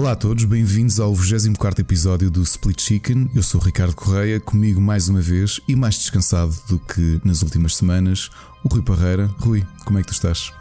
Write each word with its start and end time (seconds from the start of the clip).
Olá 0.00 0.12
a 0.12 0.16
todos, 0.16 0.46
bem-vindos 0.46 0.98
ao 0.98 1.14
24 1.14 1.82
episódio 1.82 2.30
do 2.30 2.42
Split 2.42 2.80
Chicken. 2.80 3.30
Eu 3.34 3.42
sou 3.42 3.60
o 3.60 3.64
Ricardo 3.64 3.94
Correia, 3.94 4.40
comigo 4.40 4.80
mais 4.80 5.10
uma 5.10 5.20
vez 5.20 5.60
e 5.68 5.76
mais 5.76 5.96
descansado 5.96 6.56
do 6.66 6.78
que 6.78 7.20
nas 7.22 7.42
últimas 7.42 7.76
semanas, 7.76 8.30
o 8.64 8.68
Rui 8.68 8.80
Parreira. 8.80 9.26
Rui, 9.38 9.62
como 9.84 9.98
é 9.98 10.00
que 10.00 10.08
tu 10.08 10.14
estás? 10.14 10.54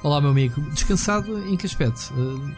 Olá, 0.00 0.20
meu 0.20 0.30
amigo. 0.30 0.60
Descansado 0.70 1.36
em 1.48 1.56
que 1.56 1.66
aspecto? 1.66 2.14
Uh, 2.14 2.52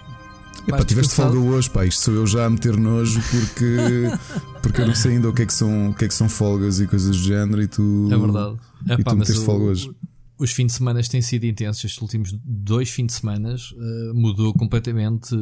Epá, 0.69 0.85
tiveste 0.85 1.15
folga 1.15 1.39
hoje, 1.39 1.71
pá. 1.71 1.87
Isto 1.87 2.03
sou 2.03 2.15
eu 2.15 2.27
já 2.27 2.45
a 2.45 2.51
meter 2.51 2.77
nojo 2.77 3.19
porque, 3.23 3.77
porque 4.61 4.83
eu 4.83 4.89
não 4.89 4.95
sei 4.95 5.13
ainda 5.13 5.31
o 5.31 5.33
que, 5.33 5.41
é 5.41 5.47
que 5.47 5.55
são, 5.55 5.89
o 5.89 5.95
que 5.95 6.05
é 6.05 6.09
que 6.09 6.15
são 6.15 6.29
folgas 6.29 6.81
e 6.81 6.87
coisas 6.87 7.17
do 7.17 7.23
género 7.23 7.63
e 7.63 7.67
tu. 7.67 8.11
É 8.13 8.19
verdade. 8.19 8.57
Epá, 8.85 9.01
e 9.01 9.05
tu 9.05 9.17
meteste 9.17 9.45
folga 9.47 9.65
hoje 9.65 9.91
os 10.39 10.53
fins 10.53 10.69
de 10.69 10.73
semana 10.73 11.03
têm 11.03 11.21
sido 11.21 11.45
intensos. 11.45 11.85
Estes 11.85 12.01
últimos 12.01 12.33
dois 12.43 12.89
fins 12.89 13.09
de 13.09 13.13
semana 13.13 13.55
uh, 13.55 14.15
mudou 14.15 14.55
completamente 14.55 15.37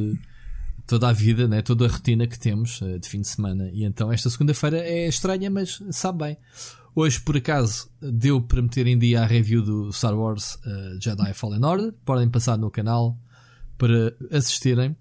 toda 0.89 1.09
a 1.09 1.13
vida, 1.13 1.47
né? 1.47 1.61
toda 1.63 1.85
a 1.87 1.89
rotina 1.89 2.27
que 2.27 2.39
temos 2.39 2.81
uh, 2.81 2.99
de 2.99 3.09
fim 3.09 3.21
de 3.21 3.29
semana. 3.29 3.71
E 3.73 3.85
então 3.85 4.11
esta 4.11 4.29
segunda-feira 4.31 4.79
é 4.79 5.07
estranha, 5.07 5.51
mas 5.51 5.81
sabe 5.93 6.25
bem. 6.25 6.37
Hoje, 6.97 7.21
por 7.21 7.37
acaso, 7.37 7.89
deu 8.01 8.41
para 8.41 8.63
meter 8.63 8.87
em 8.87 8.99
dia 8.99 9.23
a 9.23 9.27
review 9.27 9.63
do 9.63 9.93
Star 9.93 10.19
Wars 10.19 10.55
uh, 10.55 11.01
Jedi 11.01 11.33
Fallen 11.35 11.65
Order. 11.65 11.93
Podem 12.05 12.29
passar 12.29 12.57
no 12.57 12.71
canal 12.71 13.17
para 13.77 14.17
assistirem. 14.33 14.97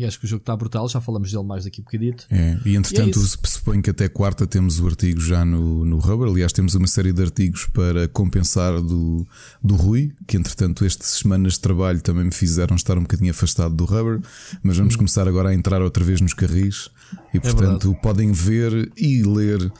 E 0.00 0.06
acho 0.06 0.18
que 0.18 0.24
o 0.24 0.28
jogo 0.28 0.40
está 0.40 0.56
brutal, 0.56 0.88
já 0.88 0.98
falamos 0.98 1.30
dele 1.30 1.44
mais 1.44 1.64
daqui 1.64 1.82
a 1.82 1.84
bocadito. 1.84 2.26
É, 2.30 2.58
e 2.64 2.74
entretanto, 2.74 3.20
e 3.20 3.22
é 3.22 3.48
suponho 3.48 3.82
que 3.82 3.90
até 3.90 4.08
quarta 4.08 4.46
temos 4.46 4.80
o 4.80 4.86
artigo 4.86 5.20
já 5.20 5.44
no, 5.44 5.84
no 5.84 5.98
Rubber. 5.98 6.26
Aliás, 6.30 6.54
temos 6.54 6.74
uma 6.74 6.86
série 6.86 7.12
de 7.12 7.22
artigos 7.22 7.66
para 7.66 8.08
compensar 8.08 8.80
do, 8.80 9.26
do 9.62 9.74
Rui, 9.76 10.14
que 10.26 10.38
entretanto, 10.38 10.86
estas 10.86 11.08
semanas 11.08 11.52
de 11.52 11.60
trabalho 11.60 12.00
também 12.00 12.24
me 12.24 12.32
fizeram 12.32 12.76
estar 12.76 12.96
um 12.96 13.02
bocadinho 13.02 13.30
afastado 13.30 13.74
do 13.74 13.84
Rubber. 13.84 14.22
Mas 14.62 14.78
vamos 14.78 14.94
hum. 14.94 14.98
começar 14.98 15.28
agora 15.28 15.50
a 15.50 15.54
entrar 15.54 15.82
outra 15.82 16.02
vez 16.02 16.22
nos 16.22 16.32
carris. 16.32 16.88
E 17.34 17.36
é 17.36 17.40
portanto, 17.40 17.94
é 17.94 18.02
podem 18.02 18.32
ver 18.32 18.90
e 18.96 19.22
ler 19.22 19.70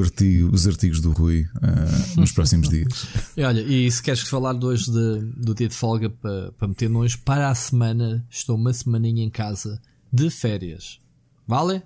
artigo, 0.00 0.54
os 0.54 0.66
artigos 0.66 1.00
do 1.00 1.12
Rui 1.12 1.42
uh, 1.42 2.20
nos 2.20 2.32
próximos 2.32 2.68
dias. 2.68 3.06
E 3.36 3.42
olha, 3.42 3.60
e 3.62 3.90
se 3.90 4.02
queres 4.02 4.20
falar 4.20 4.52
de 4.52 4.66
hoje 4.66 4.90
de, 4.90 5.20
do 5.36 5.54
dia 5.54 5.68
de 5.68 5.74
folga 5.74 6.10
para, 6.10 6.52
para 6.52 6.68
meter 6.68 6.90
nós, 6.90 7.16
para 7.16 7.48
a 7.48 7.54
semana, 7.54 8.26
estou 8.30 8.56
uma 8.56 8.72
semaninha 8.72 9.24
em 9.24 9.30
casa 9.30 9.80
de 10.12 10.28
férias. 10.30 10.98
Vale? 11.46 11.82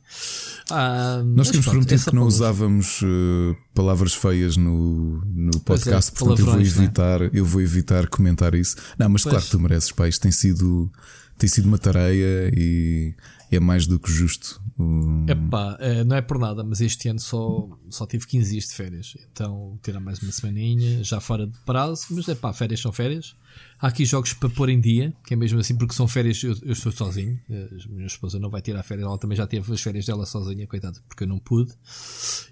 ah, 0.69 1.21
Nós 1.25 1.47
tínhamos 1.49 1.67
prometido 1.67 2.03
que 2.03 2.15
não 2.15 2.23
usávamos 2.23 3.01
uh, 3.01 3.55
palavras 3.73 4.13
feias 4.13 4.55
no, 4.55 5.21
no 5.25 5.51
é, 5.55 5.59
podcast, 5.59 6.11
é, 6.11 6.17
portanto 6.17 6.39
eu 6.39 6.45
vou 6.45 6.59
é? 6.59 6.61
evitar, 6.61 7.19
né? 7.19 7.29
eu 7.33 7.45
vou 7.45 7.61
evitar 7.61 8.07
comentar 8.07 8.55
isso. 8.55 8.75
Não, 8.97 9.09
mas 9.09 9.23
pois. 9.23 9.31
claro 9.31 9.45
que 9.45 9.51
tu 9.51 9.59
mereces, 9.59 9.91
pá, 9.91 10.07
isto 10.07 10.21
tem 10.21 10.31
sido, 10.31 10.91
tem 11.37 11.49
sido 11.49 11.65
uma 11.65 11.77
tareia 11.77 12.51
e 12.55 13.13
é 13.51 13.59
mais 13.59 13.85
do 13.85 13.99
que 13.99 14.11
justo. 14.11 14.61
Um... 14.79 15.25
Epá, 15.27 15.77
é, 15.79 16.03
não 16.03 16.15
é 16.15 16.21
por 16.21 16.39
nada, 16.39 16.63
mas 16.63 16.79
este 16.79 17.09
ano 17.09 17.19
só, 17.19 17.69
só 17.89 18.07
tive 18.07 18.25
15 18.25 18.51
dias 18.51 18.63
de 18.65 18.73
férias. 18.73 19.17
Então 19.31 19.77
tirar 19.83 19.99
mais 19.99 20.21
uma 20.21 20.31
semaninha, 20.31 21.03
já 21.03 21.19
fora 21.19 21.45
de 21.45 21.57
prazo, 21.59 22.07
mas 22.11 22.27
é 22.29 22.35
pá, 22.35 22.53
férias 22.53 22.79
são 22.79 22.91
férias. 22.91 23.35
Há 23.79 23.87
aqui 23.87 24.05
jogos 24.05 24.33
para 24.33 24.49
pôr 24.49 24.69
em 24.69 24.79
dia, 24.79 25.13
que 25.25 25.33
é 25.33 25.37
mesmo 25.37 25.59
assim, 25.59 25.75
porque 25.75 25.93
são 25.93 26.07
férias, 26.07 26.41
eu, 26.43 26.55
eu 26.61 26.71
estou 26.71 26.91
sozinho. 26.91 27.39
A 27.49 27.89
minha 27.89 28.07
esposa 28.07 28.39
não 28.39 28.49
vai 28.49 28.61
tirar 28.61 28.83
férias, 28.83 29.05
ela 29.05 29.17
também 29.17 29.37
já 29.37 29.45
teve 29.45 29.73
as 29.73 29.81
férias 29.81 30.05
dela 30.05 30.25
sozinha, 30.25 30.65
coitada, 30.65 30.99
porque 31.07 31.23
eu 31.23 31.27
não 31.27 31.39
pude. 31.39 31.73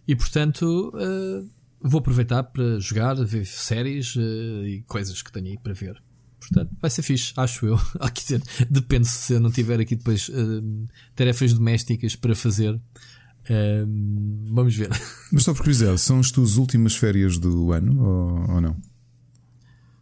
E 0.08 0.16
portanto, 0.16 0.92
uh, 0.96 1.50
vou 1.82 2.00
aproveitar 2.00 2.44
para 2.44 2.80
jogar, 2.80 3.16
ver 3.16 3.46
séries 3.46 4.16
uh, 4.16 4.66
e 4.66 4.84
coisas 4.88 5.22
que 5.22 5.32
tenho 5.32 5.48
aí 5.48 5.58
para 5.58 5.74
ver. 5.74 6.02
Portanto, 6.52 6.76
vai 6.82 6.90
ser 6.90 7.02
fixe, 7.02 7.34
acho 7.38 7.66
eu. 7.66 7.78
Quer 8.14 8.22
dizer, 8.22 8.44
depende 8.70 9.08
se 9.08 9.34
eu 9.34 9.40
não 9.40 9.52
tiver 9.52 9.80
aqui 9.80 9.96
depois 9.96 10.30
uh, 10.30 10.86
tarefas 11.16 11.54
domésticas 11.54 12.16
para 12.16 12.36
fazer. 12.36 12.74
Uh, 12.74 14.54
vamos 14.54 14.76
ver. 14.76 14.90
Mas 15.32 15.44
só 15.44 15.54
por 15.54 15.60
curiosidade, 15.60 16.00
são 16.00 16.20
as 16.20 16.32
tuas 16.32 16.58
últimas 16.58 16.96
férias 16.96 17.38
do 17.38 17.72
ano 17.72 18.02
ou, 18.02 18.56
ou 18.56 18.62
não? 18.62 18.76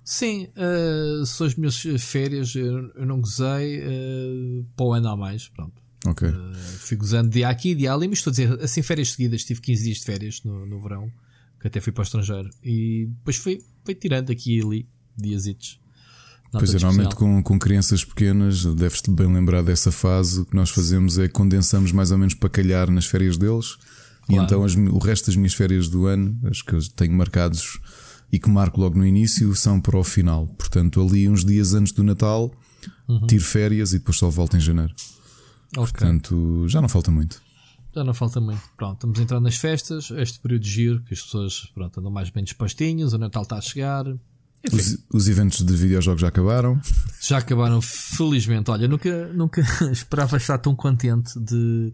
Sim, 0.04 0.48
uh, 0.56 1.26
são 1.26 1.46
as 1.46 1.56
minhas 1.56 1.84
férias. 2.00 2.56
Eu, 2.56 2.88
eu 2.96 3.06
não 3.06 3.20
gozei 3.20 3.82
uh, 3.82 4.66
para 4.76 4.86
o 4.86 4.94
ano 4.94 5.10
a 5.10 5.18
mais. 5.18 5.50
Pronto. 5.50 5.82
Ok. 6.06 6.30
Uh, 6.30 6.56
fui 6.56 6.96
gozando 6.96 7.30
dia 7.30 7.50
aqui, 7.50 7.76
dia 7.76 7.94
ali, 7.94 8.08
mas 8.08 8.20
estou 8.20 8.32
a 8.32 8.34
dizer, 8.34 8.64
assim, 8.64 8.82
férias 8.82 9.12
seguidas. 9.12 9.44
Tive 9.44 9.60
15 9.60 9.84
dias 9.84 9.98
de 9.98 10.06
férias 10.06 10.44
no, 10.46 10.66
no 10.66 10.82
verão, 10.82 11.12
que 11.60 11.68
até 11.68 11.82
fui 11.82 11.92
para 11.92 12.04
o 12.04 12.06
estrangeiro. 12.06 12.50
E 12.64 13.08
depois 13.18 13.36
fui, 13.36 13.62
fui 13.84 13.96
tirando 13.96 14.32
aqui 14.32 14.58
e 14.58 14.62
ali, 14.62 14.88
Pois 16.58 16.74
é, 16.74 16.80
normalmente 16.80 17.16
com, 17.16 17.42
com 17.44 17.60
crianças 17.60 18.04
pequenas, 18.04 18.64
deves-te 18.66 19.12
bem 19.12 19.32
lembrar 19.34 19.64
dessa 19.64 19.92
fase. 19.92 20.42
O 20.42 20.46
que 20.46 20.56
nós 20.56 20.70
fazemos 20.70 21.18
é 21.18 21.28
condensamos 21.28 21.92
mais 21.92 22.12
ou 22.12 22.18
menos 22.18 22.34
para 22.34 22.50
calhar 22.50 22.90
nas 22.92 23.06
férias 23.06 23.38
deles. 23.38 23.78
Claro. 24.26 24.42
E 24.42 24.46
então 24.46 24.64
as, 24.64 24.76
o 24.76 24.98
resto 24.98 25.28
das 25.28 25.36
minhas 25.36 25.54
férias 25.54 25.88
do 25.88 26.06
ano, 26.06 26.38
as 26.50 26.62
que 26.62 26.74
eu 26.74 26.80
tenho 26.96 27.14
marcados 27.14 27.80
e 28.32 28.38
que 28.38 28.50
marco 28.50 28.80
logo 28.82 28.98
no 28.98 29.06
início, 29.06 29.56
são 29.56 29.80
para 29.80 29.98
o 29.98 30.04
final. 30.04 30.48
Portanto, 30.48 31.02
ali 31.02 31.30
uns 31.30 31.46
dias 31.46 31.74
antes 31.74 31.94
do 31.94 32.04
Natal, 32.04 32.52
uhum. 33.08 33.26
tiro 33.26 33.44
férias 33.44 33.94
e 33.94 34.00
depois 34.00 34.18
só 34.18 34.30
volto 34.30 34.58
em 34.58 34.60
janeiro. 34.60 34.94
Okay. 35.72 35.86
Portanto, 35.86 36.68
já 36.68 36.82
não 36.82 36.90
falta 36.90 37.12
muito. 37.12 37.42
Já 37.96 38.04
não 38.04 38.14
falta 38.14 38.40
muito. 38.40 38.62
Pronto, 38.76 38.96
estamos 38.96 39.20
entrando 39.20 39.44
nas 39.44 39.58
festas, 39.58 40.12
este 40.12 40.40
período 40.40 40.62
de 40.62 40.70
giro, 40.70 41.02
que 41.04 41.14
as 41.14 41.22
pessoas 41.22 41.72
pronto, 41.74 42.00
andam 42.00 42.12
mais 42.12 42.30
bem 42.30 42.44
dispostinhas, 42.44 43.14
o 43.14 43.18
Natal 43.18 43.44
está 43.44 43.58
a 43.58 43.62
chegar. 43.62 44.06
Os, 44.76 44.98
os, 45.14 45.28
eventos 45.28 45.66
de 45.66 45.74
videojogos 45.74 46.22
já 46.22 46.28
acabaram? 46.28 46.80
Já 47.22 47.38
acabaram, 47.38 47.82
felizmente. 47.82 48.70
Olha, 48.70 48.88
nunca, 48.88 49.28
nunca 49.34 49.62
esperava 49.92 50.38
estar 50.38 50.58
tão 50.58 50.76
contente 50.76 51.40
de, 51.40 51.94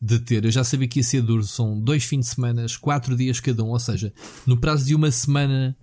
de 0.00 0.18
ter. 0.20 0.44
Eu 0.44 0.50
já 0.50 0.64
sabia 0.64 0.88
que 0.88 1.00
ia 1.00 1.04
ser 1.04 1.22
duro. 1.22 1.42
São 1.42 1.80
dois 1.80 2.04
fins 2.04 2.20
de 2.20 2.34
semana, 2.34 2.66
quatro 2.80 3.16
dias 3.16 3.40
cada 3.40 3.62
um. 3.62 3.68
Ou 3.68 3.80
seja, 3.80 4.12
no 4.46 4.56
prazo 4.56 4.84
de 4.84 4.94
uma 4.94 5.10
semana 5.10 5.76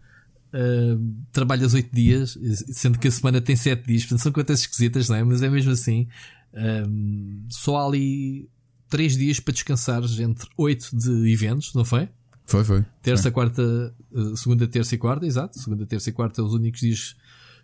uh, 0.54 1.16
trabalhas 1.32 1.74
oito 1.74 1.94
dias, 1.94 2.38
sendo 2.72 3.00
que 3.00 3.08
a 3.08 3.12
semana 3.12 3.42
tem 3.42 3.56
sete 3.56 3.86
dias. 3.88 4.04
Portanto, 4.04 4.22
são 4.22 4.32
contas 4.32 4.62
esquisitas, 4.62 5.10
não 5.10 5.16
é? 5.16 5.24
Mas 5.24 5.42
é 5.42 5.50
mesmo 5.50 5.72
assim. 5.72 6.08
Um, 6.54 7.46
só 7.50 7.78
há 7.78 7.86
ali 7.86 8.50
três 8.90 9.18
dias 9.18 9.40
para 9.40 9.54
descansares 9.54 10.20
entre 10.20 10.50
oito 10.58 10.96
de 10.96 11.32
eventos, 11.32 11.74
não 11.74 11.86
foi? 11.86 12.10
Foi, 12.48 12.64
foi. 12.64 12.86
Terça, 13.02 13.24
foi. 13.24 13.32
quarta, 13.32 13.94
eh, 14.14 14.36
segunda, 14.36 14.68
terça 14.68 14.96
e 14.96 14.98
quarta, 14.98 15.26
exato. 15.26 15.60
Segunda, 15.60 15.86
terça 15.86 16.10
e 16.10 16.14
quarta, 16.14 16.42
os 16.42 16.54
únicos 16.54 16.80
dias 16.80 17.16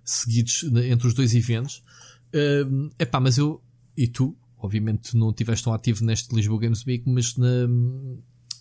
seguidos 0.04 0.64
entre 0.64 1.08
os 1.08 1.14
dois 1.14 1.34
eventos. 1.34 1.82
É 2.34 2.64
uh, 2.64 2.92
epá, 3.00 3.20
mas 3.20 3.38
eu 3.38 3.62
e 3.96 4.08
tu, 4.08 4.36
obviamente, 4.58 5.16
não 5.16 5.30
estiveste 5.30 5.64
tão 5.64 5.74
ativo 5.74 6.04
neste 6.04 6.36
Lisboa 6.36 6.60
Games 6.60 6.86
Week, 6.86 7.08
mas 7.08 7.38
na, 7.38 7.48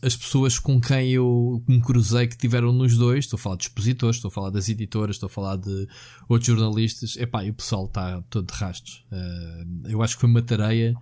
as 0.02 0.14
pessoas 0.14 0.58
com 0.58 0.80
quem 0.80 1.10
eu 1.10 1.62
me 1.66 1.80
cruzei 1.80 2.28
que 2.28 2.36
tiveram 2.36 2.72
nos 2.72 2.96
dois, 2.96 3.24
estou 3.24 3.36
a 3.36 3.40
falar 3.40 3.56
de 3.56 3.64
expositores, 3.64 4.16
estou 4.16 4.28
a 4.28 4.32
falar 4.32 4.50
das 4.50 4.68
editoras, 4.68 5.16
estou 5.16 5.26
a 5.26 5.30
falar 5.30 5.56
de 5.56 5.88
outros 6.28 6.46
jornalistas, 6.46 7.16
epá, 7.16 7.44
e 7.44 7.50
o 7.50 7.54
pessoal 7.54 7.86
está 7.86 8.22
todo 8.30 8.46
de 8.46 8.52
rastros. 8.52 9.04
Uh, 9.10 9.88
eu 9.88 10.02
acho 10.02 10.14
que 10.14 10.20
foi 10.20 10.30
uma 10.30 10.42
tareia, 10.42 10.94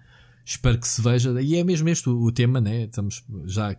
espero 0.46 0.78
que 0.78 0.88
se 0.88 1.02
veja, 1.02 1.38
e 1.42 1.56
é 1.56 1.64
mesmo 1.64 1.88
este 1.90 2.08
o, 2.08 2.22
o 2.22 2.32
tema, 2.32 2.60
né? 2.60 2.84
Estamos 2.84 3.22
já 3.46 3.76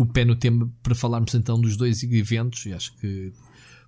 o 0.00 0.06
pé 0.06 0.24
no 0.24 0.34
tema 0.34 0.72
para 0.82 0.94
falarmos 0.94 1.34
então 1.34 1.60
dos 1.60 1.76
dois 1.76 2.02
eventos 2.02 2.64
e 2.64 2.72
acho 2.72 2.96
que 2.96 3.34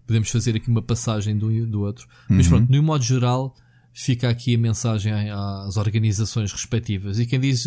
podemos 0.06 0.29
fazer 0.29 0.55
aqui 0.55 0.69
uma 0.69 0.82
passagem 0.82 1.38
do, 1.38 1.67
do 1.67 1.81
outro. 1.81 2.06
Uhum. 2.29 2.37
Mas 2.37 2.47
pronto, 2.47 2.70
no 2.70 2.82
modo 2.82 3.03
geral, 3.03 3.56
fica 3.94 4.29
aqui 4.29 4.55
a 4.55 4.59
mensagem 4.59 5.11
às 5.31 5.79
organizações 5.79 6.53
respectivas. 6.53 7.19
E 7.19 7.25
quem 7.25 7.41
diz 7.41 7.64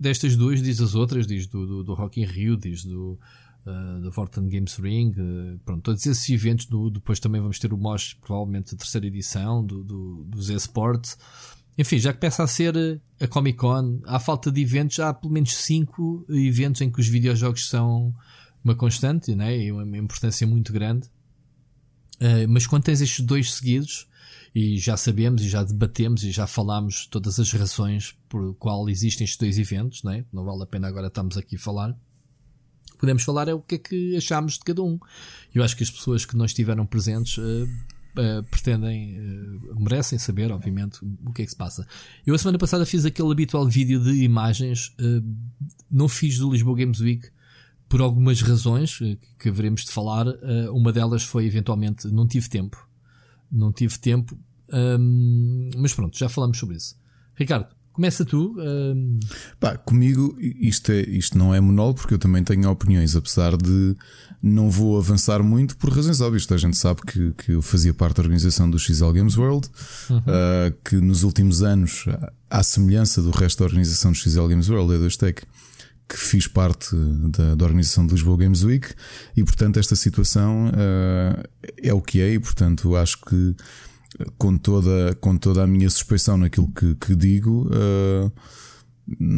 destas 0.00 0.34
duas, 0.34 0.60
diz 0.60 0.80
as 0.80 0.96
outras, 0.96 1.24
diz 1.24 1.46
do, 1.46 1.64
do, 1.68 1.84
do 1.84 1.94
Rock 1.94 2.20
in 2.20 2.24
Rio, 2.24 2.56
diz 2.56 2.84
do, 2.84 3.16
uh, 3.64 4.00
do 4.00 4.10
Fortin 4.10 4.48
Games 4.48 4.74
Ring, 4.74 5.10
uh, 5.10 5.60
pronto, 5.64 5.82
todos 5.82 6.04
esses 6.04 6.28
eventos. 6.30 6.66
Do, 6.66 6.90
depois 6.90 7.20
também 7.20 7.40
vamos 7.40 7.60
ter 7.60 7.72
o 7.72 7.78
MOS, 7.78 8.14
provavelmente 8.14 8.74
a 8.74 8.76
terceira 8.76 9.06
edição 9.06 9.64
do, 9.64 9.84
do, 9.84 10.24
dos 10.24 10.50
eSports. 10.50 11.16
Enfim, 11.78 11.98
já 11.98 12.12
que 12.12 12.18
peça 12.18 12.42
a 12.42 12.46
ser 12.48 12.76
eh, 12.76 12.98
a 13.20 13.28
Comic 13.28 13.56
Con, 13.56 14.00
há 14.04 14.18
falta 14.18 14.50
de 14.50 14.60
eventos, 14.60 14.98
há 14.98 15.14
pelo 15.14 15.32
menos 15.32 15.54
5 15.54 16.26
eventos 16.28 16.80
em 16.80 16.90
que 16.90 17.00
os 17.00 17.06
videojogos 17.06 17.68
são 17.68 18.12
uma 18.64 18.74
constante 18.74 19.34
né? 19.36 19.56
e 19.56 19.70
uma 19.70 19.96
importância 19.96 20.44
muito 20.44 20.72
grande. 20.72 21.06
Uh, 22.16 22.48
mas 22.48 22.66
quando 22.66 22.82
tens 22.82 23.00
estes 23.00 23.24
dois 23.24 23.54
seguidos, 23.54 24.08
e 24.52 24.76
já 24.76 24.96
sabemos 24.96 25.42
e 25.42 25.48
já 25.48 25.62
debatemos 25.62 26.24
e 26.24 26.32
já 26.32 26.46
falámos 26.46 27.06
todas 27.06 27.38
as 27.38 27.52
razões 27.52 28.16
por 28.28 28.54
qual 28.56 28.88
existem 28.88 29.24
estes 29.24 29.38
dois 29.38 29.56
eventos, 29.56 30.02
né? 30.02 30.24
não 30.32 30.44
vale 30.44 30.64
a 30.64 30.66
pena 30.66 30.88
agora 30.88 31.06
estarmos 31.06 31.36
aqui 31.36 31.54
a 31.54 31.58
falar. 31.60 31.96
Podemos 32.98 33.22
falar 33.22 33.46
é 33.46 33.54
o 33.54 33.60
que 33.60 33.76
é 33.76 33.78
que 33.78 34.16
achámos 34.16 34.54
de 34.54 34.60
cada 34.60 34.82
um. 34.82 34.98
Eu 35.54 35.62
acho 35.62 35.76
que 35.76 35.84
as 35.84 35.90
pessoas 35.90 36.26
que 36.26 36.36
não 36.36 36.44
estiveram 36.44 36.84
presentes 36.84 37.38
uh, 37.38 37.68
uh, 38.16 38.42
pretendem, 38.50 39.18
uh, 39.18 39.80
merecem 39.80 40.18
saber, 40.18 40.50
obviamente, 40.50 40.98
o 41.24 41.32
que 41.32 41.42
é 41.42 41.44
que 41.44 41.50
se 41.50 41.56
passa. 41.56 41.86
Eu 42.26 42.34
a 42.34 42.38
semana 42.38 42.58
passada 42.58 42.86
fiz 42.86 43.04
aquele 43.04 43.30
habitual 43.30 43.66
vídeo 43.66 44.02
de 44.02 44.22
imagens, 44.22 44.94
uh, 45.00 45.24
não 45.90 46.08
fiz 46.08 46.38
do 46.38 46.50
Lisboa 46.50 46.76
Games 46.76 47.00
Week 47.00 47.28
por 47.88 48.00
algumas 48.00 48.40
razões 48.42 48.98
que 49.38 49.48
haveremos 49.48 49.82
de 49.82 49.90
falar. 49.90 50.26
uma 50.74 50.92
delas 50.92 51.22
foi 51.22 51.46
eventualmente 51.46 52.06
não 52.08 52.26
tive 52.26 52.46
tempo. 52.46 52.86
Não 53.50 53.72
tive 53.72 53.98
tempo. 53.98 54.38
Um, 54.70 55.70
mas 55.74 55.94
pronto, 55.94 56.18
já 56.18 56.28
falamos 56.28 56.58
sobre 56.58 56.76
isso. 56.76 56.98
Ricardo, 57.34 57.74
começa 57.98 58.24
tu. 58.24 58.54
Um... 58.56 59.18
Pá, 59.58 59.76
comigo 59.76 60.36
isto, 60.40 60.92
é, 60.92 61.00
isto 61.00 61.36
não 61.36 61.52
é 61.52 61.60
monólogo 61.60 61.98
porque 61.98 62.14
eu 62.14 62.18
também 62.18 62.44
tenho 62.44 62.70
opiniões, 62.70 63.16
apesar 63.16 63.56
de 63.56 63.96
não 64.40 64.70
vou 64.70 64.96
avançar 64.96 65.42
muito 65.42 65.76
por 65.76 65.90
razões 65.90 66.20
óbvias. 66.20 66.46
A 66.52 66.56
gente 66.56 66.76
sabe 66.76 67.00
que, 67.02 67.32
que 67.32 67.52
eu 67.52 67.60
fazia 67.60 67.92
parte 67.92 68.18
da 68.18 68.22
organização 68.22 68.70
do 68.70 68.78
XL 68.78 69.10
Games 69.10 69.36
World, 69.36 69.68
uhum. 70.08 70.18
uh, 70.18 70.74
que 70.84 70.96
nos 70.96 71.24
últimos 71.24 71.60
anos, 71.64 72.04
à 72.48 72.62
semelhança 72.62 73.20
do 73.20 73.32
resto 73.32 73.58
da 73.58 73.64
organização 73.64 74.12
do 74.12 74.16
XL 74.16 74.46
Games 74.46 74.68
World, 74.68 74.94
é 74.94 74.98
do 74.98 75.10
Stake, 75.10 75.42
que 76.08 76.16
fiz 76.16 76.46
parte 76.46 76.94
da, 76.94 77.56
da, 77.56 77.64
organização 77.64 78.06
de 78.06 78.14
Lisboa 78.14 78.38
Games 78.38 78.62
Week 78.62 78.94
e, 79.36 79.44
portanto, 79.44 79.78
esta 79.78 79.96
situação 79.96 80.68
uh, 80.68 81.42
é 81.82 81.92
o 81.92 82.00
que 82.00 82.20
é, 82.20 82.32
e, 82.32 82.38
portanto, 82.38 82.94
acho 82.94 83.20
que 83.22 83.56
com 84.36 84.56
toda, 84.56 85.14
com 85.20 85.36
toda 85.36 85.62
a 85.62 85.66
minha 85.66 85.88
suspeição 85.90 86.36
naquilo 86.36 86.68
que, 86.68 86.94
que 86.94 87.14
digo. 87.14 87.68
Uh, 87.68 88.32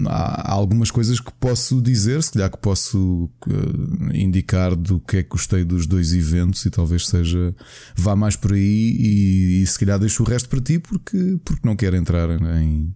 há 0.08 0.52
algumas 0.52 0.90
coisas 0.90 1.20
que 1.20 1.32
posso 1.34 1.80
dizer, 1.80 2.22
se 2.22 2.32
calhar 2.32 2.50
que 2.50 2.58
posso 2.58 3.30
uh, 3.46 4.14
indicar 4.16 4.74
do 4.74 4.98
que 5.00 5.18
é 5.18 5.22
que 5.22 5.28
gostei 5.28 5.64
dos 5.64 5.86
dois 5.86 6.12
eventos 6.12 6.64
e 6.66 6.70
talvez 6.70 7.06
seja 7.06 7.54
vá 7.94 8.16
mais 8.16 8.36
por 8.36 8.52
aí 8.52 8.60
e, 8.60 9.62
e 9.62 9.66
se 9.66 9.78
calhar 9.78 9.98
deixo 9.98 10.22
o 10.22 10.26
resto 10.26 10.48
para 10.48 10.60
ti 10.60 10.78
porque, 10.78 11.38
porque 11.44 11.66
não 11.66 11.76
quero 11.76 11.96
entrar 11.96 12.30
em, 12.30 12.38
claro. 12.38 12.92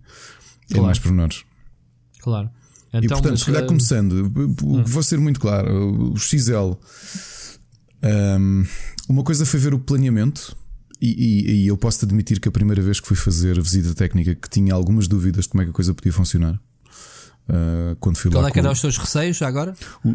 em 0.70 0.80
mais 0.80 0.98
pormenores. 0.98 1.44
Claro. 2.20 2.50
Então, 2.88 3.02
e 3.02 3.08
portanto, 3.08 3.30
mas, 3.32 3.40
se 3.40 3.46
calhar 3.46 3.64
uh... 3.64 3.66
começando, 3.66 4.32
hum. 4.36 4.84
vou 4.84 5.02
ser 5.02 5.18
muito 5.18 5.40
claro, 5.40 6.12
o 6.12 6.16
XL. 6.16 6.74
Um, 8.02 8.64
uma 9.08 9.24
coisa 9.24 9.44
foi 9.44 9.58
ver 9.58 9.74
o 9.74 9.78
planeamento 9.78 10.56
e, 11.04 11.14
e, 11.16 11.64
e 11.64 11.66
eu 11.66 11.76
posso 11.76 12.04
admitir 12.04 12.40
que 12.40 12.48
a 12.48 12.52
primeira 12.52 12.80
vez 12.80 12.98
que 12.98 13.06
fui 13.06 13.16
fazer 13.16 13.58
a 13.58 13.62
visita 13.62 13.94
técnica 13.94 14.34
que 14.34 14.48
tinha 14.48 14.72
algumas 14.72 15.06
dúvidas 15.06 15.44
de 15.44 15.50
como 15.50 15.62
é 15.62 15.64
que 15.66 15.70
a 15.70 15.74
coisa 15.74 15.92
podia 15.92 16.12
funcionar. 16.12 16.58
Uh, 17.46 17.94
quando 18.00 18.16
fui 18.16 18.30
Qual 18.30 18.42
lá 18.42 18.48
é 18.48 18.50
que 18.50 18.58
eram 18.58 18.72
os 18.72 18.80
teus 18.80 18.96
receios 18.96 19.42
agora? 19.42 19.74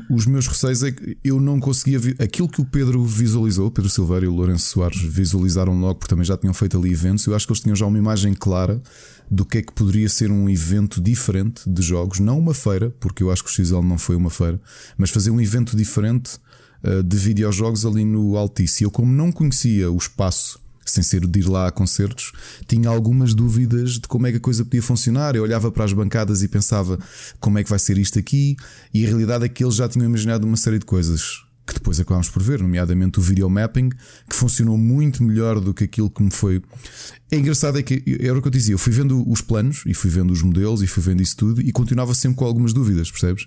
Os 0.10 0.26
meus 0.26 0.48
receios 0.48 0.82
é 0.82 0.92
que 0.92 1.16
eu 1.24 1.40
não 1.40 1.60
conseguia 1.60 2.00
ver 2.00 2.16
aquilo 2.20 2.50
que 2.50 2.60
o 2.60 2.66
Pedro 2.66 3.06
visualizou, 3.06 3.68
o 3.68 3.72
Pedro 3.72 3.88
Silveira 3.88 4.26
e 4.26 4.28
o 4.28 4.34
Lourenço 4.34 4.66
Soares 4.66 5.00
visualizaram 5.00 5.80
logo, 5.80 6.00
porque 6.00 6.10
também 6.10 6.26
já 6.26 6.36
tinham 6.36 6.56
feito 6.56 6.76
ali 6.76 6.92
eventos. 6.92 7.28
Eu 7.28 7.36
acho 7.36 7.46
que 7.46 7.52
eles 7.52 7.62
tinham 7.62 7.76
já 7.76 7.86
uma 7.86 8.00
imagem 8.00 8.34
clara 8.34 8.82
do 9.30 9.46
que 9.46 9.60
é 9.60 9.62
que 9.62 9.72
poderia 9.72 10.10
ser 10.10 10.32
um 10.32 10.50
evento 10.50 11.00
diferente 11.00 11.70
de 11.70 11.84
jogos, 11.84 12.20
não 12.20 12.40
uma 12.40 12.56
feira, 12.56 12.90
porque 13.00 13.22
eu 13.22 13.32
acho 13.32 13.44
que 13.44 13.50
o 13.52 13.54
XL 13.54 13.84
não 13.84 14.00
foi 14.00 14.16
uma 14.16 14.32
feira, 14.32 14.60
mas 14.98 15.12
fazer 15.12 15.30
um 15.30 15.40
evento 15.40 15.78
diferente 15.78 16.40
uh, 16.84 17.04
de 17.04 17.16
videojogos 17.16 17.86
ali 17.86 18.04
no 18.04 18.38
Altice. 18.38 18.84
Eu, 18.84 18.90
como 18.90 19.12
não 19.14 19.32
conhecia 19.32 19.92
o 19.92 19.98
espaço 19.98 20.60
sem 20.92 21.04
ser 21.04 21.26
de 21.26 21.40
ir 21.40 21.48
lá 21.48 21.68
a 21.68 21.72
concertos, 21.72 22.32
tinha 22.68 22.90
algumas 22.90 23.34
dúvidas 23.34 23.94
de 23.94 24.08
como 24.08 24.28
é 24.28 24.32
que 24.32 24.38
a 24.38 24.42
coisa 24.42 24.64
podia 24.64 24.82
funcionar. 24.82 25.36
Eu 25.36 25.44
olhava 25.44 25.72
para 25.72 25.84
as 25.86 25.94
bancadas 25.94 26.44
e 26.44 26.48
pensava 26.48 27.00
como 27.40 27.58
é 27.58 27.64
que 27.64 27.70
vai 27.70 27.80
ser 27.80 27.98
isto 27.98 28.18
aqui, 28.20 28.56
e 28.94 29.06
a 29.06 29.08
realidade 29.08 29.46
é 29.46 29.50
que 29.50 29.64
eles 29.64 29.76
já 29.76 29.88
tinham 29.88 30.06
imaginado 30.06 30.46
uma 30.46 30.58
série 30.58 30.80
de 30.80 30.86
coisas 30.86 31.44
que 31.70 31.76
depois 31.76 32.00
acabámos 32.00 32.30
por 32.30 32.42
ver, 32.42 32.60
nomeadamente 32.60 33.20
o 33.20 33.22
video 33.22 33.50
mapping, 33.50 33.90
que 33.90 34.36
funcionou 34.36 34.78
muito 34.78 35.24
melhor 35.24 35.60
do 35.60 35.74
que 35.74 35.84
aquilo 35.84 36.10
que 36.10 36.24
me 36.24 36.32
foi. 36.32 36.62
É 37.32 37.38
engraçado 37.38 37.78
é 37.78 37.84
que 37.84 38.04
era 38.20 38.38
o 38.38 38.42
que 38.42 38.48
eu 38.48 38.52
dizia, 38.52 38.74
eu 38.74 38.80
fui 38.80 38.92
vendo 38.92 39.24
os 39.30 39.42
planos 39.42 39.84
e 39.86 39.94
fui 39.94 40.10
vendo 40.10 40.32
os 40.32 40.42
modelos 40.42 40.82
e 40.82 40.88
fui 40.88 41.04
vendo 41.04 41.22
isso 41.22 41.38
tudo 41.38 41.62
e 41.62 41.72
continuava 41.72 42.16
sempre 42.16 42.38
com 42.38 42.46
algumas 42.46 42.74
dúvidas, 42.74 43.12
percebes? 43.12 43.46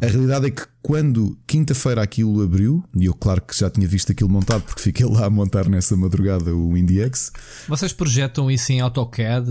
A 0.00 0.06
realidade 0.06 0.46
é 0.46 0.50
que 0.50 0.62
quando 0.84 1.34
quinta-feira 1.46 2.02
aquilo 2.02 2.42
abriu, 2.42 2.84
e 2.94 3.06
eu 3.06 3.14
claro 3.14 3.40
que 3.40 3.58
já 3.58 3.70
tinha 3.70 3.88
visto 3.88 4.12
aquilo 4.12 4.28
montado 4.28 4.64
porque 4.64 4.82
fiquei 4.82 5.06
lá 5.06 5.24
a 5.24 5.30
montar 5.30 5.66
nessa 5.66 5.96
madrugada 5.96 6.54
o 6.54 6.76
IndieX. 6.76 7.32
Vocês 7.66 7.90
projetam 7.90 8.50
isso 8.50 8.70
em 8.70 8.82
AutoCAD, 8.82 9.46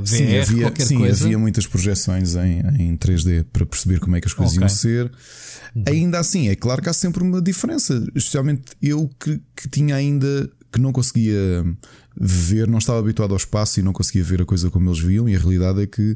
VR, 0.00 0.06
sim, 0.06 0.38
havia, 0.38 0.62
qualquer 0.62 0.86
sim, 0.86 0.98
coisa? 0.98 1.24
havia 1.24 1.36
muitas 1.36 1.66
projeções 1.66 2.36
em, 2.36 2.60
em 2.78 2.96
3D 2.96 3.44
para 3.52 3.66
perceber 3.66 3.98
como 3.98 4.14
é 4.14 4.20
que 4.20 4.28
as 4.28 4.34
coisas 4.34 4.54
okay. 4.54 4.64
iam 4.64 4.68
ser. 4.68 5.10
Uhum. 5.74 5.82
Ainda 5.88 6.20
assim, 6.20 6.48
é 6.48 6.54
claro 6.54 6.80
que 6.80 6.88
há 6.88 6.92
sempre 6.92 7.24
uma 7.24 7.42
diferença, 7.42 7.94
especialmente 8.14 8.62
eu 8.80 9.10
que, 9.18 9.40
que 9.56 9.68
tinha 9.68 9.96
ainda 9.96 10.48
que 10.70 10.80
não 10.80 10.92
conseguia 10.92 11.64
ver, 12.16 12.68
não 12.68 12.78
estava 12.78 12.98
habituado 12.98 13.32
ao 13.32 13.36
espaço 13.36 13.80
e 13.80 13.82
não 13.82 13.92
conseguia 13.92 14.24
ver 14.24 14.42
a 14.42 14.44
coisa 14.44 14.70
como 14.70 14.88
eles 14.88 15.00
viam, 15.00 15.28
e 15.28 15.36
a 15.36 15.38
realidade 15.38 15.82
é 15.82 15.86
que 15.86 16.14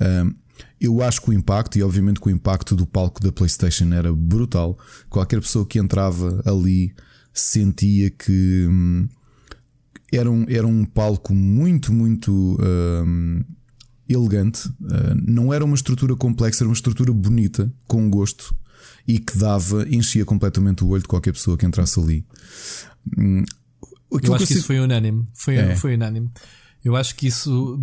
um, 0.00 0.34
eu 0.80 1.02
acho 1.02 1.22
que 1.22 1.30
o 1.30 1.32
impacto, 1.32 1.78
e 1.78 1.82
obviamente 1.82 2.20
que 2.20 2.26
o 2.26 2.30
impacto 2.30 2.74
do 2.74 2.86
palco 2.86 3.22
da 3.22 3.32
PlayStation 3.32 3.92
era 3.92 4.12
brutal. 4.12 4.78
Qualquer 5.08 5.40
pessoa 5.40 5.66
que 5.66 5.78
entrava 5.78 6.42
ali 6.44 6.94
sentia 7.32 8.10
que 8.10 8.66
hum, 8.68 9.08
era, 10.12 10.30
um, 10.30 10.44
era 10.48 10.66
um 10.66 10.84
palco 10.84 11.34
muito, 11.34 11.92
muito 11.92 12.58
hum, 12.60 13.42
elegante. 14.08 14.68
Uh, 14.68 15.14
não 15.22 15.52
era 15.52 15.64
uma 15.64 15.74
estrutura 15.74 16.16
complexa, 16.16 16.64
era 16.64 16.68
uma 16.68 16.74
estrutura 16.74 17.12
bonita, 17.12 17.72
com 17.86 18.10
gosto 18.10 18.54
e 19.06 19.18
que 19.18 19.36
dava, 19.36 19.86
enchia 19.88 20.24
completamente 20.24 20.84
o 20.84 20.88
olho 20.88 21.02
de 21.02 21.08
qualquer 21.08 21.32
pessoa 21.32 21.56
que 21.56 21.66
entrasse 21.66 21.98
ali. 21.98 22.24
Hum, 24.10 24.18
eu 24.22 24.34
acho 24.34 24.46
que, 24.46 24.52
isso 24.54 24.64
foi 24.64 24.80
unânime. 24.80 25.26
Foi, 25.34 25.56
é. 25.56 25.76
foi 25.76 25.94
unânime. 25.94 26.30
Eu 26.84 26.96
acho 26.96 27.14
que 27.14 27.26
isso, 27.26 27.78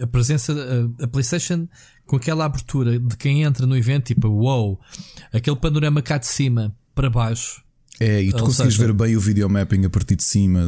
a 0.00 0.06
presença, 0.06 0.54
a 1.00 1.06
PlayStation 1.06 1.68
com 2.06 2.16
aquela 2.16 2.44
abertura 2.44 2.98
de 2.98 3.16
quem 3.16 3.42
entra 3.42 3.66
no 3.66 3.76
evento, 3.76 4.06
tipo, 4.06 4.28
wow, 4.28 4.78
aquele 5.32 5.56
panorama 5.56 6.02
cá 6.02 6.18
de 6.18 6.26
cima 6.26 6.74
para 6.94 7.08
baixo. 7.08 7.62
É, 8.00 8.20
e 8.22 8.32
tu 8.32 8.42
consegues 8.42 8.76
ver 8.76 8.92
bem 8.92 9.16
o 9.16 9.20
video 9.20 9.48
mapping 9.48 9.84
a 9.84 9.90
partir 9.90 10.16
de 10.16 10.24
cima, 10.24 10.60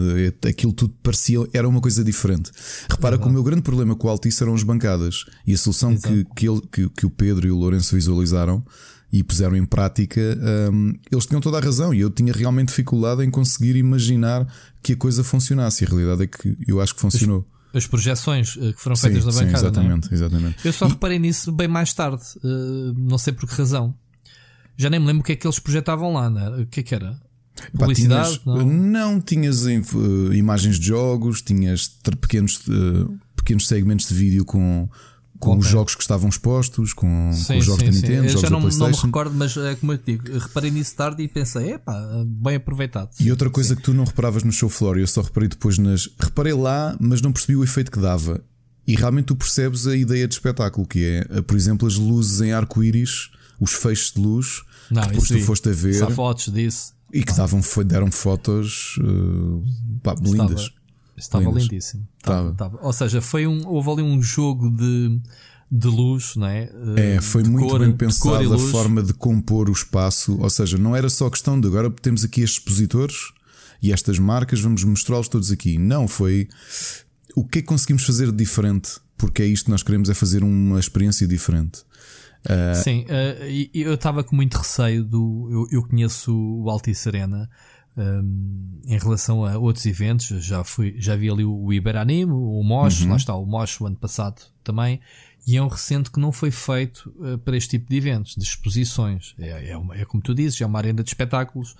aquilo 0.48 0.72
tudo 0.72 0.94
parecia, 1.02 1.38
era 1.52 1.68
uma 1.68 1.80
coisa 1.80 2.04
diferente. 2.04 2.50
Repara 2.88 3.18
que 3.18 3.26
o 3.26 3.30
meu 3.30 3.42
grande 3.42 3.62
problema 3.62 3.96
com 3.96 4.06
o 4.06 4.10
Altice 4.10 4.42
eram 4.42 4.54
as 4.54 4.62
bancadas 4.62 5.24
e 5.46 5.52
a 5.52 5.58
solução 5.58 5.96
que, 5.96 6.24
que, 6.36 6.48
ele, 6.48 6.60
que, 6.70 6.88
que 6.90 7.06
o 7.06 7.10
Pedro 7.10 7.46
e 7.46 7.50
o 7.50 7.56
Lourenço 7.56 7.96
visualizaram 7.96 8.64
e 9.14 9.22
puseram 9.22 9.56
em 9.56 9.64
prática, 9.64 10.20
um, 10.72 10.92
eles 11.08 11.24
tinham 11.24 11.40
toda 11.40 11.56
a 11.58 11.60
razão 11.60 11.94
e 11.94 12.00
eu 12.00 12.10
tinha 12.10 12.32
realmente 12.32 12.70
dificuldade 12.70 13.22
em 13.22 13.30
conseguir 13.30 13.76
imaginar 13.76 14.44
que 14.82 14.94
a 14.94 14.96
coisa 14.96 15.22
funcionasse. 15.22 15.84
E 15.84 15.86
a 15.86 15.90
realidade 15.90 16.24
é 16.24 16.26
que 16.26 16.56
eu 16.66 16.80
acho 16.80 16.96
que 16.96 17.00
funcionou. 17.00 17.46
As, 17.72 17.84
as 17.84 17.86
projeções 17.86 18.58
eh, 18.60 18.72
que 18.72 18.80
foram 18.80 18.96
feitas 18.96 19.22
sim, 19.22 19.26
na 19.26 19.32
bancada. 19.32 19.58
Sim, 19.58 19.66
exatamente, 19.66 20.10
é? 20.10 20.14
exatamente. 20.14 20.66
Eu 20.66 20.72
só 20.72 20.86
e... 20.86 20.88
reparei 20.88 21.20
nisso 21.20 21.52
bem 21.52 21.68
mais 21.68 21.94
tarde, 21.94 22.24
uh, 22.42 22.92
não 22.96 23.16
sei 23.16 23.32
por 23.32 23.48
que 23.48 23.54
razão. 23.54 23.94
Já 24.76 24.90
nem 24.90 24.98
me 24.98 25.06
lembro 25.06 25.20
o 25.20 25.24
que 25.24 25.30
é 25.30 25.36
que 25.36 25.46
eles 25.46 25.60
projetavam 25.60 26.12
lá, 26.12 26.28
né? 26.28 26.48
o 26.62 26.66
que 26.66 26.80
é 26.80 26.82
que 26.82 26.92
era? 26.96 27.16
Publicidade? 27.70 28.40
Pá, 28.40 28.52
tinhas, 28.52 28.64
não? 28.64 28.66
não? 28.66 29.20
tinhas 29.20 29.64
uh, 29.64 30.34
imagens 30.34 30.76
de 30.76 30.88
jogos, 30.88 31.40
tinhas 31.40 31.86
pequenos, 32.20 32.66
uh, 32.66 33.16
pequenos 33.36 33.68
segmentos 33.68 34.08
de 34.08 34.14
vídeo 34.14 34.44
com 34.44 34.88
com 35.44 35.50
okay. 35.50 35.60
os 35.60 35.68
jogos 35.68 35.94
que 35.94 36.02
estavam 36.02 36.28
expostos, 36.28 36.94
com, 36.94 37.30
sim, 37.32 37.46
com 37.46 37.58
os 37.58 37.64
jogos 37.64 37.80
sim, 37.80 37.90
da 37.90 37.92
Nintendo, 37.92 38.22
sim. 38.22 38.28
jogos 38.28 38.40
já 38.40 38.50
não, 38.50 38.60
não, 38.60 38.88
me 38.90 38.96
recordo, 38.96 39.34
mas 39.34 39.56
é 39.56 39.74
como 39.74 39.92
eu 39.92 39.98
te 39.98 40.12
digo, 40.12 40.38
reparei 40.38 40.70
nisso 40.70 40.96
tarde 40.96 41.22
e 41.22 41.28
pensei, 41.28 41.74
epá, 41.74 41.94
bem 42.26 42.56
aproveitado. 42.56 43.10
E 43.20 43.30
outra 43.30 43.50
coisa 43.50 43.76
que 43.76 43.82
tu 43.82 43.92
não 43.92 44.04
reparavas 44.04 44.42
no 44.42 44.50
show 44.50 44.70
floor, 44.70 44.98
eu 44.98 45.06
só 45.06 45.20
reparei 45.20 45.48
depois 45.48 45.76
nas. 45.76 46.08
Reparei 46.18 46.54
lá, 46.54 46.96
mas 46.98 47.20
não 47.20 47.30
percebi 47.30 47.56
o 47.56 47.62
efeito 47.62 47.90
que 47.90 48.00
dava. 48.00 48.42
E 48.86 48.94
realmente 48.96 49.26
tu 49.26 49.36
percebes 49.36 49.86
a 49.86 49.96
ideia 49.96 50.26
de 50.26 50.34
espetáculo, 50.34 50.86
que 50.86 51.04
é, 51.04 51.42
por 51.42 51.56
exemplo, 51.56 51.86
as 51.86 51.96
luzes 51.96 52.40
em 52.40 52.52
arco-íris, 52.52 53.30
os 53.60 53.72
feixes 53.72 54.12
de 54.12 54.20
luz, 54.20 54.62
não, 54.90 55.02
que 55.02 55.08
depois 55.08 55.28
tu 55.28 55.40
foste 55.40 55.68
a 55.68 55.72
ver. 55.72 56.02
Há 56.02 56.10
fotos 56.10 56.52
disso. 56.52 56.94
E 57.12 57.22
que 57.22 57.32
davam, 57.34 57.60
deram 57.86 58.10
fotos 58.10 58.96
uh, 58.98 59.62
pá, 60.02 60.14
lindas. 60.20 60.72
Estava 61.16 61.44
lindas. 61.44 61.62
lindíssimo. 61.62 62.06
Estava. 62.18 62.50
Estava. 62.50 62.78
Ou 62.82 62.92
seja, 62.92 63.20
foi 63.20 63.46
um, 63.46 63.66
houve 63.66 63.90
ali 63.90 64.02
um 64.02 64.20
jogo 64.22 64.70
de, 64.70 65.20
de 65.70 65.88
luz, 65.88 66.36
não 66.36 66.46
é? 66.46 66.70
É, 66.96 67.20
foi 67.20 67.42
de 67.42 67.50
muito 67.50 67.68
cor, 67.68 67.80
bem 67.80 67.92
pensado 67.92 68.54
a 68.54 68.58
forma 68.58 69.02
de 69.02 69.12
compor 69.14 69.68
o 69.68 69.72
espaço. 69.72 70.38
Ou 70.40 70.50
seja, 70.50 70.76
não 70.76 70.94
era 70.94 71.08
só 71.08 71.30
questão 71.30 71.60
de 71.60 71.66
agora 71.68 71.90
temos 71.90 72.24
aqui 72.24 72.40
estes 72.40 72.58
expositores 72.58 73.32
e 73.82 73.92
estas 73.92 74.18
marcas, 74.18 74.60
vamos 74.60 74.82
mostrá-los 74.84 75.28
todos 75.28 75.50
aqui. 75.50 75.78
Não, 75.78 76.08
foi 76.08 76.48
o 77.34 77.44
que 77.44 77.58
é 77.58 77.62
que 77.62 77.68
conseguimos 77.68 78.04
fazer 78.04 78.30
de 78.30 78.36
diferente? 78.36 78.98
Porque 79.16 79.42
é 79.42 79.46
isto 79.46 79.66
que 79.66 79.70
nós 79.70 79.82
queremos, 79.82 80.08
é 80.08 80.14
fazer 80.14 80.42
uma 80.42 80.78
experiência 80.78 81.26
diferente. 81.26 81.82
Uh... 82.44 82.82
Sim, 82.82 83.04
uh, 83.04 83.70
eu 83.72 83.94
estava 83.94 84.22
com 84.22 84.36
muito 84.36 84.58
receio 84.58 85.04
do. 85.04 85.48
Eu, 85.50 85.78
eu 85.78 85.88
conheço 85.88 86.34
o 86.34 86.68
Altice 86.68 87.08
Arena 87.08 87.48
um, 87.96 88.80
em 88.86 88.98
relação 88.98 89.44
a 89.44 89.56
outros 89.56 89.86
eventos, 89.86 90.26
já 90.44 90.64
fui, 90.64 90.96
já 90.98 91.16
vi 91.16 91.30
ali 91.30 91.44
o 91.44 91.72
Iberanime, 91.72 92.32
o 92.32 92.62
Mosh, 92.62 93.02
uhum. 93.02 93.10
lá 93.10 93.16
está 93.16 93.34
o 93.34 93.46
Mosh 93.46 93.80
o 93.80 93.86
ano 93.86 93.96
passado 93.96 94.42
também, 94.62 95.00
e 95.46 95.56
é 95.56 95.62
um 95.62 95.68
recente 95.68 96.10
que 96.10 96.18
não 96.18 96.32
foi 96.32 96.50
feito 96.50 97.14
uh, 97.18 97.38
para 97.38 97.56
este 97.56 97.70
tipo 97.70 97.88
de 97.90 97.96
eventos, 97.96 98.34
de 98.34 98.42
exposições. 98.42 99.34
É, 99.38 99.70
é, 99.70 99.76
uma, 99.76 99.96
é, 99.96 100.04
como 100.04 100.22
tu 100.22 100.34
dizes, 100.34 100.60
é 100.60 100.66
uma 100.66 100.78
arena 100.78 101.02
de 101.02 101.10
espetáculos 101.10 101.76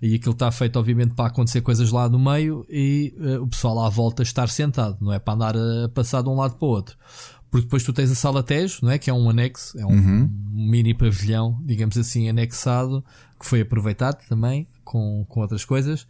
e 0.00 0.14
aquilo 0.14 0.32
está 0.32 0.50
feito, 0.50 0.78
obviamente, 0.78 1.14
para 1.14 1.26
acontecer 1.26 1.60
coisas 1.60 1.90
lá 1.90 2.08
no 2.08 2.18
meio 2.18 2.64
e 2.70 3.12
uh, 3.18 3.42
o 3.42 3.48
pessoal 3.48 3.84
à 3.84 3.88
volta 3.90 4.22
estar 4.22 4.48
sentado, 4.48 4.96
não 5.00 5.12
é 5.12 5.18
para 5.18 5.34
andar 5.34 5.56
a 5.56 5.88
passar 5.92 6.22
de 6.22 6.28
um 6.28 6.36
lado 6.36 6.54
para 6.54 6.66
o 6.66 6.70
outro. 6.70 6.96
Porque 7.50 7.64
depois 7.66 7.82
tu 7.82 7.92
tens 7.92 8.12
a 8.12 8.14
sala 8.14 8.44
Tejo, 8.44 8.78
não 8.82 8.92
é? 8.92 8.98
Que 8.98 9.10
é 9.10 9.12
um 9.12 9.28
anexo, 9.28 9.76
é 9.76 9.84
um 9.84 9.90
uhum. 9.90 10.30
mini 10.52 10.94
pavilhão, 10.94 11.60
digamos 11.64 11.98
assim, 11.98 12.28
anexado, 12.28 13.04
que 13.38 13.44
foi 13.44 13.62
aproveitado 13.62 14.24
também 14.28 14.68
com, 14.90 15.24
com 15.28 15.40
outras 15.40 15.64
coisas. 15.64 16.04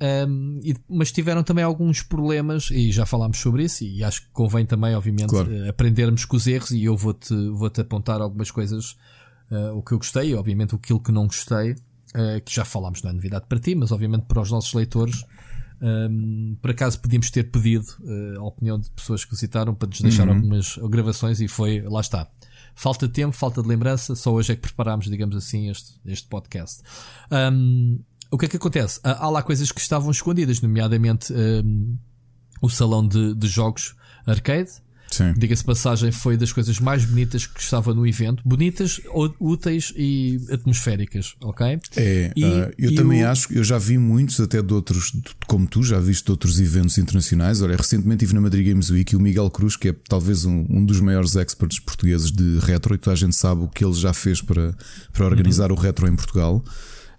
Um, 0.00 0.60
e, 0.62 0.74
mas 0.88 1.10
tiveram 1.10 1.42
também 1.42 1.64
alguns 1.64 2.00
problemas, 2.00 2.70
e 2.70 2.92
já 2.92 3.04
falámos 3.04 3.38
sobre 3.38 3.64
isso, 3.64 3.82
e 3.84 4.04
acho 4.04 4.22
que 4.22 4.28
convém 4.32 4.64
também, 4.64 4.94
obviamente, 4.94 5.30
claro. 5.30 5.52
Eh, 5.52 5.68
aprendermos 5.68 6.24
com 6.24 6.36
os 6.36 6.46
erros. 6.46 6.70
E 6.70 6.84
eu 6.84 6.96
vou-te 6.96 7.34
vou 7.50 7.68
-te 7.68 7.80
apontar 7.80 8.20
algumas 8.20 8.50
coisas, 8.50 8.92
uh, 9.50 9.76
o 9.76 9.82
que 9.82 9.92
eu 9.92 9.98
gostei, 9.98 10.30
e 10.30 10.34
obviamente 10.34 10.74
aquilo 10.74 11.00
que 11.00 11.10
não 11.10 11.26
gostei, 11.26 11.72
uh, 11.72 12.40
que 12.44 12.54
já 12.54 12.64
falámos, 12.64 13.02
não 13.02 13.10
é 13.10 13.14
novidade 13.14 13.46
para 13.48 13.58
ti, 13.58 13.74
mas 13.74 13.90
obviamente 13.90 14.26
para 14.26 14.40
os 14.40 14.50
nossos 14.50 14.72
leitores. 14.72 15.24
Um, 15.82 16.56
por 16.62 16.70
acaso 16.70 16.98
podíamos 17.00 17.30
ter 17.30 17.50
pedido 17.50 17.84
uh, 18.00 18.40
a 18.40 18.44
opinião 18.44 18.78
de 18.78 18.88
pessoas 18.90 19.24
que 19.24 19.32
visitaram 19.32 19.74
para 19.74 19.88
nos 19.88 20.00
deixar 20.00 20.28
uhum. 20.28 20.36
algumas 20.36 20.76
gravações, 20.88 21.40
e 21.40 21.48
foi, 21.48 21.82
lá 21.82 22.00
está. 22.00 22.28
Falta 22.74 23.06
de 23.06 23.12
tempo, 23.12 23.34
falta 23.34 23.62
de 23.62 23.68
lembrança, 23.68 24.14
só 24.14 24.32
hoje 24.32 24.52
é 24.52 24.56
que 24.56 24.62
preparámos, 24.62 25.06
digamos 25.06 25.36
assim, 25.36 25.70
este, 25.70 26.00
este 26.04 26.26
podcast. 26.26 26.82
Um, 27.30 28.00
o 28.30 28.38
que 28.38 28.46
é 28.46 28.48
que 28.48 28.56
acontece? 28.56 28.98
Há 29.02 29.28
lá 29.28 29.42
coisas 29.42 29.70
que 29.70 29.80
estavam 29.80 30.10
escondidas, 30.10 30.60
nomeadamente 30.60 31.32
um, 31.32 31.96
o 32.60 32.68
salão 32.68 33.06
de, 33.06 33.34
de 33.34 33.46
jogos 33.46 33.94
arcade. 34.26 34.70
Diga-se 35.36 35.64
passagem, 35.64 36.10
foi 36.10 36.36
das 36.36 36.52
coisas 36.52 36.78
mais 36.80 37.04
bonitas 37.04 37.46
que 37.46 37.60
estava 37.60 37.94
no 37.94 38.06
evento. 38.06 38.42
Bonitas, 38.44 39.00
úteis 39.38 39.92
e 39.96 40.40
atmosféricas, 40.50 41.34
ok? 41.40 41.78
É, 41.96 42.32
e, 42.34 42.44
uh, 42.44 42.72
eu 42.78 42.90
e 42.90 42.94
também 42.94 43.24
o... 43.24 43.28
acho, 43.28 43.52
eu 43.52 43.62
já 43.62 43.78
vi 43.78 43.98
muitos 43.98 44.40
até 44.40 44.62
de 44.62 44.72
outros, 44.72 45.12
como 45.46 45.66
tu, 45.66 45.82
já 45.82 45.98
viste 45.98 46.24
de 46.24 46.30
outros 46.30 46.60
eventos 46.60 46.98
internacionais. 46.98 47.62
Olha, 47.62 47.76
recentemente 47.76 48.24
estive 48.24 48.34
na 48.34 48.40
Madrid 48.40 48.66
Games 48.66 48.90
Week 48.90 49.14
e 49.14 49.16
o 49.16 49.20
Miguel 49.20 49.50
Cruz, 49.50 49.76
que 49.76 49.88
é 49.88 49.94
talvez 50.08 50.44
um, 50.44 50.66
um 50.68 50.84
dos 50.84 51.00
maiores 51.00 51.36
experts 51.36 51.78
portugueses 51.78 52.30
de 52.30 52.58
retro, 52.60 52.94
e 52.94 52.98
toda 52.98 53.12
a 53.12 53.16
gente 53.16 53.36
sabe 53.36 53.62
o 53.62 53.68
que 53.68 53.84
ele 53.84 53.94
já 53.94 54.12
fez 54.12 54.40
para, 54.40 54.74
para 55.12 55.26
organizar 55.26 55.70
uhum. 55.70 55.76
o 55.76 55.80
retro 55.80 56.08
em 56.08 56.16
Portugal. 56.16 56.64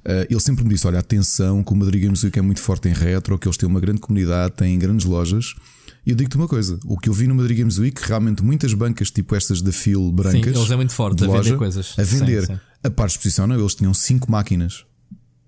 Uh, 0.05 0.25
ele 0.29 0.39
sempre 0.39 0.63
me 0.63 0.69
disse: 0.69 0.85
Olha, 0.85 0.99
atenção, 0.99 1.63
que 1.63 1.73
o 1.73 1.75
Madrid 1.75 2.03
Games 2.03 2.23
Week 2.23 2.37
é 2.37 2.41
muito 2.41 2.61
forte 2.61 2.87
em 2.87 2.93
retro, 2.93 3.39
que 3.39 3.47
eles 3.47 3.57
têm 3.57 3.67
uma 3.67 3.79
grande 3.79 3.99
comunidade, 3.99 4.53
têm 4.55 4.77
grandes 4.77 5.05
lojas. 5.05 5.55
E 6.05 6.11
eu 6.11 6.15
digo-te 6.15 6.37
uma 6.37 6.47
coisa: 6.47 6.79
o 6.85 6.97
que 6.97 7.09
eu 7.09 7.13
vi 7.13 7.27
no 7.27 7.35
Madrid 7.35 7.57
Games 7.57 7.77
Week, 7.77 7.99
realmente 8.03 8.43
muitas 8.43 8.73
bancas, 8.73 9.09
tipo 9.09 9.35
estas 9.35 9.61
da 9.61 9.71
Phil 9.71 10.11
brancas, 10.11 10.53
sim, 10.53 10.59
eles 10.59 10.71
é 10.71 10.75
muito 10.75 10.93
forte 10.93 11.23
a 11.23 11.27
vender 11.27 11.57
coisas. 11.57 11.95
A 11.97 12.03
vender. 12.03 12.45
Sim, 12.45 12.53
sim. 12.53 12.59
A 12.83 12.89
par 12.89 13.07
de 13.07 13.13
exposição, 13.13 13.47
não, 13.47 13.59
eles 13.59 13.75
tinham 13.75 13.93
5 13.93 14.31
máquinas. 14.31 14.85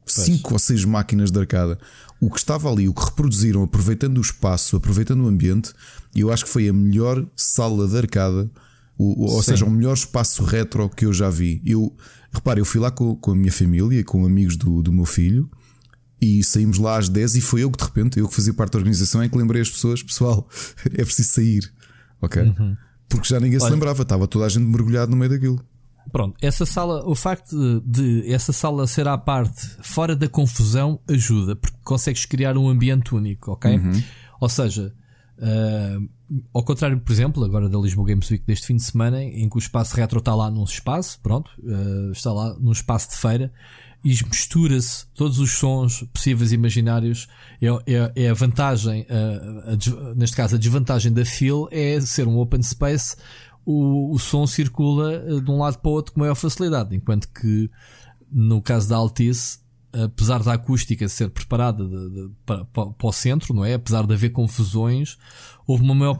5 0.05 0.53
ou 0.53 0.57
6 0.57 0.85
máquinas 0.85 1.31
de 1.31 1.39
arcada. 1.39 1.77
O 2.19 2.31
que 2.31 2.37
estava 2.37 2.71
ali, 2.71 2.87
o 2.87 2.93
que 2.93 3.03
reproduziram, 3.03 3.61
aproveitando 3.61 4.17
o 4.17 4.21
espaço, 4.21 4.77
aproveitando 4.77 5.23
o 5.23 5.27
ambiente, 5.27 5.73
eu 6.15 6.31
acho 6.31 6.45
que 6.45 6.49
foi 6.49 6.67
a 6.67 6.73
melhor 6.73 7.23
sala 7.35 7.87
de 7.87 7.97
arcada, 7.97 8.49
o, 8.97 9.25
ou 9.25 9.43
seja, 9.43 9.65
o 9.65 9.69
melhor 9.69 9.93
espaço 9.93 10.43
retro 10.43 10.89
que 10.89 11.05
eu 11.05 11.13
já 11.13 11.29
vi. 11.29 11.61
Eu 11.63 11.93
Repara, 12.37 12.59
eu 12.59 12.65
fui 12.65 12.79
lá 12.79 12.91
com, 12.91 13.15
com 13.15 13.31
a 13.31 13.35
minha 13.35 13.51
família, 13.51 14.03
com 14.03 14.25
amigos 14.25 14.55
do, 14.57 14.81
do 14.81 14.93
meu 14.93 15.05
filho, 15.05 15.49
e 16.21 16.43
saímos 16.43 16.77
lá 16.77 16.97
às 16.97 17.09
10 17.09 17.35
e 17.35 17.41
foi 17.41 17.63
eu 17.63 17.71
que 17.71 17.77
de 17.77 17.83
repente, 17.83 18.19
eu 18.19 18.27
que 18.27 18.35
fazia 18.35 18.53
parte 18.53 18.73
da 18.73 18.79
organização, 18.79 19.21
é 19.21 19.29
que 19.29 19.37
lembrei 19.37 19.61
as 19.61 19.69
pessoas, 19.69 20.01
pessoal, 20.01 20.47
é 20.93 21.03
preciso 21.03 21.29
sair. 21.29 21.71
Ok? 22.21 22.41
Uhum. 22.41 22.75
Porque 23.07 23.27
já 23.27 23.39
ninguém 23.39 23.59
Olha, 23.59 23.67
se 23.67 23.71
lembrava, 23.71 24.01
estava 24.01 24.27
toda 24.27 24.45
a 24.45 24.49
gente 24.49 24.65
mergulhado 24.65 25.11
no 25.11 25.17
meio 25.17 25.31
daquilo. 25.31 25.63
Pronto, 26.11 26.37
essa 26.41 26.65
sala, 26.65 27.05
o 27.05 27.13
facto 27.13 27.55
de, 27.81 28.21
de, 28.21 28.31
essa 28.31 28.53
sala 28.53 28.87
ser 28.87 29.07
à 29.07 29.17
parte, 29.17 29.67
fora 29.81 30.15
da 30.15 30.27
confusão, 30.27 30.99
ajuda, 31.07 31.55
porque 31.55 31.77
consegues 31.83 32.25
criar 32.25 32.57
um 32.57 32.69
ambiente 32.69 33.13
único, 33.13 33.51
ok? 33.51 33.77
Uhum. 33.77 34.03
Ou 34.39 34.49
seja, 34.49 34.93
uh, 35.37 36.09
ao 36.53 36.63
contrário, 36.63 36.99
por 36.99 37.11
exemplo, 37.11 37.43
agora 37.43 37.67
da 37.67 37.77
Lisboa 37.77 38.07
Games 38.07 38.29
Week 38.29 38.45
deste 38.45 38.67
fim 38.67 38.77
de 38.77 38.83
semana, 38.83 39.21
em 39.21 39.49
que 39.49 39.57
o 39.57 39.59
espaço 39.59 39.95
retro 39.95 40.19
está 40.19 40.33
lá 40.33 40.49
num 40.49 40.63
espaço, 40.63 41.19
pronto, 41.21 41.51
uh, 41.59 42.11
está 42.11 42.31
lá 42.31 42.55
num 42.57 42.71
espaço 42.71 43.09
de 43.09 43.17
feira 43.17 43.51
e 44.03 44.09
mistura-se 44.09 45.05
todos 45.07 45.39
os 45.39 45.51
sons 45.51 46.03
possíveis 46.13 46.51
e 46.51 46.55
imaginários. 46.55 47.27
É, 47.61 47.67
é, 47.67 48.23
é 48.23 48.29
a 48.29 48.33
vantagem, 48.33 49.05
uh, 49.09 50.11
a, 50.11 50.15
neste 50.15 50.35
caso, 50.35 50.55
a 50.55 50.59
desvantagem 50.59 51.11
da 51.11 51.25
FIL 51.25 51.67
é 51.71 51.99
ser 52.01 52.27
um 52.27 52.37
open 52.37 52.61
space, 52.63 53.15
o, 53.65 54.13
o 54.13 54.19
som 54.19 54.47
circula 54.47 55.13
eh, 55.13 55.41
de 55.41 55.51
um 55.51 55.57
lado 55.57 55.77
para 55.79 55.89
o 55.89 55.93
outro 55.93 56.13
com 56.13 56.21
maior 56.21 56.35
facilidade, 56.35 56.95
enquanto 56.95 57.27
que 57.27 57.69
no 58.31 58.61
caso 58.61 58.87
da 58.87 58.95
Altice 58.95 59.59
apesar 59.91 60.43
da 60.43 60.53
acústica 60.53 61.07
ser 61.07 61.29
preparada 61.29 61.83
de, 61.83 62.09
de, 62.09 62.31
para, 62.45 62.65
para, 62.65 62.93
o 63.01 63.11
centro, 63.11 63.53
não 63.53 63.65
é? 63.65 63.73
Apesar 63.73 64.05
de 64.05 64.13
haver 64.13 64.29
confusões, 64.29 65.17
houve 65.67 65.83
uma 65.83 65.93
maior 65.93 66.15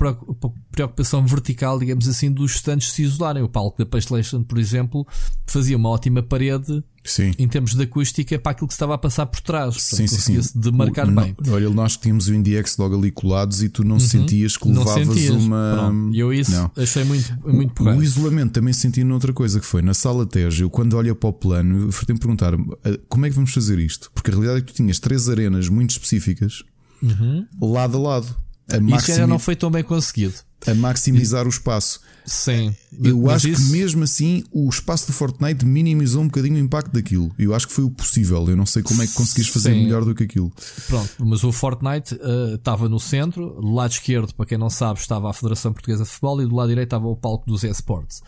preocupação 0.70 1.26
vertical, 1.26 1.80
digamos 1.80 2.08
assim, 2.08 2.30
dos 2.30 2.56
estantes 2.56 2.92
se 2.92 3.04
isolarem. 3.04 3.42
O 3.42 3.48
palco 3.48 3.78
da 3.78 3.86
PlayStation, 3.86 4.44
por 4.44 4.60
exemplo, 4.60 5.08
fazia 5.46 5.78
uma 5.78 5.88
ótima 5.88 6.22
parede 6.22 6.84
Sim. 7.06 7.32
em 7.40 7.48
termos 7.48 7.74
de 7.74 7.82
acústica 7.82 8.38
para 8.38 8.52
aquilo 8.52 8.68
que 8.68 8.74
estava 8.74 8.96
a 8.96 8.98
passar 8.98 9.26
por 9.26 9.40
trás. 9.40 9.76
Portanto, 9.76 10.10
sim, 10.10 10.42
sim, 10.42 10.60
demarcar 10.60 11.08
o, 11.08 11.12
bem. 11.12 11.34
Não, 11.46 11.54
olha, 11.54 11.70
nós 11.70 11.96
tínhamos 11.96 12.28
o 12.28 12.34
IndieX 12.34 12.76
logo 12.76 12.98
ali 12.98 13.10
colados 13.10 13.64
e 13.64 13.70
tu 13.70 13.86
não 13.86 13.96
uhum. 13.96 14.00
sentias 14.02 14.58
que 14.58 14.68
levavas 14.68 15.08
sentias. 15.08 15.30
uma. 15.30 15.94
E 16.12 16.20
eu 16.20 16.34
isso 16.34 16.52
não. 16.52 16.72
achei 16.76 17.06
muito, 17.06 17.34
muito 17.48 17.74
porreiro. 17.74 18.02
O 18.02 18.04
isolamento 18.04 18.52
também 18.52 18.74
senti 18.74 19.02
noutra 19.06 19.32
coisa 19.32 19.62
que 19.62 19.66
foi 19.66 19.82
na 19.82 19.94
sala 19.94 20.26
Tejo. 20.26 20.66
Eu, 20.66 20.70
quando 20.70 20.96
olho 20.96 21.16
para 21.16 21.30
o 21.30 21.34
plano, 21.34 21.86
eu 21.86 21.92
fui-te 21.94 22.14
perguntar 22.20 22.54
ah, 22.54 23.00
como 23.08 23.26
é 23.26 23.30
que 23.30 23.36
vamos 23.36 23.54
fazer 23.54 23.80
isto? 23.80 24.12
Porque 24.14 24.30
a 24.30 24.34
realidade 24.34 24.60
é 24.60 24.62
que 24.62 24.74
tu 24.74 24.76
tinhas 24.76 25.00
três 25.00 25.30
arenas 25.30 25.70
muito 25.70 25.92
específicas 25.92 26.64
uhum. 27.02 27.46
lado 27.62 27.96
a 27.96 28.00
lado. 28.02 28.47
A 28.70 28.78
Isso 28.98 29.12
ainda 29.12 29.28
não 29.28 29.40
foi 29.40 29.56
tão 29.56 29.72
bem 29.72 29.84
conseguido. 29.84 30.34
A 30.66 30.74
maximizar 30.74 31.46
o 31.46 31.50
espaço. 31.50 32.02
Sim. 32.26 32.76
Eu 33.02 33.30
acho 33.30 33.48
isso... 33.48 33.72
que 33.72 33.78
mesmo 33.78 34.04
assim 34.04 34.44
o 34.52 34.68
espaço 34.68 35.08
do 35.08 35.14
Fortnite 35.14 35.66
minimizou 35.66 36.22
um 36.22 36.26
bocadinho 36.26 36.56
o 36.56 36.60
impacto 36.60 36.92
daquilo. 36.92 37.34
Eu 37.40 37.56
acho 37.56 37.68
que 37.68 37.74
foi 37.74 37.86
o 37.86 37.90
possível. 37.90 38.46
Eu 38.50 38.58
não 38.58 38.66
sei 38.66 38.84
como 38.84 39.02
é 39.02 39.06
que 39.06 39.14
conseguiste 39.14 39.54
fazer 39.54 39.74
Sim. 39.74 39.84
melhor 39.84 40.04
do 40.04 40.14
que 40.14 40.24
aquilo. 40.24 40.52
Pronto, 40.88 41.10
mas 41.20 41.44
o 41.46 41.52
Fortnite 41.54 42.16
uh, 42.16 42.56
estava 42.56 42.90
no 42.90 43.00
centro, 43.00 43.62
do 43.62 43.74
lado 43.74 43.92
esquerdo, 43.92 44.34
para 44.34 44.46
quem 44.46 44.58
não 44.58 44.70
sabe, 44.70 45.00
estava 45.00 45.30
a 45.30 45.34
Federação 45.34 45.72
Portuguesa 45.72 46.04
de 46.04 46.10
Futebol 46.10 46.42
e 46.42 46.46
do 46.46 46.56
lado 46.56 46.68
direito 46.68 46.88
estava 46.88 47.08
o 47.08 47.16
palco 47.16 47.46
dos 47.46 47.64
eSports. 47.64 48.22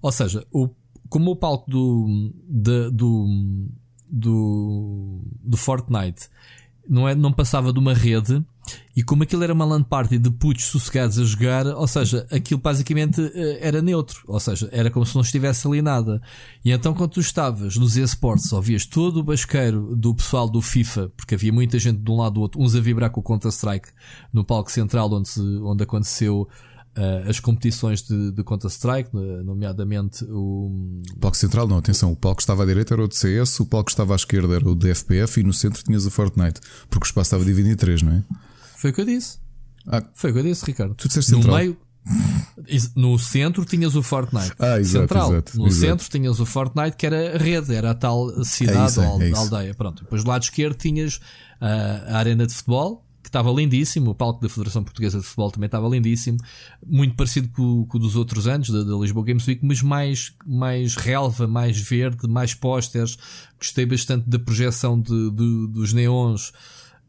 Ou 0.00 0.10
seja, 0.10 0.46
o, 0.50 0.70
como 1.10 1.32
o 1.32 1.36
palco 1.36 1.70
do, 1.70 2.32
de, 2.48 2.90
do, 2.90 3.68
do, 4.08 5.20
do 5.44 5.56
Fortnite 5.58 6.30
não, 6.88 7.06
é, 7.06 7.14
não 7.14 7.32
passava 7.32 7.70
de 7.70 7.78
uma 7.78 7.92
rede 7.92 8.42
e 8.94 9.02
como 9.02 9.22
aquilo 9.22 9.42
era 9.42 9.52
uma 9.52 9.64
land 9.64 9.86
party 9.88 10.18
de 10.18 10.30
putos 10.30 10.66
sossegados 10.66 11.18
a 11.18 11.24
jogar, 11.24 11.66
ou 11.66 11.86
seja, 11.86 12.26
aquilo 12.30 12.60
basicamente 12.60 13.20
eh, 13.34 13.58
era 13.60 13.80
neutro, 13.80 14.22
ou 14.26 14.38
seja, 14.38 14.68
era 14.70 14.90
como 14.90 15.06
se 15.06 15.14
não 15.14 15.22
estivesse 15.22 15.66
ali 15.66 15.80
nada. 15.80 16.20
E 16.64 16.70
então 16.70 16.92
quando 16.92 17.10
tu 17.10 17.20
estavas 17.20 17.76
nos 17.76 17.96
esportes, 17.96 18.52
ouvias 18.52 18.84
todo 18.84 19.20
o 19.20 19.22
basqueiro 19.22 19.96
do 19.96 20.14
pessoal 20.14 20.48
do 20.48 20.60
FIFA, 20.60 21.10
porque 21.16 21.34
havia 21.34 21.52
muita 21.52 21.78
gente 21.78 22.00
de 22.00 22.10
um 22.10 22.16
lado 22.18 22.34
do 22.34 22.40
outro, 22.42 22.60
uns 22.60 22.76
a 22.76 22.80
vibrar 22.80 23.10
com 23.10 23.20
o 23.20 23.22
Counter-Strike 23.22 23.88
no 24.32 24.44
palco 24.44 24.70
central 24.70 25.10
onde, 25.12 25.28
se, 25.28 25.40
onde 25.40 25.82
aconteceu 25.82 26.48
Uh, 26.94 27.26
as 27.26 27.40
competições 27.40 28.02
de, 28.02 28.32
de 28.32 28.44
Counter-Strike, 28.44 29.08
nomeadamente 29.42 30.26
o. 30.26 31.00
o 31.10 31.18
palco 31.18 31.38
central, 31.38 31.66
não, 31.66 31.78
atenção, 31.78 32.12
o 32.12 32.16
palco 32.16 32.42
estava 32.42 32.64
à 32.64 32.66
direita 32.66 32.92
era 32.92 33.02
o 33.02 33.08
de 33.08 33.16
CS, 33.16 33.60
o 33.60 33.64
palco 33.64 33.88
estava 33.88 34.12
à 34.12 34.16
esquerda 34.16 34.56
era 34.56 34.68
o 34.68 34.74
de 34.74 34.94
FPF 34.94 35.40
e 35.40 35.42
no 35.42 35.54
centro 35.54 35.82
tinhas 35.82 36.04
o 36.04 36.10
Fortnite, 36.10 36.60
porque 36.90 37.04
o 37.04 37.08
espaço 37.08 37.28
estava 37.28 37.46
dividido 37.46 37.72
em 37.72 37.76
três, 37.76 38.02
não 38.02 38.12
é? 38.12 38.22
Foi 38.82 38.90
o 38.90 38.92
que 38.92 39.00
eu 39.00 39.04
disse. 39.04 39.38
Ah, 39.86 40.02
Foi 40.12 40.30
o 40.30 40.32
que 40.32 40.40
eu 40.40 40.42
disse, 40.42 40.66
Ricardo. 40.66 40.92
Tu 40.96 41.06
disseste 41.06 41.30
central. 41.30 41.52
No 41.52 41.56
meio. 41.56 41.76
No 42.96 43.16
centro 43.16 43.64
tinhas 43.64 43.94
o 43.94 44.02
Fortnite. 44.02 44.52
Ah, 44.58 44.80
exato, 44.80 45.02
Central. 45.02 45.32
Exato, 45.32 45.56
no 45.56 45.66
exato. 45.68 45.80
centro 45.80 46.10
tinhas 46.10 46.40
o 46.40 46.46
Fortnite, 46.46 46.96
que 46.96 47.06
era 47.06 47.36
a 47.36 47.38
rede, 47.38 47.72
era 47.72 47.92
a 47.92 47.94
tal 47.94 48.44
cidade 48.44 48.78
é 48.78 48.86
isso, 48.86 49.00
ou 49.00 49.22
é 49.22 49.30
aldeia. 49.30 49.72
Pronto. 49.72 50.02
Depois 50.02 50.24
do 50.24 50.28
lado 50.28 50.42
esquerdo 50.42 50.76
tinhas 50.76 51.18
uh, 51.18 52.08
a 52.08 52.18
arena 52.18 52.44
de 52.44 52.52
futebol, 52.52 53.06
que 53.22 53.28
estava 53.28 53.52
lindíssimo. 53.52 54.10
O 54.10 54.14
palco 54.16 54.42
da 54.42 54.48
Federação 54.48 54.82
Portuguesa 54.82 55.20
de 55.20 55.24
Futebol 55.24 55.52
também 55.52 55.66
estava 55.66 55.88
lindíssimo. 55.88 56.38
Muito 56.84 57.14
parecido 57.14 57.50
com, 57.50 57.86
com 57.86 57.98
o 57.98 58.00
dos 58.00 58.16
outros 58.16 58.48
anos, 58.48 58.68
da, 58.68 58.82
da, 58.82 58.96
Lisboa 58.96 59.24
Games 59.24 59.46
Week, 59.46 59.64
mas 59.64 59.80
mais, 59.80 60.34
mais 60.44 60.96
relva, 60.96 61.46
mais 61.46 61.78
verde, 61.78 62.26
mais 62.26 62.52
pósteres. 62.52 63.16
Gostei 63.60 63.86
bastante 63.86 64.28
da 64.28 64.40
projeção 64.40 65.00
de, 65.00 65.30
de 65.30 65.68
dos 65.68 65.92
neons 65.92 66.52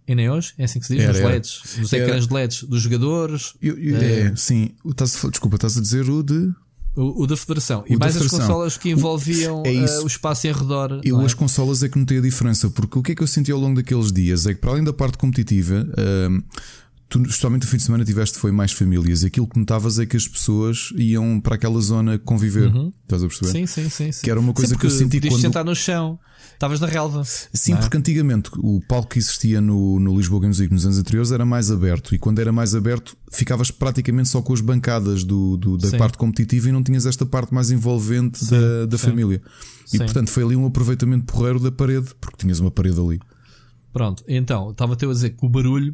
em 0.07 0.15
neons, 0.15 0.53
é 0.57 0.65
assim 0.65 0.79
que 0.79 0.85
se 0.85 0.95
diz? 0.95 1.03
Era, 1.03 1.13
nos 1.13 1.21
LEDs, 1.21 1.61
nos 1.77 1.93
era. 1.93 2.03
ecrãs 2.03 2.27
de 2.27 2.33
LEDs 2.33 2.63
dos 2.63 2.81
jogadores. 2.81 3.53
Eu, 3.61 3.77
eu, 3.77 3.97
é, 3.97 4.19
é, 4.21 4.35
sim. 4.35 4.71
Estás, 4.85 5.11
desculpa, 5.29 5.55
estás 5.55 5.77
a 5.77 5.81
dizer 5.81 6.09
o 6.09 6.21
de. 6.21 6.51
O, 6.95 7.23
o 7.23 7.27
da 7.27 7.35
Federação. 7.35 7.83
O 7.89 7.93
e 7.93 7.97
mais 7.97 8.15
as 8.15 8.27
consolas 8.27 8.77
que 8.77 8.89
envolviam 8.89 9.63
o, 9.63 9.67
é 9.67 9.71
uh, 9.71 10.03
o 10.03 10.07
espaço 10.07 10.47
em 10.47 10.51
redor. 10.51 11.01
Eu, 11.03 11.19
é? 11.21 11.25
as 11.25 11.33
consolas 11.33 11.81
é 11.81 11.89
que 11.89 11.97
notei 11.97 12.19
a 12.19 12.21
diferença, 12.21 12.69
porque 12.69 12.99
o 12.99 13.01
que 13.01 13.13
é 13.13 13.15
que 13.15 13.23
eu 13.23 13.27
senti 13.27 13.51
ao 13.51 13.59
longo 13.59 13.75
daqueles 13.75 14.11
dias 14.11 14.45
é 14.45 14.53
que, 14.53 14.59
para 14.59 14.71
além 14.71 14.83
da 14.83 14.93
parte 14.93 15.17
competitiva, 15.17 15.87
uh, 15.89 16.43
tu, 17.13 17.21
especialmente 17.21 17.65
o 17.65 17.69
fim 17.69 17.77
de 17.77 17.83
semana, 17.83 18.03
tiveste 18.03 18.37
foi 18.37 18.51
mais 18.51 18.71
famílias. 18.71 19.23
E 19.23 19.27
aquilo 19.27 19.47
que 19.47 19.57
notavas 19.57 19.99
é 19.99 20.05
que 20.05 20.17
as 20.17 20.27
pessoas 20.27 20.91
iam 20.95 21.39
para 21.39 21.55
aquela 21.55 21.79
zona 21.79 22.17
conviver. 22.17 22.73
Uhum. 22.73 22.91
Estás 23.03 23.23
a 23.23 23.27
perceber? 23.27 23.51
Sim, 23.51 23.65
sim, 23.65 23.89
sim, 23.89 24.11
sim. 24.11 24.21
Que 24.21 24.31
era 24.31 24.39
uma 24.39 24.53
coisa 24.53 24.75
que 24.75 24.85
eu 24.85 24.89
senti 24.89 25.21
quando. 25.21 25.39
sentar 25.39 25.63
no 25.63 25.75
chão. 25.75 26.19
Estavas 26.63 26.79
na 26.79 26.87
relva. 26.87 27.23
Sim, 27.25 27.73
é? 27.73 27.75
porque 27.75 27.97
antigamente 27.97 28.49
o 28.55 28.79
palco 28.87 29.09
que 29.09 29.19
existia 29.19 29.59
no, 29.59 29.99
no 29.99 30.15
Lisboa 30.15 30.39
Games 30.39 30.59
Week 30.59 30.73
nos 30.73 30.85
anos 30.85 30.97
anteriores 30.97 31.33
era 31.33 31.45
mais 31.45 31.69
aberto. 31.69 32.15
E 32.15 32.17
quando 32.17 32.39
era 32.39 32.53
mais 32.53 32.73
aberto, 32.73 33.17
ficavas 33.29 33.69
praticamente 33.69 34.29
só 34.29 34.41
com 34.41 34.53
as 34.53 34.61
bancadas 34.61 35.25
do, 35.25 35.57
do 35.57 35.77
da 35.77 35.89
sim. 35.89 35.97
parte 35.97 36.17
competitiva 36.17 36.69
e 36.69 36.71
não 36.71 36.81
tinhas 36.81 37.05
esta 37.05 37.25
parte 37.25 37.53
mais 37.53 37.69
envolvente 37.69 38.39
sim, 38.39 38.51
da, 38.51 38.85
da 38.85 38.97
família. 38.97 39.41
E 39.91 39.97
portanto 39.97 40.29
foi 40.29 40.41
ali 40.41 40.55
um 40.55 40.65
aproveitamento 40.65 41.25
porreiro 41.25 41.59
da 41.59 41.69
parede, 41.69 42.15
porque 42.21 42.37
tinhas 42.37 42.61
uma 42.61 42.71
parede 42.71 42.97
ali. 42.97 43.19
Pronto, 43.91 44.23
então, 44.25 44.71
estava 44.71 44.93
até 44.93 45.05
a 45.05 45.09
dizer 45.09 45.31
que 45.31 45.45
o 45.45 45.49
barulho 45.49 45.93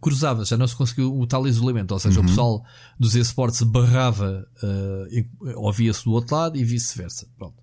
cruzava, 0.00 0.44
já 0.44 0.56
não 0.56 0.68
se 0.68 0.76
conseguiu 0.76 1.12
o 1.12 1.26
tal 1.26 1.44
isolamento, 1.44 1.90
ou 1.90 1.98
seja, 1.98 2.20
uhum. 2.20 2.24
o 2.24 2.28
pessoal 2.28 2.64
dos 3.00 3.16
esportes 3.16 3.62
barrava, 3.62 4.46
uh, 4.62 5.60
ouvia-se 5.60 6.04
do 6.04 6.12
outro 6.12 6.36
lado 6.36 6.56
e 6.56 6.62
vice-versa. 6.62 7.26
Pronto. 7.36 7.56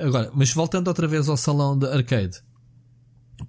Agora, 0.00 0.30
mas 0.34 0.52
voltando 0.52 0.88
outra 0.88 1.06
vez 1.06 1.28
ao 1.28 1.36
salão 1.36 1.76
de 1.78 1.86
arcade, 1.86 2.40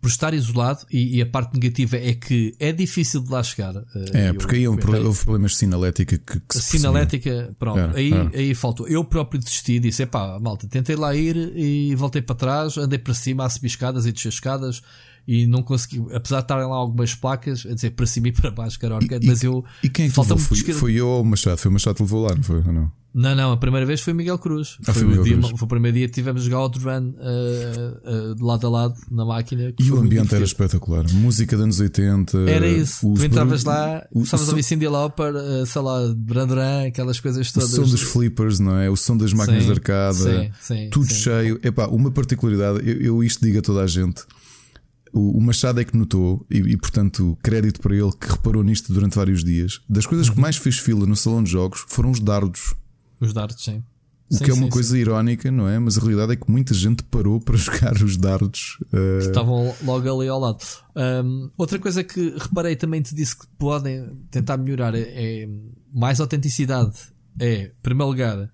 por 0.01 0.07
estar 0.07 0.33
isolado, 0.33 0.85
e, 0.91 1.17
e, 1.17 1.21
a 1.21 1.25
parte 1.25 1.53
negativa 1.55 1.97
é 1.97 2.13
que 2.13 2.53
é 2.59 2.71
difícil 2.71 3.21
de 3.21 3.31
lá 3.31 3.41
chegar. 3.41 3.75
Uh, 3.75 3.85
é, 4.13 4.33
porque 4.33 4.57
aí 4.57 4.67
houve, 4.67 4.85
houve 4.97 5.23
problemas 5.23 5.51
de 5.51 5.57
sinalética 5.57 6.17
que, 6.17 6.39
que 6.39 6.61
sinalética, 6.61 7.55
pronto, 7.57 7.79
era, 7.79 7.97
aí, 7.97 8.13
era. 8.13 8.29
aí 8.33 8.53
faltou. 8.53 8.87
Eu 8.87 9.03
próprio 9.03 9.39
desisti, 9.39 9.79
disse: 9.79 10.05
pá, 10.05 10.39
malta, 10.39 10.67
tentei 10.67 10.95
lá 10.95 11.15
ir 11.15 11.35
e 11.55 11.95
voltei 11.95 12.21
para 12.21 12.35
trás, 12.35 12.77
andei 12.77 12.99
para 12.99 13.13
cima 13.13 13.45
a 13.45 13.49
subir 13.49 13.67
escadas 13.67 14.05
e 14.05 14.11
descer 14.11 14.29
escadas 14.29 14.81
e 15.27 15.45
não 15.45 15.61
consegui, 15.61 16.03
apesar 16.13 16.38
de 16.38 16.43
estarem 16.43 16.67
lá 16.67 16.75
algumas 16.75 17.13
placas 17.13 17.65
a 17.65 17.73
dizer 17.73 17.91
para 17.91 18.05
cima 18.05 18.29
e 18.29 18.31
para 18.31 18.51
baixo, 18.51 18.79
e, 18.81 19.27
mas 19.27 19.43
eu. 19.43 19.63
E 19.83 19.89
quem 19.89 20.05
é 20.05 20.09
que 20.09 20.19
levou? 20.19 20.38
Foi, 20.38 20.73
foi 20.73 20.93
eu 20.93 21.07
ou 21.07 21.21
o 21.21 21.25
Machado? 21.25 21.57
Foi 21.57 21.69
o 21.69 21.73
Machado 21.73 21.95
que 21.95 22.03
levou 22.03 22.23
lá, 22.23 22.35
não 22.35 22.43
foi? 22.43 22.61
Não? 22.63 22.91
Não, 23.13 23.35
não, 23.35 23.51
a 23.51 23.57
primeira 23.57 23.85
vez 23.85 24.01
foi 24.01 24.13
Miguel 24.13 24.38
Cruz. 24.38 24.77
Ah, 24.85 24.93
foi, 24.93 25.03
foi, 25.03 25.17
o 25.17 25.23
dia, 25.23 25.38
Cruz. 25.38 25.49
foi 25.57 25.65
o 25.65 25.67
primeiro 25.67 25.97
dia 25.97 26.07
que 26.07 26.13
tivemos 26.13 26.43
jogar 26.43 26.59
Outrun 26.59 27.09
uh, 27.09 28.31
uh, 28.31 28.35
de 28.35 28.43
lado 28.43 28.67
a 28.67 28.69
lado 28.69 28.95
na 29.09 29.25
máquina. 29.25 29.73
E 29.79 29.91
o 29.91 29.97
ambiente 29.97 30.33
era 30.35 30.43
espetacular. 30.43 31.03
Música 31.11 31.55
dos 31.55 31.63
anos 31.63 31.79
80. 31.79 32.38
Era 32.49 32.67
isso. 32.67 33.11
Tu 33.15 33.25
entravas 33.25 33.63
lá, 33.63 34.05
estavas 34.15 34.47
a 34.47 34.51
ouvir 34.51 34.63
Cindy 34.63 34.88
Lauper, 34.88 35.33
uh, 35.33 35.65
sei 35.65 35.81
lá, 35.81 36.13
Branduran, 36.15 36.88
aquelas 36.88 37.19
coisas 37.19 37.51
todas. 37.51 37.73
O 37.73 37.83
som 37.83 37.91
dos 37.91 38.01
flippers, 38.01 38.59
não 38.59 38.77
é? 38.77 38.89
O 38.89 38.95
som 38.95 39.17
das 39.17 39.33
máquinas 39.33 39.63
sim, 39.63 39.65
de 39.65 39.73
arcada. 39.73 40.13
Sim, 40.13 40.51
sim, 40.61 40.89
tudo 40.91 41.07
sim. 41.07 41.15
cheio. 41.15 41.59
Epá, 41.63 41.88
uma 41.88 42.11
particularidade, 42.11 42.88
eu, 42.88 43.01
eu 43.01 43.23
isto 43.23 43.43
digo 43.43 43.57
a 43.57 43.61
toda 43.61 43.81
a 43.81 43.88
gente. 43.88 44.21
O, 45.13 45.39
Machado 45.41 45.79
é 45.79 45.83
que 45.83 45.97
notou, 45.97 46.45
e, 46.49 46.57
e, 46.57 46.77
portanto, 46.77 47.37
crédito 47.41 47.81
para 47.81 47.95
ele 47.95 48.11
que 48.11 48.29
reparou 48.29 48.63
nisto 48.63 48.93
durante 48.93 49.15
vários 49.15 49.43
dias. 49.43 49.81
Das 49.89 50.05
coisas 50.05 50.27
uhum. 50.27 50.35
que 50.35 50.41
mais 50.41 50.57
fez 50.57 50.77
fila 50.77 51.05
no 51.05 51.15
salão 51.15 51.43
de 51.43 51.51
jogos 51.51 51.85
foram 51.87 52.11
os 52.11 52.19
dardos. 52.19 52.73
Os 53.19 53.33
dardos, 53.33 53.63
sim. 53.63 53.83
O 54.31 54.35
sim, 54.35 54.43
que 54.43 54.51
é 54.51 54.53
uma 54.53 54.63
sim, 54.63 54.69
coisa 54.69 54.91
sim. 54.91 54.99
irónica, 54.99 55.51
não 55.51 55.67
é? 55.67 55.79
Mas 55.79 55.97
a 55.97 56.01
realidade 56.01 56.33
é 56.33 56.35
que 56.35 56.49
muita 56.49 56.73
gente 56.73 57.03
parou 57.03 57.39
para 57.39 57.57
jogar 57.57 57.93
os 57.95 58.15
dardos. 58.15 58.77
Uh... 58.93 59.19
estavam 59.19 59.75
logo 59.83 60.19
ali 60.19 60.29
ao 60.29 60.39
lado. 60.39 60.63
Um, 60.95 61.49
outra 61.57 61.79
coisa 61.79 62.03
que 62.03 62.35
reparei 62.37 62.75
também 62.75 63.01
te 63.01 63.15
disse 63.15 63.37
que 63.37 63.47
podem 63.57 64.05
tentar 64.29 64.57
melhorar 64.57 64.93
é, 64.93 65.01
é 65.01 65.49
mais 65.91 66.19
autenticidade. 66.19 66.97
É, 67.39 67.63
em 67.63 67.71
primeiro 67.81 68.11
lugar, 68.11 68.51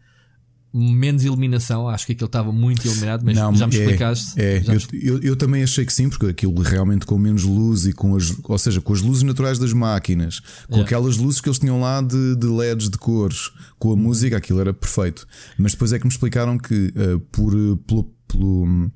menos 0.76 1.24
iluminação. 1.24 1.88
Acho 1.88 2.06
que 2.06 2.12
aquilo 2.12 2.28
estava 2.28 2.52
muito 2.52 2.86
iluminado, 2.86 3.24
mas 3.24 3.36
não, 3.36 3.56
já 3.56 3.66
me 3.66 3.76
é, 3.76 3.80
explicaste. 3.80 4.42
É, 4.42 4.58
eu, 4.58 4.74
me... 4.74 5.06
eu, 5.08 5.20
eu, 5.22 5.36
também 5.36 5.64
achei 5.64 5.86
que 5.86 5.94
sim, 5.94 6.10
porque 6.10 6.26
aquilo 6.28 6.62
realmente 6.62 7.06
com 7.06 7.18
menos 7.18 7.44
luz 7.44 7.86
e 7.86 7.94
com 7.94 8.16
as, 8.16 8.36
ou 8.44 8.58
seja, 8.58 8.82
com 8.82 8.92
as 8.92 9.02
luzes 9.02 9.24
naturais 9.24 9.58
das 9.58 9.72
máquinas, 9.72 10.42
com 10.68 10.76
yeah. 10.76 10.84
aquelas 10.86 11.18
luzes 11.18 11.40
que 11.40 11.48
eles 11.48 11.60
tinham 11.60 11.80
lá 11.80 12.02
de, 12.02 12.36
de 12.36 12.46
LEDs 12.46 12.90
de 12.90 12.98
cores, 12.98 13.52
com 13.80 13.94
a 13.94 13.96
música, 13.96 14.36
aquilo 14.38 14.60
era 14.60 14.74
perfeito. 14.74 15.26
Mas 15.58 15.72
depois 15.72 15.94
é 15.94 16.00
que 16.00 16.06
me 16.06 16.12
explicaram 16.12 16.58
que 16.58 16.94
uh, 16.96 17.20
por, 17.32 17.54
pelo, 17.88 18.04
pelo, 18.28 18.92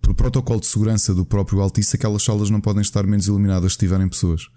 por 0.00 0.14
protocolo 0.14 0.60
de 0.60 0.66
segurança 0.66 1.14
do 1.14 1.26
próprio 1.26 1.60
Altice, 1.60 1.96
aquelas 1.96 2.22
salas 2.22 2.48
não 2.48 2.60
podem 2.60 2.80
estar 2.82 3.06
menos 3.06 3.26
iluminadas 3.26 3.72
se 3.72 3.78
tiverem 3.78 4.08
pessoas. 4.08 4.48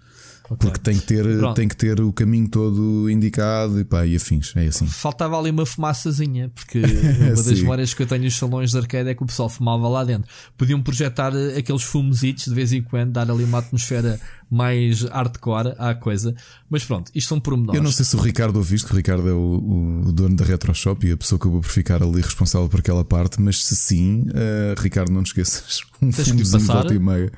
Okay. 0.44 0.56
Porque 0.58 0.78
tem 0.78 0.98
que, 0.98 1.06
ter, 1.06 1.24
tem 1.54 1.66
que 1.66 1.76
ter 1.76 2.00
o 2.02 2.12
caminho 2.12 2.46
todo 2.46 3.08
indicado 3.08 3.80
e, 3.80 3.84
pá, 3.84 4.04
e 4.04 4.14
afins. 4.14 4.52
É 4.54 4.66
assim. 4.66 4.86
Faltava 4.86 5.38
ali 5.38 5.50
uma 5.50 5.64
fumaçazinha, 5.64 6.50
porque 6.54 6.82
uma 6.84 7.30
das 7.30 7.60
memórias 7.60 7.94
que 7.94 8.02
eu 8.02 8.06
tenho 8.06 8.24
nos 8.24 8.34
salões 8.34 8.72
de 8.72 8.76
arcade 8.76 9.08
é 9.08 9.14
que 9.14 9.22
o 9.22 9.26
pessoal 9.26 9.48
fumava 9.48 9.88
lá 9.88 10.04
dentro. 10.04 10.30
Podiam 10.56 10.82
projetar 10.82 11.32
aqueles 11.56 11.82
fumositos 11.82 12.44
de 12.44 12.54
vez 12.54 12.74
em 12.74 12.82
quando, 12.82 13.12
dar 13.12 13.30
ali 13.30 13.42
uma 13.42 13.58
atmosfera 13.58 14.20
mais 14.50 15.02
hardcore 15.02 15.74
à 15.78 15.94
coisa. 15.94 16.34
Mas 16.68 16.84
pronto, 16.84 17.10
isto 17.14 17.28
são 17.28 17.40
pormenores. 17.40 17.78
Eu 17.78 17.82
não 17.82 17.90
sei 17.90 18.04
se 18.04 18.14
o 18.14 18.20
Ricardo 18.20 18.56
ouviste, 18.56 18.92
o 18.92 18.96
Ricardo 18.96 19.26
é 19.26 19.32
o, 19.32 20.04
o 20.06 20.12
dono 20.12 20.36
da 20.36 20.44
RetroShop 20.44 21.06
e 21.06 21.12
a 21.12 21.16
pessoa 21.16 21.38
que 21.38 21.46
eu 21.46 21.52
vou 21.52 21.60
por 21.62 21.70
ficar 21.70 22.02
ali 22.02 22.20
responsável 22.20 22.68
por 22.68 22.80
aquela 22.80 23.04
parte. 23.04 23.40
Mas 23.40 23.64
se 23.64 23.74
sim, 23.74 24.26
uh, 24.28 24.78
Ricardo, 24.78 25.10
não 25.10 25.22
te 25.22 25.28
esqueças. 25.28 25.80
Um 26.02 26.12
fumozinho 26.12 26.58
de 26.60 26.66
volta 26.66 26.92
e 26.92 26.98
meia. 26.98 27.32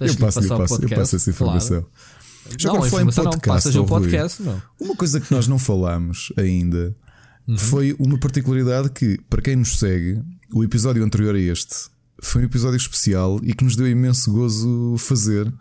Eu 0.00 0.14
passo, 0.16 0.40
eu, 0.40 0.58
passo, 0.58 0.82
eu 0.82 0.88
passo 0.88 1.16
essa 1.16 1.30
informação. 1.30 1.80
Claro. 1.82 1.86
Já 2.56 2.72
não, 2.72 2.82
foi 2.82 3.02
em 3.02 3.06
podcast, 3.06 3.76
não, 3.76 3.82
um 3.82 3.86
podcast 3.86 4.42
não. 4.42 4.62
Uma 4.80 4.96
coisa 4.96 5.20
que 5.20 5.32
nós 5.32 5.46
não 5.46 5.58
falámos 5.58 6.32
ainda 6.36 6.94
uhum. 7.46 7.58
foi 7.58 7.96
uma 7.98 8.18
particularidade 8.18 8.90
que, 8.90 9.18
para 9.28 9.42
quem 9.42 9.56
nos 9.56 9.78
segue, 9.78 10.22
o 10.52 10.64
episódio 10.64 11.04
anterior 11.04 11.34
a 11.34 11.38
este 11.38 11.90
foi 12.20 12.42
um 12.42 12.44
episódio 12.44 12.76
especial 12.76 13.40
e 13.42 13.52
que 13.52 13.64
nos 13.64 13.76
deu 13.76 13.88
imenso 13.88 14.32
gozo 14.32 14.96
fazer. 14.98 15.52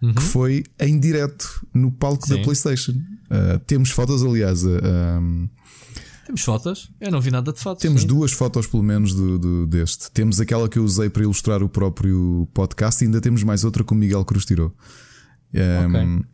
Uhum. 0.00 0.14
Que 0.14 0.22
foi 0.22 0.64
em 0.78 0.98
direto 0.98 1.66
no 1.74 1.90
palco 1.90 2.24
Sim. 2.24 2.36
da 2.36 2.42
PlayStation. 2.42 2.92
Uh, 2.92 3.58
temos 3.66 3.90
fotos, 3.90 4.22
aliás. 4.22 4.62
Uh, 4.62 4.78
um, 5.20 5.48
temos 6.24 6.42
fotos? 6.42 6.90
Eu 7.00 7.10
não 7.10 7.20
vi 7.20 7.30
nada 7.32 7.52
de 7.52 7.58
fotos. 7.58 7.82
Temos 7.82 8.02
sim. 8.02 8.06
duas 8.06 8.32
fotos, 8.32 8.66
pelo 8.66 8.82
menos, 8.82 9.12
do, 9.12 9.38
do, 9.38 9.66
deste. 9.66 10.08
Temos 10.12 10.38
aquela 10.38 10.68
que 10.68 10.78
eu 10.78 10.84
usei 10.84 11.10
para 11.10 11.22
ilustrar 11.22 11.62
o 11.62 11.68
próprio 11.68 12.46
podcast 12.54 13.02
e 13.02 13.06
ainda 13.06 13.20
temos 13.20 13.42
mais 13.42 13.64
outra 13.64 13.82
que 13.82 13.92
o 13.92 13.96
Miguel 13.96 14.24
Cruz 14.24 14.44
tirou. 14.44 14.72
Um, 15.54 15.88
okay. 15.88 16.28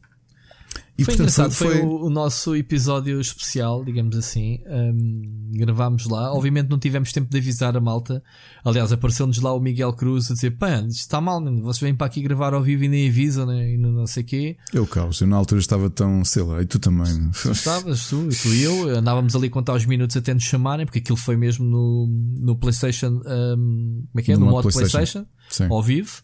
E, 0.96 1.04
foi 1.04 1.16
portanto, 1.16 1.30
engraçado, 1.32 1.52
foi, 1.52 1.78
foi 1.78 1.82
o, 1.82 2.04
o, 2.04 2.10
nosso 2.10 2.54
episódio 2.54 3.20
especial, 3.20 3.84
digamos 3.84 4.16
assim. 4.16 4.60
Um, 4.64 5.50
gravámos 5.50 6.06
lá. 6.06 6.32
Obviamente 6.32 6.68
não 6.68 6.78
tivemos 6.78 7.12
tempo 7.12 7.28
de 7.28 7.36
avisar 7.36 7.76
a 7.76 7.80
malta. 7.80 8.22
Aliás, 8.64 8.92
apareceu-nos 8.92 9.40
lá 9.40 9.52
o 9.52 9.58
Miguel 9.58 9.92
Cruz 9.94 10.30
a 10.30 10.34
dizer: 10.34 10.52
Pã, 10.52 10.86
isto 10.86 11.00
está 11.00 11.20
mal, 11.20 11.42
vocês 11.62 11.80
vêm 11.80 11.96
para 11.96 12.06
aqui 12.06 12.22
gravar 12.22 12.54
ao 12.54 12.62
vivo 12.62 12.84
e 12.84 12.88
nem 12.88 13.08
avisam, 13.08 13.44
né? 13.44 13.72
e 13.72 13.76
não 13.76 14.06
sei 14.06 14.22
o 14.22 14.26
quê. 14.26 14.56
Eu, 14.72 14.86
caos, 14.86 15.20
eu 15.20 15.26
na 15.26 15.36
altura 15.36 15.60
estava 15.60 15.90
tão, 15.90 16.24
sei 16.24 16.44
lá, 16.44 16.62
e 16.62 16.66
tu 16.66 16.78
também. 16.78 17.30
Tu 17.42 17.50
estavas, 17.50 18.06
tu, 18.06 18.28
tu 18.28 18.48
e 18.54 18.62
eu, 18.62 18.96
andávamos 18.96 19.34
ali 19.34 19.48
a 19.48 19.50
contar 19.50 19.74
os 19.74 19.84
minutos 19.84 20.16
até 20.16 20.32
nos 20.32 20.44
chamarem, 20.44 20.86
porque 20.86 21.00
aquilo 21.00 21.18
foi 21.18 21.36
mesmo 21.36 21.64
no, 21.64 22.06
no 22.38 22.56
PlayStation. 22.56 23.20
Um, 23.26 24.06
como 24.12 24.20
é 24.20 24.22
que 24.22 24.30
é? 24.30 24.36
No, 24.36 24.46
no 24.46 24.52
modo 24.52 24.70
PlayStation, 24.70 25.26
PlayStation 25.48 25.74
ao 25.74 25.82
vivo. 25.82 26.22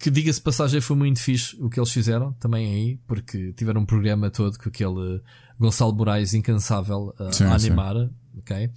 Que 0.00 0.10
diga-se 0.10 0.40
passagem 0.40 0.80
foi 0.80 0.96
muito 0.96 1.20
fixe 1.20 1.54
o 1.60 1.68
que 1.68 1.78
eles 1.78 1.90
fizeram 1.90 2.32
também 2.34 2.66
aí, 2.72 3.00
porque 3.06 3.52
tiveram 3.52 3.82
um 3.82 3.86
programa 3.86 4.30
todo 4.30 4.58
com 4.58 4.70
aquele 4.70 5.20
Gonçalo 5.58 5.94
Moraes 5.94 6.32
incansável 6.32 7.14
uh, 7.20 7.32
sim, 7.32 7.44
a 7.44 7.54
animar, 7.54 7.94
sim. 7.94 8.10
ok? 8.38 8.70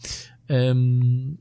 Um, 0.75 1.37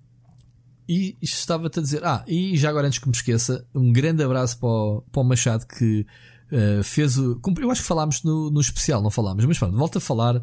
e 0.88 1.16
estava-te 1.20 1.80
a 1.80 1.82
dizer, 1.82 2.04
ah, 2.04 2.24
e 2.28 2.56
já 2.56 2.70
agora 2.70 2.86
antes 2.86 3.00
que 3.00 3.08
me 3.08 3.14
esqueça, 3.14 3.66
um 3.74 3.92
grande 3.92 4.22
abraço 4.22 4.58
para 4.60 4.68
o, 4.68 5.04
para 5.10 5.20
o 5.20 5.24
Machado 5.24 5.66
que 5.66 6.06
uh, 6.52 6.84
fez 6.84 7.18
o. 7.18 7.40
Eu 7.60 7.70
acho 7.70 7.82
que 7.82 7.88
falámos 7.88 8.22
no, 8.22 8.50
no 8.50 8.60
especial, 8.60 9.02
não 9.02 9.10
falámos, 9.10 9.44
mas 9.44 9.58
pronto, 9.58 9.76
volto 9.76 9.98
a 9.98 10.00
falar 10.00 10.40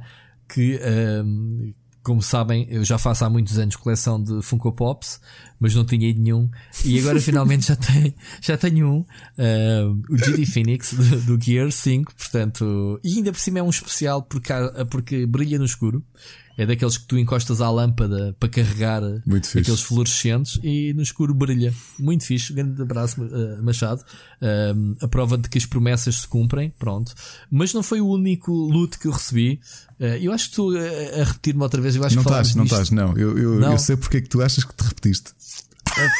que 0.49 0.79
um, 1.23 1.73
como 2.03 2.21
sabem, 2.21 2.65
eu 2.69 2.83
já 2.83 2.97
faço 2.97 3.25
há 3.25 3.29
muitos 3.29 3.57
anos 3.57 3.75
coleção 3.75 4.21
de 4.21 4.41
Funko 4.41 4.71
Pops, 4.71 5.19
mas 5.59 5.75
não 5.75 5.85
tinha 5.85 6.11
nenhum. 6.13 6.49
E 6.85 6.99
agora 6.99 7.19
finalmente 7.19 7.67
já 7.67 7.75
tenho, 7.75 8.13
já 8.41 8.57
tenho 8.57 8.87
um, 8.87 8.99
uh, 8.99 10.01
o 10.09 10.17
GD 10.17 10.45
Phoenix 10.45 10.93
do, 10.93 11.37
do, 11.37 11.43
Gear 11.43 11.71
5, 11.71 12.15
portanto, 12.15 12.99
e 13.03 13.17
ainda 13.17 13.31
por 13.31 13.39
cima 13.39 13.59
é 13.59 13.63
um 13.63 13.69
especial 13.69 14.23
porque, 14.23 14.53
porque 14.89 15.25
brilha 15.25 15.59
no 15.59 15.65
escuro. 15.65 16.03
É 16.59 16.65
daqueles 16.65 16.97
que 16.97 17.05
tu 17.05 17.17
encostas 17.17 17.61
à 17.61 17.71
lâmpada 17.71 18.35
para 18.37 18.49
carregar 18.49 19.01
Muito 19.25 19.47
aqueles 19.47 19.79
fluorescentes 19.79 20.59
e 20.61 20.93
no 20.93 21.01
escuro 21.01 21.33
brilha. 21.33 21.73
Muito 21.97 22.25
fixe. 22.25 22.51
Grande 22.51 22.81
abraço, 22.81 23.21
uh, 23.21 23.63
Machado. 23.63 24.01
Uh, 24.41 24.93
a 25.01 25.07
prova 25.07 25.37
de 25.37 25.47
que 25.47 25.57
as 25.57 25.65
promessas 25.65 26.17
se 26.17 26.27
cumprem. 26.27 26.73
Pronto. 26.77 27.13
Mas 27.49 27.73
não 27.73 27.81
foi 27.81 28.01
o 28.01 28.07
único 28.09 28.51
loot 28.51 28.99
que 28.99 29.07
eu 29.07 29.13
recebi. 29.13 29.61
Uh, 29.97 30.03
eu 30.21 30.33
acho 30.33 30.47
que 30.47 30.49
estou 30.51 30.75
a, 30.75 31.21
a 31.21 31.23
repetir-me 31.23 31.63
outra 31.63 31.81
vez. 31.81 31.95
Eu 31.95 32.03
acho 32.03 32.17
não 32.17 32.23
que 32.23 32.29
estás, 32.29 32.53
não 32.53 32.65
estás, 32.65 32.89
não. 32.89 33.17
Eu, 33.17 33.37
eu, 33.37 33.57
não. 33.57 33.71
eu 33.71 33.79
sei 33.79 33.95
porque 33.95 34.17
é 34.17 34.21
que 34.21 34.27
tu 34.27 34.41
achas 34.41 34.65
que 34.65 34.75
te 34.75 34.83
repetiste. 34.83 35.31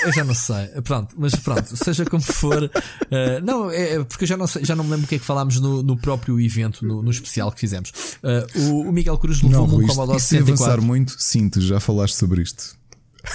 Eu 0.03 0.12
já 0.12 0.23
não 0.23 0.34
sei. 0.34 0.67
Pronto, 0.84 1.15
mas 1.17 1.36
pronto, 1.36 1.75
seja 1.75 2.05
como 2.05 2.21
for. 2.21 2.63
Uh, 2.63 3.43
não, 3.43 3.71
é, 3.71 3.95
é 3.95 4.03
porque 4.03 4.23
eu 4.23 4.27
já 4.27 4.38
não, 4.38 4.47
sei, 4.47 4.63
já 4.65 4.75
não 4.75 4.84
me 4.84 4.91
lembro 4.91 5.05
o 5.05 5.10
que 5.10 5.15
é 5.15 5.19
que 5.19 5.25
falámos 5.25 5.60
no, 5.60 5.82
no 5.84 5.97
próprio 5.97 6.39
evento, 6.39 6.86
no, 6.86 7.01
no, 7.01 7.12
especial 7.12 7.51
que 7.51 7.60
fizemos. 7.60 7.91
Uh, 8.23 8.71
o, 8.71 8.89
o, 8.89 8.91
Miguel 8.91 9.17
Cruz 9.17 9.41
levou-me 9.41 9.84
um 9.84 9.88
Commodore 9.88 10.19
64. 10.19 10.21
Se 10.21 10.38
avançar 10.38 10.82
muito, 10.82 11.15
sim, 11.17 11.49
tu 11.49 11.62
já 11.62 11.79
falaste 11.79 12.15
sobre 12.15 12.41
isto. 12.41 12.79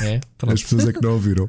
É? 0.01 0.21
As 0.51 0.63
pessoas 0.63 0.89
é 0.89 0.93
que 0.93 1.03
não 1.03 1.13
ouviram. 1.13 1.49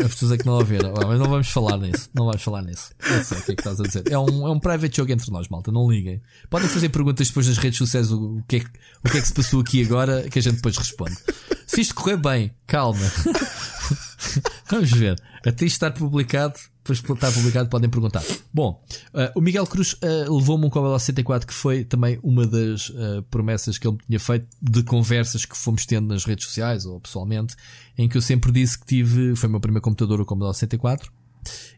As 0.00 0.12
pessoas 0.12 0.32
é 0.32 0.38
que 0.38 0.46
não 0.46 0.54
ouviram. 0.54 0.92
Mas 0.94 1.18
não 1.18 1.28
vamos 1.28 1.48
falar 1.48 1.78
nisso. 1.78 2.08
Não 2.14 2.26
vamos 2.26 2.42
falar 2.42 2.62
nisso. 2.62 2.90
Eu 3.00 3.24
sei 3.24 3.38
o 3.38 3.42
que 3.42 3.52
é 3.52 3.54
que 3.54 3.60
estás 3.60 3.80
a 3.80 3.84
dizer. 3.84 4.04
É 4.10 4.18
um, 4.18 4.46
é 4.46 4.50
um 4.50 4.60
private 4.60 4.96
jogo 4.96 5.12
entre 5.12 5.30
nós, 5.30 5.48
malta. 5.48 5.72
Não 5.72 5.90
liguem. 5.90 6.20
Podem 6.50 6.68
fazer 6.68 6.90
perguntas 6.90 7.28
depois 7.28 7.48
nas 7.48 7.58
redes 7.58 7.78
sociais 7.78 8.12
o, 8.12 8.42
que 8.46 8.56
é, 8.56 8.60
o 9.02 9.10
que 9.10 9.18
é 9.18 9.20
que 9.20 9.26
se 9.26 9.34
passou 9.34 9.60
aqui 9.60 9.82
agora 9.82 10.28
que 10.28 10.38
a 10.38 10.42
gente 10.42 10.56
depois 10.56 10.76
responde. 10.76 11.16
Se 11.66 11.80
isto 11.80 11.94
correr 11.94 12.16
bem, 12.16 12.52
calma. 12.66 13.00
Vamos 14.70 14.90
ver. 14.92 15.20
Até 15.46 15.64
estar 15.64 15.90
publicado, 15.92 16.54
depois 16.78 17.00
de 17.00 17.12
estar 17.12 17.32
publicado, 17.32 17.68
podem 17.68 17.88
perguntar. 17.88 18.22
Bom, 18.52 18.82
uh, 19.12 19.38
o 19.38 19.40
Miguel 19.40 19.66
Cruz 19.66 19.94
uh, 19.94 20.34
levou-me 20.34 20.66
um 20.66 20.70
Commodore 20.70 21.00
64 21.00 21.46
que 21.46 21.54
foi 21.54 21.84
também 21.84 22.18
uma 22.22 22.46
das 22.46 22.90
uh, 22.90 23.22
promessas 23.30 23.78
que 23.78 23.86
ele 23.86 23.98
tinha 24.06 24.20
feito 24.20 24.46
de 24.60 24.82
conversas 24.82 25.44
que 25.44 25.56
fomos 25.56 25.86
tendo 25.86 26.08
nas 26.08 26.24
redes 26.24 26.46
sociais 26.46 26.86
ou 26.86 27.00
pessoalmente, 27.00 27.56
em 27.96 28.08
que 28.08 28.16
eu 28.16 28.22
sempre 28.22 28.50
disse 28.52 28.78
que 28.78 28.86
tive. 28.86 29.36
Foi 29.36 29.48
o 29.48 29.52
meu 29.52 29.60
primeiro 29.60 29.82
computador, 29.82 30.20
o 30.20 30.24
Commodore 30.24 30.54
64. 30.54 31.12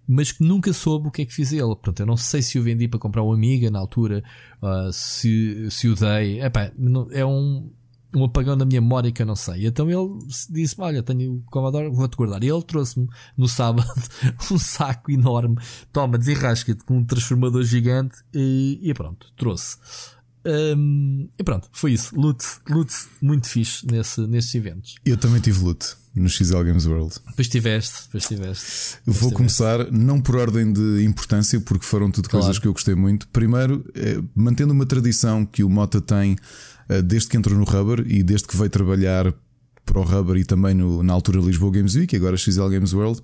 mas 0.09 0.31
que 0.31 0.45
nunca 0.45 0.73
soube 0.73 1.09
o 1.09 1.11
que 1.11 1.23
é 1.23 1.27
que 1.27 1.35
fiz 1.35 1.53
ele. 1.53 1.63
Portanto, 1.63 2.01
eu 2.01 2.07
não 2.07 2.17
sei 2.17 2.41
se 2.43 2.59
o 2.59 2.63
vendi 2.63 2.87
para 2.87 3.01
comprar 3.01 3.23
uma 3.23 3.35
amiga 3.35 3.71
na 3.71 3.81
altura, 3.81 4.23
uh, 4.63 4.93
se, 4.93 5.69
se 5.71 5.89
o 5.89 5.95
dei. 5.95 6.41
Epá, 6.41 6.71
é 7.11 7.25
um, 7.25 7.69
um 8.15 8.25
apagão 8.25 8.57
da 8.57 8.65
minha 8.65 8.81
memória 8.81 9.11
que 9.11 9.23
eu 9.23 9.27
não 9.27 9.37
sei. 9.37 9.67
Então 9.67 9.91
ele 9.91 10.19
disse: 10.51 10.75
Olha, 10.79 11.03
tenho 11.03 11.35
o 11.35 11.43
Commodore, 11.51 11.91
vou-te 11.91 12.17
guardar. 12.17 12.43
E 12.43 12.49
ele 12.49 12.63
trouxe-me 12.63 13.09
no 13.37 13.49
sábado 13.49 13.89
um 14.51 14.59
saco 14.59 15.11
enorme. 15.11 15.57
Toma, 15.93 16.19
desenrasca-te 16.19 16.85
com 16.85 16.99
um 16.99 17.05
transformador 17.05 17.63
gigante 17.63 18.17
e, 18.35 18.79
e 18.83 18.95
pronto, 18.95 19.27
trouxe. 19.37 19.77
Um, 20.47 21.29
e 21.37 21.43
pronto, 21.43 21.69
foi 21.73 21.93
isso. 21.93 22.15
Loot, 22.19 22.45
loot 22.71 22.93
muito 23.21 23.49
fixe 23.49 23.85
nesse, 23.91 24.21
nesses 24.29 24.55
eventos. 24.55 24.95
Eu 25.05 25.17
também 25.17 25.41
tive 25.41 25.59
loot 25.59 25.97
no 26.15 26.29
XL 26.29 26.63
Games 26.63 26.87
World. 26.87 27.17
Pois 27.35 27.49
tiveste, 27.49 28.09
pois 28.11 28.27
tiveste. 28.27 28.99
Eu 29.05 29.13
vou 29.13 29.31
tiveste. 29.31 29.35
começar, 29.35 29.91
não 29.91 30.21
por 30.21 30.37
ordem 30.37 30.73
de 30.73 31.05
importância, 31.05 31.61
porque 31.61 31.85
foram 31.85 32.11
tudo 32.11 32.29
claro. 32.29 32.45
coisas 32.45 32.61
que 32.61 32.69
eu 32.69 32.73
gostei 32.73 32.95
muito. 32.95 33.27
Primeiro, 33.29 33.85
eh, 33.95 34.23
mantendo 34.35 34.73
uma 34.73 34.87
tradição 34.87 35.45
que 35.45 35.65
o 35.65 35.69
Mota 35.69 36.01
tem 36.01 36.37
desde 37.05 37.29
que 37.29 37.37
entrou 37.37 37.59
no 37.59 37.65
Rubber 37.65 38.05
e 38.07 38.23
desde 38.23 38.47
que 38.47 38.57
veio 38.57 38.71
trabalhar 38.71 39.35
para 39.85 40.01
o 40.01 40.03
Rubber 40.03 40.37
e 40.37 40.45
também 40.45 40.75
no, 40.75 41.03
na 41.03 41.13
altura 41.13 41.41
Lisboa 41.41 41.73
Games 41.73 41.95
Week, 41.95 42.15
agora 42.17 42.37
XL 42.37 42.69
Games 42.69 42.93
World, 42.93 43.23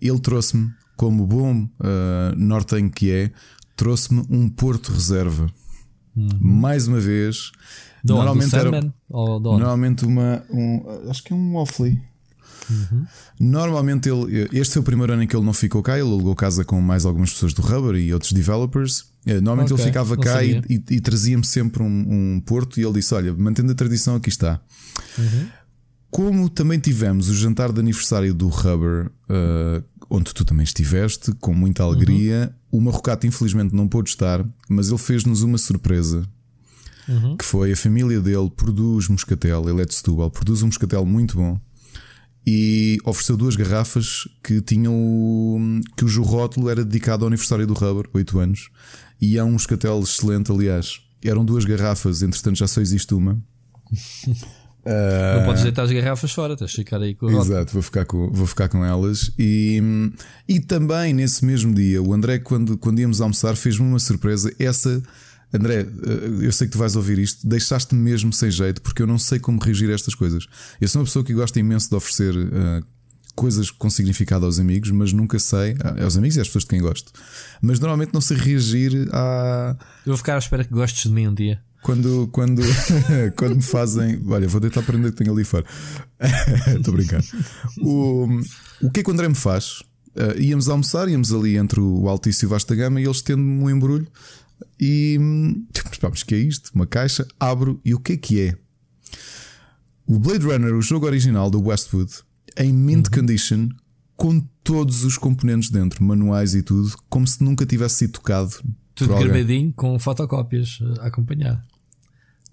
ele 0.00 0.18
trouxe-me, 0.20 0.70
como 0.96 1.26
bom 1.26 1.64
uh, 1.64 2.36
nortenho 2.36 2.90
que 2.90 3.10
é, 3.10 3.32
trouxe-me 3.76 4.24
um 4.30 4.48
Porto 4.48 4.92
Reserva. 4.92 5.50
Uhum. 6.16 6.28
Mais 6.40 6.88
uma 6.88 6.98
vez. 6.98 7.52
Do 8.02 8.14
normalmente 8.14 8.56
era, 8.56 8.94
normalmente 9.10 10.04
uma. 10.04 10.42
Um, 10.50 11.10
acho 11.10 11.22
que 11.22 11.32
é 11.32 11.36
um 11.36 11.54
Waffly. 11.54 12.00
Uhum. 12.70 13.06
Normalmente 13.40 14.08
ele. 14.08 14.48
Este 14.52 14.74
foi 14.74 14.82
o 14.82 14.84
primeiro 14.84 15.12
ano 15.12 15.22
em 15.22 15.26
que 15.26 15.36
ele 15.36 15.44
não 15.44 15.52
ficou 15.52 15.82
cá, 15.82 15.94
ele 15.98 16.08
alugou 16.08 16.34
casa 16.34 16.64
com 16.64 16.80
mais 16.80 17.04
algumas 17.04 17.32
pessoas 17.32 17.52
do 17.52 17.62
Rubber 17.62 18.00
e 18.00 18.12
outros 18.12 18.32
developers. 18.32 19.06
Eh, 19.28 19.40
normalmente 19.42 19.74
okay. 19.74 19.84
ele 19.84 19.90
ficava 19.90 20.16
cá 20.16 20.42
e, 20.42 20.62
e, 20.68 20.82
e 20.90 21.00
trazia-me 21.00 21.44
sempre 21.44 21.82
um, 21.82 21.86
um, 22.36 22.40
porto 22.40 22.80
e 22.80 22.84
ele 22.84 22.94
disse: 22.94 23.14
Olha, 23.14 23.34
mantendo 23.34 23.70
a 23.70 23.74
tradição, 23.74 24.16
aqui 24.16 24.30
está. 24.30 24.60
Uhum. 25.18 25.48
Como 26.10 26.48
também 26.48 26.78
tivemos 26.78 27.28
o 27.28 27.34
jantar 27.34 27.70
de 27.70 27.78
aniversário 27.80 28.32
do 28.32 28.48
Rubber, 28.48 29.10
uh, 29.28 29.84
onde 30.08 30.32
tu 30.32 30.42
também 30.46 30.64
estiveste, 30.64 31.32
com 31.32 31.52
muita 31.52 31.82
alegria, 31.82 32.54
uhum. 32.72 32.78
o 32.78 32.82
Marrocato 32.82 33.26
infelizmente 33.26 33.74
não 33.74 33.86
pôde 33.86 34.08
estar, 34.08 34.42
mas 34.66 34.88
ele 34.88 34.98
fez-nos 34.98 35.42
uma 35.42 35.58
surpresa. 35.58 36.26
Uhum. 37.06 37.36
Que 37.36 37.44
foi 37.44 37.72
a 37.72 37.76
família 37.76 38.20
dele 38.20 38.50
produz 38.54 39.08
moscatel, 39.08 39.68
ele 39.68 39.82
é 39.82 39.84
de 39.84 39.94
Setúbal, 39.94 40.30
produz 40.30 40.62
um 40.62 40.66
moscatel 40.66 41.04
muito 41.04 41.36
bom 41.36 41.58
e 42.50 42.98
ofereceu 43.04 43.36
duas 43.36 43.56
garrafas 43.56 44.26
que 44.42 44.62
tinham 44.62 44.94
que 45.94 46.04
o 46.04 46.22
rótulo 46.22 46.70
era 46.70 46.82
dedicado 46.82 47.24
ao 47.24 47.26
aniversário 47.28 47.66
do 47.66 47.74
Rubber, 47.74 48.08
8 48.10 48.38
anos, 48.38 48.70
e 49.20 49.38
é 49.38 49.44
um 49.44 49.52
moscatel 49.52 50.00
excelente, 50.00 50.50
aliás. 50.50 51.00
Eram 51.24 51.44
duas 51.44 51.64
garrafas, 51.64 52.22
entretanto 52.22 52.56
já 52.56 52.66
só 52.66 52.80
existe 52.80 53.14
uma. 53.14 53.40
Não 55.36 55.44
podes 55.44 55.62
deitar 55.62 55.82
as 55.82 55.90
garrafas 55.90 56.32
fora, 56.32 56.56
tens 56.56 56.70
de 56.70 56.76
ficar 56.76 57.02
aí 57.02 57.14
com 57.14 57.28
Exato, 57.28 57.74
vou 57.74 57.82
ficar 57.82 58.06
com, 58.06 58.30
vou 58.30 58.46
ficar 58.46 58.68
com 58.68 58.82
elas. 58.82 59.30
E, 59.38 59.82
e 60.48 60.60
também 60.60 61.12
nesse 61.12 61.44
mesmo 61.44 61.74
dia, 61.74 62.02
o 62.02 62.14
André, 62.14 62.38
quando, 62.38 62.78
quando 62.78 62.98
íamos 62.98 63.20
almoçar, 63.20 63.54
fez-me 63.54 63.86
uma 63.86 63.98
surpresa. 63.98 64.50
Essa 64.58 65.02
André, 65.52 65.80
eh, 65.80 65.86
eu 66.46 66.52
sei 66.52 66.66
que 66.66 66.72
tu 66.72 66.78
vais 66.78 66.94
ouvir 66.94 67.18
isto, 67.18 67.46
deixaste-me 67.46 68.00
mesmo 68.00 68.32
sem 68.32 68.50
jeito 68.50 68.82
porque 68.82 69.02
eu 69.02 69.06
não 69.06 69.18
sei 69.18 69.38
como 69.38 69.58
reagir 69.58 69.90
a 69.90 69.94
estas 69.94 70.14
coisas. 70.14 70.46
Eu 70.80 70.88
sou 70.88 71.00
uma 71.00 71.06
pessoa 71.06 71.24
que 71.24 71.32
gosta 71.32 71.58
imenso 71.58 71.88
de 71.88 71.96
oferecer 71.96 72.34
uh, 72.36 72.86
coisas 73.38 73.70
com 73.70 73.88
significado 73.88 74.44
aos 74.44 74.58
amigos, 74.58 74.90
mas 74.90 75.12
nunca 75.12 75.38
sei, 75.38 75.76
eh, 75.96 76.02
aos 76.02 76.16
amigos 76.16 76.36
e 76.36 76.40
às 76.40 76.48
pessoas 76.48 76.64
de 76.64 76.70
quem 76.70 76.80
gosto, 76.80 77.12
mas 77.62 77.78
normalmente 77.78 78.12
não 78.12 78.20
sei 78.20 78.36
reagir 78.36 79.08
a. 79.12 79.76
Eu 80.04 80.10
vou 80.10 80.16
ficar 80.16 80.34
à 80.34 80.38
espera 80.38 80.64
que 80.64 80.74
gostes 80.74 81.04
de 81.04 81.10
mim 81.10 81.28
um 81.28 81.34
dia. 81.34 81.62
Quando, 81.80 82.28
quando, 82.32 82.60
quando 83.38 83.54
me 83.54 83.62
fazem. 83.62 84.20
Olha, 84.26 84.48
vou 84.48 84.60
deitar 84.60 84.82
prender 84.82 85.12
que 85.12 85.18
tenho 85.18 85.32
ali 85.32 85.44
fora. 85.44 85.64
Estou 86.76 86.92
brincando. 86.92 87.24
O, 87.80 88.26
o 88.82 88.90
que 88.90 89.00
é 89.00 89.02
que 89.04 89.08
o 89.08 89.12
André 89.12 89.28
me 89.28 89.36
faz? 89.36 89.82
Uh, 90.16 90.36
íamos 90.40 90.68
almoçar, 90.68 91.08
íamos 91.08 91.32
ali 91.32 91.56
entre 91.56 91.78
o 91.78 92.08
Altício 92.08 92.44
e 92.44 92.46
o 92.46 92.50
Vasta 92.50 92.74
Gama 92.74 93.00
e 93.00 93.04
eles 93.04 93.22
tendo-me 93.22 93.62
um 93.62 93.70
embrulho 93.70 94.08
e 94.80 95.16
vamos, 96.00 96.24
que 96.24 96.34
é 96.34 96.38
isto? 96.38 96.72
Uma 96.74 96.88
caixa, 96.88 97.24
abro 97.38 97.80
e 97.84 97.94
o 97.94 98.00
que 98.00 98.14
é 98.14 98.16
que 98.16 98.40
é? 98.40 98.56
O 100.04 100.18
Blade 100.18 100.44
Runner, 100.44 100.74
o 100.74 100.82
jogo 100.82 101.06
original 101.06 101.48
do 101.48 101.62
Westwood, 101.62 102.12
em 102.58 102.72
mint 102.72 103.06
uhum. 103.06 103.20
condition, 103.20 103.68
com 104.16 104.40
todos 104.62 105.04
os 105.04 105.16
componentes 105.16 105.70
dentro, 105.70 106.04
manuais 106.04 106.54
e 106.54 106.62
tudo, 106.62 106.92
como 107.08 107.26
se 107.26 107.42
nunca 107.42 107.64
tivesse 107.64 107.96
sido 107.96 108.14
tocado. 108.14 108.50
Tudo 108.94 109.16
gravadinho 109.16 109.72
com 109.74 109.98
fotocópias 109.98 110.80
a 111.00 111.06
acompanhar. 111.06 111.64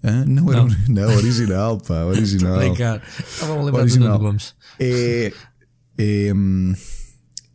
Ah, 0.02 0.24
não, 0.24 0.44
não, 0.44 0.52
era 0.52 0.66
não, 0.88 1.16
original, 1.16 1.78
pá, 1.78 2.04
original. 2.06 2.60
Estava 2.62 3.58
a 3.58 3.62
lembrar 3.62 3.80
original. 3.82 4.18
do 4.18 4.24
Gomes. 4.24 4.54
É, 4.78 5.32
é, 5.98 6.32
hum, 6.32 6.72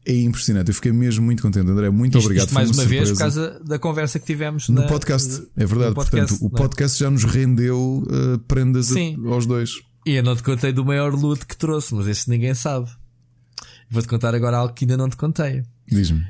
é 0.05 0.15
impressionante. 0.15 0.67
Eu 0.69 0.75
fiquei 0.75 0.91
mesmo 0.91 1.23
muito 1.23 1.41
contente, 1.41 1.69
André. 1.69 1.89
Muito 1.89 2.17
isto, 2.17 2.25
obrigado. 2.25 2.47
Isto 2.47 2.53
mais 2.53 2.69
uma, 2.69 2.81
uma 2.81 2.85
vez 2.89 3.11
por 3.11 3.17
causa 3.17 3.61
da 3.63 3.79
conversa 3.79 4.19
que 4.19 4.25
tivemos 4.25 4.67
no 4.67 4.81
na, 4.81 4.87
podcast. 4.87 5.47
É 5.55 5.65
verdade. 5.65 5.95
Podcast, 5.95 6.37
Portanto, 6.37 6.53
o 6.53 6.55
é? 6.55 6.61
podcast 6.61 6.99
já 6.99 7.09
nos 7.09 7.23
rendeu 7.23 8.03
uh, 8.07 8.39
prendas 8.39 8.93
a, 8.93 9.29
aos 9.29 9.45
dois. 9.45 9.71
E 10.05 10.13
eu 10.13 10.23
não 10.23 10.35
te 10.35 10.43
contei 10.43 10.73
do 10.73 10.83
maior 10.83 11.13
loot 11.13 11.45
que 11.45 11.55
trouxe, 11.55 11.93
mas 11.93 12.07
este 12.07 12.29
ninguém 12.29 12.53
sabe. 12.53 12.89
Vou-te 13.89 14.07
contar 14.07 14.33
agora 14.33 14.57
algo 14.57 14.73
que 14.73 14.85
ainda 14.85 14.97
não 14.97 15.09
te 15.09 15.17
contei. 15.17 15.63
Diz-me. 15.87 16.25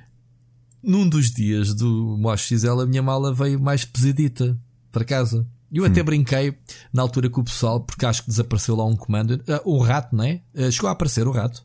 Num 0.84 1.08
dos 1.08 1.32
dias 1.32 1.74
do 1.74 2.18
Mosh 2.18 2.48
XL, 2.48 2.82
a 2.82 2.86
minha 2.86 3.04
mala 3.04 3.34
veio 3.34 3.60
mais 3.60 3.86
pesadita 3.86 4.60
para 4.92 5.06
casa. 5.06 5.48
Eu 5.72 5.84
hum. 5.84 5.88
até 5.88 6.04
brinquei 6.04 6.58
na 6.92 7.02
altura 7.02 7.30
com 7.30 7.42
o 7.42 7.44
pessoal, 7.44 7.80
porque 7.80 8.06
acho 8.06 8.24
que 8.24 8.30
desapareceu 8.30 8.76
lá 8.76 8.86
um 8.86 8.96
comando. 8.96 9.36
Uh, 9.48 9.62
o 9.64 9.78
rato, 9.78 10.16
não 10.16 10.24
é? 10.24 10.42
Uh, 10.54 10.72
chegou 10.72 10.90
a 10.90 10.94
aparecer 10.94 11.28
o 11.28 11.32
rato. 11.32 11.64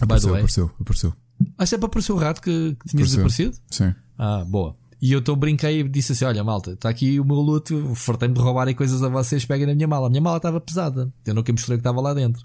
Apareceu, 0.00 0.34
apareceu, 0.34 0.70
apareceu. 0.80 1.14
Ah, 1.56 1.64
sempre 1.64 1.86
apareceu 1.86 2.16
o 2.16 2.18
rato 2.18 2.42
que, 2.42 2.76
que 2.80 2.88
tinha 2.88 3.04
desaparecido? 3.04 3.56
Sim. 3.70 3.94
Ah, 4.18 4.44
boa. 4.44 4.76
E 5.00 5.12
eu 5.12 5.20
então 5.20 5.36
brinquei 5.36 5.80
e 5.80 5.88
disse 5.88 6.12
assim: 6.12 6.24
Olha, 6.24 6.42
malta, 6.42 6.72
está 6.72 6.88
aqui 6.88 7.20
o 7.20 7.24
meu 7.24 7.36
loot, 7.36 7.72
fartei-me 7.94 8.34
de 8.34 8.40
roubarem 8.40 8.74
coisas 8.74 9.02
a 9.02 9.08
vocês, 9.08 9.44
peguem 9.44 9.66
na 9.66 9.74
minha 9.74 9.86
mala. 9.86 10.08
A 10.08 10.10
minha 10.10 10.22
mala 10.22 10.38
estava 10.38 10.60
pesada, 10.60 11.12
eu 11.24 11.34
nunca 11.34 11.52
mostrei 11.52 11.76
o 11.76 11.78
que 11.78 11.82
estava 11.82 12.00
lá 12.00 12.12
dentro. 12.12 12.44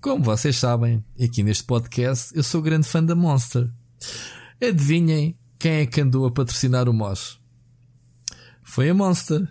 Como 0.00 0.24
vocês 0.24 0.56
sabem, 0.56 1.04
aqui 1.22 1.42
neste 1.42 1.64
podcast, 1.64 2.34
eu 2.34 2.42
sou 2.42 2.62
grande 2.62 2.86
fã 2.86 3.04
da 3.04 3.14
Monster. 3.14 3.70
Adivinhem 4.60 5.36
quem 5.58 5.72
é 5.74 5.86
que 5.86 6.00
andou 6.00 6.26
a 6.26 6.30
patrocinar 6.32 6.88
o 6.88 6.92
Moss? 6.92 7.38
Foi 8.64 8.90
a 8.90 8.94
Monster. 8.94 9.48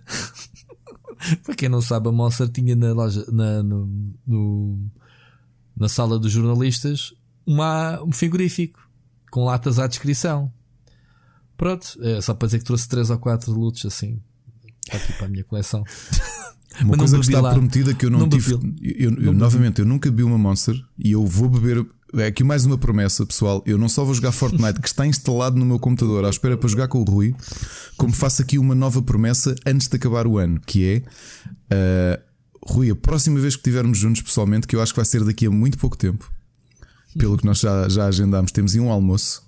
Para 1.45 1.55
quem 1.55 1.69
não 1.69 1.81
sabe, 1.81 2.09
a 2.09 2.11
Monster 2.11 2.49
tinha 2.49 2.75
na 2.75 2.91
loja, 2.91 3.25
na, 3.31 3.63
no, 3.63 4.13
no, 4.27 4.91
na 5.77 5.87
sala 5.87 6.19
dos 6.19 6.31
jornalistas, 6.31 7.13
uma, 7.45 8.03
um 8.03 8.11
frigorífico 8.11 8.89
com 9.31 9.45
latas 9.45 9.79
à 9.79 9.87
descrição. 9.87 10.51
Pronto, 11.61 11.95
é 12.01 12.19
só 12.21 12.33
para 12.33 12.47
dizer 12.47 12.57
que 12.57 12.65
trouxe 12.65 12.89
3 12.89 13.11
ou 13.11 13.19
4 13.19 13.51
lutos 13.53 13.85
assim 13.85 14.19
aqui 14.89 15.13
para 15.13 15.27
a 15.27 15.29
minha 15.29 15.43
coleção. 15.43 15.83
Uma 16.81 16.97
coisa 16.97 17.19
que 17.19 17.25
está 17.27 17.39
lá. 17.39 17.53
prometida 17.53 17.93
que 17.93 18.03
eu 18.03 18.09
não, 18.09 18.21
não 18.21 18.29
tive. 18.29 18.53
Eu, 18.81 19.11
eu, 19.11 19.11
não 19.11 19.33
novamente, 19.33 19.77
eu 19.77 19.85
nunca 19.85 20.09
vi 20.09 20.23
uma 20.23 20.39
Monster 20.39 20.75
e 20.97 21.11
eu 21.11 21.23
vou 21.23 21.47
beber. 21.47 21.85
É 22.15 22.25
aqui 22.25 22.43
mais 22.43 22.65
uma 22.65 22.79
promessa, 22.79 23.23
pessoal. 23.27 23.61
Eu 23.63 23.77
não 23.77 23.87
só 23.87 24.03
vou 24.03 24.15
jogar 24.15 24.31
Fortnite, 24.31 24.81
que 24.81 24.87
está 24.87 25.05
instalado 25.05 25.55
no 25.55 25.63
meu 25.63 25.77
computador 25.77 26.25
à 26.25 26.31
espera 26.31 26.57
para 26.57 26.67
jogar 26.67 26.87
com 26.87 26.99
o 26.99 27.03
Rui, 27.03 27.35
como 27.95 28.11
faço 28.11 28.41
aqui 28.41 28.57
uma 28.57 28.73
nova 28.73 28.99
promessa 28.99 29.53
antes 29.63 29.87
de 29.87 29.97
acabar 29.97 30.25
o 30.25 30.39
ano, 30.39 30.59
que 30.65 30.83
é 30.83 32.17
uh, 32.17 32.73
Rui, 32.73 32.89
a 32.89 32.95
próxima 32.95 33.39
vez 33.39 33.55
que 33.55 33.59
estivermos 33.59 33.99
juntos 33.99 34.23
pessoalmente, 34.23 34.65
que 34.65 34.75
eu 34.75 34.81
acho 34.81 34.93
que 34.93 34.97
vai 34.97 35.05
ser 35.05 35.23
daqui 35.23 35.45
a 35.45 35.51
muito 35.51 35.77
pouco 35.77 35.95
tempo, 35.95 36.27
pelo 37.19 37.37
que 37.37 37.45
nós 37.45 37.59
já, 37.59 37.87
já 37.87 38.07
agendámos, 38.07 38.51
temos 38.51 38.73
aí 38.73 38.79
um 38.79 38.91
almoço. 38.91 39.43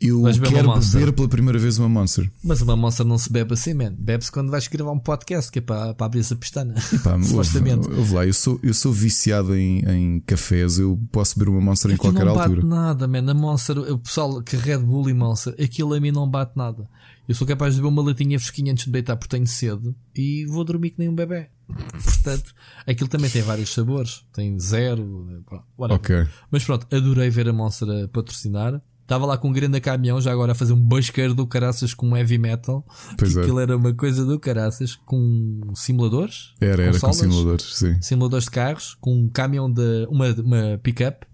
Eu 0.00 0.22
quero 0.48 0.80
beber 0.80 1.12
pela 1.12 1.28
primeira 1.28 1.58
vez 1.58 1.78
uma 1.78 1.88
Monster. 1.88 2.30
Mas 2.42 2.62
uma 2.62 2.74
Monster 2.74 3.04
não 3.04 3.18
se 3.18 3.30
bebe 3.30 3.52
assim, 3.52 3.74
man. 3.74 3.94
Bebe-se 3.98 4.32
quando 4.32 4.50
vais 4.50 4.66
gravar 4.66 4.92
um 4.92 4.98
podcast, 4.98 5.52
que 5.52 5.58
é 5.58 5.62
para, 5.62 5.92
para 5.92 6.06
abrir 6.06 6.20
essa 6.20 6.34
pestana. 6.34 6.74
Epá, 6.92 7.20
Supostamente. 7.22 7.88
Ouve 7.90 8.14
lá, 8.14 8.26
eu 8.26 8.32
sou, 8.32 8.58
eu 8.62 8.72
sou 8.72 8.92
viciado 8.92 9.54
em, 9.54 9.80
em 9.90 10.20
cafés, 10.20 10.78
eu 10.78 10.98
posso 11.12 11.38
beber 11.38 11.50
uma 11.50 11.60
Monster 11.60 11.92
em 11.92 11.96
qualquer 11.96 12.24
não 12.24 12.38
altura. 12.38 12.62
Não 12.62 12.68
bate 12.68 12.80
nada, 12.80 13.06
man. 13.06 13.30
A 13.30 13.34
Monster, 13.34 13.78
o 13.78 13.98
pessoal 13.98 14.42
que 14.42 14.56
Red 14.56 14.78
Bull 14.78 15.10
e 15.10 15.14
Monster, 15.14 15.54
aquilo 15.62 15.92
a 15.92 16.00
mim 16.00 16.10
não 16.10 16.28
bate 16.28 16.56
nada. 16.56 16.88
Eu 17.28 17.34
sou 17.34 17.46
capaz 17.46 17.74
de 17.74 17.80
beber 17.80 17.92
uma 17.92 18.02
latinha 18.02 18.40
fresquinha 18.40 18.72
antes 18.72 18.86
de 18.86 18.90
deitar 18.90 19.16
porque 19.16 19.36
tenho 19.36 19.46
sede 19.46 19.94
e 20.16 20.46
vou 20.46 20.64
dormir 20.64 20.90
que 20.90 20.98
nem 20.98 21.08
um 21.08 21.14
bebê. 21.14 21.48
Portanto, 21.68 22.52
aquilo 22.86 23.08
também 23.08 23.30
tem 23.30 23.42
vários 23.42 23.72
sabores. 23.72 24.24
Tem 24.32 24.58
zero. 24.58 25.44
ok. 25.78 26.26
Mas 26.50 26.64
pronto, 26.64 26.86
adorei 26.92 27.30
ver 27.30 27.48
a 27.48 27.52
Monster 27.52 27.88
a 27.88 28.08
patrocinar. 28.08 28.82
Estava 29.10 29.26
lá 29.26 29.36
com 29.36 29.48
um 29.48 29.52
grande 29.52 29.80
caminhão, 29.80 30.20
já 30.20 30.30
agora 30.30 30.52
a 30.52 30.54
fazer 30.54 30.72
um 30.72 30.80
basqueiro 30.80 31.34
do 31.34 31.44
caraças 31.44 31.92
com 31.92 32.16
heavy 32.16 32.38
metal. 32.38 32.86
Pois 33.18 33.36
é. 33.36 33.40
Aquilo 33.40 33.58
era 33.58 33.76
uma 33.76 33.92
coisa 33.92 34.24
do 34.24 34.38
caraças 34.38 34.94
com 34.94 35.60
simuladores. 35.74 36.54
Era, 36.60 36.84
era 36.84 37.00
com 37.00 37.12
simuladores, 37.12 37.74
sim. 37.74 38.00
Simuladores 38.00 38.44
de 38.44 38.52
carros, 38.52 38.96
com 39.00 39.12
um 39.12 39.28
caminhão 39.28 39.68
de. 39.68 40.06
uma, 40.08 40.28
uma 40.34 40.78
pick-up 40.80 41.26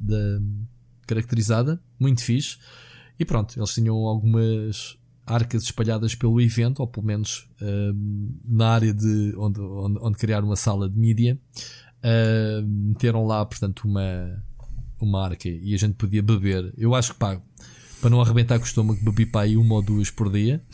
caracterizada, 1.06 1.78
muito 2.00 2.22
fixe. 2.22 2.56
E 3.18 3.26
pronto, 3.26 3.54
eles 3.58 3.74
tinham 3.74 3.94
algumas 3.94 4.96
arcas 5.26 5.64
espalhadas 5.64 6.14
pelo 6.14 6.40
evento, 6.40 6.80
ou 6.80 6.86
pelo 6.86 7.04
menos 7.04 7.46
uh, 7.60 7.94
na 8.42 8.70
área 8.70 8.94
de 8.94 9.34
onde, 9.36 9.60
onde, 9.60 9.98
onde 10.00 10.16
criaram 10.16 10.46
uma 10.46 10.56
sala 10.56 10.88
de 10.88 10.98
mídia. 10.98 11.38
Uh, 11.98 12.66
meteram 12.66 13.26
lá, 13.26 13.44
portanto, 13.44 13.84
uma, 13.84 14.42
uma 14.98 15.22
arca 15.22 15.46
e 15.46 15.74
a 15.74 15.76
gente 15.76 15.94
podia 15.94 16.22
beber. 16.22 16.72
Eu 16.76 16.94
acho 16.94 17.12
que 17.12 17.18
pá, 17.18 17.38
para 18.06 18.10
não 18.10 18.20
arrebentar 18.20 18.56
com 18.58 18.64
o 18.64 18.68
estômago, 18.68 19.00
bebi 19.02 19.26
para 19.26 19.40
aí 19.42 19.56
uma 19.56 19.74
ou 19.74 19.82
duas 19.82 20.10
por 20.10 20.30
dia. 20.30 20.62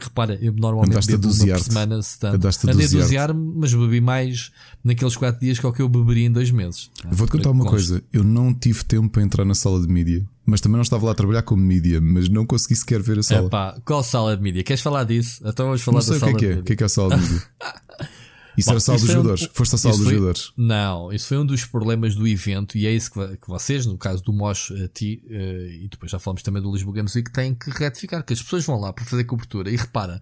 Repara, 0.00 0.36
eu 0.42 0.52
normalmente 0.52 0.92
Andaste 0.94 1.12
bebo 1.12 1.28
uma 1.28 1.46
por 1.54 1.60
semana, 1.60 1.94
a 1.94 2.26
Andei 2.28 2.34
a 2.34 2.38
dosear-te. 2.38 2.96
dosear, 2.96 3.34
mas 3.34 3.72
bebi 3.72 4.00
mais 4.00 4.50
naqueles 4.84 5.16
4 5.16 5.40
dias 5.40 5.60
que 5.60 5.64
é 5.64 5.68
o 5.68 5.72
que 5.72 5.80
eu 5.80 5.88
beberia 5.88 6.26
em 6.26 6.32
2 6.32 6.50
meses. 6.50 6.90
Vou-te 7.08 7.30
contar 7.30 7.50
uma 7.50 7.64
coisa. 7.64 8.02
Eu 8.12 8.24
não 8.24 8.52
tive 8.52 8.84
tempo 8.84 9.08
para 9.10 9.22
entrar 9.22 9.44
na 9.44 9.54
sala 9.54 9.80
de 9.80 9.86
mídia, 9.86 10.28
mas 10.44 10.60
também 10.60 10.76
não 10.76 10.82
estava 10.82 11.06
lá 11.06 11.12
a 11.12 11.14
trabalhar 11.14 11.42
como 11.42 11.62
mídia, 11.62 12.00
mas 12.00 12.28
não 12.28 12.44
consegui 12.44 12.74
sequer 12.74 13.00
ver 13.00 13.20
a 13.20 13.22
sala. 13.22 13.46
Epá, 13.46 13.80
qual 13.84 14.02
sala 14.02 14.36
de 14.36 14.42
mídia? 14.42 14.64
Queres 14.64 14.82
falar 14.82 15.04
disso? 15.04 15.40
Então 15.46 15.66
vamos 15.66 15.82
falar 15.82 15.98
não 15.98 16.02
sei 16.02 16.18
da 16.18 16.26
o 16.26 16.30
que 16.30 16.32
sala 16.32 16.36
é 16.36 16.38
que 16.38 16.46
é. 16.46 16.60
O 16.60 16.64
que 16.64 16.72
é 16.72 16.76
que 16.76 16.82
é 16.82 16.86
a 16.86 16.88
sala 16.88 17.16
de 17.16 17.22
mídia? 17.22 17.42
Isso 18.56 18.66
Bom, 18.66 18.72
era 18.72 18.78
a 18.78 18.80
sala 18.80 18.98
dos 18.98 19.08
um- 19.08 19.12
jogadores. 19.12 19.48
Foste 19.54 19.74
à 19.74 19.78
sala 19.78 19.94
dos 19.94 20.04
foi- 20.04 20.12
jogadores. 20.14 20.52
Não, 20.56 21.12
isso 21.12 21.26
foi 21.26 21.38
um 21.38 21.46
dos 21.46 21.64
problemas 21.64 22.14
do 22.14 22.26
evento 22.28 22.76
e 22.76 22.86
é 22.86 22.90
isso 22.92 23.10
que, 23.10 23.36
que 23.38 23.48
vocês, 23.48 23.86
no 23.86 23.96
caso 23.96 24.22
do 24.22 24.32
Mosh, 24.32 24.70
a 24.72 24.88
ti, 24.88 25.22
eh, 25.30 25.78
e 25.84 25.88
depois 25.88 26.10
já 26.12 26.18
falamos 26.18 26.42
também 26.42 26.60
do 26.62 26.70
Lisboa 26.72 26.94
Games 26.96 27.14
Week, 27.14 27.30
têm 27.32 27.54
que 27.54 27.70
retificar, 27.70 28.22
que 28.24 28.32
as 28.32 28.42
pessoas 28.42 28.64
vão 28.66 28.78
lá 28.78 28.92
para 28.92 29.04
fazer 29.04 29.24
cobertura 29.24 29.70
e 29.70 29.76
repara, 29.76 30.20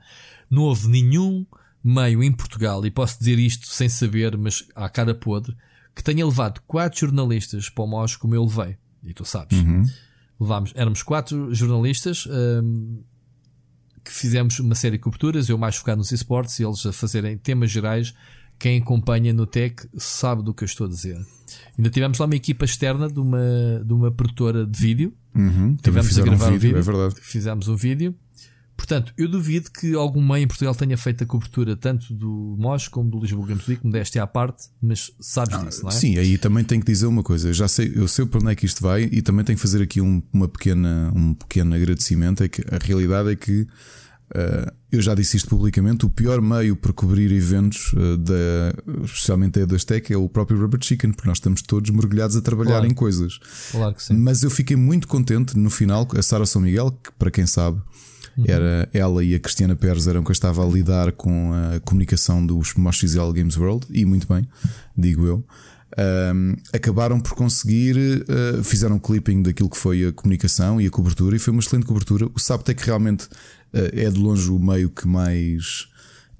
não 0.48 0.62
houve 0.62 0.88
nenhum 0.88 1.44
meio 1.82 2.22
em 2.22 2.30
Portugal, 2.30 2.84
e 2.84 2.90
posso 2.90 3.18
dizer 3.18 3.38
isto 3.38 3.66
sem 3.66 3.88
saber, 3.88 4.36
mas 4.36 4.64
à 4.74 4.88
cara 4.88 5.14
podre, 5.14 5.56
que 5.96 6.04
tenha 6.04 6.24
levado 6.24 6.60
quatro 6.66 7.00
jornalistas 7.00 7.68
para 7.68 7.84
o 7.84 7.86
Mosh 7.86 8.16
como 8.16 8.34
eu 8.34 8.44
levei. 8.44 8.76
E 9.02 9.12
tu 9.14 9.24
sabes. 9.24 9.58
Uhum. 9.58 9.84
Levámos, 10.38 10.72
éramos 10.74 11.02
quatro 11.02 11.52
jornalistas 11.54 12.26
hum, 12.26 13.02
que 14.04 14.12
fizemos 14.12 14.58
uma 14.60 14.74
série 14.74 14.96
de 14.96 15.02
coberturas, 15.02 15.48
eu 15.48 15.58
mais 15.58 15.76
focado 15.76 15.98
nos 15.98 16.12
esportes 16.12 16.58
e 16.58 16.64
eles 16.64 16.84
a 16.86 16.92
fazerem 16.92 17.36
temas 17.36 17.70
gerais. 17.70 18.14
Quem 18.58 18.80
acompanha 18.80 19.32
no 19.32 19.46
Tech 19.46 19.74
sabe 19.96 20.42
do 20.42 20.52
que 20.52 20.64
eu 20.64 20.66
estou 20.66 20.86
a 20.86 20.90
dizer. 20.90 21.16
Ainda 21.78 21.90
tivemos 21.90 22.18
lá 22.18 22.26
uma 22.26 22.36
equipa 22.36 22.64
externa 22.64 23.08
de 23.08 23.18
uma, 23.18 23.82
de 23.84 23.92
uma 23.92 24.10
produtora 24.10 24.66
de 24.66 24.78
vídeo. 24.78 25.14
Uhum. 25.34 25.76
Tivemos 25.76 26.18
a 26.18 26.22
gravar 26.22 26.46
um 26.46 26.48
um 26.48 26.52
vídeo, 26.52 26.60
vídeo. 26.60 26.78
é 26.78 26.82
verdade. 26.82 27.14
Fizemos 27.22 27.68
um 27.68 27.76
vídeo. 27.76 28.14
Portanto, 28.80 29.12
eu 29.18 29.28
duvido 29.28 29.70
que 29.70 29.94
algum 29.94 30.26
meio 30.26 30.44
em 30.44 30.48
Portugal 30.48 30.74
tenha 30.74 30.96
feito 30.96 31.22
a 31.22 31.26
cobertura 31.26 31.76
tanto 31.76 32.14
do 32.14 32.56
MOS 32.58 32.88
como 32.88 33.10
do 33.10 33.20
Lisboa 33.20 33.46
Games 33.46 33.68
Week, 33.68 33.84
modéstia 33.84 34.22
à 34.22 34.26
parte, 34.26 34.68
mas 34.80 35.12
sabes 35.20 35.62
disso, 35.62 35.82
não 35.82 35.90
é? 35.90 35.92
Sim, 35.92 36.16
aí 36.16 36.38
também 36.38 36.64
tenho 36.64 36.80
que 36.80 36.90
dizer 36.90 37.04
uma 37.06 37.22
coisa. 37.22 37.48
Eu 37.50 37.52
já 37.52 37.68
sei, 37.68 37.92
eu 37.94 38.08
sei 38.08 38.24
para 38.24 38.40
onde 38.40 38.52
é 38.52 38.54
que 38.54 38.64
isto 38.64 38.82
vai 38.82 39.02
e 39.02 39.20
também 39.20 39.44
tenho 39.44 39.56
que 39.58 39.62
fazer 39.62 39.82
aqui 39.82 40.00
um, 40.00 40.22
uma 40.32 40.48
pequena, 40.48 41.12
um 41.14 41.34
pequeno 41.34 41.74
agradecimento. 41.74 42.42
É 42.42 42.48
que 42.48 42.62
a 42.74 42.78
realidade 42.82 43.30
é 43.30 43.36
que 43.36 43.66
eh, 44.34 44.72
eu 44.92 45.02
já 45.02 45.14
disse 45.14 45.36
isto 45.36 45.48
publicamente. 45.48 46.06
O 46.06 46.08
pior 46.08 46.40
meio 46.40 46.74
para 46.76 46.92
cobrir 46.92 47.30
eventos, 47.32 47.92
eh, 47.96 48.16
da, 48.16 49.04
especialmente 49.04 49.64
da 49.64 49.76
Tech, 49.76 50.12
é 50.12 50.16
o 50.16 50.28
próprio 50.28 50.58
Rubber 50.60 50.80
Chicken, 50.82 51.12
porque 51.12 51.28
nós 51.28 51.38
estamos 51.38 51.62
todos 51.62 51.90
mergulhados 51.90 52.36
a 52.36 52.40
trabalhar 52.40 52.78
Claro. 52.78 52.86
em 52.86 52.94
coisas. 52.94 53.38
Claro 53.70 53.94
que 53.94 54.02
sim. 54.02 54.14
Mas 54.16 54.42
eu 54.42 54.50
fiquei 54.50 54.76
muito 54.76 55.06
contente 55.06 55.56
no 55.58 55.68
final. 55.70 56.08
A 56.16 56.22
Sara 56.22 56.46
São 56.46 56.62
Miguel, 56.62 56.92
que 56.92 57.10
para 57.18 57.30
quem 57.30 57.46
sabe, 57.46 57.80
era 58.46 58.88
ela 58.92 59.24
e 59.24 59.34
a 59.34 59.40
Cristiana 59.40 59.76
Pérez 59.76 60.06
eram 60.06 60.22
que 60.22 60.30
eu 60.30 60.32
estava 60.32 60.64
a 60.64 60.68
lidar 60.68 61.12
com 61.12 61.52
a 61.52 61.80
comunicação 61.80 62.44
dos 62.44 62.68
XL 62.68 63.32
Games 63.32 63.56
World, 63.56 63.86
e 63.90 64.04
muito 64.04 64.26
bem, 64.26 64.46
digo 64.96 65.26
eu. 65.26 65.44
Um, 65.98 66.54
acabaram 66.72 67.18
por 67.18 67.34
conseguir, 67.34 67.96
uh, 67.96 68.62
fizeram 68.62 68.96
um 68.96 68.98
clipping 68.98 69.42
daquilo 69.42 69.68
que 69.68 69.76
foi 69.76 70.06
a 70.06 70.12
comunicação 70.12 70.80
e 70.80 70.86
a 70.86 70.90
cobertura, 70.90 71.34
e 71.34 71.38
foi 71.38 71.52
uma 71.52 71.60
excelente 71.60 71.86
cobertura. 71.86 72.28
O 72.32 72.38
Saptec 72.38 72.84
realmente 72.84 73.24
uh, 73.24 73.90
é 73.92 74.08
de 74.08 74.18
longe 74.18 74.50
o 74.50 74.58
meio 74.58 74.88
que 74.88 75.08
mais 75.08 75.88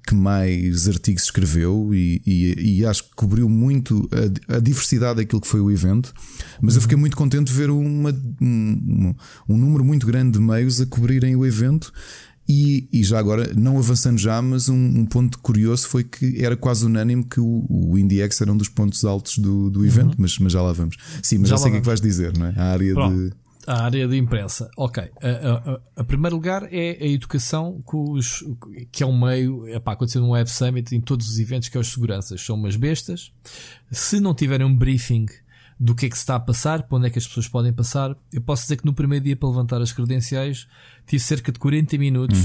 que 0.07 0.15
mais 0.15 0.87
artigos 0.87 1.23
escreveu 1.23 1.93
e, 1.93 2.21
e- 2.25 2.77
e 2.79 2.85
acho 2.85 3.03
que 3.03 3.15
cobriu 3.15 3.47
muito 3.49 4.09
a, 4.49 4.55
a 4.57 4.59
diversidade 4.59 5.17
daquilo 5.17 5.41
que 5.41 5.47
foi 5.47 5.59
o 5.61 5.69
evento. 5.71 6.13
Mas 6.61 6.75
eu 6.75 6.81
fiquei 6.81 6.97
muito 6.97 7.15
contente 7.17 7.47
de 7.47 7.53
ver 7.53 7.69
uma- 7.69 8.15
um, 8.41 9.13
um 9.49 9.57
número 9.57 9.83
muito 9.85 10.05
grande 10.07 10.37
de 10.37 10.39
meios 10.43 10.81
a 10.81 10.85
cobrirem 10.85 11.35
o 11.35 11.45
evento. 11.45 11.91
E, 12.49 12.89
e 12.91 13.01
já 13.03 13.17
agora, 13.17 13.53
não 13.55 13.77
avançando 13.77 14.17
já, 14.17 14.41
mas 14.41 14.67
um, 14.67 14.75
um 14.75 15.05
ponto 15.05 15.39
curioso 15.39 15.87
foi 15.87 16.03
que 16.03 16.43
era 16.43 16.57
quase 16.57 16.85
unânime 16.85 17.23
que 17.23 17.39
o, 17.39 17.65
o 17.69 17.97
IndieX 17.97 18.41
era 18.41 18.51
um 18.51 18.57
dos 18.57 18.67
pontos 18.67 19.05
altos 19.05 19.37
do, 19.37 19.69
do 19.69 19.85
evento, 19.85 20.15
mas, 20.17 20.37
mas 20.37 20.51
já 20.51 20.61
lá 20.61 20.73
vamos. 20.73 20.97
Sim, 21.23 21.37
mas 21.37 21.49
Já 21.49 21.55
já, 21.55 21.61
sei 21.61 21.69
o 21.69 21.71
que 21.73 21.77
é 21.77 21.81
que 21.81 21.85
vais 21.87 22.01
dizer, 22.01 22.37
não 22.37 22.47
é? 22.47 22.53
A 22.57 22.63
área 22.73 22.93
Pronto. 22.93 23.15
de. 23.15 23.31
A 23.71 23.83
área 23.83 24.07
de 24.07 24.17
imprensa. 24.17 24.69
Ok. 24.77 25.01
A, 25.21 25.27
a, 25.27 26.01
a- 26.01 26.03
primeiro 26.03 26.35
lugar 26.35 26.67
é 26.71 26.97
a 27.01 27.07
educação 27.07 27.81
que, 28.91 29.03
é 29.03 29.05
um 29.05 29.17
meio. 29.19 29.67
Epá, 29.69 29.93
aconteceu 29.93 30.21
no 30.21 30.31
Web 30.31 30.49
Summit 30.51 30.95
em 30.95 30.99
todos 31.01 31.29
os 31.29 31.39
eventos 31.39 31.69
que 31.69 31.77
é 31.77 31.79
os 31.79 31.87
seguranças. 31.87 32.41
São 32.45 32.55
umas 32.55 32.75
bestas. 32.75 33.31
Se 33.91 34.19
não 34.19 34.33
tiverem 34.33 34.65
um 34.67 34.75
briefing 34.75 35.25
do 35.79 35.95
que 35.95 36.05
é 36.05 36.09
que 36.09 36.15
se 36.15 36.21
está 36.21 36.35
a 36.35 36.39
passar, 36.39 36.83
para 36.83 36.97
onde 36.97 37.07
é 37.07 37.09
que 37.09 37.17
as 37.17 37.27
pessoas 37.27 37.47
podem 37.47 37.73
passar, 37.73 38.15
eu 38.31 38.41
posso 38.41 38.63
dizer 38.63 38.77
que 38.77 38.85
no 38.85 38.93
primeiro 38.93 39.25
dia 39.25 39.35
para 39.35 39.49
levantar 39.49 39.81
as 39.81 39.91
credenciais 39.91 40.67
tive 41.07 41.23
cerca 41.23 41.51
de 41.51 41.57
40 41.57 41.97
minutos 41.97 42.39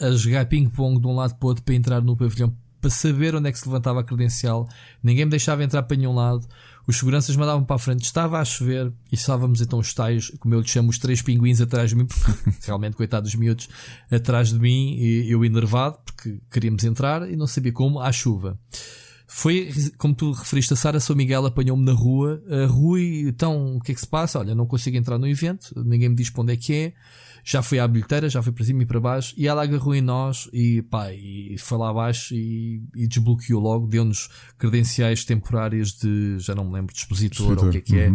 a, 0.00 0.06
a 0.06 0.10
jogar 0.12 0.46
ping-pong 0.46 1.00
de 1.00 1.06
um 1.06 1.14
lado 1.14 1.34
para 1.34 1.44
o 1.46 1.48
outro 1.48 1.64
para 1.64 1.74
entrar 1.74 2.00
no 2.00 2.16
pavilhão 2.16 2.54
para 2.80 2.90
saber 2.90 3.34
onde 3.34 3.48
é 3.48 3.52
que 3.52 3.58
se 3.58 3.66
levantava 3.66 3.98
a 4.00 4.04
credencial. 4.04 4.68
Ninguém 5.02 5.24
me 5.24 5.30
deixava 5.32 5.64
entrar 5.64 5.82
para 5.82 5.96
nenhum 5.96 6.14
lado. 6.14 6.46
Os 6.88 6.96
seguranças 6.96 7.36
mandavam 7.36 7.62
para 7.62 7.76
a 7.76 7.78
frente. 7.78 8.02
Estava 8.06 8.40
a 8.40 8.44
chover 8.46 8.90
e 9.12 9.14
estávamos 9.14 9.60
então 9.60 9.78
os 9.78 9.92
tais, 9.92 10.30
como 10.40 10.54
eu 10.54 10.60
lhe 10.60 10.66
chamo, 10.66 10.88
os 10.88 10.98
três 10.98 11.20
pinguins 11.20 11.60
atrás 11.60 11.90
de 11.90 11.96
mim, 11.96 12.06
porque 12.06 12.32
realmente, 12.64 12.96
coitados 12.96 13.30
dos 13.30 13.38
miúdos, 13.38 13.68
atrás 14.10 14.48
de 14.48 14.58
mim, 14.58 14.94
e 14.94 15.30
eu 15.30 15.44
enervado, 15.44 15.98
porque 16.02 16.40
queríamos 16.50 16.82
entrar 16.84 17.30
e 17.30 17.36
não 17.36 17.46
sabia 17.46 17.72
como, 17.72 18.00
à 18.00 18.10
chuva. 18.10 18.58
Foi, 19.26 19.70
como 19.98 20.14
tu 20.14 20.32
referiste, 20.32 20.72
a 20.72 20.76
Sara 20.76 20.98
São 20.98 21.14
Miguel 21.14 21.44
apanhou-me 21.44 21.84
na 21.84 21.92
rua. 21.92 22.42
A 22.48 22.66
Rui, 22.66 23.28
então, 23.28 23.76
o 23.76 23.80
que 23.80 23.92
é 23.92 23.94
que 23.94 24.00
se 24.00 24.08
passa? 24.08 24.38
Olha, 24.38 24.54
não 24.54 24.64
consigo 24.64 24.96
entrar 24.96 25.18
no 25.18 25.28
evento, 25.28 25.70
ninguém 25.84 26.08
me 26.08 26.14
diz 26.14 26.30
para 26.30 26.40
onde 26.40 26.54
é 26.54 26.56
que 26.56 26.72
é. 26.72 26.94
Já 27.50 27.62
fui 27.62 27.78
à 27.78 27.88
bilheteira, 27.88 28.28
já 28.28 28.42
fui 28.42 28.52
para 28.52 28.62
cima 28.62 28.82
e 28.82 28.86
para 28.86 29.00
baixo. 29.00 29.32
E 29.34 29.48
ela 29.48 29.62
agarrou 29.62 29.94
em 29.94 30.02
nós 30.02 30.50
e, 30.52 30.82
pá, 30.82 31.10
e 31.14 31.56
foi 31.58 31.78
lá 31.78 31.88
abaixo 31.88 32.34
e, 32.34 32.82
e 32.94 33.08
desbloqueou 33.08 33.58
logo. 33.58 33.86
Deu-nos 33.86 34.28
credenciais 34.58 35.24
temporárias 35.24 35.92
de, 35.92 36.38
já 36.40 36.54
não 36.54 36.66
me 36.66 36.74
lembro, 36.74 36.92
de 36.92 37.00
expositor, 37.00 37.58
ou 37.58 37.68
o 37.68 37.70
que 37.70 37.78
é 37.78 37.80
que 37.80 37.98
é. 37.98 38.12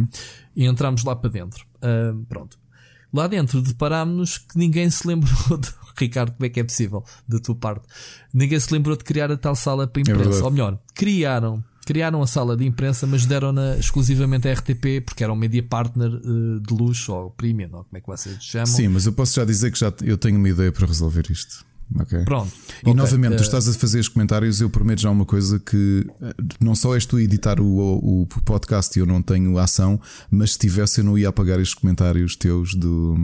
E 0.55 0.67
entramos 0.67 1.03
lá 1.03 1.15
para 1.15 1.31
dentro. 1.31 1.65
Ah, 1.81 2.13
pronto. 2.29 2.59
Lá 3.11 3.25
dentro 3.25 3.59
deparámos-nos 3.59 4.37
que 4.37 4.55
ninguém 4.55 4.87
se 4.91 5.07
lembrou 5.07 5.57
de. 5.57 5.67
Ricardo, 5.97 6.33
como 6.33 6.45
é 6.45 6.49
que 6.49 6.59
é 6.59 6.63
possível? 6.63 7.03
Da 7.27 7.39
tua 7.39 7.55
parte. 7.55 7.87
Ninguém 8.31 8.59
se 8.59 8.71
lembrou 8.71 8.95
de 8.95 9.03
criar 9.03 9.31
a 9.31 9.37
tal 9.37 9.55
sala 9.55 9.87
para 9.87 10.01
imprensa. 10.01 10.19
verdade. 10.21 10.43
Ou 10.43 10.51
melhor, 10.51 10.79
criaram. 10.93 11.63
Criaram 11.85 12.21
a 12.21 12.27
sala 12.27 12.55
de 12.55 12.65
imprensa, 12.65 13.05
mas 13.05 13.25
deram-na 13.25 13.77
exclusivamente 13.77 14.47
à 14.47 14.53
RTP, 14.53 15.01
porque 15.05 15.23
era 15.23 15.33
um 15.33 15.35
media 15.35 15.63
partner 15.63 16.11
eh, 16.13 16.59
de 16.65 16.73
luxo, 16.73 17.13
ou 17.13 17.29
premium, 17.31 17.69
ou 17.73 17.83
como 17.83 17.97
é 17.97 18.01
que 18.01 18.07
vocês 18.07 18.37
chamam. 18.41 18.65
Sim, 18.65 18.87
mas 18.87 19.05
eu 19.05 19.13
posso 19.13 19.35
já 19.35 19.45
dizer 19.45 19.71
que 19.71 19.79
já 19.79 19.93
eu 20.01 20.17
tenho 20.17 20.37
uma 20.37 20.49
ideia 20.49 20.71
para 20.71 20.85
resolver 20.85 21.25
isto. 21.29 21.65
Ok? 21.99 22.23
Pronto. 22.25 22.51
E 22.83 22.89
Ok, 22.89 22.93
novamente, 22.93 23.33
eh, 23.33 23.37
tu 23.37 23.43
estás 23.43 23.67
a 23.67 23.73
fazer 23.73 23.99
os 23.99 24.07
comentários, 24.07 24.61
eu 24.61 24.69
prometo 24.69 25.01
já 25.01 25.11
uma 25.11 25.25
coisa 25.25 25.59
que 25.59 26.07
eh, 26.21 26.33
não 26.59 26.73
só 26.75 26.95
és 26.95 27.05
tu 27.05 27.17
a 27.17 27.21
editar 27.21 27.59
o, 27.59 27.65
o, 27.65 28.21
o 28.21 28.27
podcast 28.27 28.97
e 28.97 29.01
eu 29.01 29.05
não 29.05 29.21
tenho 29.21 29.57
ação, 29.57 29.99
mas 30.31 30.53
se 30.53 30.59
tivesse 30.59 31.01
eu 31.01 31.05
não 31.05 31.17
ia 31.17 31.29
apagar 31.29 31.59
estes 31.59 31.75
comentários 31.75 32.35
teus 32.35 32.73
do, 32.73 33.15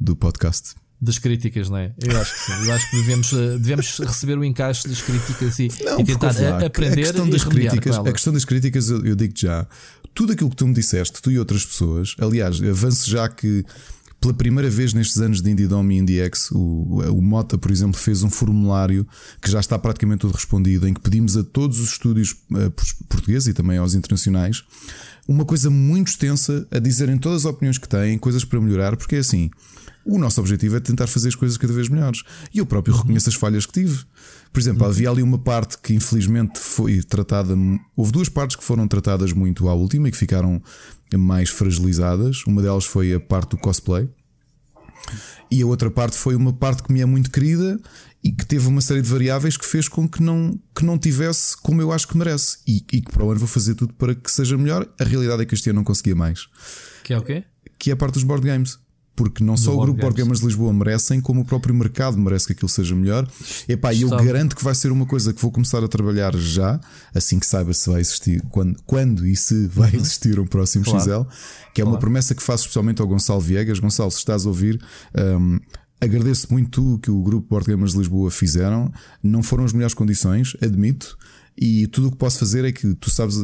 do 0.00 0.16
podcast. 0.16 0.74
Das 1.00 1.18
críticas, 1.18 1.68
não 1.68 1.76
é? 1.76 1.92
Eu 2.02 2.18
acho 2.18 2.32
que 2.34 2.40
sim. 2.40 2.66
Eu 2.66 2.72
acho 2.72 2.90
que 2.90 2.96
devemos, 2.96 3.32
eh, 3.32 3.58
devemos 3.58 3.98
receber 3.98 4.38
o 4.38 4.44
encaixe 4.44 4.88
das 4.88 5.02
críticas 5.02 5.58
e, 5.58 5.64
e 5.98 6.04
tentar 6.04 6.28
a- 6.28 6.66
aprender 6.66 7.00
a 7.02 7.04
questão 7.04 7.28
das 7.28 7.44
críticas, 7.44 7.96
a 7.98 8.12
questão 8.12 8.32
das 8.32 8.44
críticas, 8.46 8.88
eu, 8.88 9.04
eu 9.04 9.14
digo 9.14 9.34
já, 9.36 9.66
tudo 10.14 10.32
aquilo 10.32 10.48
que 10.48 10.56
tu 10.56 10.66
me 10.66 10.72
disseste, 10.72 11.20
tu 11.20 11.30
e 11.30 11.38
outras 11.38 11.66
pessoas, 11.66 12.14
aliás, 12.18 12.62
avance 12.62 13.08
já 13.10 13.28
que 13.28 13.62
pela 14.18 14.32
primeira 14.32 14.70
vez 14.70 14.94
nestes 14.94 15.18
anos 15.20 15.42
de 15.42 15.50
IndieDome 15.50 15.94
e 15.94 15.98
IndieX, 15.98 16.50
o, 16.50 17.02
o 17.12 17.20
Mota, 17.20 17.58
por 17.58 17.70
exemplo, 17.70 18.00
fez 18.00 18.22
um 18.22 18.30
formulário 18.30 19.06
que 19.42 19.50
já 19.50 19.60
está 19.60 19.78
praticamente 19.78 20.20
todo 20.20 20.32
respondido, 20.32 20.88
em 20.88 20.94
que 20.94 21.00
pedimos 21.02 21.36
a 21.36 21.44
todos 21.44 21.78
os 21.78 21.90
estúdios 21.90 22.34
eh, 22.54 22.70
portugueses 23.06 23.48
e 23.48 23.52
também 23.52 23.76
aos 23.76 23.92
internacionais 23.94 24.64
uma 25.28 25.44
coisa 25.44 25.68
muito 25.68 26.08
extensa 26.08 26.66
a 26.70 26.78
dizerem 26.78 27.18
todas 27.18 27.44
as 27.44 27.52
opiniões 27.52 27.76
que 27.76 27.86
têm, 27.88 28.16
coisas 28.16 28.44
para 28.44 28.58
melhorar, 28.60 28.96
porque 28.96 29.16
é 29.16 29.18
assim. 29.18 29.50
O 30.06 30.18
nosso 30.18 30.40
objetivo 30.40 30.76
é 30.76 30.80
tentar 30.80 31.08
fazer 31.08 31.28
as 31.28 31.34
coisas 31.34 31.58
cada 31.58 31.72
vez 31.72 31.88
melhores. 31.88 32.22
E 32.54 32.58
eu 32.58 32.64
próprio 32.64 32.94
reconheço 32.94 33.28
as 33.28 33.34
falhas 33.34 33.66
que 33.66 33.72
tive. 33.72 34.04
Por 34.52 34.60
exemplo, 34.60 34.86
havia 34.86 35.10
ali 35.10 35.20
uma 35.20 35.36
parte 35.36 35.76
que 35.78 35.92
infelizmente 35.92 36.60
foi 36.60 37.02
tratada. 37.02 37.56
Houve 37.96 38.12
duas 38.12 38.28
partes 38.28 38.54
que 38.54 38.62
foram 38.62 38.86
tratadas 38.86 39.32
muito 39.32 39.68
à 39.68 39.74
última 39.74 40.06
e 40.06 40.12
que 40.12 40.16
ficaram 40.16 40.62
mais 41.12 41.50
fragilizadas. 41.50 42.44
Uma 42.46 42.62
delas 42.62 42.84
foi 42.84 43.14
a 43.14 43.18
parte 43.18 43.50
do 43.50 43.56
cosplay. 43.56 44.08
E 45.50 45.60
a 45.60 45.66
outra 45.66 45.90
parte 45.90 46.16
foi 46.16 46.36
uma 46.36 46.52
parte 46.52 46.84
que 46.84 46.92
me 46.92 47.00
é 47.00 47.04
muito 47.04 47.28
querida 47.28 47.76
e 48.22 48.30
que 48.30 48.46
teve 48.46 48.68
uma 48.68 48.80
série 48.80 49.02
de 49.02 49.08
variáveis 49.08 49.56
que 49.56 49.66
fez 49.66 49.88
com 49.88 50.08
que 50.08 50.22
não, 50.22 50.56
que 50.74 50.84
não 50.84 50.96
tivesse 50.98 51.56
como 51.56 51.82
eu 51.82 51.90
acho 51.90 52.06
que 52.06 52.16
merece. 52.16 52.58
E, 52.64 52.76
e 52.92 53.00
que 53.00 53.10
para 53.10 53.24
o 53.24 53.30
ano 53.30 53.40
vou 53.40 53.48
fazer 53.48 53.74
tudo 53.74 53.92
para 53.94 54.14
que 54.14 54.30
seja 54.30 54.56
melhor. 54.56 54.88
A 55.00 55.04
realidade 55.04 55.42
é 55.42 55.44
que 55.44 55.54
este 55.54 55.70
ano 55.70 55.80
não 55.80 55.84
conseguia 55.84 56.14
mais. 56.14 56.46
Que 57.02 57.12
é 57.12 57.18
o 57.18 57.22
quê? 57.22 57.42
Que 57.76 57.90
é 57.90 57.94
a 57.94 57.96
parte 57.96 58.14
dos 58.14 58.22
board 58.22 58.46
games 58.46 58.85
porque 59.16 59.42
não 59.42 59.56
só 59.56 59.74
o 59.74 59.80
grupo 59.80 59.98
Board 59.98 60.14
Gamers 60.20 60.40
de 60.40 60.46
Lisboa 60.46 60.72
merecem, 60.72 61.22
como 61.22 61.40
o 61.40 61.44
próprio 61.44 61.74
mercado 61.74 62.18
merece 62.18 62.46
que 62.46 62.52
aquilo 62.52 62.68
seja 62.68 62.94
melhor. 62.94 63.26
Epá, 63.66 63.94
eu 63.94 64.10
garanto 64.10 64.54
que 64.54 64.62
vai 64.62 64.74
ser 64.74 64.92
uma 64.92 65.06
coisa 65.06 65.32
que 65.32 65.40
vou 65.40 65.50
começar 65.50 65.82
a 65.82 65.88
trabalhar 65.88 66.36
já, 66.36 66.78
assim 67.14 67.38
que 67.38 67.46
saiba 67.46 67.72
se 67.72 67.88
vai 67.88 68.02
existir, 68.02 68.42
quando, 68.50 68.76
quando 68.84 69.26
e 69.26 69.34
se 69.34 69.66
vai 69.68 69.90
uhum. 69.90 69.96
existir 69.96 70.38
um 70.38 70.46
próximo 70.46 70.84
claro. 70.84 71.00
XL, 71.00 71.30
que 71.72 71.80
é 71.80 71.84
claro. 71.84 71.90
uma 71.90 71.98
promessa 71.98 72.34
que 72.34 72.42
faço 72.42 72.64
especialmente 72.64 73.00
ao 73.00 73.08
Gonçalo 73.08 73.40
Viegas. 73.40 73.78
Gonçalo, 73.78 74.10
se 74.10 74.18
estás 74.18 74.44
a 74.44 74.48
ouvir. 74.48 74.78
Um, 75.16 75.58
agradeço 75.98 76.48
muito 76.50 76.94
o 76.94 76.98
que 76.98 77.10
o 77.10 77.22
grupo 77.22 77.48
Board 77.48 77.66
Gamers 77.66 77.92
de 77.92 77.98
Lisboa 77.98 78.30
fizeram. 78.30 78.92
Não 79.22 79.42
foram 79.42 79.64
as 79.64 79.72
melhores 79.72 79.94
condições, 79.94 80.54
admito. 80.60 81.16
E 81.58 81.86
tudo 81.86 82.08
o 82.08 82.10
que 82.10 82.18
posso 82.18 82.38
fazer 82.38 82.64
é 82.64 82.72
que 82.72 82.94
tu 82.96 83.10
sabes, 83.10 83.36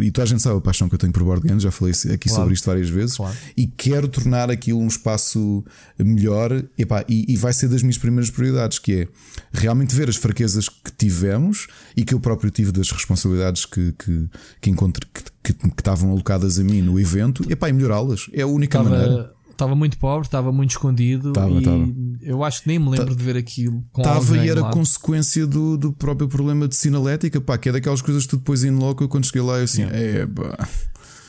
e 0.00 0.10
toda 0.10 0.22
a 0.22 0.26
gente 0.26 0.40
sabe 0.40 0.56
a 0.56 0.60
paixão 0.60 0.88
que 0.88 0.94
eu 0.94 0.98
tenho 0.98 1.12
por 1.12 1.22
board 1.22 1.46
games, 1.46 1.62
já 1.62 1.70
falei 1.70 1.92
aqui 1.92 2.28
claro. 2.28 2.42
sobre 2.42 2.54
isto 2.54 2.64
várias 2.64 2.88
vezes, 2.88 3.16
claro. 3.16 3.36
e 3.56 3.66
quero 3.66 4.08
tornar 4.08 4.50
aquilo 4.50 4.80
um 4.80 4.86
espaço 4.86 5.62
melhor, 5.98 6.64
epá, 6.78 7.04
e, 7.08 7.30
e, 7.30 7.36
vai 7.36 7.52
ser 7.52 7.68
das 7.68 7.82
minhas 7.82 7.98
primeiras 7.98 8.30
prioridades, 8.30 8.78
que 8.78 9.02
é 9.02 9.08
realmente 9.52 9.94
ver 9.94 10.08
as 10.08 10.16
fraquezas 10.16 10.68
que 10.68 10.90
tivemos 10.96 11.66
e 11.96 12.04
que 12.04 12.14
eu 12.14 12.20
próprio 12.20 12.50
tive 12.50 12.72
das 12.72 12.90
responsabilidades 12.90 13.66
que, 13.66 13.92
que, 13.92 14.28
que 14.60 14.70
encontrei 14.70 15.08
que, 15.12 15.22
que, 15.42 15.52
que, 15.52 15.66
estavam 15.80 16.10
alocadas 16.10 16.58
a 16.58 16.64
mim 16.64 16.80
no 16.80 16.98
evento, 16.98 17.44
epá, 17.50 17.68
e 17.68 17.72
melhorá-las. 17.72 18.30
É 18.32 18.42
a 18.42 18.46
única 18.46 18.78
Estava... 18.78 18.96
maneira 18.96 19.37
estava 19.58 19.74
muito 19.74 19.98
pobre, 19.98 20.26
estava 20.26 20.52
muito 20.52 20.70
escondido. 20.70 21.32
Tava, 21.32 21.50
e 21.50 21.62
tava. 21.62 21.88
Eu 22.22 22.44
acho 22.44 22.62
que 22.62 22.68
nem 22.68 22.78
me 22.78 22.88
lembro 22.90 23.14
de 23.14 23.22
ver 23.22 23.36
aquilo. 23.36 23.84
Estava 23.96 24.38
e 24.38 24.48
era 24.48 24.62
consequência 24.70 25.46
do, 25.46 25.76
do 25.76 25.92
próprio 25.92 26.28
problema 26.28 26.68
de 26.68 26.76
sinalética, 26.76 27.40
pá, 27.40 27.58
que 27.58 27.68
é 27.68 27.72
daquelas 27.72 28.00
coisas 28.00 28.24
que 28.24 28.30
tu 28.30 28.36
depois 28.36 28.62
in 28.62 28.70
loco. 28.70 29.08
Quando 29.08 29.26
cheguei 29.26 29.42
lá, 29.42 29.58
eu 29.58 29.64
assim, 29.64 29.82
é 29.82 30.26
pá. 30.26 30.68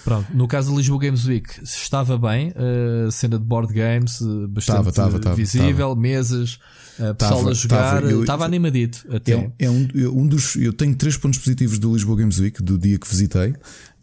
Pronto, 0.03 0.27
no 0.33 0.47
caso 0.47 0.71
da 0.71 0.77
Lisboa 0.77 0.99
Games 0.99 1.25
Week, 1.25 1.49
estava 1.63 2.17
bem, 2.17 2.53
a 2.55 3.07
uh, 3.07 3.12
cena 3.12 3.38
de 3.38 3.43
board 3.43 3.73
games 3.73 4.21
uh, 4.21 4.47
bastante 4.47 4.91
tava, 4.91 5.19
tava, 5.19 5.35
visível, 5.35 5.89
tava. 5.89 5.99
mesas, 5.99 6.59
uh, 6.99 7.13
pessoal 7.15 7.49
a 7.49 7.53
jogar, 7.53 8.03
estava 8.03 8.45
animadito 8.45 9.05
até. 9.13 9.33
É, 9.33 9.65
é 9.65 9.69
um, 9.69 9.88
um, 10.13 10.27
dos. 10.27 10.55
Eu 10.55 10.73
tenho 10.73 10.95
três 10.95 11.17
pontos 11.17 11.39
positivos 11.39 11.77
do 11.77 11.93
Lisboa 11.93 12.17
Games 12.17 12.39
Week, 12.39 12.63
do 12.63 12.77
dia 12.77 12.97
que 12.97 13.07
visitei. 13.07 13.53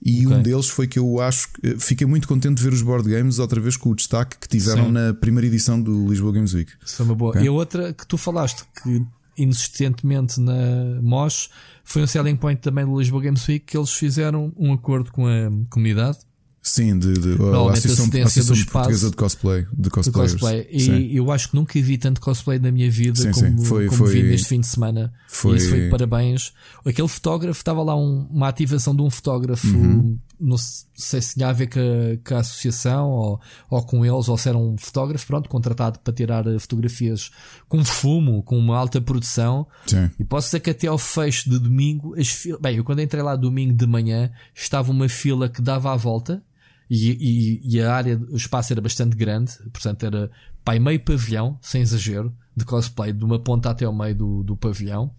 E 0.05 0.27
okay. 0.27 0.39
um 0.39 0.43
deles 0.43 0.69
foi 0.69 0.87
que 0.87 0.99
eu 0.99 1.21
acho 1.21 1.49
que 1.55 1.79
fiquei 1.79 2.07
muito 2.07 2.29
contente 2.29 2.59
de 2.59 2.63
ver 2.63 2.73
os 2.73 2.83
board 2.83 3.09
games 3.09 3.39
outra 3.39 3.61
vez 3.61 3.77
com 3.77 3.91
o 3.91 3.95
destaque 3.95 4.37
que 4.39 4.47
tiveram 4.47 4.87
Sim. 4.87 4.93
na 4.93 5.15
primeira 5.15 5.47
edição 5.47 5.81
do 5.81 6.09
Lisboa 6.09 6.33
Games 6.33 6.53
Week. 6.53 6.71
Isso 6.85 6.97
foi 6.97 7.07
uma 7.07 7.15
boa. 7.15 7.31
Okay? 7.31 7.45
E 7.45 7.49
a 7.49 7.53
outra 7.53 7.93
que 7.93 8.07
tu 8.07 8.19
falaste 8.19 8.65
que 8.83 9.05
inexistentemente 9.37 10.41
na 10.41 11.01
MOS 11.03 11.51
foi 11.87 12.03
um 12.03 12.07
selling 12.07 12.37
point 12.37 12.61
também 12.61 12.85
do 12.85 12.99
Lisboa 12.99 13.23
Games 13.23 13.47
Week 13.49 13.65
que 13.65 13.77
eles 13.77 13.93
fizeram 13.93 14.53
um 14.57 14.73
acordo 14.73 15.11
com 15.13 15.27
a 15.27 15.51
comunidade 15.71 16.19
Sim, 16.67 16.99
de, 16.99 17.13
de 17.13 17.29
a 17.41 17.73
Associação, 17.73 18.21
a 18.21 18.25
Associação 18.25 18.57
do 18.57 18.67
Portuguesa 18.67 19.11
de 19.11 19.17
Cosplay. 19.17 19.67
De 19.73 19.89
cosplay. 19.89 20.67
E 20.69 20.81
sim. 20.81 21.13
eu 21.13 21.31
acho 21.31 21.51
que 21.51 21.55
nunca 21.55 21.81
vi 21.81 21.97
tanto 21.97 22.21
cosplay 22.21 22.59
na 22.59 22.73
minha 22.73 22.91
vida 22.91 23.23
sim, 23.23 23.31
como, 23.31 23.65
foi, 23.65 23.87
como 23.87 23.99
foi, 23.99 24.13
vi 24.13 24.23
neste 24.25 24.49
fim 24.49 24.59
de 24.59 24.67
semana. 24.67 25.13
Foi... 25.29 25.55
E 25.55 25.57
isso 25.59 25.69
foi 25.69 25.89
parabéns. 25.89 26.53
Aquele 26.85 27.07
fotógrafo, 27.07 27.61
estava 27.61 27.85
lá 27.85 27.95
um, 27.95 28.27
uma 28.29 28.49
ativação 28.49 28.97
de 28.97 29.01
um 29.01 29.09
fotógrafo, 29.09 29.65
uhum. 29.69 30.19
Não 30.39 30.57
sei 30.59 31.21
se 31.21 31.35
tinha 31.35 31.49
a 31.49 31.53
ver 31.53 31.69
com 31.69 31.81
a, 31.81 32.29
com 32.29 32.35
a 32.35 32.41
associação 32.41 33.11
ou, 33.11 33.41
ou 33.71 33.83
com 33.83 34.05
eles, 34.05 34.29
ou 34.29 34.37
se 34.37 34.49
era 34.49 34.59
um 34.59 34.77
fotógrafo, 34.77 35.27
pronto, 35.27 35.49
contratado 35.49 35.99
para 36.01 36.13
tirar 36.13 36.45
fotografias 36.59 37.31
com 37.69 37.85
fumo, 37.85 38.43
com 38.43 38.59
uma 38.59 38.77
alta 38.77 39.01
produção. 39.01 39.67
Sim. 39.87 40.11
E 40.19 40.25
posso 40.25 40.49
dizer 40.49 40.61
que 40.61 40.71
até 40.71 40.87
ao 40.87 40.99
fecho 40.99 41.49
de 41.51 41.59
domingo, 41.59 42.15
as 42.19 42.29
filas. 42.29 42.61
Bem, 42.61 42.77
eu 42.77 42.85
quando 42.85 43.01
entrei 43.01 43.23
lá 43.23 43.37
domingo 43.37 43.75
de 43.75 43.87
manhã, 43.87 44.31
estava 44.55 44.91
uma 44.91 45.09
fila 45.09 45.49
que 45.49 45.63
dava 45.63 45.93
a 45.93 45.97
volta 45.97 46.43
e, 46.89 47.11
e, 47.11 47.77
e, 47.77 47.81
a 47.81 47.95
área, 47.95 48.21
o 48.31 48.37
espaço 48.37 48.73
era 48.73 48.81
bastante 48.81 49.17
grande, 49.17 49.53
portanto 49.73 50.05
era 50.05 50.31
pai 50.65 50.79
meio 50.79 51.01
pavilhão, 51.01 51.59
sem 51.61 51.83
exagero, 51.83 52.35
de 52.57 52.65
cosplay, 52.65 53.13
de 53.13 53.25
uma 53.25 53.39
ponta 53.39 53.71
até 53.71 53.85
ao 53.85 53.95
meio 53.95 54.15
do, 54.15 54.43
do 54.43 54.57
pavilhão, 54.57 55.13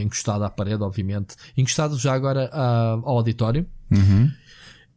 encostado 0.00 0.44
à 0.44 0.50
parede, 0.50 0.82
obviamente, 0.82 1.34
encostado 1.56 1.98
já 1.98 2.12
agora 2.12 2.48
ao 2.52 3.16
auditório. 3.16 3.66
Uhum. 3.90 4.30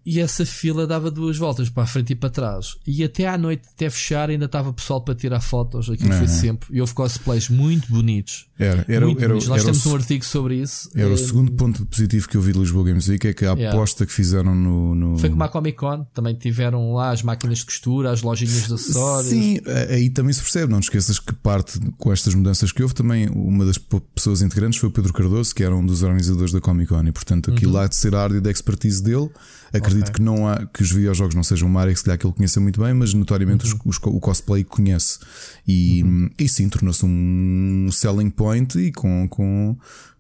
E 0.06 0.20
essa 0.20 0.46
fila 0.46 0.88
dava 0.88 1.12
duas 1.12 1.38
voltas 1.38 1.70
para 1.70 1.84
a 1.84 1.86
frente 1.86 2.14
e 2.14 2.16
para 2.16 2.30
trás. 2.30 2.78
E 2.88 3.04
até 3.04 3.28
à 3.28 3.38
noite, 3.38 3.68
até 3.72 3.90
fechar, 3.90 4.30
ainda 4.30 4.46
estava 4.46 4.74
pessoal 4.74 5.02
para 5.02 5.14
tirar 5.14 5.40
fotos. 5.42 5.90
Aquilo 5.90 6.12
foi 6.14 6.28
sempre. 6.28 6.70
E 6.72 6.82
houve 6.82 6.94
cosplays 6.94 7.50
muito 7.50 7.88
bonitos. 7.88 8.48
Era, 8.58 8.84
era, 8.88 9.06
muito 9.06 9.20
era, 9.20 9.30
bonitos. 9.30 9.48
Nós 9.48 9.64
temos 9.64 9.86
um 9.86 9.96
artigo 9.96 10.26
sobre 10.26 10.56
isso. 10.56 10.90
Era 10.96 11.10
o 11.10 11.14
eh, 11.14 11.18
segundo 11.18 11.52
ponto 11.52 11.86
positivo 11.86 12.28
que 12.28 12.36
eu 12.36 12.42
vi 12.42 12.52
de 12.52 12.60
Lisboa 12.60 12.86
Games 12.86 13.08
Week 13.08 13.28
é 13.28 13.34
que 13.34 13.46
a 13.46 13.52
aposta 13.52 14.06
que 14.06 14.14
fizeram 14.14 14.56
no, 14.56 14.96
no. 14.96 15.18
Foi 15.20 15.30
como 15.30 15.44
a 15.44 15.50
Comic 15.50 15.78
Con. 15.78 16.04
Também 16.14 16.34
tiveram 16.34 16.94
lá 16.94 17.12
as 17.12 17.22
máquinas 17.22 17.60
de 17.60 17.66
costura, 17.66 18.12
as 18.12 18.24
lojinhas 18.24 18.68
de 18.68 18.74
acessórios. 18.74 19.30
Sim, 19.30 19.60
aí 19.90 20.10
também 20.10 20.34
se 20.34 20.42
percebe. 20.42 20.72
Não 20.72 20.80
te 20.80 20.86
esqueças 20.86 21.20
que 21.20 21.34
parte 21.34 21.80
com 21.98 22.12
estas 22.12 22.34
mudanças 22.34 22.72
que 22.72 22.82
houve 22.82 22.96
também, 22.96 23.30
uma 23.30 23.66
das 23.66 23.78
pessoas 24.16 24.42
integrantes 24.42 24.80
foi 24.80 24.90
o 24.90 24.92
Pedro 24.92 25.14
Cardoso, 25.14 25.54
que 25.54 25.64
era 25.64 25.76
um 25.76 25.86
dos 25.86 26.02
organizadores 26.02 26.52
da 26.52 26.60
Comic 26.60 26.90
Con. 26.90 27.06
E 27.06 27.12
portanto, 27.12 27.52
aquilo 27.52 27.74
uhum. 27.74 27.78
lá 27.78 27.88
de 27.88 27.96
ser 27.96 28.16
a 28.16 28.24
área 28.24 28.42
da 28.42 28.50
expertise 28.50 29.04
dele. 29.04 29.30
Acredito 29.74 30.10
okay. 30.10 30.16
que 30.16 30.22
não 30.22 30.48
há 30.48 30.66
que 30.66 30.84
os 30.84 30.92
videojogos 30.92 31.34
não 31.34 31.44
sejam 31.44 31.68
uma 31.68 31.80
área 31.80 31.94
que 31.94 32.00
se 32.00 32.04
calhar 32.04 32.18
que 32.18 32.26
ele 32.26 32.34
conheça 32.34 32.60
muito 32.60 32.82
bem, 32.82 32.94
mas 32.94 33.14
notoriamente 33.14 33.66
uhum. 33.66 33.80
os, 33.86 33.98
os, 33.98 34.04
o 34.04 34.20
cosplay 34.20 34.64
conhece. 34.64 35.20
E, 35.68 36.04
uhum. 36.04 36.30
e 36.38 36.50
sim, 36.50 36.68
tornou-se 36.68 37.06
um 37.06 37.90
selling 37.92 38.30
point 38.30 38.78
e 38.78 38.92
com, 38.92 39.28
com, 39.30 39.78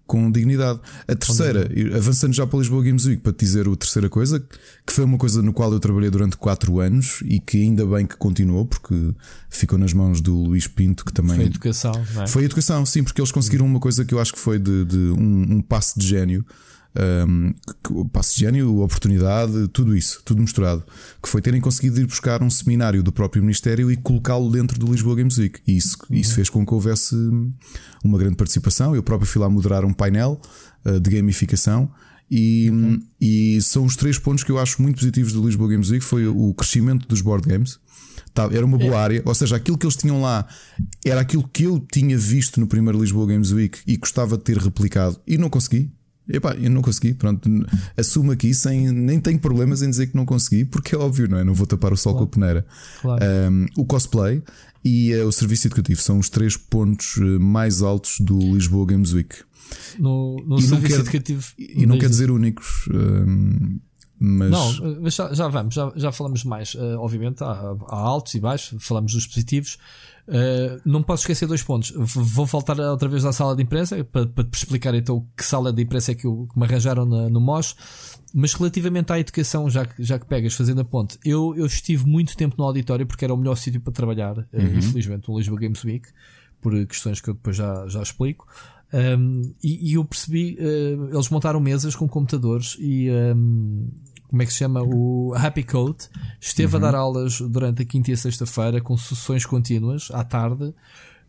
com 0.07 0.31
dignidade. 0.31 0.79
A 1.05 1.15
terceira, 1.15 1.69
avançando 1.95 2.33
já 2.33 2.47
para 2.47 2.59
Lisboa 2.59 2.83
Games 2.83 3.05
Week, 3.05 3.21
para 3.21 3.33
te 3.33 3.39
dizer 3.39 3.67
a 3.67 3.75
terceira 3.75 4.09
coisa, 4.09 4.39
que 4.85 4.93
foi 4.93 5.03
uma 5.03 5.17
coisa 5.17 5.41
no 5.41 5.51
qual 5.51 5.71
eu 5.73 5.79
trabalhei 5.79 6.09
durante 6.09 6.37
4 6.37 6.79
anos 6.79 7.21
e 7.25 7.39
que 7.39 7.61
ainda 7.61 7.85
bem 7.85 8.05
que 8.05 8.15
continuou, 8.15 8.65
porque 8.65 8.95
ficou 9.49 9.77
nas 9.77 9.93
mãos 9.93 10.21
do 10.21 10.33
Luís 10.33 10.67
Pinto, 10.67 11.03
que 11.03 11.11
também. 11.11 11.35
Foi 11.35 11.45
educação, 11.45 12.05
é? 12.19 12.27
Foi 12.27 12.43
educação, 12.45 12.85
sim, 12.85 13.03
porque 13.03 13.19
eles 13.19 13.31
conseguiram 13.31 13.65
uma 13.65 13.79
coisa 13.81 14.05
que 14.05 14.13
eu 14.13 14.19
acho 14.19 14.33
que 14.33 14.39
foi 14.39 14.57
de, 14.57 14.85
de 14.85 14.97
um, 14.97 15.57
um 15.57 15.61
passo 15.61 15.99
de 15.99 16.07
gênio 16.07 16.45
um, 16.99 17.53
gênio, 18.35 18.81
oportunidade, 18.81 19.67
tudo 19.69 19.95
isso, 19.95 20.21
tudo 20.25 20.41
misturado, 20.41 20.83
que 21.21 21.29
foi 21.29 21.41
terem 21.41 21.61
conseguido 21.61 21.99
ir 21.99 22.05
buscar 22.05 22.43
um 22.43 22.49
seminário 22.49 23.01
do 23.01 23.11
próprio 23.11 23.41
Ministério 23.41 23.91
e 23.91 23.97
colocá-lo 23.97 24.49
dentro 24.51 24.77
do 24.79 24.91
Lisboa 24.91 25.15
Games 25.15 25.37
Week. 25.37 25.59
E 25.67 25.77
isso, 25.77 25.97
uhum. 26.09 26.17
isso 26.17 26.35
fez 26.35 26.49
com 26.49 26.65
que 26.65 26.73
houvesse 26.73 27.15
uma 28.03 28.17
grande 28.17 28.35
participação. 28.35 28.95
Eu 28.95 29.03
próprio 29.03 29.29
fui 29.29 29.41
lá 29.41 29.49
moderar 29.49 29.85
um 29.85 29.93
painel 29.93 30.41
uh, 30.85 30.99
de 30.99 31.09
gamificação. 31.09 31.89
E, 32.29 32.69
uhum. 32.69 33.01
e 33.19 33.61
são 33.61 33.83
os 33.83 33.97
três 33.97 34.17
pontos 34.17 34.43
que 34.43 34.51
eu 34.51 34.57
acho 34.57 34.81
muito 34.81 34.95
positivos 34.95 35.33
do 35.33 35.45
Lisboa 35.45 35.69
Games 35.69 35.89
Week 35.89 36.03
foi 36.03 36.27
o 36.27 36.53
crescimento 36.53 37.05
dos 37.05 37.19
board 37.19 37.45
games 37.45 37.77
tá, 38.33 38.49
era 38.51 38.65
uma 38.65 38.77
boa 38.77 38.95
é. 38.95 38.97
área, 38.97 39.23
ou 39.25 39.35
seja, 39.35 39.55
aquilo 39.55 39.77
que 39.77 39.85
eles 39.85 39.95
tinham 39.95 40.21
lá 40.21 40.47
era 41.05 41.21
aquilo 41.21 41.47
que 41.47 41.63
eu 41.63 41.79
tinha 41.91 42.17
visto 42.17 42.59
no 42.59 42.67
primeiro 42.67 42.99
Lisboa 42.99 43.27
Games 43.27 43.51
Week 43.51 43.79
e 43.85 43.97
gostava 43.97 44.37
de 44.37 44.43
ter 44.43 44.57
replicado 44.57 45.19
e 45.27 45.37
não 45.37 45.49
consegui. 45.49 45.91
Epá, 46.35 46.55
eu 46.55 46.69
não 46.69 46.81
consegui, 46.81 47.13
pronto, 47.13 47.49
assumo 47.97 48.31
aqui 48.31 48.53
sem 48.53 48.91
nem 48.91 49.19
tenho 49.19 49.39
problemas 49.39 49.81
em 49.81 49.89
dizer 49.89 50.07
que 50.07 50.15
não 50.15 50.25
consegui, 50.25 50.65
porque 50.65 50.95
é 50.95 50.97
óbvio, 50.97 51.27
não 51.27 51.37
é? 51.37 51.43
Não 51.43 51.53
vou 51.53 51.67
tapar 51.67 51.93
o 51.93 51.97
sol 51.97 52.13
claro. 52.13 52.27
com 52.27 52.31
a 52.31 52.33
peneira. 52.33 52.65
Claro. 53.01 53.25
Um, 53.51 53.65
o 53.77 53.85
cosplay 53.85 54.41
e 54.83 55.13
uh, 55.15 55.27
o 55.27 55.31
serviço 55.31 55.67
educativo 55.67 56.01
são 56.01 56.17
os 56.19 56.29
três 56.29 56.57
pontos 56.57 57.17
uh, 57.17 57.39
mais 57.39 57.81
altos 57.81 58.19
do 58.19 58.37
Lisboa 58.37 58.85
Games 58.85 59.13
Week. 59.13 59.35
No, 59.99 60.37
no 60.45 60.59
e 60.59 60.61
serviço 60.61 60.95
quer, 60.95 61.01
educativo. 61.01 61.45
E 61.57 61.85
não 61.85 61.97
quer 61.97 62.09
dizer 62.09 62.31
únicos. 62.31 62.87
Um, 62.91 63.79
mas... 64.23 64.51
Não, 64.51 65.01
mas 65.01 65.15
já, 65.15 65.33
já 65.33 65.47
vamos, 65.47 65.73
já, 65.73 65.91
já 65.95 66.11
falamos 66.11 66.43
mais. 66.43 66.75
Uh, 66.75 66.99
obviamente, 66.99 67.43
há, 67.43 67.75
há, 67.87 67.95
altos 67.95 68.35
e 68.35 68.39
baixos, 68.39 68.77
falamos 68.85 69.13
dos 69.13 69.25
positivos. 69.25 69.79
Uh, 70.27 70.79
não 70.85 71.01
posso 71.01 71.23
esquecer 71.23 71.47
dois 71.47 71.63
pontos. 71.63 71.91
Vou 71.95 72.45
voltar 72.45 72.79
outra 72.79 73.09
vez 73.09 73.25
à 73.25 73.33
sala 73.33 73.55
de 73.55 73.63
imprensa 73.63 74.03
para, 74.03 74.27
para 74.27 74.43
te 74.43 74.53
explicar 74.53 74.93
então 74.93 75.25
que 75.35 75.43
sala 75.43 75.73
de 75.73 75.81
imprensa 75.81 76.11
é 76.11 76.15
que, 76.15 76.27
eu, 76.27 76.47
que 76.53 76.59
me 76.59 76.65
arranjaram 76.65 77.03
na, 77.03 77.29
no 77.29 77.41
MOS. 77.41 77.75
Mas 78.31 78.53
relativamente 78.53 79.11
à 79.11 79.19
educação, 79.19 79.67
já 79.67 79.87
que, 79.87 80.03
já 80.03 80.19
que 80.19 80.27
pegas 80.27 80.53
fazendo 80.53 80.81
a 80.81 80.85
ponte, 80.85 81.17
eu, 81.25 81.55
eu 81.57 81.65
estive 81.65 82.05
muito 82.05 82.37
tempo 82.37 82.53
no 82.59 82.63
auditório 82.63 83.07
porque 83.07 83.25
era 83.25 83.33
o 83.33 83.37
melhor 83.37 83.55
sítio 83.55 83.81
para 83.81 83.91
trabalhar, 83.91 84.37
uh, 84.37 84.45
uhum. 84.53 84.77
infelizmente, 84.77 85.27
no 85.27 85.35
Lisboa 85.35 85.59
Games 85.59 85.83
Week, 85.83 86.07
por 86.61 86.73
questões 86.85 87.19
que 87.19 87.27
eu 87.27 87.33
depois 87.33 87.55
já, 87.55 87.87
já 87.87 88.03
explico. 88.03 88.47
Um, 88.93 89.41
e, 89.63 89.91
e, 89.91 89.93
eu 89.93 90.03
percebi, 90.03 90.57
uh, 90.59 91.13
eles 91.13 91.29
montaram 91.29 91.59
mesas 91.59 91.95
com 91.95 92.07
computadores 92.07 92.75
e 92.79 93.09
um, 93.09 93.89
como 94.31 94.41
é 94.41 94.45
que 94.45 94.53
se 94.53 94.59
chama? 94.59 94.81
O 94.81 95.33
Happy 95.35 95.61
Code, 95.61 96.09
esteve 96.39 96.77
uhum. 96.77 96.83
a 96.83 96.91
dar 96.91 96.97
aulas 96.97 97.41
durante 97.41 97.83
a 97.83 97.85
quinta 97.85 98.09
e 98.11 98.13
a 98.13 98.17
sexta-feira 98.17 98.81
com 98.81 98.97
sessões 98.97 99.45
contínuas 99.45 100.09
à 100.11 100.23
tarde. 100.23 100.73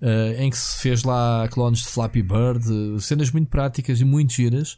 Uh, 0.01 0.35
em 0.37 0.51
que 0.51 0.57
se 0.57 0.79
fez 0.79 1.05
lá 1.05 1.47
clones 1.49 1.81
de 1.81 1.89
Flappy 1.89 2.23
Bird, 2.23 2.65
cenas 3.01 3.31
muito 3.31 3.49
práticas 3.49 4.01
e 4.01 4.05
muito 4.05 4.33
giras, 4.33 4.77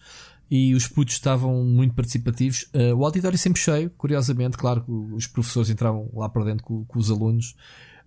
e 0.50 0.74
os 0.74 0.86
putos 0.86 1.14
estavam 1.14 1.64
muito 1.64 1.94
participativos. 1.94 2.66
Uh, 2.74 2.94
o 2.94 3.04
auditório 3.06 3.38
sempre 3.38 3.60
cheio, 3.60 3.90
curiosamente, 3.96 4.58
claro 4.58 4.82
que 4.82 4.90
os 4.90 5.26
professores 5.26 5.70
entravam 5.70 6.10
lá 6.12 6.28
para 6.28 6.44
dentro 6.44 6.64
com, 6.64 6.84
com 6.84 6.98
os 6.98 7.10
alunos, 7.10 7.54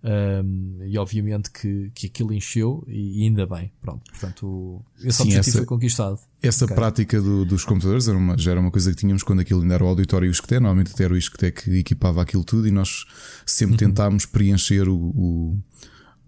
Um, 0.04 0.78
e 0.86 0.98
obviamente 0.98 1.52
que, 1.52 1.91
que 1.93 2.08
aquilo 2.08 2.32
encheu 2.32 2.84
e, 2.88 3.24
ainda 3.24 3.45
bem. 3.48 3.72
Pronto, 3.82 4.04
portanto, 4.12 4.82
esse 5.04 5.18
Sim, 5.18 5.24
objetivo 5.24 5.50
essa, 5.50 5.58
foi 5.58 5.66
conquistado. 5.66 6.20
Essa 6.41 6.66
okay. 6.66 6.76
prática 6.76 7.20
do, 7.20 7.43
dos 7.43 7.66
computadores 7.66 8.08
era 8.08 8.18
uma, 8.18 8.38
já 8.38 8.52
era 8.52 8.60
uma 8.60 8.72
coisa 8.72 8.91
que 8.91 8.98
tínhamos 8.98 9.24
quando 9.24 9.39
aquilo 9.39 9.62
ainda 9.62 9.74
era 9.74 9.84
o 9.84 9.88
auditório 9.88 10.30
Isqueté. 10.30 10.60
Normalmente 10.60 10.93
até 10.93 11.06
era 11.06 11.14
o 11.14 11.18
Isqueté 11.18 11.52
que 11.52 11.80
equipava 11.80 12.22
aquilo 12.22 12.43
tudo 12.43 12.68
e 12.68 12.72
nós 12.72 13.06
sempre 13.45 13.74
uhum. 13.74 13.78
tentámos 13.89 14.26
preencher 14.26 14.88
o, 14.88 14.95
o 14.95 15.58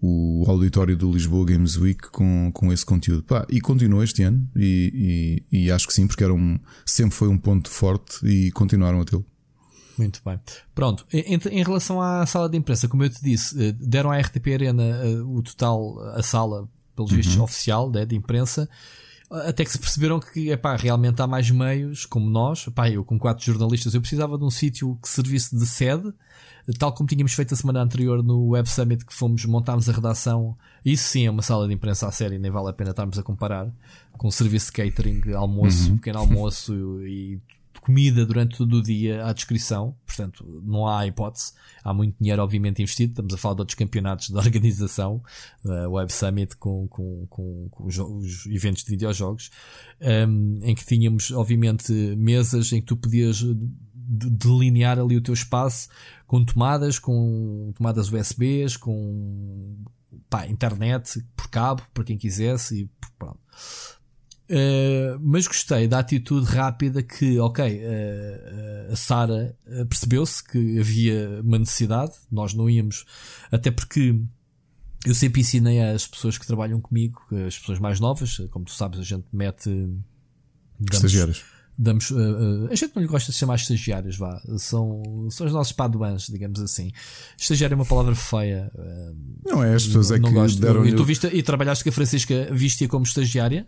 o 0.02 0.44
auditório 0.48 0.96
do 0.96 1.12
Lisboa 1.12 1.44
Games 1.44 1.76
Week 1.76 2.10
com, 2.10 2.50
com 2.54 2.72
esse 2.72 2.86
conteúdo. 2.86 3.22
Pá, 3.22 3.46
e 3.50 3.60
continuou 3.60 4.02
este 4.02 4.22
ano, 4.22 4.48
e, 4.56 5.44
e, 5.52 5.64
e, 5.64 5.70
acho 5.70 5.86
que 5.86 5.92
sim, 5.92 6.06
porque 6.06 6.24
era 6.24 6.32
um, 6.32 6.58
sempre 6.86 7.14
foi 7.14 7.28
um 7.28 7.36
ponto 7.36 7.70
forte 7.70 8.26
e 8.26 8.50
continuaram 8.52 9.00
a 9.00 9.04
tê-lo. 9.04 9.26
Muito 10.00 10.20
bem. 10.24 10.40
Pronto, 10.74 11.06
em, 11.12 11.34
em, 11.34 11.62
relação 11.62 12.00
à 12.00 12.24
sala 12.26 12.48
de 12.48 12.56
imprensa, 12.56 12.88
como 12.88 13.04
eu 13.04 13.10
te 13.10 13.22
disse, 13.22 13.62
eh, 13.62 13.72
deram 13.72 14.10
à 14.10 14.18
RTP 14.18 14.54
Arena 14.54 14.82
eh, 14.82 15.20
o 15.20 15.42
total, 15.42 16.00
a 16.14 16.22
sala, 16.22 16.68
pelos 16.96 17.12
vistos, 17.12 17.36
uhum. 17.36 17.44
oficial 17.44 17.90
né, 17.90 18.06
de 18.06 18.16
imprensa 18.16 18.68
até 19.30 19.64
que 19.64 19.70
se 19.70 19.78
perceberam 19.78 20.18
que 20.18 20.50
epá, 20.50 20.74
realmente 20.74 21.22
há 21.22 21.26
mais 21.26 21.48
meios, 21.50 22.04
como 22.04 22.28
nós, 22.28 22.66
epá, 22.66 22.90
eu 22.90 23.04
com 23.04 23.16
quatro 23.16 23.44
jornalistas, 23.44 23.94
eu 23.94 24.00
precisava 24.00 24.36
de 24.36 24.44
um 24.44 24.50
sítio 24.50 24.98
que 25.00 25.08
servisse 25.08 25.54
de 25.54 25.66
sede, 25.66 26.12
tal 26.78 26.92
como 26.92 27.08
tínhamos 27.08 27.32
feito 27.32 27.54
a 27.54 27.56
semana 27.56 27.80
anterior 27.80 28.24
no 28.24 28.48
Web 28.48 28.68
Summit, 28.68 29.04
que 29.04 29.14
fomos, 29.14 29.44
montámos 29.44 29.88
a 29.88 29.92
redação. 29.92 30.56
Isso 30.84 31.04
sim 31.04 31.26
é 31.26 31.30
uma 31.30 31.42
sala 31.42 31.68
de 31.68 31.74
imprensa 31.74 32.08
à 32.08 32.12
série, 32.12 32.40
nem 32.40 32.50
vale 32.50 32.70
a 32.70 32.72
pena 32.72 32.90
estarmos 32.90 33.18
a 33.18 33.22
comparar 33.22 33.70
com 34.12 34.30
serviço 34.30 34.66
de 34.66 34.72
catering, 34.72 35.32
almoço, 35.32 35.90
uhum. 35.90 35.96
pequeno 35.96 36.18
almoço 36.18 36.74
e 37.06 37.40
comida 37.80 38.24
durante 38.26 38.56
todo 38.56 38.78
o 38.78 38.82
dia 38.82 39.24
à 39.26 39.32
descrição, 39.32 39.96
portanto, 40.06 40.44
não 40.64 40.86
há 40.86 41.06
hipótese. 41.06 41.52
Há 41.82 41.94
muito 41.94 42.16
dinheiro, 42.18 42.42
obviamente, 42.42 42.82
investido. 42.82 43.12
Estamos 43.12 43.34
a 43.34 43.36
falar 43.36 43.54
de 43.54 43.60
outros 43.62 43.74
campeonatos 43.74 44.30
da 44.30 44.40
organização, 44.40 45.22
uh, 45.64 45.90
Web 45.90 46.12
Summit, 46.12 46.56
com, 46.56 46.86
com, 46.88 47.26
com, 47.28 47.68
com 47.70 47.86
os, 47.86 47.98
os, 47.98 48.46
eventos 48.46 48.84
de 48.84 48.90
videojogos, 48.90 49.50
um, 50.00 50.60
em 50.62 50.74
que 50.74 50.84
tínhamos, 50.84 51.30
obviamente, 51.30 51.92
mesas 52.16 52.72
em 52.72 52.80
que 52.80 52.86
tu 52.86 52.96
podias 52.96 53.42
delinear 54.12 54.98
ali 54.98 55.16
o 55.16 55.20
teu 55.20 55.34
espaço 55.34 55.88
com 56.26 56.44
tomadas, 56.44 56.98
com 56.98 57.72
tomadas 57.76 58.12
USBs, 58.12 58.76
com 58.76 59.76
pá, 60.28 60.46
internet 60.46 61.24
por 61.36 61.48
cabo, 61.48 61.82
para 61.94 62.04
quem 62.04 62.16
quisesse, 62.16 62.82
e 62.82 62.90
pronto. 63.18 63.40
Uh, 64.50 65.16
mas 65.20 65.46
gostei 65.46 65.86
da 65.86 66.00
atitude 66.00 66.44
rápida 66.50 67.04
que, 67.04 67.38
ok, 67.38 67.64
uh, 67.64 68.92
a 68.92 68.96
Sara 68.96 69.56
percebeu-se 69.88 70.42
que 70.42 70.80
havia 70.80 71.40
uma 71.40 71.56
necessidade, 71.56 72.14
nós 72.32 72.52
não 72.52 72.68
íamos, 72.68 73.04
até 73.52 73.70
porque 73.70 74.20
eu 75.06 75.14
sempre 75.14 75.42
ensinei 75.42 75.80
às 75.80 76.04
pessoas 76.08 76.36
que 76.36 76.44
trabalham 76.44 76.80
comigo, 76.80 77.22
as 77.46 77.56
pessoas 77.56 77.78
mais 77.78 78.00
novas, 78.00 78.38
como 78.50 78.64
tu 78.64 78.72
sabes, 78.72 78.98
a 78.98 79.04
gente 79.04 79.24
mete 79.32 79.70
estagiários. 80.92 81.44
Damos, 81.78 82.10
uh, 82.10 82.68
a 82.72 82.74
gente 82.74 82.92
não 82.96 83.02
lhe 83.02 83.08
gosta 83.08 83.30
de 83.30 83.38
chamar 83.38 83.54
estagiários, 83.54 84.16
vá. 84.16 84.42
São, 84.58 85.28
são 85.30 85.46
os 85.46 85.52
nossos 85.52 85.72
paduans, 85.72 86.26
digamos 86.26 86.60
assim. 86.60 86.90
Estagiário 87.38 87.74
é 87.74 87.76
uma 87.76 87.86
palavra 87.86 88.16
feia. 88.16 88.68
não 89.46 89.62
é, 89.62 89.76
as 89.76 89.86
pessoas 89.86 90.10
é 90.10 90.18
que 90.18 90.56
deram. 90.56 90.84
E 90.84 90.92
tu 90.92 91.04
viste, 91.04 91.28
e 91.28 91.40
trabalhaste 91.40 91.84
com 91.84 91.90
a 91.90 91.92
Francisca, 91.92 92.48
viste-a 92.52 92.88
como 92.88 93.04
estagiária? 93.04 93.64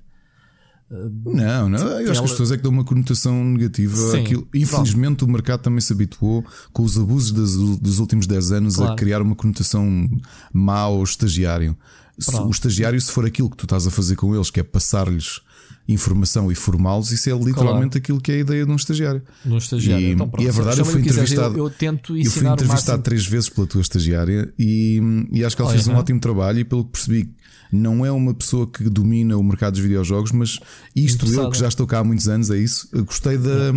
Não, 0.90 1.68
não. 1.68 1.78
Eu 1.78 1.86
acho 1.86 1.94
ela... 1.94 2.04
que 2.04 2.10
as 2.10 2.30
pessoas 2.30 2.52
é 2.52 2.56
que 2.56 2.62
dão 2.62 2.72
uma 2.72 2.84
conotação 2.84 3.44
negativa 3.44 3.96
Sim, 3.96 4.20
àquilo. 4.20 4.48
Infelizmente, 4.54 5.18
pronto. 5.18 5.30
o 5.30 5.32
mercado 5.32 5.60
também 5.60 5.80
se 5.80 5.92
habituou 5.92 6.44
com 6.72 6.82
os 6.82 6.98
abusos 6.98 7.32
das, 7.32 7.56
dos 7.78 7.98
últimos 7.98 8.26
10 8.26 8.52
anos 8.52 8.76
claro. 8.76 8.92
a 8.92 8.96
criar 8.96 9.22
uma 9.22 9.34
conotação 9.34 10.06
má 10.52 10.80
ao 10.80 11.02
estagiário. 11.02 11.76
Pronto. 12.24 12.48
O 12.48 12.50
estagiário, 12.50 13.00
se 13.00 13.10
for 13.10 13.24
aquilo 13.24 13.48
que 13.48 13.56
tu 13.56 13.64
estás 13.64 13.86
a 13.86 13.90
fazer 13.90 14.16
com 14.16 14.34
eles, 14.34 14.50
que 14.50 14.60
é 14.60 14.62
passar-lhes 14.62 15.40
informação 15.88 16.52
e 16.52 16.54
formá-los, 16.54 17.10
isso 17.10 17.28
é 17.28 17.32
literalmente 17.32 17.92
claro. 17.92 17.98
aquilo 17.98 18.20
que 18.20 18.32
é 18.32 18.34
a 18.36 18.38
ideia 18.38 18.64
de 18.64 18.70
um 18.70 18.76
estagiário. 18.76 19.22
Um 19.44 19.56
estagiário. 19.56 20.06
E, 20.06 20.12
então, 20.12 20.30
e 20.38 20.46
é 20.46 20.50
verdade, 20.50 20.78
eu 20.78 20.84
fui 20.84 21.00
entrevistado. 21.00 21.58
Eu, 21.58 21.64
eu, 21.64 21.70
tento 21.70 22.16
ensinar 22.16 22.52
eu 22.52 22.56
fui 22.56 22.64
entrevistado 22.64 23.02
três 23.02 23.26
vezes 23.26 23.48
pela 23.48 23.66
tua 23.66 23.80
estagiária 23.80 24.52
e, 24.58 25.00
e 25.32 25.44
acho 25.44 25.56
que 25.56 25.62
ela 25.62 25.70
fez 25.70 25.88
um 25.88 25.94
ótimo 25.94 26.20
trabalho. 26.20 26.60
E 26.60 26.64
pelo 26.64 26.84
que 26.84 26.92
percebi, 26.92 27.30
não 27.72 28.04
é 28.04 28.12
uma 28.12 28.34
pessoa 28.34 28.66
que 28.66 28.84
domina 28.90 29.36
o 29.36 29.42
mercado 29.42 29.72
dos 29.72 29.82
videojogos, 29.82 30.30
mas 30.30 30.60
isto 30.94 31.26
eu 31.32 31.50
que 31.50 31.58
já 31.58 31.68
estou 31.68 31.86
cá 31.86 32.00
há 32.00 32.04
muitos 32.04 32.28
anos, 32.28 32.50
é 32.50 32.58
isso. 32.58 32.88
Gostei 33.04 33.38
da, 33.38 33.72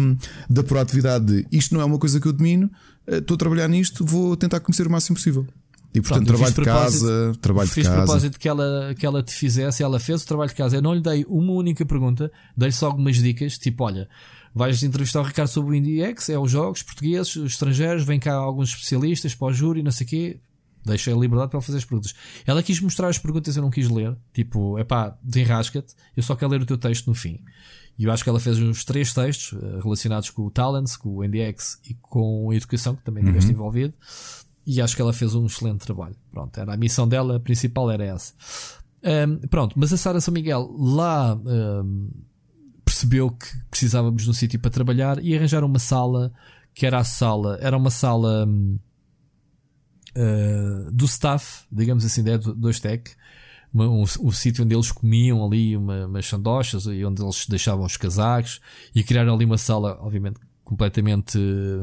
da 0.49 0.63
proatividade 0.63 1.25
de 1.25 1.47
isto 1.49 1.73
não 1.73 1.81
é 1.81 1.85
uma 1.85 1.97
coisa 1.97 2.19
que 2.19 2.27
eu 2.27 2.33
domino, 2.33 2.69
eh, 3.07 3.17
estou 3.17 3.35
a 3.35 3.37
trabalhar 3.37 3.69
nisto, 3.69 4.05
vou 4.05 4.35
tentar 4.35 4.59
conhecer 4.59 4.85
o 4.85 4.91
máximo 4.91 5.15
possível. 5.15 5.47
E 5.93 6.01
portanto, 6.01 6.25
Pronto, 6.25 6.53
trabalho 6.53 6.53
de 6.53 6.61
casa, 6.61 7.37
trabalho 7.39 7.69
de 7.69 7.75
casa. 7.75 7.89
Fiz 7.89 7.97
propósito 7.97 8.37
que 8.37 8.49
ela, 8.49 8.93
que 8.99 9.05
ela 9.05 9.23
te 9.23 9.33
fizesse, 9.33 9.81
ela 9.81 9.97
fez 9.97 10.23
o 10.23 10.27
trabalho 10.27 10.49
de 10.49 10.55
casa. 10.55 10.75
Eu 10.75 10.81
não 10.81 10.93
lhe 10.93 11.01
dei 11.01 11.25
uma 11.29 11.53
única 11.53 11.85
pergunta, 11.85 12.29
dei-lhe 12.55 12.73
só 12.73 12.87
algumas 12.87 13.15
dicas, 13.15 13.57
tipo, 13.57 13.85
olha, 13.85 14.09
vais 14.53 14.83
entrevistar 14.83 15.21
o 15.21 15.23
Ricardo 15.23 15.47
sobre 15.47 15.71
o 15.71 15.73
IndieX, 15.75 16.27
é 16.27 16.37
os 16.37 16.51
jogos 16.51 16.83
portugueses, 16.83 17.37
os 17.37 17.53
estrangeiros, 17.53 18.03
vem 18.03 18.19
cá 18.19 18.33
alguns 18.33 18.71
especialistas 18.71 19.33
para 19.33 19.47
o 19.47 19.53
júri, 19.53 19.81
não 19.81 19.91
sei 19.91 20.05
o 20.05 20.09
quê. 20.09 20.39
Deixei 20.85 21.13
a 21.13 21.17
liberdade 21.17 21.49
para 21.49 21.57
ela 21.57 21.65
fazer 21.65 21.79
as 21.79 21.85
perguntas. 21.85 22.13
Ela 22.45 22.61
quis 22.61 22.79
mostrar 22.79 23.07
as 23.07 23.17
perguntas, 23.17 23.55
eu 23.55 23.63
não 23.63 23.71
quis 23.71 23.89
ler. 23.89 24.15
Tipo, 24.33 24.77
é 24.77 24.83
pá, 24.83 25.17
desenrasca-te, 25.21 25.95
eu 26.15 26.21
só 26.21 26.35
quero 26.35 26.51
ler 26.51 26.61
o 26.61 26.65
teu 26.65 26.77
texto 26.77 27.07
no 27.07 27.15
fim. 27.15 27.39
E 27.97 28.03
eu 28.03 28.11
acho 28.11 28.23
que 28.23 28.29
ela 28.29 28.39
fez 28.39 28.59
uns 28.59 28.83
três 28.83 29.13
textos 29.13 29.59
eh, 29.59 29.79
relacionados 29.81 30.29
com 30.29 30.43
o 30.43 30.51
Talents, 30.51 30.97
com 30.97 31.09
o 31.09 31.23
NDX 31.23 31.79
e 31.89 31.93
com 31.95 32.49
a 32.51 32.55
educação, 32.55 32.95
que 32.95 33.03
também 33.03 33.23
uhum. 33.23 33.29
estiveste 33.29 33.51
envolvido. 33.53 33.93
E 34.65 34.81
acho 34.81 34.95
que 34.95 35.01
ela 35.01 35.13
fez 35.13 35.33
um 35.33 35.45
excelente 35.45 35.79
trabalho. 35.79 36.15
Pronto, 36.31 36.59
era 36.59 36.73
a 36.73 36.77
missão 36.77 37.07
dela 37.07 37.37
a 37.37 37.39
principal 37.39 37.89
era 37.89 38.03
essa. 38.03 38.33
Um, 39.27 39.47
pronto, 39.47 39.77
mas 39.77 39.93
a 39.93 39.97
Sara 39.97 40.19
São 40.19 40.33
Miguel 40.33 40.75
lá 40.77 41.35
um, 41.35 42.09
percebeu 42.83 43.31
que 43.31 43.47
precisávamos 43.69 44.23
de 44.23 44.29
um 44.29 44.33
sítio 44.33 44.59
para 44.59 44.71
trabalhar 44.71 45.23
e 45.23 45.35
arranjaram 45.35 45.67
uma 45.67 45.79
sala 45.79 46.33
que 46.73 46.85
era 46.85 46.99
a 46.99 47.03
sala, 47.03 47.57
era 47.61 47.77
uma 47.77 47.91
sala 47.91 48.45
um, 48.45 48.77
uh, 50.17 50.91
do 50.91 51.05
staff, 51.05 51.65
digamos 51.71 52.05
assim, 52.05 52.21
né, 52.21 52.37
do, 52.37 52.53
do 52.53 52.79
Tech, 52.79 53.15
um, 53.73 54.03
um, 54.03 54.31
sítio 54.31 54.63
onde 54.63 54.73
eles 54.73 54.91
comiam 54.91 55.45
ali 55.45 55.75
uma, 55.75 56.05
umas 56.05 56.25
sandochas 56.25 56.85
e 56.85 57.03
onde 57.03 57.21
eles 57.21 57.45
deixavam 57.47 57.85
os 57.85 57.97
casacos 57.97 58.61
e 58.93 59.03
criaram 59.03 59.33
ali 59.33 59.43
uma 59.43 59.57
sala, 59.57 59.97
obviamente, 60.01 60.39
completamente, 60.63 61.37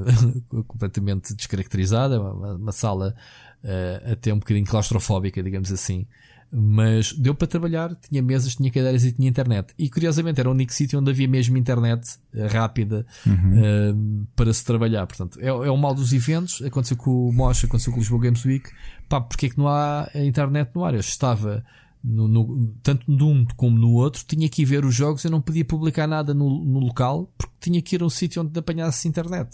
completamente 0.67 1.35
descaracterizada, 1.35 2.21
uma, 2.21 2.55
uma 2.55 2.73
sala 2.73 3.15
uh, 3.63 4.13
até 4.13 4.33
um 4.33 4.39
bocadinho 4.39 4.67
claustrofóbica, 4.67 5.43
digamos 5.43 5.71
assim 5.71 6.07
mas 6.55 7.15
deu 7.15 7.35
para 7.35 7.47
trabalhar, 7.47 7.97
tinha 7.97 8.23
mesas, 8.23 8.55
tinha 8.55 8.71
cadeiras 8.71 9.05
e 9.05 9.13
tinha 9.13 9.29
internet. 9.29 9.73
E 9.79 9.89
curiosamente 9.89 10.39
era 10.39 10.49
o 10.51 10.53
único 10.53 10.73
sítio 10.73 10.99
onde 11.01 11.11
havia 11.11 11.27
mesmo 11.27 11.57
internet 11.57 12.19
eh, 12.35 12.47
rápida 12.47 13.07
uhum. 13.27 13.33
uh, 13.33 14.27
para 14.37 14.53
se 14.53 14.63
trabalhar. 14.63 15.07
Portanto, 15.07 15.39
é, 15.41 15.47
é 15.47 15.71
o 15.71 15.77
mal 15.79 15.95
dos 15.95 16.13
eventos. 16.13 16.61
Aconteceu 16.61 16.97
com 16.99 17.29
o 17.29 17.33
Mosh, 17.33 17.65
aconteceu 17.65 17.91
com 17.91 17.99
o 17.99 18.01
Lisboa 18.01 18.21
Games 18.21 18.45
Week. 18.45 18.69
Pá, 19.09 19.19
porque 19.19 19.47
é 19.47 19.49
que 19.49 19.57
não 19.57 19.67
há 19.67 20.07
internet 20.15 20.71
no 20.75 20.85
ar? 20.85 20.93
Eu 20.93 21.01
estava 21.01 21.65
no, 22.05 22.29
no, 22.29 22.75
tanto 22.83 23.11
num 23.11 23.47
como 23.57 23.79
no 23.79 23.93
outro, 23.93 24.25
tinha 24.27 24.49
que 24.49 24.63
ir 24.63 24.65
ver 24.65 24.85
os 24.85 24.95
jogos, 24.95 25.25
eu 25.25 25.31
não 25.31 25.41
podia 25.41 25.65
publicar 25.65 26.07
nada 26.07 26.35
no, 26.35 26.65
no 26.65 26.81
local 26.81 27.33
porque 27.39 27.55
tinha 27.61 27.81
que 27.81 27.95
ir 27.95 28.03
a 28.03 28.07
um 28.07 28.11
sítio 28.11 28.43
onde 28.43 28.59
apanhasse 28.59 29.09
internet. 29.09 29.49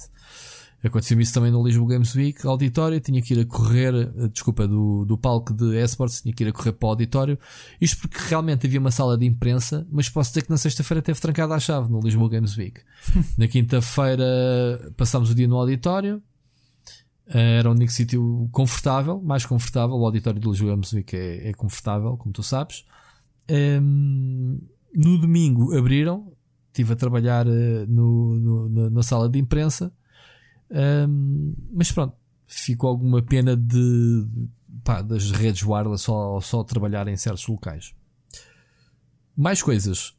Aconteceu 0.83 1.21
isso 1.21 1.35
também 1.35 1.51
no 1.51 1.65
Lisboa 1.67 1.89
Games 1.89 2.15
Week, 2.15 2.47
auditório, 2.47 3.01
tinha 3.01 3.21
que 3.21 3.35
ir 3.35 3.41
a 3.41 3.45
correr, 3.45 3.95
eh, 3.95 4.29
desculpa, 4.29 4.67
do, 4.67 5.05
do 5.05 5.19
palco 5.19 5.53
de 5.53 5.77
esports, 5.77 6.23
tinha 6.23 6.33
que 6.33 6.45
ir 6.45 6.49
a 6.49 6.53
correr 6.53 6.71
para 6.73 6.87
o 6.87 6.91
auditório. 6.91 7.37
Isto 7.81 8.03
porque 8.03 8.17
realmente 8.29 8.65
havia 8.65 8.79
uma 8.79 8.93
sala 8.93 9.19
de 9.19 9.27
imprensa, 9.27 9.85
mas 9.91 10.09
posso 10.09 10.31
dizer 10.31 10.43
que 10.43 10.51
na 10.51 10.57
sexta-feira 10.57 11.03
teve 11.03 11.21
trancada 11.21 11.55
à 11.55 11.59
chave 11.59 11.91
no 11.91 11.99
Lisboa 11.99 12.31
Games 12.31 12.57
Week. 12.57 12.81
na 13.37 13.49
quinta-feira 13.49 14.25
passámos 14.97 15.31
o 15.31 15.35
dia 15.35 15.49
no 15.49 15.57
auditório, 15.57 16.23
eh, 17.27 17.59
era 17.59 17.69
um 17.69 17.73
único 17.73 17.91
sítio 17.91 18.49
confortável, 18.53 19.21
mais 19.21 19.45
confortável. 19.45 19.97
O 19.97 20.05
auditório 20.05 20.41
do 20.41 20.53
Lisboa 20.53 20.71
Games 20.71 20.93
Week 20.93 21.17
é, 21.17 21.49
é 21.49 21.53
confortável, 21.55 22.17
como 22.17 22.33
tu 22.33 22.45
sabes. 22.45 22.85
Um, 23.51 23.55
ehm, 23.55 24.59
no 24.95 25.19
domingo 25.19 25.77
abriram, 25.77 26.33
estive 26.69 26.93
a 26.93 26.97
trabalhar 26.97 27.49
uh, 27.49 27.87
no, 27.89 28.39
no 28.39 28.69
na, 28.69 28.91
na 28.91 29.03
sala 29.03 29.29
de 29.29 29.39
imprensa 29.39 29.93
um, 30.71 31.55
mas 31.73 31.91
pronto, 31.93 32.15
ficou 32.47 32.91
alguma 32.91 33.23
pena 33.23 33.57
de 33.57 34.27
pá, 34.85 35.03
das 35.03 35.31
redes 35.31 35.63
wireless 35.63 36.05
só, 36.05 36.41
só 36.41 36.65
trabalhar 36.65 37.09
em 37.09 37.17
certos 37.17 37.47
locais. 37.47 37.95
Mais 39.37 39.63
coisas. 39.63 40.17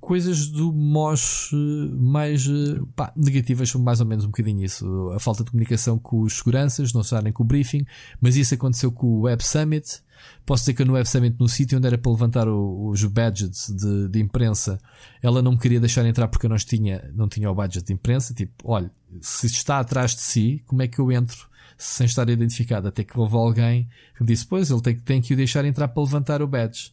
Coisas 0.00 0.46
do 0.46 0.72
MOS 0.72 1.50
mais 1.92 2.48
pá, 2.96 3.12
negativas 3.14 3.68
são 3.68 3.80
mais 3.80 4.00
ou 4.00 4.06
menos 4.06 4.24
um 4.24 4.28
bocadinho 4.28 4.64
isso. 4.64 5.10
A 5.10 5.20
falta 5.20 5.44
de 5.44 5.50
comunicação 5.50 5.98
com 5.98 6.22
os 6.22 6.38
seguranças, 6.38 6.92
não 6.92 7.02
estarem 7.02 7.32
com 7.32 7.42
o 7.42 7.46
briefing, 7.46 7.84
mas 8.20 8.36
isso 8.36 8.54
aconteceu 8.54 8.90
com 8.90 9.06
o 9.06 9.20
Web 9.22 9.44
Summit. 9.44 10.02
Posso 10.44 10.62
dizer 10.62 10.74
que 10.74 10.84
no 10.84 10.94
Web 10.94 11.08
Summit, 11.08 11.36
no 11.38 11.48
sítio 11.48 11.78
onde 11.78 11.86
era 11.86 11.96
para 11.96 12.10
levantar 12.10 12.48
o, 12.48 12.88
os 12.88 13.04
badges 13.04 13.68
de, 13.70 14.08
de, 14.08 14.20
imprensa, 14.20 14.78
ela 15.22 15.40
não 15.40 15.52
me 15.52 15.58
queria 15.58 15.80
deixar 15.80 16.04
entrar 16.04 16.28
porque 16.28 16.46
eu 16.46 16.50
não 16.50 16.56
tinha, 16.56 17.10
não 17.14 17.28
tinha 17.28 17.50
o 17.50 17.54
badge 17.54 17.82
de 17.82 17.92
imprensa. 17.92 18.34
Tipo, 18.34 18.52
olha, 18.64 18.90
se 19.20 19.46
está 19.46 19.78
atrás 19.78 20.14
de 20.14 20.20
si, 20.20 20.62
como 20.66 20.82
é 20.82 20.88
que 20.88 20.98
eu 20.98 21.10
entro 21.12 21.48
sem 21.80 22.04
estar 22.04 22.28
identificado. 22.28 22.88
Até 22.88 23.02
que 23.02 23.18
houve 23.18 23.34
alguém 23.34 23.88
que 24.16 24.24
disse: 24.24 24.46
Pois, 24.46 24.70
ele 24.70 24.80
tem, 24.80 24.96
tem 24.96 25.20
que 25.20 25.32
o 25.32 25.36
deixar 25.36 25.64
entrar 25.64 25.88
para 25.88 26.02
levantar 26.02 26.42
o 26.42 26.46
badge. 26.46 26.92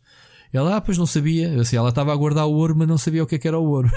Ela, 0.52 0.78
ah, 0.78 0.82
pois 0.82 0.98
não 0.98 1.06
sabia. 1.06 1.60
Assim, 1.60 1.76
ela 1.76 1.90
estava 1.90 2.14
a 2.14 2.16
guardar 2.16 2.46
o 2.48 2.54
ouro, 2.54 2.76
mas 2.76 2.88
não 2.88 2.98
sabia 2.98 3.24
o 3.24 3.28
que, 3.28 3.36
é 3.36 3.38
que 3.38 3.48
era 3.48 3.60
o 3.60 3.66
ouro. 3.66 3.92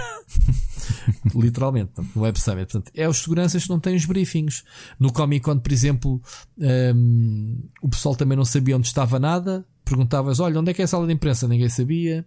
Literalmente, 1.35 1.93
no 2.15 2.23
Web 2.23 2.39
Summit. 2.41 2.73
Portanto, 2.73 2.93
é 2.95 3.09
os 3.09 3.19
seguranças 3.19 3.65
que 3.65 3.71
não 3.71 3.79
têm 3.81 3.97
os 3.97 4.05
briefings. 4.05 4.65
No 4.99 5.13
Comic 5.13 5.45
Con, 5.45 5.59
por 5.59 5.73
exemplo, 5.73 6.21
um, 6.59 7.59
o 7.83 7.89
pessoal 7.89 8.15
também 8.15 8.37
não 8.37 8.45
sabia 8.45 8.77
onde 8.77 8.87
estava 8.87 9.19
nada. 9.19 9.65
Perguntavas, 9.85 10.41
olha, 10.41 10.61
onde 10.61 10.71
é 10.71 10.75
que 10.75 10.83
é 10.83 10.85
a 10.85 10.89
sala 10.89 11.07
de 11.07 11.13
imprensa? 11.13 11.49
Ninguém 11.49 11.69
sabia. 11.69 12.25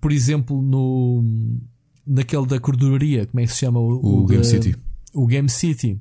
Por 0.00 0.12
exemplo, 0.12 0.62
no 0.62 1.24
naquele 2.06 2.46
da 2.46 2.58
cordoaria, 2.58 3.26
como 3.26 3.40
é 3.40 3.46
que 3.46 3.52
se 3.52 3.58
chama? 3.58 3.78
O, 3.78 4.00
o, 4.00 4.22
o 4.22 4.26
Game 4.26 4.44
City. 4.44 4.76
O 5.12 5.26
Game 5.26 5.48
City. 5.48 6.00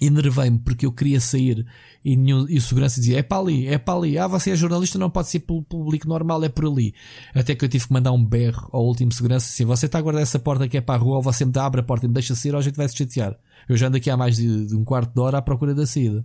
Enervei-me 0.00 0.58
porque 0.58 0.86
eu 0.86 0.92
queria 0.92 1.20
sair 1.20 1.66
e, 2.04 2.14
e 2.14 2.56
o 2.56 2.60
segurança 2.60 3.00
dizia: 3.00 3.18
é 3.18 3.22
para 3.22 3.38
ali, 3.38 3.66
é 3.66 3.76
para 3.76 3.98
ali. 3.98 4.18
Ah, 4.18 4.26
você 4.26 4.50
é 4.50 4.56
jornalista, 4.56 4.98
não 4.98 5.10
pode 5.10 5.28
ser 5.28 5.40
pelo 5.40 5.62
público 5.62 6.08
normal, 6.08 6.42
é 6.42 6.48
por 6.48 6.64
ali. 6.64 6.94
Até 7.34 7.54
que 7.54 7.64
eu 7.64 7.68
tive 7.68 7.86
que 7.86 7.92
mandar 7.92 8.12
um 8.12 8.24
berro 8.24 8.68
ao 8.72 8.84
último 8.84 9.12
segurança 9.12 9.50
assim: 9.50 9.64
você 9.64 9.86
está 9.86 9.98
a 9.98 10.02
guardar 10.02 10.22
essa 10.22 10.38
porta 10.38 10.66
que 10.66 10.78
é 10.78 10.80
para 10.80 10.94
a 10.94 10.98
rua, 10.98 11.16
ou 11.16 11.22
você 11.22 11.44
me 11.44 11.52
abre 11.56 11.80
a 11.80 11.84
porta 11.84 12.06
e 12.06 12.08
me 12.08 12.14
deixa 12.14 12.34
sair, 12.34 12.52
ou 12.52 12.58
a 12.58 12.62
gente 12.62 12.76
vai 12.76 12.88
se 12.88 12.96
chatear. 12.96 13.36
Eu 13.68 13.76
já 13.76 13.88
ando 13.88 13.98
aqui 13.98 14.08
há 14.08 14.16
mais 14.16 14.36
de, 14.36 14.66
de 14.66 14.74
um 14.74 14.84
quarto 14.84 15.12
de 15.12 15.20
hora 15.20 15.38
à 15.38 15.42
procura 15.42 15.74
da 15.74 15.86
saída. 15.86 16.24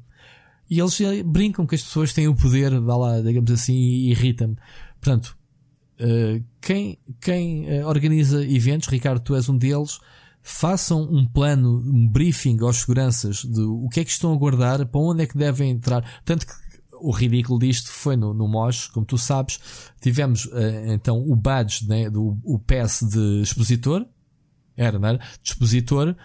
E 0.70 0.80
eles 0.80 0.98
brincam 1.24 1.66
que 1.66 1.76
as 1.76 1.84
pessoas 1.84 2.14
têm 2.14 2.28
o 2.28 2.36
poder, 2.36 2.80
vá 2.80 2.96
lá, 2.96 3.22
digamos 3.22 3.52
assim, 3.52 3.76
e 3.76 4.12
irrita-me. 4.12 4.56
Portanto, 5.00 5.38
uh, 6.00 6.44
quem, 6.60 6.98
quem 7.22 7.66
uh, 7.66 7.88
organiza 7.88 8.44
eventos, 8.44 8.88
Ricardo, 8.88 9.22
tu 9.22 9.36
és 9.36 9.48
um 9.48 9.58
deles, 9.58 10.00
façam 10.48 11.02
um 11.02 11.26
plano, 11.26 11.82
um 11.84 12.08
briefing 12.08 12.60
aos 12.62 12.78
seguranças 12.78 13.38
de 13.38 13.62
o 13.62 13.90
que 13.90 14.00
é 14.00 14.06
que 14.06 14.12
estão 14.12 14.32
a 14.32 14.38
guardar, 14.38 14.86
para 14.86 15.02
onde 15.02 15.24
é 15.24 15.28
que 15.28 15.36
devem 15.36 15.72
entrar. 15.72 16.08
Tanto 16.24 16.46
que 16.46 16.54
o 16.92 17.10
ridículo 17.10 17.58
disto 17.58 17.92
foi 17.92 18.16
no, 18.16 18.32
no 18.32 18.48
MOS, 18.48 18.88
como 18.88 19.08
tu 19.08 19.18
sabes, 19.18 19.60
tivemos 20.00 20.46
uh, 20.46 20.94
então 20.94 21.20
o 21.28 21.36
badge, 21.36 21.88
né, 21.88 22.12
do 22.12 22.38
o 22.44 22.60
pass 22.60 23.02
de 23.02 23.42
expositor, 23.42 24.06
era, 24.78 25.00
não 25.00 25.10
era? 25.10 25.18
De 25.18 25.50
expositor, 25.50 26.16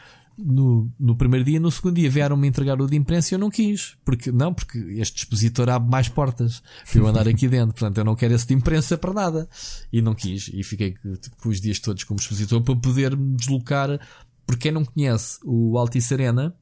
no, 0.45 0.91
no 0.99 1.17
primeiro 1.17 1.45
dia, 1.45 1.61
no 1.61 1.71
segundo 1.71 1.97
dia 1.97 2.11
vieram-me 2.11 2.49
entregar 2.49 2.81
o 2.81 2.87
de 2.87 2.97
imprensa 2.97 3.33
e 3.33 3.37
eu 3.37 3.39
não 3.39 3.51
quis. 3.51 3.97
Porque, 4.05 4.33
não, 4.33 4.53
porque 4.53 4.79
este 4.97 5.19
expositor 5.19 5.69
abre 5.69 5.91
mais 5.91 6.09
portas 6.09 6.63
para 6.91 7.01
eu 7.01 7.07
andar 7.07 7.29
aqui 7.29 7.49
dentro. 7.49 7.75
Portanto, 7.75 7.99
eu 7.99 8.05
não 8.05 8.15
quero 8.15 8.35
esse 8.35 8.47
de 8.47 8.55
imprensa 8.55 8.99
para 8.99 9.13
nada. 9.13 9.49
E 9.93 10.01
não 10.01 10.15
quis. 10.15 10.51
E 10.53 10.63
fiquei 10.63 10.95
tipo, 11.21 11.49
os 11.49 11.61
dias 11.61 11.79
todos 11.79 12.05
como 12.05 12.19
expositor 12.19 12.63
para 12.63 12.77
poder 12.77 13.17
me 13.17 13.37
deslocar. 13.37 14.01
Porque 14.47 14.63
quem 14.63 14.73
não 14.73 14.85
conhece 14.85 15.39
o 15.45 15.79
Altice 15.79 16.15
Arena 16.15 16.55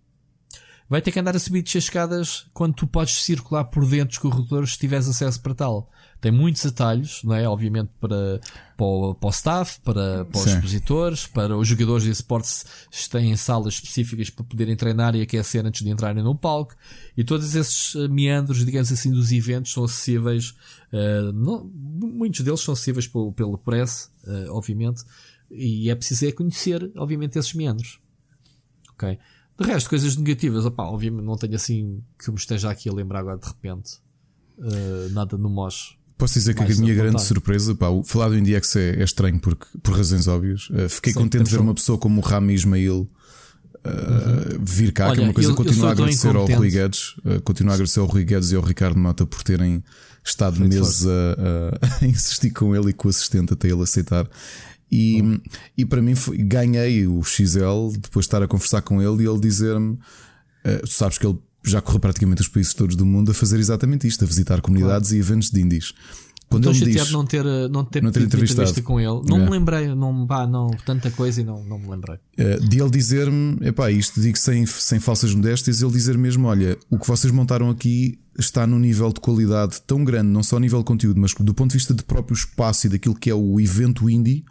vai 0.89 1.03
ter 1.03 1.13
que 1.13 1.21
andar 1.21 1.37
a 1.37 1.39
subir 1.39 1.63
de 1.63 1.77
escadas 1.77 2.47
quando 2.53 2.75
tu 2.75 2.87
podes 2.87 3.15
circular 3.15 3.65
por 3.65 3.87
dentro 3.87 4.09
dos 4.09 4.19
corredores 4.19 4.73
se 4.73 4.79
tiveres 4.79 5.09
acesso 5.09 5.41
para 5.41 5.55
tal. 5.55 5.91
Tem 6.21 6.33
muitos 6.33 6.67
atalhos, 6.67 7.23
não 7.23 7.35
é? 7.35 7.49
Obviamente 7.49 7.91
para, 8.01 8.41
para, 8.77 8.87
o, 8.87 9.15
para 9.15 9.27
o 9.29 9.31
staff, 9.31 9.81
para, 9.81 10.25
para 10.25 10.41
os 10.41 10.47
expositores, 10.47 11.27
para 11.29 11.57
os 11.57 11.69
jogadores 11.69 12.05
de 12.05 12.11
esportes 12.11 12.65
têm 13.09 13.37
salas 13.37 13.75
específicas 13.75 14.29
para 14.29 14.45
poderem 14.45 14.75
treinar 14.75 15.15
e 15.15 15.23
aquecer 15.23 15.65
antes 15.65 15.83
de 15.83 15.91
entrarem 15.91 16.23
no 16.23 16.35
palco. 16.35 16.75
E 17.17 17.23
todos 17.23 17.55
esses 17.55 17.95
eh, 17.95 18.09
meandros, 18.09 18.65
digamos 18.65 18.91
assim, 18.91 19.13
dos 19.13 19.31
eventos 19.31 19.73
são 19.73 19.85
acessíveis. 19.85 20.51
Uh, 20.93 21.33
não, 21.33 21.65
muitos 21.65 22.41
deles 22.41 22.61
são 22.61 22.73
acessíveis 22.75 23.07
pelo, 23.07 23.33
pelo 23.33 23.57
press, 23.57 24.11
uh, 24.25 24.53
obviamente. 24.53 25.05
E 25.51 25.89
é 25.89 25.95
preciso 25.95 26.27
é 26.27 26.33
conhecer, 26.33 26.91
obviamente, 26.97 27.39
esses 27.39 27.55
meandros. 27.55 28.01
Ok? 28.95 29.17
De 29.59 29.65
resto, 29.65 29.89
coisas 29.89 30.17
negativas, 30.17 30.65
opá, 30.65 30.85
obviamente 30.85 31.25
não 31.25 31.37
tenho 31.37 31.57
assim 31.57 32.03
que 32.19 32.29
eu 32.29 32.35
me 32.35 32.39
esteja 32.39 32.71
aqui 32.71 32.89
a 32.89 32.93
lembrar 32.93 33.21
agora 33.21 33.39
de 33.39 33.47
repente. 33.47 33.99
Uh, 34.59 35.13
nada 35.13 35.39
no 35.39 35.49
MOS 35.49 35.98
Posso 36.19 36.35
dizer 36.35 36.53
que 36.53 36.63
a 36.63 36.67
minha 36.67 36.95
grande 36.95 37.23
surpresa, 37.23 37.77
pá, 37.77 37.87
falar 38.05 38.29
do 38.29 38.37
IndieX 38.37 38.75
é, 38.75 39.01
é 39.01 39.05
estranho 39.05 39.39
porque, 39.39 39.65
por 39.81 39.97
razões 39.97 40.27
óbvias. 40.27 40.69
Uh, 40.69 40.89
fiquei 40.89 41.13
Sim, 41.13 41.21
contente 41.21 41.45
de 41.45 41.51
ver 41.53 41.61
uma 41.61 41.73
pessoa 41.73 41.97
como 41.97 42.21
o 42.21 42.25
Rami 42.25 42.55
Ismail 42.55 43.03
uh, 43.03 44.59
vir 44.61 44.93
cá, 44.93 45.07
Olha, 45.07 45.15
que 45.15 45.21
é 45.21 45.25
uma 45.25 45.33
coisa. 45.33 45.51
Eu, 45.51 45.55
continuo 45.55 45.87
a 45.87 45.93
agradecer 45.93 46.35
ao 46.35 46.45
Rui 46.45 46.71
Guedes, 46.71 47.15
uh, 47.25 47.41
continuo 47.45 47.71
a 47.71 47.75
agradecer 47.75 48.01
ao 48.01 48.07
Rui 48.07 48.25
Guedes 48.25 48.51
e 48.51 48.57
ao 48.57 48.63
Ricardo 48.63 48.99
Mota 48.99 49.25
por 49.25 49.45
terem 49.45 49.83
estado 50.25 50.61
meses 50.61 51.07
a, 51.07 52.03
a, 52.03 52.03
insistir 52.05 52.51
com 52.51 52.75
ele 52.75 52.91
e 52.91 52.93
com 52.93 53.07
o 53.07 53.11
assistente 53.11 53.53
até 53.53 53.69
ele 53.69 53.83
aceitar. 53.83 54.29
E, 54.91 55.23
e 55.77 55.85
para 55.85 56.03
mim 56.03 56.17
foi, 56.17 56.39
ganhei 56.39 57.07
o 57.07 57.23
XL 57.23 57.93
depois 57.97 58.25
de 58.25 58.29
estar 58.29 58.43
a 58.43 58.49
conversar 58.49 58.83
com 58.83 59.01
ele 59.01 59.23
e 59.23 59.29
ele 59.29 59.39
dizer-me: 59.39 59.93
uh, 59.93 60.81
Tu 60.81 60.89
sabes 60.89 61.17
que 61.17 61.27
ele 61.27 61.39
já 61.71 61.81
correu 61.81 62.01
praticamente 62.01 62.43
os 62.43 62.49
países 62.49 62.75
todos 62.75 62.97
do 62.97 63.05
mundo 63.07 63.31
a 63.31 63.35
fazer 63.35 63.59
exatamente 63.59 64.07
isto, 64.07 64.25
a 64.25 64.27
visitar 64.27 64.61
comunidades 64.61 65.11
claro. 65.11 65.17
e 65.17 65.21
eventos 65.21 65.51
de 65.51 65.61
indies. 65.61 65.95
Quando 66.49 66.71
Estou 66.71 66.87
chateado 66.87 67.05
diz, 67.05 67.13
não 67.13 67.27
ter, 67.27 67.45
não 67.45 67.85
ter, 67.85 68.03
não 68.03 68.11
ter 68.11 68.23
entrevistado 68.23 68.83
com 68.83 68.99
ele. 68.99 69.21
Não 69.29 69.39
me 69.39 69.51
lembrei, 69.51 69.95
não, 69.95 70.27
pá, 70.27 70.47
não, 70.47 70.71
tanta 70.85 71.11
coisa 71.11 71.43
e 71.43 71.45
não, 71.45 71.63
não 71.63 71.79
me 71.79 71.89
lembrei. 71.89 72.17
Uh, 72.39 72.67
de 72.67 72.81
ele 72.81 72.89
dizer-me, 72.89 73.59
epá, 73.61 73.91
isto 73.91 74.19
digo 74.19 74.39
sem, 74.39 74.65
sem 74.65 74.99
falsas 74.99 75.35
modéstias, 75.35 75.83
ele 75.83 75.93
dizer 75.93 76.17
mesmo: 76.17 76.49
olha, 76.49 76.79
o 76.89 76.99
que 76.99 77.07
vocês 77.07 77.31
montaram 77.31 77.69
aqui 77.69 78.19
está 78.39 78.67
num 78.67 78.79
nível 78.79 79.13
de 79.13 79.21
qualidade 79.21 79.83
tão 79.87 80.03
grande, 80.03 80.29
não 80.29 80.43
só 80.43 80.57
a 80.57 80.61
nível 80.61 80.79
de 80.79 80.87
conteúdo, 80.87 81.21
mas 81.21 81.35
do 81.35 81.53
ponto 81.53 81.71
de 81.71 81.77
vista 81.77 81.93
de 81.93 82.03
próprio 82.03 82.35
espaço 82.35 82.87
e 82.87 82.91
daquilo 82.91 83.15
que 83.15 83.29
é 83.29 83.35
o 83.35 83.61
evento 83.61 84.09
indie 84.09 84.43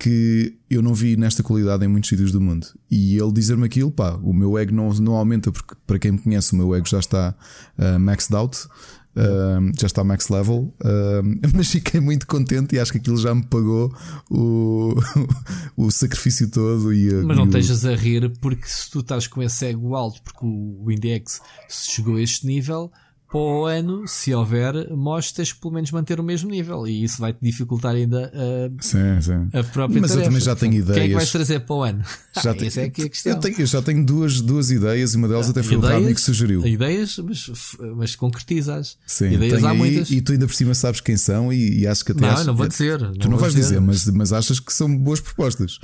que 0.00 0.56
eu 0.70 0.80
não 0.80 0.94
vi 0.94 1.14
nesta 1.14 1.42
qualidade 1.42 1.84
em 1.84 1.88
muitos 1.88 2.08
sítios 2.08 2.32
do 2.32 2.40
mundo. 2.40 2.66
E 2.90 3.16
ele 3.16 3.32
dizer-me 3.32 3.66
aquilo, 3.66 3.90
pá, 3.90 4.18
o 4.22 4.32
meu 4.32 4.58
ego 4.58 4.74
não, 4.74 4.88
não 4.94 5.14
aumenta, 5.14 5.52
porque 5.52 5.74
para 5.86 5.98
quem 5.98 6.12
me 6.12 6.18
conhece, 6.18 6.54
o 6.54 6.56
meu 6.56 6.74
ego 6.74 6.88
já 6.88 6.98
está 6.98 7.34
uh, 7.78 8.00
maxed 8.00 8.34
out. 8.34 8.66
Uh, 9.10 9.72
já 9.76 9.88
está 9.88 10.04
max 10.04 10.28
level, 10.28 10.72
uh, 10.82 11.22
mas 11.52 11.68
fiquei 11.68 12.00
muito 12.00 12.28
contente 12.28 12.76
e 12.76 12.78
acho 12.78 12.92
que 12.92 12.98
aquilo 12.98 13.16
já 13.16 13.34
me 13.34 13.44
pagou 13.44 13.92
o, 14.30 14.94
o 15.76 15.90
sacrifício 15.90 16.48
todo. 16.48 16.94
E, 16.94 17.12
mas 17.24 17.36
não 17.36 17.44
estejas 17.44 17.84
a 17.84 17.96
rir 17.96 18.30
porque 18.40 18.66
se 18.66 18.88
tu 18.88 19.00
estás 19.00 19.26
com 19.26 19.42
esse 19.42 19.66
ego 19.66 19.96
alto, 19.96 20.22
porque 20.22 20.46
o, 20.46 20.84
o 20.84 20.92
index 20.92 21.42
chegou 21.68 22.16
a 22.16 22.22
este 22.22 22.46
nível, 22.46 22.92
para 23.30 23.38
o 23.38 23.64
ano, 23.64 24.08
se 24.08 24.34
houver, 24.34 24.90
mostras 24.90 25.52
pelo 25.52 25.72
menos 25.74 25.92
manter 25.92 26.18
o 26.18 26.22
mesmo 26.22 26.50
nível 26.50 26.86
e 26.86 27.04
isso 27.04 27.20
vai 27.20 27.32
te 27.32 27.38
dificultar 27.40 27.94
ainda 27.94 28.30
a, 28.34 28.82
sim, 28.82 28.98
sim. 29.20 29.48
a 29.56 29.62
própria 29.62 30.00
Mas 30.00 30.10
tarefa. 30.10 30.18
eu 30.18 30.24
também 30.24 30.40
já 30.40 30.56
tenho 30.56 30.74
ideias. 30.74 30.94
Quem 30.94 31.04
é 31.04 31.08
que 31.08 31.14
vais 31.14 31.30
trazer 31.30 31.60
para 31.60 31.76
o 31.76 31.82
ano? 31.84 32.04
Já 32.42 32.52
tenho, 32.54 32.66
Essa 32.66 32.80
é 32.80 32.90
que 32.90 33.02
é 33.02 33.04
a 33.04 33.08
questão. 33.08 33.32
Eu, 33.32 33.38
tenho, 33.38 33.60
eu 33.60 33.66
já 33.66 33.80
tenho 33.80 34.04
duas, 34.04 34.40
duas 34.40 34.72
ideias 34.72 35.14
e 35.14 35.16
uma 35.16 35.28
delas 35.28 35.46
ah, 35.46 35.50
até 35.50 35.62
foi 35.62 35.76
ideias, 35.76 35.94
o 35.94 36.00
Rami 36.00 36.14
que 36.14 36.20
sugeriu. 36.20 36.66
Ideias, 36.66 37.18
mas, 37.18 37.50
mas 37.94 38.16
concretizas. 38.16 38.98
Sim, 39.06 39.34
ideias 39.34 39.62
há 39.62 39.72
muitas. 39.74 40.10
E 40.10 40.20
tu 40.20 40.32
ainda 40.32 40.48
por 40.48 40.54
cima 40.54 40.74
sabes 40.74 41.00
quem 41.00 41.16
são 41.16 41.52
e, 41.52 41.80
e 41.80 41.86
acho 41.86 42.04
que 42.04 42.10
até. 42.10 42.22
Não, 42.22 42.30
acho, 42.30 42.44
não 42.44 42.56
vou 42.56 42.66
dizer. 42.66 42.98
Tu 42.98 43.24
não, 43.24 43.30
não 43.30 43.38
vais 43.38 43.54
dizer, 43.54 43.78
dizer, 43.78 43.80
mas, 43.80 44.06
mas 44.06 44.32
achas 44.32 44.58
que 44.58 44.72
são 44.72 44.92
boas 44.96 45.20
propostas. 45.20 45.78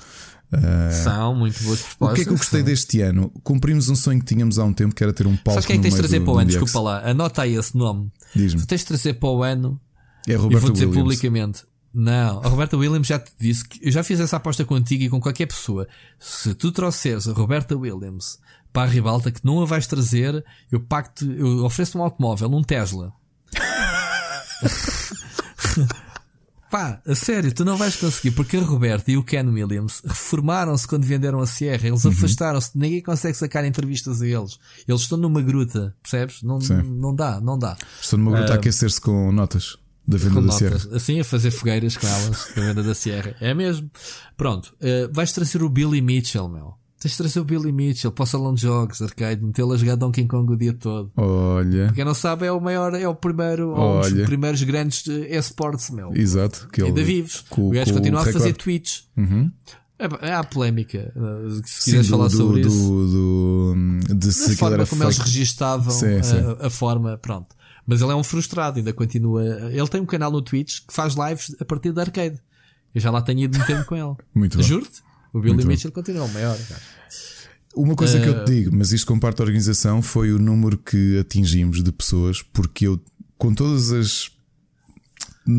Uh, 0.52 1.02
São 1.02 1.34
muito 1.34 1.62
boas 1.64 1.80
propostas. 1.80 2.12
O 2.12 2.14
que 2.14 2.20
é 2.20 2.24
que 2.24 2.30
eu 2.30 2.36
gostei 2.36 2.62
deste 2.62 3.00
ano? 3.00 3.30
Cumprimos 3.42 3.88
um 3.88 3.96
sonho 3.96 4.20
que 4.20 4.26
tínhamos 4.26 4.58
há 4.58 4.64
um 4.64 4.72
tempo 4.72 4.94
que 4.94 5.02
era 5.02 5.12
ter 5.12 5.26
um 5.26 5.36
palco. 5.36 5.52
Sabes 5.52 5.66
quem 5.66 5.74
é 5.74 5.78
que 5.78 5.82
tens 5.82 5.94
de 5.94 6.00
trazer 6.00 6.20
para 6.20 6.32
o 6.32 6.38
ano? 6.38 6.48
Desculpa 6.48 6.80
lá, 6.80 7.08
anota 7.08 7.42
aí 7.42 7.56
esse 7.56 7.76
nome. 7.76 8.10
Diz-me. 8.34 8.60
Tu 8.60 8.66
tens 8.66 8.82
de 8.82 8.86
trazer 8.86 9.14
para 9.14 9.28
o 9.28 9.42
ano. 9.42 9.80
É 10.26 10.32
e 10.32 10.36
vou 10.36 10.48
dizer 10.48 10.86
Williams. 10.86 10.96
publicamente. 10.96 11.64
Não, 11.92 12.42
a 12.42 12.48
Roberta 12.48 12.76
Williams 12.76 13.06
já 13.06 13.18
te 13.18 13.32
disse 13.38 13.66
que 13.66 13.88
eu 13.88 13.90
já 13.90 14.04
fiz 14.04 14.20
essa 14.20 14.36
aposta 14.36 14.64
contigo 14.64 15.02
e 15.02 15.08
com 15.08 15.18
qualquer 15.18 15.46
pessoa. 15.46 15.88
Se 16.18 16.54
tu 16.54 16.70
trouxeres 16.70 17.26
a 17.26 17.32
Roberta 17.32 17.74
Williams 17.74 18.38
para 18.72 18.82
a 18.82 18.86
ribalta 18.86 19.32
que 19.32 19.40
não 19.42 19.62
a 19.62 19.64
vais 19.64 19.86
trazer, 19.86 20.44
eu 20.70 20.78
pacto, 20.78 21.24
eu 21.24 21.64
ofereço 21.64 21.98
um 21.98 22.02
automóvel, 22.02 22.50
um 22.50 22.62
Tesla. 22.62 23.12
Pá, 26.76 27.00
a 27.06 27.14
sério, 27.14 27.54
tu 27.54 27.64
não 27.64 27.74
vais 27.74 27.96
conseguir, 27.96 28.32
porque 28.32 28.58
a 28.58 28.60
Roberta 28.60 29.10
e 29.10 29.16
o 29.16 29.24
Ken 29.24 29.46
Williams 29.46 30.02
reformaram-se 30.04 30.86
quando 30.86 31.04
venderam 31.04 31.40
a 31.40 31.46
Sierra, 31.46 31.88
eles 31.88 32.04
uhum. 32.04 32.10
afastaram-se, 32.10 32.72
ninguém 32.74 33.00
consegue 33.00 33.34
sacar 33.34 33.64
entrevistas 33.64 34.20
a 34.20 34.26
eles. 34.26 34.58
Eles 34.86 35.00
estão 35.00 35.16
numa 35.16 35.40
gruta, 35.40 35.96
percebes? 36.02 36.42
Não, 36.42 36.58
não 36.58 37.14
dá, 37.14 37.40
não 37.40 37.58
dá. 37.58 37.78
Estão 37.98 38.18
numa 38.18 38.36
gruta 38.36 38.52
uh, 38.52 38.56
a 38.56 38.58
aquecer-se 38.58 39.00
com 39.00 39.32
notas 39.32 39.78
da 40.06 40.18
venda 40.18 40.42
da. 40.42 40.52
Sierra. 40.52 40.76
Assim, 40.92 41.18
a 41.18 41.24
fazer 41.24 41.50
fogueiras 41.50 41.96
com 41.96 42.06
elas, 42.06 42.52
da 42.54 42.62
venda 42.62 42.82
da 42.82 42.94
Sierra. 42.94 43.34
É 43.40 43.54
mesmo. 43.54 43.90
Pronto, 44.36 44.76
uh, 44.82 45.10
vais 45.14 45.32
trazer 45.32 45.62
o 45.62 45.70
Billy 45.70 46.02
Mitchell, 46.02 46.46
meu. 46.46 46.74
Tens 47.00 47.10
de 47.10 47.16
trazer 47.18 47.40
o 47.40 47.44
Billy 47.44 47.72
Mitchell 47.72 48.10
para 48.10 48.22
o 48.22 48.26
salão 48.26 48.54
de 48.54 48.62
jogos, 48.62 49.02
arcade, 49.02 49.44
metê-lo 49.44 49.72
a 49.74 49.76
jogar 49.76 49.96
Donkey 49.96 50.26
Kong 50.26 50.50
o 50.50 50.56
dia 50.56 50.72
todo. 50.72 51.12
Olha. 51.16 51.92
Quem 51.94 52.04
não 52.04 52.14
sabe 52.14 52.46
é 52.46 52.52
o 52.52 52.58
maior, 52.58 52.94
é 52.94 53.06
o 53.06 53.14
primeiro, 53.14 53.72
Olha. 53.72 54.08
um 54.08 54.16
dos 54.16 54.26
primeiros 54.26 54.62
grandes 54.62 55.06
esportes, 55.06 55.90
meu. 55.90 56.14
Exato. 56.14 56.68
Que 56.72 56.82
Ainda 56.82 57.00
ele, 57.00 57.06
vives. 57.06 57.44
Com, 57.50 57.68
o 57.68 57.70
gajo 57.70 57.92
continua 57.92 58.22
a 58.22 58.32
fazer 58.32 58.54
tweets. 58.54 59.08
Uhum. 59.14 59.50
É, 59.98 60.32
há 60.32 60.44
polémica. 60.44 61.12
Eh, 61.14 61.60
se 61.64 61.84
quiseres 61.84 62.06
sim, 62.06 62.12
falar 62.12 62.28
do, 62.28 62.36
sobre 62.36 62.62
do, 62.62 62.68
isso. 62.68 62.78
Do, 62.78 63.74
do, 64.08 64.14
de 64.14 64.32
se 64.32 64.54
forma 64.54 64.86
como 64.86 65.02
fake. 65.02 65.04
eles 65.04 65.18
registavam 65.18 65.90
sim, 65.90 66.22
sim. 66.22 66.36
A, 66.60 66.66
a, 66.66 66.70
forma, 66.70 67.16
pronto. 67.16 67.54
Mas 67.86 68.02
ele 68.02 68.12
é 68.12 68.14
um 68.14 68.24
frustrado, 68.24 68.78
ainda 68.78 68.92
continua. 68.92 69.44
Ele 69.44 69.88
tem 69.88 70.00
um 70.00 70.06
canal 70.06 70.30
no 70.30 70.42
Twitch 70.42 70.80
que 70.86 70.92
faz 70.92 71.14
lives 71.14 71.54
a 71.60 71.64
partir 71.64 71.92
da 71.92 72.02
arcade. 72.02 72.38
Eu 72.94 73.00
já 73.00 73.10
lá 73.10 73.22
tenho 73.22 73.40
ido 73.40 73.58
meter 73.58 73.84
com 73.86 73.94
ele. 73.94 74.16
Muito 74.34 74.58
bom. 74.58 74.62
Juro-te. 74.62 75.05
O 75.36 75.40
Billy 75.40 75.66
Mitchell 75.66 75.92
continua 75.92 76.24
o 76.24 76.32
maior. 76.32 76.58
Cara. 76.66 76.80
Uma 77.74 77.94
coisa 77.94 78.18
uh... 78.18 78.22
que 78.22 78.28
eu 78.28 78.44
te 78.44 78.52
digo, 78.52 78.74
mas 78.74 78.90
isto 78.92 79.06
com 79.06 79.18
parte 79.18 79.36
da 79.36 79.44
organização, 79.44 80.00
foi 80.00 80.32
o 80.32 80.38
número 80.38 80.78
que 80.78 81.18
atingimos 81.18 81.84
de 81.84 81.92
pessoas, 81.92 82.40
porque 82.40 82.86
eu, 82.86 82.98
com 83.36 83.54
todas 83.54 83.92
as. 83.92 84.30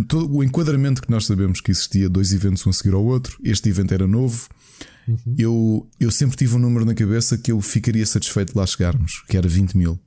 Todo 0.07 0.35
o 0.35 0.43
enquadramento 0.43 1.01
que 1.01 1.09
nós 1.09 1.25
sabemos 1.25 1.61
que 1.61 1.71
existia, 1.71 2.09
dois 2.09 2.33
eventos 2.33 2.65
um 2.65 2.71
a 2.71 2.73
seguir 2.73 2.93
ao 2.93 3.05
outro, 3.05 3.39
este 3.43 3.69
evento 3.69 3.93
era 3.93 4.05
novo. 4.07 4.49
Uhum. 5.07 5.35
Eu, 5.37 5.89
eu 5.97 6.11
sempre 6.11 6.35
tive 6.35 6.55
um 6.55 6.59
número 6.59 6.83
na 6.83 6.93
cabeça 6.93 7.37
que 7.37 7.51
eu 7.51 7.61
ficaria 7.61 8.05
satisfeito 8.05 8.51
de 8.51 8.57
lá 8.57 8.65
chegarmos, 8.65 9.23
que 9.29 9.37
era 9.37 9.47
20 9.47 9.77
mil. 9.77 9.97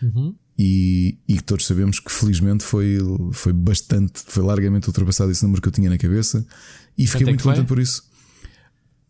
Uhum. 0.00 0.34
E, 0.58 1.18
e 1.28 1.40
todos 1.42 1.66
sabemos 1.66 2.00
que 2.00 2.10
felizmente 2.10 2.64
foi, 2.64 2.98
foi 3.32 3.52
bastante, 3.52 4.22
foi 4.26 4.42
largamente 4.42 4.88
ultrapassado 4.88 5.30
esse 5.30 5.42
número 5.42 5.60
que 5.60 5.68
eu 5.68 5.72
tinha 5.72 5.90
na 5.90 5.98
cabeça 5.98 6.46
e 6.96 7.06
fiquei 7.06 7.26
é 7.26 7.30
muito 7.30 7.44
contente 7.44 7.66
por 7.66 7.78
isso. 7.78 8.07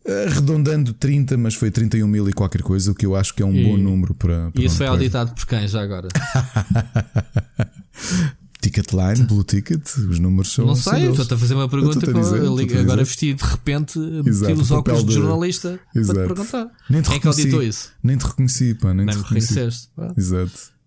Arredondando 0.07 0.93
30, 0.93 1.37
mas 1.37 1.55
foi 1.55 1.69
31 1.69 2.07
mil 2.07 2.27
e 2.29 2.33
qualquer 2.33 2.61
coisa, 2.61 2.91
o 2.91 2.95
que 2.95 3.05
eu 3.05 3.15
acho 3.15 3.33
que 3.33 3.43
é 3.43 3.45
um 3.45 3.53
e, 3.53 3.63
bom 3.63 3.77
número 3.77 4.13
para. 4.13 4.49
para 4.51 4.61
e 4.61 4.65
isso 4.65 4.77
foi 4.77 4.87
auditado 4.87 5.33
por 5.33 5.45
quem 5.45 5.67
já 5.67 5.81
agora? 5.81 6.07
Ticketline, 8.61 9.23
Blue 9.23 9.43
Ticket, 9.43 9.85
os 10.09 10.19
números 10.19 10.51
são. 10.51 10.65
Não 10.65 10.75
sei, 10.75 11.09
estou 11.09 11.35
a 11.35 11.39
fazer 11.39 11.53
uma 11.53 11.69
pergunta 11.69 12.09
agora 12.79 13.03
vestido 13.03 13.41
de 13.43 13.49
repente, 13.49 13.97
meti 13.97 14.51
os 14.51 14.71
óculos 14.71 15.05
de, 15.05 15.13
jornalista 15.13 15.79
Exato. 15.95 16.13
para 16.13 16.23
te 16.23 16.27
perguntar. 16.33 16.67
Nem 16.89 17.01
te 17.01 17.09
Quem 17.09 17.17
é 17.17 17.19
que 17.19 17.27
auditou 17.27 17.63
isso? 17.63 17.91
Nem 18.03 18.17
te 18.17 18.25
reconheci, 18.25 18.73
pá, 18.73 18.93
nem, 18.93 19.05
nem 19.05 19.15
te 19.15 19.17
me 19.17 19.23
reconheceste. 19.23 19.89
Exato. 20.17 20.78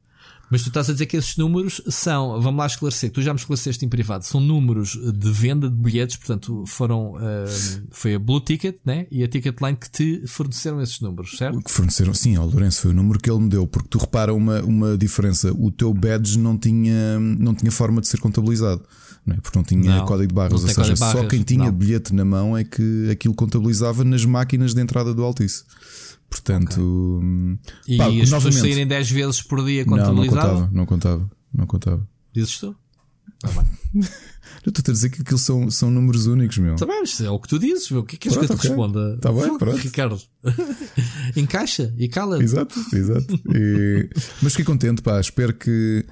Mas 0.53 0.62
tu 0.62 0.68
estás 0.68 0.90
a 0.90 0.92
dizer 0.92 1.07
que 1.07 1.16
esses 1.16 1.34
números 1.38 1.80
são, 1.88 2.38
vamos 2.38 2.59
lá 2.59 2.66
esclarecer, 2.66 3.11
tu 3.11 3.22
já 3.22 3.32
me 3.32 3.40
esclareceste 3.40 3.86
em 3.86 3.88
privado, 3.88 4.26
são 4.26 4.38
números 4.38 4.98
de 5.03 5.30
venda 5.30 5.66
de 5.66 5.74
bilhetes, 5.74 6.16
portanto 6.16 6.64
foram, 6.66 7.14
uh, 7.14 7.88
foi 7.90 8.16
a 8.16 8.18
Blue 8.18 8.38
Ticket 8.38 8.76
né? 8.84 9.07
e 9.11 9.24
a 9.24 9.28
Ticketline 9.28 9.74
que 9.74 9.90
te 9.90 10.26
forneceram 10.26 10.82
esses 10.82 11.00
números, 11.00 11.38
certo? 11.38 11.62
Que 11.62 11.70
forneceram, 11.70 12.12
sim, 12.12 12.36
ao 12.36 12.44
Lourenço 12.44 12.82
foi 12.82 12.90
o 12.90 12.94
número 12.94 13.18
que 13.18 13.30
ele 13.30 13.40
me 13.40 13.48
deu, 13.48 13.66
porque 13.66 13.88
tu 13.88 13.96
repara 13.96 14.34
uma, 14.34 14.61
uma 14.61 14.98
diferença, 14.98 15.50
o 15.55 15.70
teu 15.70 15.94
badge 15.94 16.38
não 16.38 16.59
tinha, 16.59 17.18
não 17.18 17.55
tinha 17.55 17.72
forma 17.72 18.03
de 18.03 18.09
ser 18.09 18.20
contabilizado. 18.20 18.82
Não 19.24 19.36
é? 19.36 19.40
Porque 19.40 19.57
não 19.57 19.64
tinha 19.64 19.98
não, 19.98 20.05
código 20.05 20.28
de 20.28 20.34
barras, 20.34 20.64
ou 20.64 20.68
seja, 20.68 20.96
só 20.96 21.24
quem 21.28 21.42
tinha 21.42 21.66
não. 21.66 21.72
bilhete 21.72 22.12
na 22.12 22.24
mão 22.24 22.59
é 22.59 22.64
que 22.64 23.09
aquilo 23.11 23.32
contabilizava 23.34 24.05
nas 24.05 24.24
máquinas 24.24 24.74
de 24.74 24.82
entrada 24.82 25.14
do 25.14 25.22
Altice. 25.22 25.62
Portanto, 26.33 27.20
okay. 27.83 27.95
e 27.95 27.99
pá, 27.99 28.07
as 28.07 28.30
pessoas 28.30 28.55
saírem 28.55 28.87
10 28.87 29.11
vezes 29.11 29.43
por 29.43 29.62
dia 29.62 29.85
contabilizavam? 29.85 30.61
Não, 30.61 30.70
não 30.72 30.87
contava, 30.87 31.20
não 31.20 31.26
contava, 31.26 31.30
não 31.53 31.66
contava. 31.66 32.09
Dizes 32.33 32.59
tu? 32.59 32.74
Tá 33.39 33.49
bem. 33.61 33.66
Eu 34.64 34.70
estou 34.70 34.91
a 34.91 34.93
dizer 34.93 35.11
que 35.11 35.20
aquilo 35.20 35.39
são, 35.39 35.70
são 35.70 35.91
números 35.91 36.26
únicos, 36.26 36.57
meu. 36.57 36.74
Está 36.74 36.87
bem, 36.87 37.03
é 37.20 37.30
o 37.30 37.39
que 37.39 37.49
tu 37.49 37.59
dizes, 37.59 37.91
meu. 37.91 38.01
O 38.01 38.05
que 38.05 38.16
é 38.16 38.18
que 38.18 38.28
és 38.28 38.37
que 38.37 38.45
eu 38.45 38.49
te 38.49 38.55
okay. 38.55 38.70
responda? 38.70 39.14
Está 39.14 39.30
bem, 39.30 39.59
pronto. 39.59 39.76
Ricardo. 39.76 40.18
Encaixa 41.37 41.93
e 41.99 42.09
cala. 42.09 42.39
-te. 42.39 42.45
Exato, 42.45 42.80
exato. 42.95 43.41
E... 43.55 44.09
Mas 44.41 44.53
fiquei 44.53 44.64
contente, 44.64 45.03
pá. 45.03 45.20
Espero 45.20 45.53
que. 45.53 46.07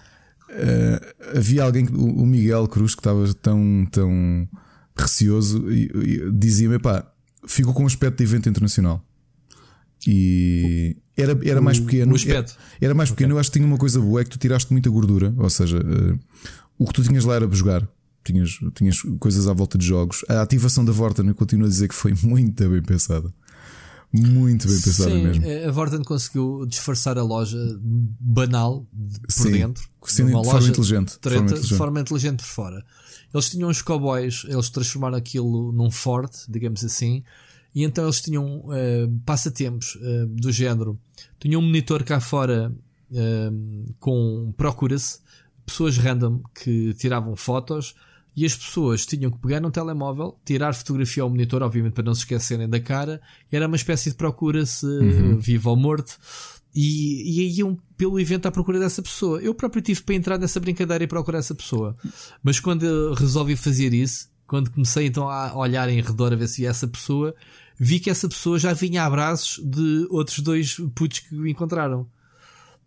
Uh, 0.51 1.39
havia 1.39 1.63
alguém, 1.63 1.89
o 1.93 2.27
Miguel 2.27 2.69
Cruz, 2.69 2.95
que 2.95 3.01
estava 3.01 3.33
tão, 3.35 3.87
tão 3.91 4.49
receoso 4.97 5.71
e, 5.71 5.85
e 5.95 6.33
dizia-me, 6.33 6.79
pá, 6.79 7.11
fico 7.47 7.73
com 7.73 7.85
um 7.85 7.87
aspecto 7.87 8.19
de 8.19 8.25
evento 8.25 8.49
internacional. 8.49 9.03
E 10.07 10.97
era, 11.17 11.39
era 11.45 11.61
mais 11.61 11.79
pequeno. 11.79 12.15
Era, 12.17 12.47
era, 12.81 12.95
mais 12.95 13.11
pequeno. 13.11 13.29
Okay. 13.29 13.37
Eu 13.37 13.41
acho 13.41 13.51
que 13.51 13.59
tinha 13.59 13.67
uma 13.67 13.79
coisa 13.79 14.01
boa: 14.01 14.21
é 14.21 14.25
que 14.25 14.31
tu 14.31 14.39
tiraste 14.39 14.73
muita 14.73 14.89
gordura. 14.89 15.35
Ou 15.37 15.51
seja, 15.51 15.79
uh, 15.79 16.19
o 16.79 16.87
que 16.87 16.93
tu 16.93 17.03
tinhas 17.03 17.25
lá 17.25 17.35
era 17.35 17.47
para 17.47 17.57
jogar. 17.57 17.89
Tinhas, 18.25 18.59
tinhas 18.75 19.01
coisas 19.19 19.49
à 19.49 19.53
volta 19.53 19.79
de 19.79 19.87
jogos. 19.87 20.25
A 20.29 20.43
ativação 20.43 20.85
da 20.85 20.93
Vorten, 20.93 21.27
eu 21.27 21.35
continuo 21.35 21.67
a 21.67 21.69
dizer 21.69 21.89
que 21.89 21.95
foi 21.95 22.15
muito 22.23 22.69
bem 22.69 22.83
pensada. 22.83 23.33
Muito 24.13 24.67
bem 24.67 24.81
pensada 24.81 25.11
Sim, 25.11 25.23
mesmo. 25.23 25.45
A 25.69 25.71
Vorten 25.71 26.03
conseguiu 26.03 26.67
disfarçar 26.67 27.17
a 27.17 27.23
loja 27.23 27.59
banal 27.81 28.87
por 28.91 29.33
Sim, 29.33 29.53
dentro. 29.53 29.89
Sim, 30.05 30.27
de 30.27 30.33
forma 30.33 30.69
inteligente, 30.69 31.19
treta, 31.19 31.37
forma 31.37 31.47
inteligente. 31.47 31.69
de 31.69 31.75
forma 31.75 32.01
inteligente 32.01 32.37
por 32.39 32.47
fora. 32.47 32.85
Eles 33.33 33.51
tinham 33.51 33.71
os 33.71 33.81
cowboys, 33.81 34.45
eles 34.49 34.69
transformaram 34.71 35.17
aquilo 35.17 35.71
num 35.73 35.91
forte, 35.91 36.51
digamos 36.51 36.85
assim 36.85 37.23
e 37.75 37.85
então 37.85 38.05
eles 38.05 38.21
tinham 38.21 38.65
uh, 38.67 39.21
passatempos 39.25 39.95
uh, 39.97 40.27
do 40.27 40.51
género. 40.51 40.99
Tinham 41.39 41.61
um 41.61 41.65
monitor 41.65 42.03
cá 42.03 42.21
fora 42.21 42.75
uh, 43.11 43.95
com 43.99 44.53
procura-se 44.57 45.21
pessoas 45.65 45.97
random 45.97 46.43
que 46.55 46.95
tiravam 46.95 47.37
fotos 47.37 47.95
e 48.37 48.45
as 48.45 48.55
pessoas 48.55 49.07
tinham 49.07 49.31
que 49.31 49.39
pegar 49.39 49.61
num 49.61 49.71
telemóvel, 49.71 50.39
tirar 50.45 50.75
fotografia 50.75 51.23
ao 51.23 51.31
monitor, 51.31 51.63
obviamente 51.63 51.95
para 51.95 52.05
não 52.05 52.15
se 52.15 52.21
esquecerem 52.21 52.69
da 52.69 52.81
cara. 52.81 53.21
Era 53.51 53.67
uma 53.67 53.77
espécie 53.77 54.11
de 54.11 54.17
procura-se 54.17 54.87
uhum. 54.87 55.39
vivo 55.39 55.71
ou 55.71 55.77
morto. 55.77 56.17
E, 56.73 57.43
e 57.43 57.59
iam 57.59 57.77
pelo 57.97 58.21
evento 58.21 58.47
à 58.47 58.51
procura 58.51 58.79
dessa 58.79 59.03
pessoa. 59.03 59.41
Eu 59.41 59.53
próprio 59.55 59.83
tive 59.83 60.03
para 60.03 60.15
entrar 60.15 60.39
nessa 60.39 60.61
brincadeira 60.61 61.03
e 61.03 61.07
procurar 61.07 61.39
essa 61.39 61.55
pessoa. 61.55 61.97
Mas 62.43 62.61
quando 62.61 63.13
resolvi 63.15 63.57
fazer 63.57 63.93
isso, 63.93 64.31
quando 64.47 64.71
comecei 64.71 65.07
então 65.07 65.29
a 65.29 65.57
olhar 65.57 65.89
em 65.89 66.01
redor 66.01 66.33
a 66.33 66.37
ver 66.37 66.49
se 66.49 66.65
essa 66.65 66.87
pessoa, 66.87 67.35
vi 67.83 67.99
que 67.99 68.11
essa 68.11 68.29
pessoa 68.29 68.59
já 68.59 68.75
vinha 68.75 69.03
a 69.03 69.07
abraços 69.07 69.59
de 69.65 70.07
outros 70.11 70.41
dois 70.41 70.77
putos 70.95 71.21
que 71.21 71.35
o 71.35 71.49
encontraram. 71.49 72.07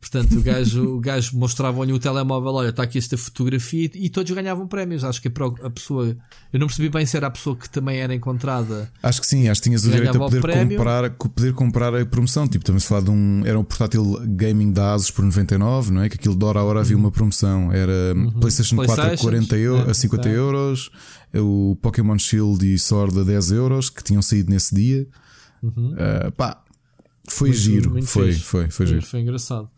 Portanto, 0.03 0.37
o 0.37 0.41
gajo, 0.41 0.83
o 0.97 0.99
gajo 0.99 1.37
mostrava-lhe 1.37 1.93
o 1.93 1.97
telemóvel, 1.97 2.51
olha, 2.51 2.69
está 2.69 2.83
aqui 2.83 2.97
esta 2.97 3.17
fotografia 3.17 3.89
e 3.95 4.09
todos 4.09 4.29
ganhavam 4.33 4.67
prémios. 4.67 5.01
Acho 5.05 5.21
que 5.21 5.29
a 5.29 5.69
pessoa, 5.69 6.17
eu 6.51 6.59
não 6.59 6.67
percebi 6.67 6.89
bem 6.89 7.05
se 7.05 7.15
era 7.15 7.27
a 7.27 7.31
pessoa 7.31 7.55
que 7.55 7.69
também 7.69 7.99
era 7.99 8.13
encontrada. 8.13 8.91
Acho 9.01 9.21
que 9.21 9.27
sim, 9.27 9.47
acho 9.47 9.61
que 9.61 9.69
tinhas 9.69 9.85
o 9.85 9.89
direito 9.89 10.21
a 10.21 10.29
poder 10.29 10.41
comprar, 10.41 11.09
poder 11.11 11.53
comprar 11.53 11.95
a 11.95 12.05
promoção. 12.05 12.45
Tipo, 12.45 12.63
estamos 12.63 12.83
a 12.83 12.87
falar 12.87 13.01
de 13.01 13.11
um, 13.11 13.43
era 13.45 13.57
um 13.57 13.63
portátil 13.63 14.19
gaming 14.27 14.73
da 14.73 14.93
Asus 14.93 15.09
por 15.09 15.23
99, 15.23 15.93
não 15.93 16.01
é? 16.01 16.09
Que 16.09 16.15
aquilo 16.15 16.35
de 16.35 16.43
hora 16.43 16.59
a 16.59 16.63
hora 16.65 16.81
havia 16.81 16.97
uhum. 16.97 17.03
uma 17.03 17.11
promoção. 17.11 17.71
Era 17.71 18.13
uhum. 18.13 18.29
PlayStation 18.31 18.75
4 18.75 19.01
a 19.01 19.17
40 19.17 19.57
euros, 19.57 19.87
é, 19.87 19.91
a 19.91 19.93
50 19.93 20.27
é. 20.27 20.35
euros, 20.35 20.91
o 21.33 21.77
Pokémon 21.81 22.19
Shield 22.19 22.73
e 22.73 22.77
Sword 22.77 23.21
a 23.21 23.23
10 23.23 23.51
euros 23.53 23.89
que 23.89 24.03
tinham 24.03 24.21
saído 24.21 24.51
nesse 24.51 24.75
dia. 24.75 25.07
Uhum. 25.63 25.93
Uh, 25.93 26.31
pá, 26.33 26.61
foi 27.33 27.49
muito, 27.49 27.61
giro, 27.61 27.89
muito 27.91 28.07
foi, 28.07 28.33
foi, 28.33 28.61
foi, 28.63 28.69
foi, 28.69 28.87
giro. 28.87 29.01
Foi 29.01 29.19
engraçado. 29.19 29.69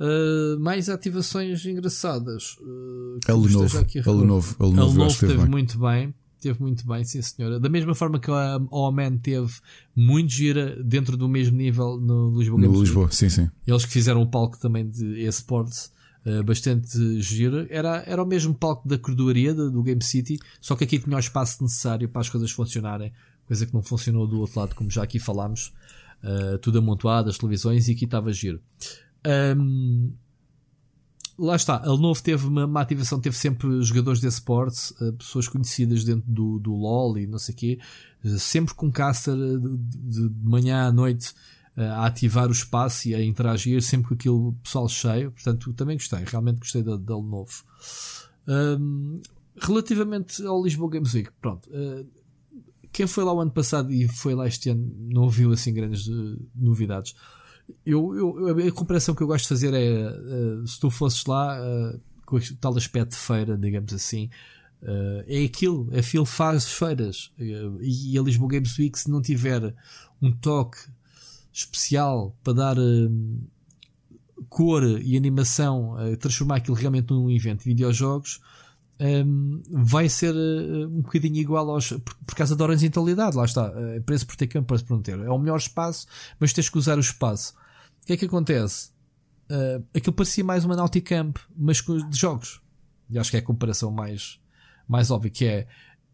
Uh, 0.00 0.58
mais 0.60 0.88
ativações 0.88 1.64
engraçadas. 1.66 2.56
Uh, 2.60 3.18
a 3.26 3.32
Lenovo, 3.32 3.78
a 3.78 4.10
Lenovo, 4.12 4.56
a 4.60 4.66
Lenovo, 4.66 5.18
teve 5.18 5.36
bem. 5.36 5.46
muito 5.46 5.78
bem. 5.78 6.14
Teve 6.40 6.60
muito 6.60 6.86
bem, 6.86 7.02
sim 7.02 7.20
senhora. 7.20 7.58
Da 7.58 7.68
mesma 7.68 7.96
forma 7.96 8.20
que 8.20 8.30
a 8.30 8.60
Oman 8.70 9.16
teve 9.16 9.52
muito 9.94 10.30
gira 10.30 10.80
dentro 10.84 11.16
do 11.16 11.28
mesmo 11.28 11.56
nível 11.56 11.98
no 11.98 12.38
Lisboa 12.38 12.60
No 12.60 12.80
Lisboa, 12.80 13.10
sim, 13.10 13.28
sim. 13.28 13.50
Eles 13.66 13.84
que 13.84 13.92
fizeram 13.92 14.22
o 14.22 14.26
palco 14.26 14.56
também 14.56 14.88
de 14.88 15.20
eSports 15.24 15.90
uh, 16.24 16.44
bastante 16.44 17.20
gira. 17.20 17.66
Era, 17.68 18.04
era 18.06 18.22
o 18.22 18.26
mesmo 18.26 18.54
palco 18.54 18.86
da 18.86 18.96
cordoaria 18.96 19.52
do, 19.52 19.68
do 19.68 19.82
Game 19.82 20.02
City, 20.02 20.38
só 20.60 20.76
que 20.76 20.84
aqui 20.84 21.00
tinha 21.00 21.16
o 21.16 21.18
espaço 21.18 21.60
necessário 21.60 22.08
para 22.08 22.20
as 22.20 22.28
coisas 22.28 22.52
funcionarem, 22.52 23.12
coisa 23.44 23.66
que 23.66 23.74
não 23.74 23.82
funcionou 23.82 24.24
do 24.24 24.38
outro 24.38 24.60
lado, 24.60 24.76
como 24.76 24.88
já 24.88 25.02
aqui 25.02 25.18
falámos 25.18 25.72
uh, 26.22 26.58
tudo 26.58 26.78
amontoado, 26.78 27.30
as 27.30 27.38
televisões, 27.38 27.88
e 27.88 27.92
aqui 27.92 28.04
estava 28.04 28.32
giro. 28.32 28.60
Um, 29.56 30.12
lá 31.38 31.54
está, 31.54 31.76
a 31.76 31.92
Lenovo 31.92 32.22
teve 32.22 32.46
uma, 32.46 32.66
uma, 32.66 32.80
ativação, 32.80 33.20
teve 33.20 33.36
sempre 33.36 33.82
jogadores 33.82 34.20
de 34.20 34.26
esportes, 34.26 34.90
uh, 35.00 35.12
pessoas 35.12 35.48
conhecidas 35.48 36.04
dentro 36.04 36.30
do, 36.30 36.58
do 36.58 36.74
LOL 36.74 37.16
e 37.18 37.26
não 37.26 37.38
sei 37.38 37.54
o 37.54 37.58
quê, 37.58 37.78
uh, 38.24 38.38
sempre 38.38 38.74
com 38.74 38.90
caster 38.90 39.34
de, 39.36 39.76
de, 39.76 40.30
manhã 40.42 40.86
à 40.88 40.92
noite 40.92 41.32
uh, 41.76 41.82
a 41.82 42.06
ativar 42.06 42.48
o 42.48 42.52
espaço 42.52 43.08
e 43.08 43.14
a 43.14 43.22
interagir, 43.22 43.80
sempre 43.82 44.08
com 44.08 44.14
aquele 44.14 44.52
pessoal 44.62 44.88
cheio. 44.88 45.30
Portanto, 45.30 45.72
também 45.74 45.96
gostei, 45.96 46.24
realmente 46.24 46.58
gostei 46.58 46.82
da, 46.82 46.96
da 46.96 47.16
Lenovo. 47.16 47.64
Um, 48.46 49.20
relativamente 49.60 50.44
ao 50.44 50.62
Lisboa 50.62 50.90
Games 50.90 51.12
Week, 51.14 51.30
pronto, 51.40 51.68
quem 52.98 53.06
foi 53.06 53.22
lá 53.22 53.32
o 53.32 53.40
ano 53.40 53.52
passado 53.52 53.92
e 53.92 54.08
foi 54.08 54.34
lá 54.34 54.48
este 54.48 54.70
ano 54.70 54.92
não 54.98 55.30
viu 55.30 55.52
assim 55.52 55.72
grandes 55.72 56.08
uh, 56.08 56.36
novidades. 56.52 57.14
Eu, 57.86 58.12
eu, 58.12 58.66
a 58.66 58.72
comparação 58.72 59.14
que 59.14 59.22
eu 59.22 59.26
gosto 59.28 59.44
de 59.44 59.48
fazer 59.50 59.72
é 59.72 60.10
uh, 60.10 60.66
se 60.66 60.80
tu 60.80 60.90
fosses 60.90 61.24
lá 61.24 61.60
uh, 61.60 62.00
com 62.26 62.38
o 62.38 62.40
tal 62.60 62.76
aspecto 62.76 63.12
de 63.12 63.16
feira, 63.16 63.56
digamos 63.56 63.92
assim, 63.94 64.28
é 65.26 65.44
aquilo, 65.44 65.88
a 65.96 66.02
Phil 66.02 66.24
faz 66.24 66.66
feiras 66.66 67.32
e 67.38 68.18
a 68.18 68.22
Lisboa 68.22 68.50
Games 68.50 68.78
Week, 68.78 68.98
se 68.98 69.10
não 69.10 69.22
tiver 69.22 69.74
um 70.20 70.30
toque 70.30 70.78
especial 71.52 72.36
para 72.44 72.52
dar 72.52 72.76
cor 74.48 74.84
e 75.00 75.16
animação, 75.16 75.96
transformar 76.20 76.56
aquilo 76.56 76.76
realmente 76.76 77.10
num 77.10 77.30
evento 77.30 77.60
de 77.60 77.70
videojogos 77.70 78.40
um, 79.00 79.62
vai 79.70 80.08
ser 80.08 80.34
uh, 80.34 80.88
um 80.88 81.02
bocadinho 81.02 81.36
igual 81.36 81.70
aos. 81.70 81.88
Por, 81.90 82.14
por 82.26 82.34
causa 82.34 82.56
da 82.56 82.64
horizontalidade, 82.64 83.36
lá 83.36 83.44
está. 83.44 83.70
Uh, 83.70 84.02
preço 84.02 84.26
por 84.26 84.36
ter 84.36 84.46
campo, 84.46 84.68
preço 84.68 84.84
por 84.84 84.94
não 84.94 85.02
ter. 85.02 85.18
É 85.18 85.30
o 85.30 85.38
melhor 85.38 85.56
espaço, 85.56 86.06
mas 86.38 86.52
tens 86.52 86.68
que 86.68 86.78
usar 86.78 86.96
o 86.96 87.00
espaço. 87.00 87.54
O 88.02 88.06
que 88.06 88.12
é 88.12 88.16
que 88.16 88.24
acontece? 88.24 88.90
Uh, 89.50 89.84
aquilo 89.94 90.12
parecia 90.12 90.44
mais 90.44 90.64
uma 90.64 90.76
Nauticamp, 90.76 91.38
mas 91.56 91.78
de 91.78 92.18
jogos. 92.18 92.60
E 93.10 93.18
acho 93.18 93.30
que 93.30 93.36
é 93.36 93.40
a 93.40 93.42
comparação 93.42 93.90
mais, 93.90 94.38
mais 94.86 95.10
óbvia, 95.10 95.30
que 95.30 95.44
é 95.44 95.66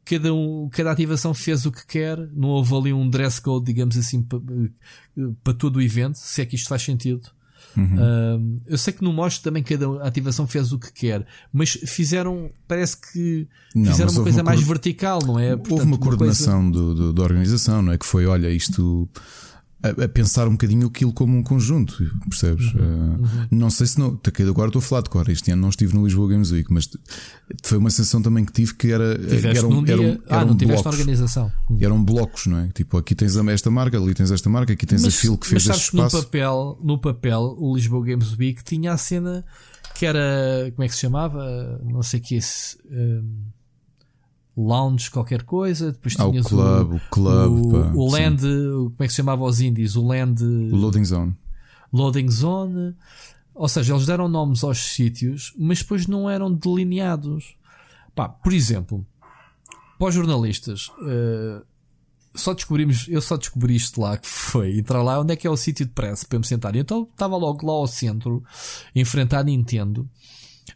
cada, 0.05 0.33
um, 0.33 0.69
cada 0.71 0.93
ativação 0.93 1.33
fez 1.33 1.67
o 1.67 1.73
que 1.73 1.85
quer, 1.87 2.19
não 2.33 2.51
houve 2.51 2.75
ali 2.75 2.93
um 2.93 3.09
dress 3.09 3.41
code, 3.41 3.65
digamos 3.65 3.97
assim, 3.97 4.23
para, 4.23 4.39
para 5.43 5.55
todo 5.55 5.77
o 5.77 5.83
evento, 5.83 6.17
se 6.17 6.43
é 6.43 6.47
que 6.47 6.55
isto 6.55 6.69
faz 6.69 6.83
sentido. 6.83 7.31
Uhum. 7.77 7.95
Uh, 7.95 8.61
eu 8.67 8.79
sei 8.79 8.93
que 8.93 9.03
no 9.03 9.13
Mosh 9.13 9.39
também 9.39 9.63
cada 9.63 10.07
ativação 10.07 10.47
fez 10.47 10.73
o 10.73 10.79
que 10.79 10.93
quer, 10.93 11.27
mas 11.53 11.71
fizeram, 11.71 12.51
parece 12.69 12.97
que 13.01 13.49
não, 13.75 13.91
fizeram 13.91 14.13
uma 14.13 14.23
coisa 14.23 14.39
uma 14.39 14.51
mais 14.51 14.63
vertical, 14.63 15.25
não 15.25 15.39
é? 15.39 15.51
Portanto, 15.51 15.73
houve 15.73 15.87
uma 15.87 15.99
coordenação 15.99 16.61
uma 16.61 16.73
coisa... 16.73 16.87
do, 16.87 16.95
do, 16.95 17.13
da 17.13 17.23
organização, 17.23 17.83
não 17.83 17.93
é? 17.93 17.99
Que 17.99 18.07
foi, 18.07 18.27
olha, 18.27 18.51
isto 18.51 19.09
a, 19.85 20.05
a, 20.05 20.09
pensar 20.09 20.49
um 20.49 20.53
bocadinho 20.53 20.87
aquilo 20.87 21.13
como 21.13 21.37
um 21.37 21.43
conjunto, 21.43 22.03
percebes? 22.29 22.73
Uhum, 22.73 22.81
uh, 22.81 23.21
uhum. 23.21 23.47
Não 23.51 23.71
sei 23.71 23.87
se 23.87 23.99
não. 23.99 24.19
Agora 24.49 24.69
estou 24.69 24.81
a 24.81 24.83
falar 24.83 25.03
de 25.03 25.11
cor. 25.11 25.29
Este 25.29 25.51
ano 25.51 25.63
não 25.63 25.69
estive 25.69 25.95
no 25.95 26.05
Lisboa 26.05 26.29
Games 26.31 26.51
Week, 26.51 26.73
mas 26.73 26.89
foi 27.63 27.77
uma 27.77 27.91
sensação 27.91 28.23
também 28.23 28.45
que 28.45 28.53
tive 28.53 28.75
que 28.75 28.91
era. 28.91 29.19
Tiveste 29.19 29.59
eram, 29.59 29.85
dia... 29.85 29.95
eram, 29.95 30.23
ah, 30.29 30.45
não 30.45 30.57
tiveste 30.57 30.83
blocos, 30.83 31.01
organização. 31.01 31.53
Uhum. 31.69 31.79
Eram 31.81 32.03
blocos, 32.03 32.47
não 32.47 32.59
é? 32.59 32.69
Tipo, 32.69 32.97
aqui 32.97 33.15
tens 33.15 33.37
esta 33.37 33.71
marca, 33.71 33.99
ali 33.99 34.15
tens 34.15 34.31
esta 34.31 34.49
marca, 34.49 34.73
aqui 34.73 34.87
tens 34.87 35.03
mas, 35.03 35.15
a 35.15 35.19
Phil 35.19 35.37
que 35.37 35.47
fez 35.47 35.67
mas 35.67 35.77
este 35.77 35.95
espaço. 35.95 36.17
No 36.17 36.23
papel, 36.23 36.79
no 36.83 36.99
papel, 36.99 37.57
o 37.59 37.77
Lisboa 37.77 38.07
Games 38.07 38.37
Week 38.39 38.65
tinha 38.65 38.93
a 38.93 38.97
cena 38.97 39.45
que 39.95 40.07
era. 40.07 40.73
Como 40.75 40.85
é 40.85 40.89
que 40.89 40.95
se 40.95 41.01
chamava? 41.01 41.81
Não 41.85 42.03
sei 42.03 42.21
que 42.21 42.37
esse. 42.37 42.79
Um, 42.91 43.53
lounge 44.57 45.11
qualquer 45.11 45.43
coisa, 45.43 45.93
depois 45.93 46.15
ah, 46.19 46.31
tinhas 46.31 46.47
o 46.47 46.49
club, 46.49 46.93
o, 46.93 46.97
o, 46.97 47.01
club, 47.11 47.95
o, 47.95 47.99
o 47.99 48.11
land, 48.11 48.41
sim. 48.41 48.71
como 48.73 48.97
é 49.01 49.07
que 49.07 49.09
se 49.09 49.17
chamava 49.17 49.45
os 49.45 49.61
indies? 49.61 49.97
O 49.97 50.07
land. 50.07 50.43
O 50.45 50.77
loading 50.77 51.05
zone. 51.05 51.35
Loading 51.93 52.31
zone. 52.31 52.95
Ou 53.55 53.69
seja, 53.69 53.95
eles 53.95 54.07
deram 54.07 54.29
nomes 54.29 54.65
aos 54.65 54.79
sítios, 54.79 55.53
mas 55.57 55.81
depois 55.81 56.07
não 56.07 56.29
eram 56.29 56.53
delineados. 56.53 57.57
Pá, 58.15 58.29
por 58.29 58.53
exemplo, 58.53 59.07
para 59.99 60.09
os 60.09 60.15
jornalistas, 60.15 60.89
uh, 60.89 61.65
só 62.35 62.53
descobrimos, 62.53 63.07
eu 63.09 63.21
só 63.21 63.37
descobri 63.37 63.77
isto 63.77 64.01
lá, 64.01 64.17
que 64.17 64.27
foi 64.51 64.79
entrar 64.79 65.03
lá, 65.03 65.21
onde 65.21 65.33
é 65.33 65.37
que 65.37 65.47
é 65.47 65.51
o 65.51 65.57
sítio 65.57 65.87
de 65.87 65.93
press 65.93 66.25
para 66.25 66.39
me 66.39 66.47
sentar. 66.47 66.75
Então 66.75 67.09
estava 67.11 67.37
logo 67.37 67.65
lá 67.67 67.73
ao 67.73 67.87
centro, 67.87 68.43
enfrentar 68.95 69.41
a 69.41 69.45
Nintendo, 69.45 70.09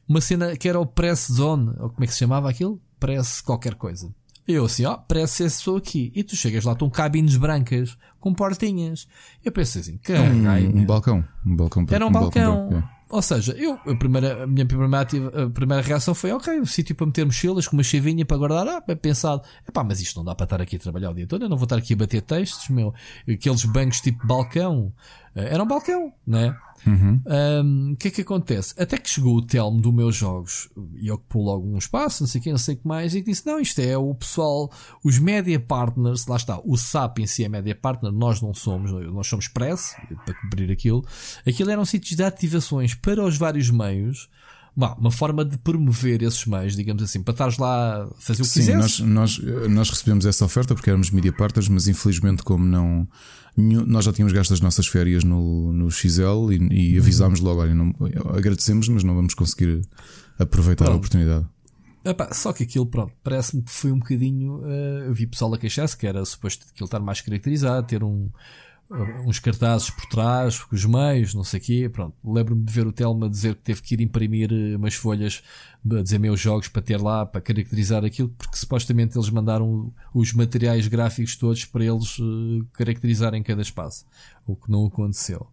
uma 0.08 0.20
cena 0.20 0.56
que 0.56 0.68
era 0.68 0.78
o 0.78 0.86
Press 0.86 1.28
Zone, 1.30 1.74
ou 1.78 1.90
como 1.90 2.04
é 2.04 2.06
que 2.06 2.12
se 2.12 2.20
chamava 2.20 2.48
aquilo? 2.48 2.80
Parece 2.98 3.42
qualquer 3.42 3.74
coisa. 3.74 4.12
Eu 4.46 4.64
assim, 4.64 4.86
ó, 4.86 4.94
oh, 4.94 4.98
parece 4.98 5.44
esse 5.44 5.62
sou 5.62 5.76
aqui. 5.76 6.10
E 6.14 6.24
tu 6.24 6.34
chegas 6.34 6.64
lá, 6.64 6.72
estão 6.72 6.88
cabines 6.88 7.36
brancas, 7.36 7.98
com 8.18 8.32
portinhas. 8.32 9.06
Eu 9.44 9.52
pensei 9.52 9.82
assim, 9.82 9.98
que 9.98 10.12
um, 10.12 10.80
um 10.80 10.86
balcão. 10.86 11.22
Um 11.44 11.54
balcão 11.54 11.86
Era 11.90 12.04
um, 12.04 12.08
um 12.08 12.12
balcão. 12.12 12.56
balcão 12.56 12.78
é. 12.78 12.98
Ou 13.10 13.22
seja, 13.22 13.52
eu, 13.52 13.74
a, 13.74 13.94
primeira, 13.94 14.44
a 14.44 14.46
minha 14.46 14.66
primeira, 14.66 15.00
a 15.02 15.50
primeira 15.50 15.82
reação 15.82 16.14
foi: 16.14 16.30
ok, 16.30 16.60
um 16.60 16.66
sítio 16.66 16.94
para 16.94 17.06
meter 17.06 17.24
mochilas 17.24 17.66
com 17.66 17.74
uma 17.74 17.82
chavinha 17.82 18.24
para 18.24 18.36
guardar. 18.36 18.68
Ah, 18.68 18.82
é 18.86 18.94
pensado, 18.94 19.42
pá, 19.72 19.82
mas 19.82 20.00
isto 20.00 20.16
não 20.18 20.24
dá 20.24 20.34
para 20.34 20.44
estar 20.44 20.60
aqui 20.60 20.76
a 20.76 20.78
trabalhar 20.78 21.10
o 21.10 21.14
dia 21.14 21.26
todo. 21.26 21.42
Eu 21.42 21.48
não 21.48 21.56
vou 21.56 21.64
estar 21.64 21.76
aqui 21.76 21.94
a 21.94 21.96
bater 21.96 22.20
textos, 22.20 22.68
meu. 22.68 22.92
Aqueles 23.26 23.64
bancos 23.64 24.00
tipo 24.00 24.26
balcão. 24.26 24.92
Eh, 25.34 25.54
era 25.54 25.62
um 25.62 25.66
balcão, 25.66 26.12
né? 26.26 26.54
Uhum. 26.86 27.20
Um, 27.26 27.92
o 27.92 27.96
que 27.96 28.08
é 28.08 28.10
que 28.10 28.20
acontece? 28.22 28.74
Até 28.78 28.98
que 28.98 29.08
chegou 29.08 29.36
o 29.36 29.42
Telmo 29.42 29.80
dos 29.80 29.92
meus 29.92 30.16
jogos 30.16 30.68
e 30.96 31.10
ocupou 31.10 31.44
logo 31.44 31.66
um 31.66 31.78
espaço, 31.78 32.22
não 32.22 32.28
sei 32.28 32.40
o 32.40 32.44
que, 32.44 32.50
não 32.50 32.58
sei 32.58 32.74
o 32.74 32.78
que 32.78 32.86
mais, 32.86 33.14
e 33.14 33.22
disse: 33.22 33.46
Não, 33.46 33.58
isto 33.58 33.80
é 33.80 33.96
o 33.96 34.14
pessoal, 34.14 34.70
os 35.04 35.18
media 35.18 35.58
partners, 35.58 36.26
lá 36.26 36.36
está, 36.36 36.60
o 36.64 36.76
SAP 36.76 37.20
em 37.20 37.26
si 37.26 37.44
é 37.44 37.48
media 37.48 37.74
partner, 37.74 38.12
nós 38.12 38.40
não 38.40 38.54
somos, 38.54 38.90
nós 38.90 39.26
somos 39.26 39.48
press, 39.48 39.94
para 40.24 40.34
cobrir 40.34 40.70
aquilo. 40.70 41.04
Aquilo 41.46 41.70
eram 41.70 41.84
sítios 41.84 42.16
de 42.16 42.22
ativações 42.22 42.94
para 42.94 43.24
os 43.24 43.36
vários 43.36 43.70
meios. 43.70 44.28
Uma 44.78 45.10
forma 45.10 45.44
de 45.44 45.58
promover 45.58 46.22
esses 46.22 46.46
meios, 46.46 46.76
digamos 46.76 47.02
assim, 47.02 47.22
para 47.22 47.32
estares 47.32 47.58
lá 47.58 48.04
a 48.04 48.08
fazer 48.20 48.42
o 48.42 48.44
que 48.44 48.50
Sim, 48.50 48.74
nós, 48.74 49.00
nós, 49.00 49.38
nós 49.68 49.90
recebemos 49.90 50.24
essa 50.24 50.44
oferta 50.44 50.74
porque 50.74 50.88
éramos 50.88 51.10
media 51.10 51.32
partners, 51.32 51.68
mas 51.68 51.88
infelizmente, 51.88 52.42
como 52.42 52.64
não 52.64 53.08
nós 53.56 54.04
já 54.04 54.12
tínhamos 54.12 54.32
gasto 54.32 54.54
as 54.54 54.60
nossas 54.60 54.86
férias 54.86 55.24
no, 55.24 55.72
no 55.72 55.90
XL 55.90 56.52
e, 56.52 56.92
e 56.94 56.98
avisámos 56.98 57.40
logo: 57.40 57.60
olha, 57.60 57.74
não, 57.74 57.92
agradecemos, 58.32 58.88
mas 58.88 59.02
não 59.02 59.16
vamos 59.16 59.34
conseguir 59.34 59.82
aproveitar 60.38 60.84
pronto. 60.84 60.94
a 60.94 60.98
oportunidade. 60.98 61.46
Epá, 62.04 62.32
só 62.32 62.52
que 62.52 62.62
aquilo, 62.62 62.86
pronto, 62.86 63.12
parece-me 63.24 63.62
que 63.62 63.72
foi 63.72 63.90
um 63.90 63.98
bocadinho. 63.98 64.60
Uh, 64.60 65.06
eu 65.06 65.12
vi 65.12 65.26
pessoal 65.26 65.52
a 65.54 65.58
queixar-se 65.58 65.96
que 65.96 66.06
era 66.06 66.24
suposto 66.24 66.66
aquilo 66.72 66.86
estar 66.86 67.00
mais 67.00 67.20
caracterizado, 67.20 67.84
ter 67.86 68.04
um, 68.04 68.30
uns 68.90 69.38
cartazes 69.38 69.90
por 69.90 70.06
trás, 70.06 70.64
os 70.72 70.84
meios, 70.84 71.34
não 71.34 71.44
sei 71.44 71.60
o 71.60 71.62
quê. 71.62 71.90
Pronto, 71.92 72.16
lembro-me 72.24 72.64
de 72.64 72.72
ver 72.72 72.86
o 72.86 72.92
Telma 72.92 73.28
dizer 73.28 73.54
que 73.54 73.62
teve 73.62 73.82
que 73.82 73.94
ir 73.94 74.00
imprimir 74.00 74.50
eh, 74.50 74.76
umas 74.76 74.94
folhas 74.94 75.42
a 75.90 76.02
dizer 76.02 76.18
meus 76.18 76.40
jogos 76.40 76.68
para 76.68 76.80
ter 76.80 77.00
lá, 77.00 77.26
para 77.26 77.40
caracterizar 77.40 78.04
aquilo, 78.04 78.30
porque 78.30 78.56
supostamente 78.56 79.16
eles 79.16 79.28
mandaram 79.30 79.92
os 80.14 80.32
materiais 80.32 80.86
gráficos 80.88 81.36
todos 81.36 81.64
para 81.64 81.84
eles 81.84 82.18
uh, 82.18 82.66
caracterizarem 82.72 83.42
cada 83.42 83.62
espaço, 83.62 84.06
o 84.46 84.56
que 84.56 84.70
não 84.70 84.86
aconteceu. 84.86 85.46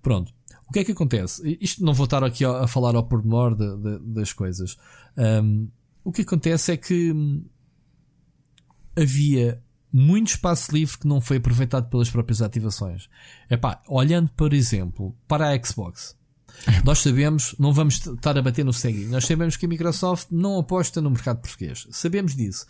Pronto. 0.00 0.32
O 0.68 0.72
que 0.72 0.80
é 0.80 0.84
que 0.84 0.92
acontece? 0.92 1.58
Isto 1.60 1.82
não 1.82 1.94
vou 1.94 2.04
estar 2.04 2.22
aqui 2.22 2.44
a, 2.44 2.64
a 2.64 2.68
falar 2.68 2.94
ao 2.94 3.04
pormenor 3.04 3.54
de, 3.54 3.76
de, 3.76 3.98
das 4.14 4.32
coisas. 4.32 4.76
Um, 5.16 5.68
o 6.04 6.12
que 6.12 6.22
acontece 6.22 6.72
é 6.72 6.76
que 6.76 7.10
hum, 7.12 7.44
havia 8.96 9.62
muito 9.92 10.28
espaço 10.28 10.72
livre 10.72 10.98
que 10.98 11.08
não 11.08 11.20
foi 11.20 11.38
aproveitado 11.38 11.88
pelas 11.88 12.10
próprias 12.10 12.42
ativações. 12.42 13.08
Epá, 13.50 13.80
olhando, 13.88 14.30
por 14.36 14.52
exemplo, 14.52 15.14
para 15.26 15.50
a 15.50 15.64
Xbox, 15.64 16.16
nós 16.84 16.98
sabemos, 17.00 17.54
não 17.58 17.72
vamos 17.72 18.06
estar 18.06 18.36
a 18.36 18.42
bater 18.42 18.64
no 18.64 18.72
ceguinho, 18.72 19.10
nós 19.10 19.24
sabemos 19.24 19.56
que 19.56 19.66
a 19.66 19.68
Microsoft 19.68 20.28
não 20.30 20.58
aposta 20.58 21.00
no 21.00 21.10
mercado 21.10 21.40
português. 21.40 21.86
Sabemos 21.90 22.34
disso. 22.34 22.66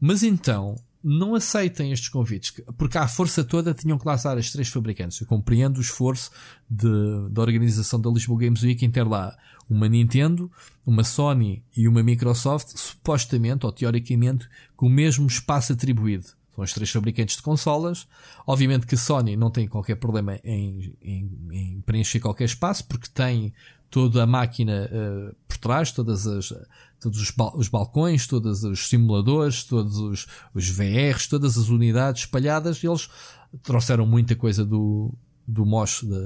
Mas 0.00 0.22
então, 0.22 0.76
não 1.02 1.34
aceitem 1.34 1.92
estes 1.92 2.08
convites, 2.08 2.52
porque 2.78 2.96
à 2.96 3.08
força 3.08 3.42
toda 3.42 3.74
tinham 3.74 3.98
que 3.98 4.06
lançar 4.06 4.38
as 4.38 4.50
três 4.50 4.68
fabricantes. 4.68 5.20
Eu 5.20 5.26
compreendo 5.26 5.78
o 5.78 5.80
esforço 5.80 6.30
de, 6.70 7.28
da 7.30 7.42
organização 7.42 8.00
da 8.00 8.10
Lisboa 8.10 8.40
Games 8.40 8.62
Week 8.62 8.84
em 8.84 8.90
ter 8.90 9.02
lá 9.02 9.36
uma 9.68 9.88
Nintendo, 9.88 10.50
uma 10.86 11.02
Sony 11.02 11.64
e 11.76 11.88
uma 11.88 12.02
Microsoft, 12.02 12.76
supostamente 12.76 13.66
ou 13.66 13.72
teoricamente, 13.72 14.48
com 14.76 14.86
o 14.86 14.90
mesmo 14.90 15.26
espaço 15.26 15.72
atribuído. 15.72 16.26
São 16.54 16.62
os 16.62 16.72
três 16.72 16.90
fabricantes 16.90 17.36
de 17.36 17.42
consolas. 17.42 18.06
Obviamente 18.46 18.86
que 18.86 18.94
a 18.94 18.98
Sony 18.98 19.36
não 19.36 19.50
tem 19.50 19.66
qualquer 19.66 19.96
problema 19.96 20.38
em, 20.44 20.94
em, 21.02 21.30
em 21.50 21.80
preencher 21.80 22.20
qualquer 22.20 22.44
espaço, 22.44 22.84
porque 22.86 23.08
tem 23.12 23.52
toda 23.90 24.22
a 24.22 24.26
máquina 24.26 24.88
uh, 24.90 25.36
por 25.48 25.56
trás, 25.58 25.92
todas 25.92 26.26
as, 26.26 26.52
todos 27.00 27.20
os, 27.20 27.30
bal 27.30 27.54
os, 27.56 27.68
balcões, 27.68 28.26
todos 28.26 28.64
os 28.64 28.88
simuladores, 28.88 29.64
todos 29.64 29.98
os, 29.98 30.26
os 30.54 30.68
VRs, 30.68 31.26
todas 31.26 31.56
as 31.56 31.68
unidades 31.68 32.22
espalhadas. 32.22 32.82
Eles 32.84 33.08
trouxeram 33.62 34.06
muita 34.06 34.36
coisa 34.36 34.64
do, 34.64 35.12
do 35.46 35.64
Mosh 35.64 36.04
da, 36.04 36.18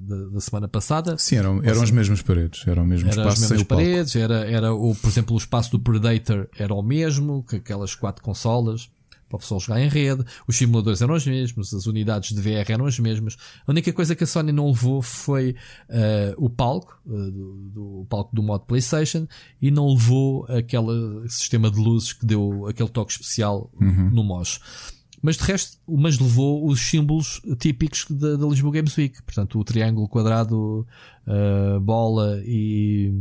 da, 0.00 0.28
da, 0.30 0.40
semana 0.40 0.68
passada. 0.68 1.16
Sim, 1.18 1.36
eram, 1.36 1.62
eram 1.62 1.82
as 1.82 1.90
mesmas 1.90 2.22
paredes, 2.22 2.66
eram 2.66 2.84
o 2.84 2.86
mesmo 2.86 3.08
era 3.08 3.20
espaço. 3.20 3.44
As 3.44 3.50
mesmas 3.50 3.66
paredes, 3.66 4.16
era, 4.16 4.50
era 4.50 4.74
o, 4.74 4.94
por 4.94 5.08
exemplo, 5.08 5.34
o 5.34 5.38
espaço 5.38 5.70
do 5.70 5.80
Predator 5.80 6.48
era 6.56 6.74
o 6.74 6.82
mesmo, 6.82 7.42
que 7.42 7.56
aquelas 7.56 7.94
quatro 7.94 8.22
consolas 8.22 8.90
para 9.28 9.36
o 9.36 9.38
pessoal 9.38 9.60
jogar 9.60 9.80
em 9.80 9.88
rede, 9.88 10.24
os 10.46 10.56
simuladores 10.56 11.02
eram 11.02 11.14
os 11.14 11.26
mesmos, 11.26 11.74
as 11.74 11.86
unidades 11.86 12.34
de 12.34 12.40
VR 12.40 12.70
eram 12.70 12.86
as 12.86 12.98
mesmas. 12.98 13.36
A 13.66 13.70
única 13.70 13.92
coisa 13.92 14.14
que 14.14 14.24
a 14.24 14.26
Sony 14.26 14.52
não 14.52 14.68
levou 14.68 15.02
foi 15.02 15.54
uh, 15.90 16.44
o 16.44 16.48
palco, 16.48 16.98
uh, 17.06 17.30
do, 17.30 17.54
do, 17.70 18.06
palco 18.08 18.34
do 18.34 18.42
modo 18.42 18.64
PlayStation, 18.64 19.28
e 19.60 19.70
não 19.70 19.88
levou 19.92 20.46
aquele 20.46 21.28
sistema 21.28 21.70
de 21.70 21.78
luzes 21.78 22.14
que 22.14 22.24
deu 22.24 22.66
aquele 22.66 22.88
toque 22.88 23.12
especial 23.12 23.70
uhum. 23.80 24.10
no 24.10 24.24
MOS. 24.24 24.60
Mas 25.20 25.36
de 25.36 25.44
resto, 25.44 25.78
mas 25.86 26.18
levou 26.18 26.66
os 26.66 26.80
símbolos 26.80 27.42
típicos 27.58 28.06
da, 28.08 28.36
da 28.36 28.46
Lisboa 28.46 28.72
Games 28.72 28.96
Week, 28.96 29.20
portanto, 29.22 29.58
o 29.58 29.64
triângulo, 29.64 30.08
quadrado, 30.08 30.86
uh, 31.26 31.80
bola 31.80 32.40
e. 32.44 33.12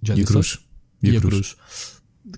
Já 0.00 0.14
e, 0.14 0.24
cruz. 0.24 0.60
e, 1.02 1.10
e 1.10 1.16
a 1.16 1.20
cruz. 1.20 1.56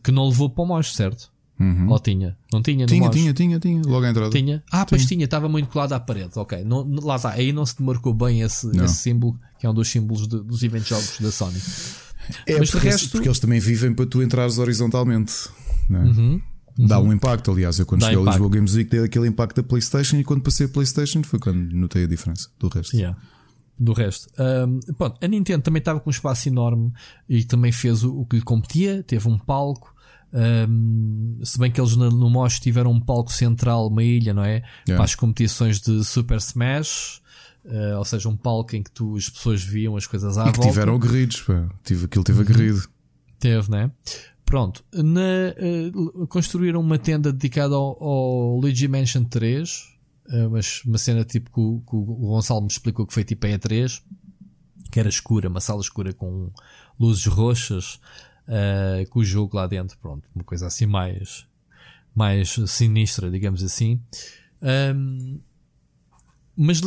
Que 0.03 0.11
não 0.11 0.29
levou 0.29 0.49
para 0.49 0.65
o 0.65 0.67
MOS, 0.67 0.95
certo? 0.95 1.34
Uhum. 1.59 1.89
Ou 1.89 1.99
tinha? 2.01 2.37
Não 2.53 2.61
tinha? 2.61 2.87
Tinha, 2.87 3.09
tinha, 3.11 3.33
tinha, 3.33 3.61
tinha, 3.61 3.83
logo 3.87 4.05
à 4.05 4.11
entrada. 4.11 4.31
Tinha? 4.31 4.63
Ah, 4.71 4.85
pois 4.85 5.07
tinha, 5.07 5.25
estava 5.25 5.49
muito 5.49 5.69
colado 5.69 5.93
à 5.93 6.01
parede. 6.01 6.33
Ok, 6.37 6.65
não, 6.65 6.85
lá 7.03 7.17
está. 7.17 7.31
Aí 7.31 7.53
não 7.53 7.65
se 7.65 7.79
demarcou 7.79 8.13
bem 8.13 8.41
esse, 8.41 8.69
esse 8.83 8.97
símbolo, 8.97 9.39
que 9.59 9.67
é 9.67 9.71
um 9.71 9.75
dos 9.75 9.89
símbolos 9.89 10.27
de, 10.27 10.43
dos 10.43 10.63
eventos 10.63 10.89
jogos 10.89 11.19
da 11.21 11.31
Sony. 11.31 11.61
É 12.47 12.59
Mas 12.59 12.71
porque, 12.71 12.89
resto... 12.89 13.11
porque 13.11 13.29
eles 13.29 13.39
também 13.39 13.61
vivem 13.61 13.95
para 13.95 14.07
tu 14.07 14.23
entrares 14.23 14.59
horizontalmente. 14.59 15.33
É? 15.91 15.95
Uhum. 15.95 16.41
Dá 16.77 16.99
um 16.99 17.13
impacto, 17.13 17.51
aliás. 17.51 17.79
Eu 17.79 17.87
quando 17.87 18.01
Dá 18.01 18.07
cheguei 18.07 18.21
impacto. 18.21 18.37
ao 18.37 18.45
Lisboa 18.47 18.59
Games 18.59 18.75
Week 18.75 18.91
dei 18.91 19.05
aquele 19.05 19.29
impacto 19.29 19.57
da 19.57 19.63
PlayStation 19.63 20.17
e 20.17 20.25
quando 20.25 20.43
passei 20.43 20.67
a 20.67 20.69
PlayStation 20.69 21.23
foi 21.23 21.39
quando 21.39 21.73
notei 21.73 22.05
a 22.05 22.07
diferença 22.07 22.49
do 22.59 22.69
resto. 22.69 22.97
Yeah 22.97 23.17
do 23.79 23.93
resto. 23.93 24.29
Um, 24.39 24.81
pronto, 24.95 25.19
a 25.23 25.29
Nintendo 25.29 25.63
também 25.63 25.81
estava 25.81 26.01
com 26.01 26.09
um 26.09 26.13
espaço 26.13 26.49
enorme 26.49 26.93
e 27.29 27.45
também 27.45 27.73
fez 27.73 28.05
o, 28.05 28.21
o, 28.21 28.27
que 28.27 28.37
lhe 28.37 28.43
competia, 28.43 29.03
teve 29.03 29.29
um 29.29 29.39
palco, 29.39 29.94
um, 30.35 31.39
se 31.45 31.59
bem 31.59 31.71
que 31.71 31.81
eles 31.81 31.95
no, 31.95 32.29
MOS 32.29 32.59
tiveram 32.59 32.91
um 32.91 33.01
palco 33.01 33.33
central, 33.33 33.87
uma 33.87 34.03
ilha, 34.03 34.35
não 34.35 34.43
é? 34.45 34.63
Yeah. 34.87 34.97
Para 34.97 35.05
as 35.05 35.15
competições 35.15 35.81
de 35.81 36.05
Super 36.05 36.39
Smash. 36.39 37.23
Uh, 37.65 37.97
ou 37.97 38.05
seja, 38.05 38.29
um 38.29 38.37
palco 38.37 38.77
em 38.77 38.83
que 38.83 38.91
tu, 38.91 39.17
as 39.17 39.31
pessoas 39.31 39.63
viam 39.63 39.97
as 39.97 40.07
coisas 40.07 40.37
à 40.37 40.43
e 40.43 40.45
volta. 40.45 40.61
que 40.61 40.69
tiveram 40.69 40.97
aguerridos, 40.97 41.41
pá. 41.41 41.67
Aquilo 42.05 42.25
teve 42.25 42.39
uhum. 42.39 42.45
aguerrido. 42.45 42.89
Teve, 43.39 43.71
né? 43.71 43.91
Pronto, 44.45 44.85
na, 44.93 45.21
uh, 45.57 46.27
construíram 46.27 46.81
uma 46.81 46.99
tenda 46.99 47.33
dedicada 47.33 47.75
ao, 47.75 48.03
ao 48.03 48.59
Luigi 48.59 48.87
Mansion 48.87 49.25
3, 49.25 49.71
uh, 50.29 50.51
mas 50.51 50.83
uma 50.85 50.99
cena 50.99 51.25
tipo 51.25 51.49
que, 51.49 51.91
que, 51.91 51.97
o 51.97 52.29
Gonçalo 52.29 52.61
me 52.61 52.67
explicou 52.67 53.07
que 53.07 53.15
foi 53.15 53.25
tipo 53.25 53.47
a 53.47 53.51
E3, 53.51 54.03
que 54.93 55.01
era 55.01 55.09
escura, 55.09 55.49
uma 55.49 55.61
sala 55.61 55.81
escura 55.81 56.13
com 56.13 56.51
luzes 57.01 57.25
roxas, 57.25 57.99
uh, 58.49 59.09
com 59.11 59.21
o 59.21 59.25
jogo 59.25 59.57
lá 59.57 59.67
dentro, 59.67 59.97
pronto, 59.99 60.29
uma 60.35 60.45
coisa 60.45 60.67
assim 60.67 60.87
mais, 60.87 61.47
mais 62.15 62.57
sinistra, 62.67 63.31
digamos 63.31 63.63
assim. 63.63 64.01
Um, 64.63 65.41
mas, 66.57 66.81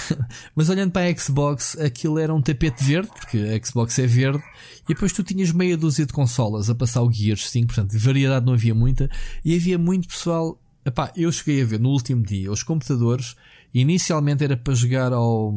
mas 0.54 0.68
olhando 0.68 0.92
para 0.92 1.08
a 1.10 1.16
Xbox, 1.16 1.76
aquilo 1.78 2.18
era 2.18 2.34
um 2.34 2.42
tapete 2.42 2.84
verde, 2.84 3.08
porque 3.08 3.38
a 3.38 3.64
Xbox 3.64 3.98
é 3.98 4.06
verde, 4.06 4.42
e 4.84 4.94
depois 4.94 5.12
tu 5.12 5.22
tinhas 5.22 5.50
meia 5.50 5.76
dúzia 5.76 6.04
de 6.04 6.12
consolas 6.12 6.68
a 6.68 6.74
passar 6.74 7.02
o 7.02 7.10
Gears 7.10 7.48
5, 7.50 7.68
portanto, 7.68 7.98
variedade 7.98 8.44
não 8.44 8.52
havia 8.52 8.74
muita, 8.74 9.08
e 9.44 9.54
havia 9.54 9.78
muito 9.78 10.08
pessoal. 10.08 10.60
Epá, 10.84 11.10
eu 11.16 11.32
cheguei 11.32 11.62
a 11.62 11.64
ver 11.64 11.80
no 11.80 11.88
último 11.88 12.22
dia 12.22 12.52
os 12.52 12.62
computadores, 12.62 13.34
inicialmente 13.72 14.44
era 14.44 14.56
para 14.56 14.74
jogar 14.74 15.14
ao, 15.14 15.54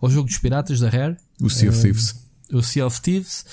ao 0.00 0.08
jogo 0.08 0.28
dos 0.28 0.38
piratas 0.38 0.80
da 0.80 0.88
Rare, 0.88 1.18
o 1.38 1.50
Sea 1.50 1.68
of 1.68 1.80
Thieves. 1.82 2.14
o 2.50 2.62
Sea 2.62 2.86
of 2.86 3.02
Thieves, 3.02 3.44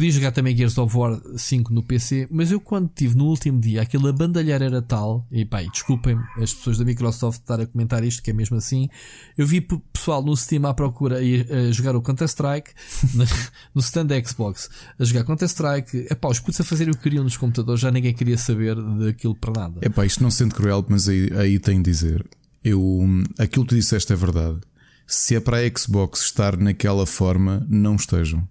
Podia 0.00 0.12
jogar 0.12 0.32
também 0.32 0.56
Gears 0.56 0.78
of 0.78 0.96
War 0.96 1.20
5 1.36 1.74
no 1.74 1.82
PC, 1.82 2.26
mas 2.30 2.50
eu 2.50 2.58
quando 2.58 2.88
tive 2.88 3.14
no 3.18 3.26
último 3.26 3.60
dia 3.60 3.82
aquela 3.82 4.10
bandalheira 4.10 4.64
era 4.64 4.80
tal, 4.80 5.26
e 5.30 5.44
pá, 5.44 5.62
e 5.62 5.68
desculpem 5.68 6.18
as 6.38 6.54
pessoas 6.54 6.78
da 6.78 6.86
Microsoft 6.86 7.40
estar 7.40 7.60
a 7.60 7.66
comentar 7.66 8.02
isto, 8.02 8.22
que 8.22 8.30
é 8.30 8.32
mesmo 8.32 8.56
assim. 8.56 8.88
Eu 9.36 9.46
vi 9.46 9.60
pessoal 9.92 10.22
no 10.22 10.34
Steam 10.34 10.64
à 10.64 10.72
procura 10.72 11.18
a, 11.18 11.68
a 11.68 11.70
jogar 11.70 11.94
o 11.94 12.00
Counter-Strike 12.00 12.70
no 13.74 13.82
stand 13.82 14.06
da 14.06 14.24
Xbox, 14.24 14.70
a 14.98 15.04
jogar 15.04 15.22
Counter-Strike, 15.24 16.06
é 16.08 16.14
pá, 16.14 16.28
os 16.30 16.40
putos 16.40 16.62
a 16.62 16.64
fazer 16.64 16.88
o 16.88 16.96
que 16.96 17.02
queriam 17.02 17.22
nos 17.22 17.36
computadores, 17.36 17.82
já 17.82 17.90
ninguém 17.90 18.14
queria 18.14 18.38
saber 18.38 18.76
daquilo 18.76 19.34
para 19.34 19.52
nada. 19.52 19.80
É 19.82 19.90
pá, 19.90 20.06
isto 20.06 20.22
não 20.22 20.30
sendo 20.30 20.54
cruel, 20.54 20.82
mas 20.88 21.10
aí, 21.10 21.30
aí 21.36 21.58
tem 21.58 21.76
de 21.82 21.90
dizer, 21.90 22.26
eu, 22.64 23.06
aquilo 23.38 23.66
que 23.66 23.74
tu 23.74 23.76
disseste 23.76 24.14
é 24.14 24.16
verdade. 24.16 24.60
Se 25.06 25.36
é 25.36 25.40
para 25.40 25.58
a 25.58 25.78
Xbox 25.78 26.22
estar 26.22 26.56
naquela 26.56 27.04
forma, 27.04 27.66
não 27.68 27.96
estejam 27.96 28.48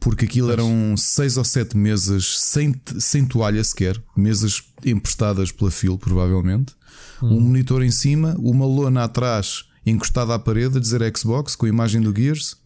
porque 0.00 0.24
aquilo 0.24 0.50
eram 0.50 0.96
seis 0.96 1.36
ou 1.36 1.44
sete 1.44 1.76
mesas 1.76 2.38
sem, 2.38 2.74
sem 2.98 3.24
toalha 3.24 3.62
sequer, 3.62 4.00
mesas 4.16 4.62
emprestadas 4.84 5.50
pela 5.50 5.70
fila, 5.70 5.98
provavelmente. 5.98 6.74
Hum. 7.22 7.36
Um 7.36 7.40
monitor 7.40 7.82
em 7.82 7.90
cima, 7.90 8.36
uma 8.38 8.64
lona 8.64 9.04
atrás 9.04 9.64
encostada 9.84 10.34
à 10.34 10.38
parede 10.38 10.78
a 10.78 10.80
dizer 10.80 11.00
Xbox 11.16 11.56
com 11.56 11.66
a 11.66 11.68
imagem 11.68 12.00
do 12.00 12.14
Gears. 12.14 12.56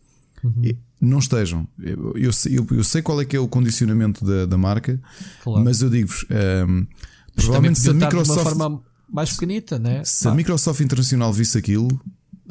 Uhum. 0.43 0.73
Não 1.01 1.19
estejam. 1.19 1.67
Eu, 1.79 2.15
eu, 2.17 2.31
eu, 2.71 2.85
sei 2.85 3.01
qual 3.01 3.21
é 3.21 3.25
que 3.25 3.37
é 3.37 3.41
o 3.41 3.49
condicionamento 3.49 4.25
da, 4.25 4.47
da 4.47 4.59
marca, 4.59 5.01
claro. 5.43 5.65
mas 5.65 5.81
eu 5.83 5.91
digo-vos: 5.91 6.25
um, 6.25 6.35
ehm, 6.35 6.87
provavelmente 7.35 7.79
se 7.79 7.91
a 7.91 7.95
Microsoft. 7.95 8.27
De 8.27 8.33
uma 8.33 8.67
forma 8.67 8.83
mais 9.09 9.33
pequenita, 9.33 9.79
né? 9.79 10.03
Se 10.05 10.27
ah. 10.27 10.33
a 10.33 10.35
Microsoft 10.35 10.81
Internacional 10.81 11.33
visse 11.33 11.59
aquilo, 11.59 11.89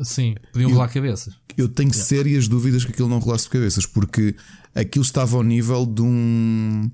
Sim, 0.04 0.36
podiam 0.52 0.72
rolar 0.72 0.90
cabeças. 0.90 1.34
Eu 1.58 1.68
tenho 1.68 1.90
yeah. 1.90 2.08
sérias 2.08 2.48
dúvidas 2.48 2.86
que 2.86 2.92
aquilo 2.92 3.10
não 3.10 3.20
rolasse 3.20 3.50
cabeças, 3.50 3.86
porque 3.86 4.36
aquilo 4.76 5.04
estava 5.04 5.38
ao 5.38 5.44
nível 5.44 5.86
de 5.86 6.02
um 6.02 6.90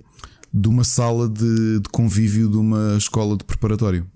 de 0.54 0.68
uma 0.68 0.84
sala 0.84 1.30
de, 1.30 1.80
de 1.80 1.90
convívio 1.92 2.50
de 2.50 2.58
uma 2.58 2.96
escola 2.98 3.38
de 3.38 3.44
preparatório. 3.44 4.08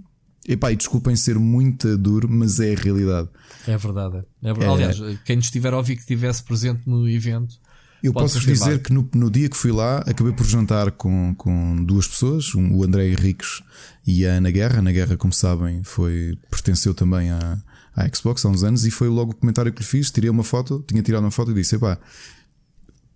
Epá, 0.47 0.71
e 0.71 0.75
desculpem 0.75 1.15
ser 1.15 1.37
muito 1.37 1.95
duro, 1.97 2.27
mas 2.29 2.59
é 2.59 2.73
a 2.73 2.77
realidade. 2.77 3.29
É 3.67 3.77
verdade. 3.77 4.23
É 4.41 4.53
verdade. 4.53 4.81
É... 4.81 4.85
Aliás, 4.85 5.19
quem 5.23 5.35
nos 5.35 5.45
estiver 5.45 5.73
a 5.73 5.77
ouvir 5.77 5.95
que 5.95 6.01
estivesse 6.01 6.43
presente 6.43 6.81
no 6.87 7.07
evento. 7.07 7.59
Eu 8.01 8.11
posso 8.11 8.39
dizer 8.39 8.81
que 8.81 8.91
no, 8.91 9.07
no, 9.13 9.29
dia 9.29 9.47
que 9.47 9.55
fui 9.55 9.71
lá, 9.71 9.99
acabei 9.99 10.33
por 10.33 10.43
jantar 10.43 10.89
com, 10.91 11.35
com 11.37 11.83
duas 11.85 12.07
pessoas, 12.07 12.55
um, 12.55 12.75
o 12.75 12.83
André 12.83 13.07
Henriques 13.09 13.61
e 14.07 14.25
a 14.25 14.31
Ana 14.31 14.49
Guerra. 14.49 14.77
A 14.77 14.79
Ana 14.79 14.91
Guerra, 14.91 15.15
como 15.15 15.31
sabem, 15.31 15.83
foi, 15.83 16.35
pertenceu 16.49 16.95
também 16.95 17.29
à, 17.29 17.61
à 17.95 18.09
Xbox 18.11 18.43
há 18.43 18.49
uns 18.49 18.63
anos 18.63 18.87
e 18.87 18.89
foi 18.89 19.07
logo 19.07 19.33
o 19.33 19.35
comentário 19.35 19.71
que 19.71 19.81
lhe 19.81 19.87
fiz. 19.87 20.09
Tirei 20.09 20.31
uma 20.31 20.43
foto, 20.43 20.83
tinha 20.87 21.03
tirado 21.03 21.21
uma 21.21 21.29
foto 21.29 21.51
e 21.51 21.53
disse: 21.53 21.75
Epá, 21.75 21.99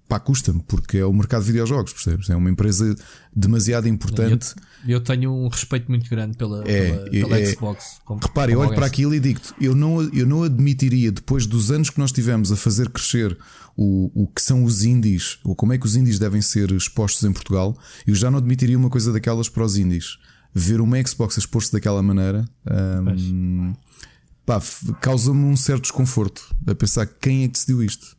pá, 0.08 0.20
custa-me, 0.20 0.62
porque 0.68 0.98
é 0.98 1.06
o 1.06 1.14
mercado 1.14 1.42
de 1.42 1.48
videojogos, 1.48 1.94
percebes? 1.94 2.30
É 2.30 2.36
uma 2.36 2.50
empresa 2.50 2.96
demasiado 3.36 3.88
importante. 3.88 4.54
Eu, 4.86 4.98
eu 4.98 5.02
tenho 5.02 5.34
um 5.34 5.48
respeito 5.48 5.90
muito 5.90 6.10
grande 6.10 6.38
pela, 6.38 6.64
é, 6.68 6.92
pela, 6.92 7.10
pela 7.10 7.40
é, 7.40 7.46
Xbox. 7.46 8.00
Como, 8.06 8.20
repare, 8.22 8.54
eu 8.54 8.60
olho 8.60 8.76
para 8.76 8.86
aquilo 8.86 9.14
e 9.16 9.20
digo-te: 9.20 9.54
eu 9.60 9.76
não, 9.76 10.02
eu 10.14 10.26
não 10.26 10.44
admitiria, 10.44 11.12
depois 11.12 11.46
dos 11.48 11.72
anos 11.72 11.90
que 11.90 12.00
nós 12.00 12.12
tivemos 12.12 12.52
a 12.52 12.56
fazer 12.56 12.90
crescer 12.90 13.38
o, 13.76 14.12
o 14.14 14.28
que 14.28 14.42
são 14.42 14.64
os 14.64 14.84
indies, 14.84 15.40
ou 15.44 15.56
como 15.56 15.74
é 15.74 15.78
que 15.78 15.86
os 15.86 15.96
indies 15.96 16.20
devem 16.20 16.42
ser 16.42 16.72
expostos 16.72 17.24
em 17.24 17.34
Portugal, 17.34 17.78
eu 18.06 18.16
já 18.16 18.30
não 18.30 18.38
admitiria 18.38 18.78
uma 18.78 18.90
coisa 18.90 19.12
daquelas 19.12 19.50
para 19.50 19.64
os 19.64 19.78
indies. 19.78 20.18
Ver 20.54 20.80
uma 20.80 21.04
Xbox 21.06 21.38
exposto 21.38 21.74
daquela 21.74 22.02
maneira. 22.02 22.46
Um, 22.66 23.74
causa-me 25.02 25.44
um 25.44 25.58
certo 25.58 25.82
desconforto 25.82 26.56
a 26.66 26.76
pensar 26.76 27.06
quem 27.08 27.44
é 27.44 27.48
que 27.48 27.54
decidiu 27.54 27.84
isto. 27.84 28.16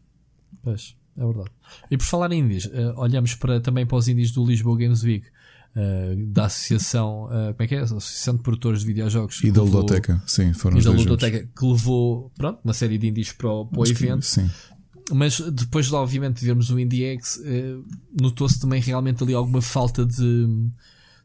Pois. 0.63 0.96
É 1.17 1.25
verdade. 1.25 1.51
E 1.91 1.97
por 1.97 2.05
falar 2.05 2.33
em 2.33 2.41
indies, 2.41 2.67
uh, 2.67 2.95
olhamos 2.97 3.35
para, 3.35 3.61
também 3.61 3.87
para 3.87 3.97
os 3.97 4.09
indies 4.09 4.31
do 4.31 4.45
Lisboa 4.45 4.77
Games 4.77 5.03
Week. 5.03 5.27
Uh, 5.75 6.17
da 6.29 6.47
associação, 6.47 7.25
uh, 7.25 7.53
como 7.53 7.57
é 7.59 7.67
que 7.67 7.75
é? 7.75 7.81
Associação 7.81 8.35
de 8.35 8.43
Produtores 8.43 8.81
de 8.81 8.87
Videojogos 8.87 9.45
e 9.45 9.51
da 9.51 9.63
Ludoteca, 9.63 10.23
sim, 10.27 10.55
foram 10.55 10.79
e 10.79 10.83
da 10.83 10.91
Ludoteca 10.91 11.37
jogos. 11.37 11.53
que 11.55 11.67
levou 11.67 12.33
pronto, 12.35 12.61
uma 12.65 12.73
série 12.73 12.97
de 12.97 13.09
indies 13.09 13.33
para 13.33 13.51
o, 13.51 13.67
para 13.67 13.81
o 13.81 13.87
evento. 13.87 14.21
Que, 14.21 14.27
sim. 14.27 14.51
Mas 15.13 15.39
depois 15.39 15.89
de 15.89 15.95
obviamente 15.95 16.43
vermos 16.43 16.71
o 16.71 16.81
IndieX, 16.81 17.37
uh, 17.37 17.85
notou-se 18.19 18.59
também 18.59 18.81
realmente 18.81 19.23
ali 19.23 19.35
alguma 19.35 19.61
falta 19.61 20.07
de 20.07 20.49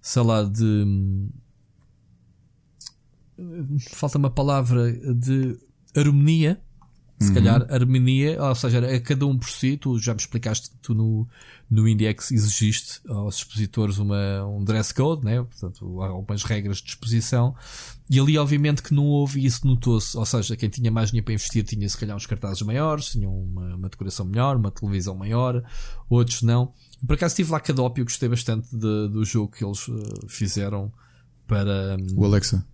sei 0.02 0.24
lá, 0.24 0.44
de 0.44 1.30
falta 3.92 4.18
uma 4.18 4.30
palavra 4.30 4.92
de 5.16 5.58
harmonia 5.96 6.62
se 7.24 7.30
uhum. 7.30 7.36
calhar 7.36 7.68
harmonia, 7.70 8.42
ou 8.42 8.56
seja, 8.56 8.80
a 8.80 9.00
cada 9.00 9.26
um 9.26 9.38
por 9.38 9.50
si, 9.50 9.78
tu 9.78 9.98
já 10.00 10.14
me 10.14 10.20
explicaste 10.20 10.70
que 10.70 10.78
tu 10.78 10.94
no, 10.94 11.28
no 11.70 11.88
Index 11.88 12.32
exigiste 12.32 13.02
aos 13.08 13.38
expositores 13.38 13.98
uma, 13.98 14.46
um 14.46 14.64
dress 14.64 14.94
code, 14.94 15.26
né? 15.26 15.44
portanto, 15.44 16.02
algumas 16.02 16.44
regras 16.44 16.78
de 16.78 16.90
exposição, 16.90 17.56
e 18.10 18.20
ali 18.20 18.38
obviamente 18.38 18.84
que 18.84 18.94
não 18.94 19.06
houve 19.06 19.46
isso 19.46 19.66
notou-se, 19.66 20.18
ou 20.18 20.26
seja, 20.26 20.56
quem 20.56 20.70
tinha 20.70 20.92
mais 20.92 21.10
dinheiro 21.10 21.26
para 21.26 21.34
investir 21.34 21.64
tinha 21.64 21.88
se 21.88 21.98
calhar 21.98 22.16
uns 22.16 22.26
cartazes 22.26 22.62
maiores, 22.62 23.12
tinha 23.12 23.30
uma, 23.30 23.76
uma 23.76 23.90
decoração 23.90 24.26
melhor, 24.26 24.58
uma 24.58 24.72
televisão 24.72 25.16
maior, 25.16 25.64
outros 26.10 26.42
não. 26.42 26.74
Por 27.06 27.14
acaso 27.14 27.34
estive 27.34 27.52
lá 27.52 27.60
Cadópio, 27.60 28.04
gostei 28.04 28.30
bastante 28.30 28.70
de, 28.72 29.08
do 29.10 29.26
jogo 29.26 29.52
que 29.52 29.66
eles 29.66 29.88
uh, 29.88 30.28
fizeram 30.28 30.92
para. 31.48 31.98
Um, 32.00 32.20
o 32.20 32.26
Alexa 32.26 32.66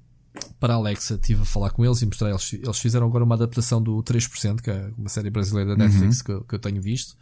para 0.59 0.73
a 0.73 0.77
Alexa, 0.77 1.15
estive 1.15 1.41
a 1.41 1.45
falar 1.45 1.69
com 1.69 1.85
eles 1.85 2.01
e 2.01 2.05
mostrar. 2.05 2.29
Eles, 2.29 2.53
eles 2.53 2.79
fizeram 2.79 3.07
agora 3.07 3.23
uma 3.23 3.35
adaptação 3.35 3.81
do 3.81 4.01
3%, 4.03 4.61
que 4.61 4.69
é 4.69 4.91
uma 4.97 5.09
série 5.09 5.29
brasileira 5.29 5.75
da 5.75 5.83
Netflix 5.83 6.19
uhum. 6.19 6.23
que, 6.23 6.31
eu, 6.31 6.41
que, 6.43 6.55
eu 6.55 6.59
tenho 6.59 6.81
visto, 6.81 7.15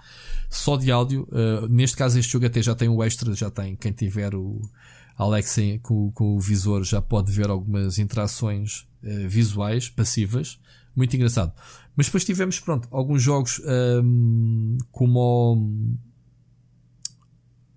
só 0.50 0.78
de 0.78 0.92
áudio. 0.92 1.28
Uh, 1.32 1.68
neste 1.68 1.98
caso, 1.98 2.18
este 2.18 2.32
jogo 2.32 2.46
até 2.46 2.62
já 2.62 2.74
tem 2.74 2.88
o 2.88 3.04
extra, 3.04 3.34
já 3.34 3.50
tem. 3.50 3.76
Quem 3.76 3.92
tiver 3.92 4.34
o 4.36 4.62
Alexa 5.18 5.62
com, 5.82 6.12
com 6.12 6.36
o 6.36 6.40
visor 6.40 6.84
já 6.84 7.02
pode 7.02 7.32
ver 7.32 7.50
algumas 7.50 8.00
interações 8.00 8.88
uh, 9.04 9.28
visuais, 9.28 9.90
passivas. 9.90 10.60
Muito 10.96 11.14
engraçado. 11.16 11.52
Mas 11.96 12.06
depois 12.08 12.24
tivemos, 12.24 12.60
pronto, 12.60 12.88
alguns 12.92 13.22
jogos 13.22 13.62
um, 14.04 14.78
como 14.92 15.20
o. 15.20 15.96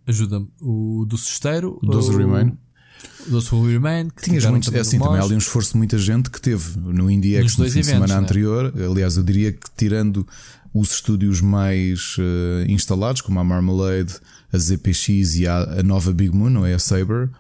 Ajuda-me. 0.07 0.51
O 0.61 1.05
do 1.07 1.19
Cesteiro. 1.19 1.79
Doze 1.83 2.17
Remain. 2.17 2.57
Those 3.31 3.55
Who 3.55 3.67
Remain. 3.67 4.11
Que 4.11 4.23
Tinhas 4.23 4.45
muitos, 4.47 4.73
é 4.73 4.81
assim, 4.81 4.99
também 4.99 5.21
há 5.21 5.23
ali 5.23 5.35
um 5.35 5.39
esforço 5.39 5.73
de 5.73 5.79
muita 5.79 5.99
gente 5.99 6.31
que 6.31 6.41
teve 6.41 6.79
no 6.79 7.11
IndieX 7.11 7.57
no 7.57 7.65
fim 7.65 7.81
de 7.81 7.87
semana 7.87 8.15
né? 8.15 8.21
anterior. 8.21 8.73
Aliás, 8.77 9.17
eu 9.17 9.23
diria 9.23 9.53
que 9.53 9.67
tirando 9.77 10.27
os 10.73 10.93
estúdios 10.93 11.41
mais 11.41 12.17
uh, 12.19 12.69
instalados, 12.69 13.21
como 13.21 13.39
a 13.41 13.45
Marmalade, 13.45 14.15
a 14.53 14.59
ZPX 14.59 15.37
e 15.37 15.47
a, 15.47 15.81
a 15.81 15.83
nova 15.83 16.13
Big 16.13 16.35
Moon, 16.35 16.51
não 16.51 16.67
é? 16.67 16.75
A 16.75 16.79
Saber. 16.79 17.31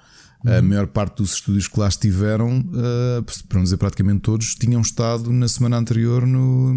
Uhum. 0.44 0.56
A 0.56 0.62
maior 0.62 0.86
parte 0.86 1.16
dos 1.16 1.34
estúdios 1.34 1.66
que 1.66 1.80
lá 1.80 1.88
estiveram, 1.88 2.60
uh, 2.60 3.22
para 3.48 3.58
não 3.58 3.64
dizer 3.64 3.76
praticamente 3.76 4.20
todos, 4.20 4.54
tinham 4.54 4.80
estado 4.80 5.32
na 5.32 5.48
semana 5.48 5.76
anterior 5.76 6.26
no, 6.26 6.74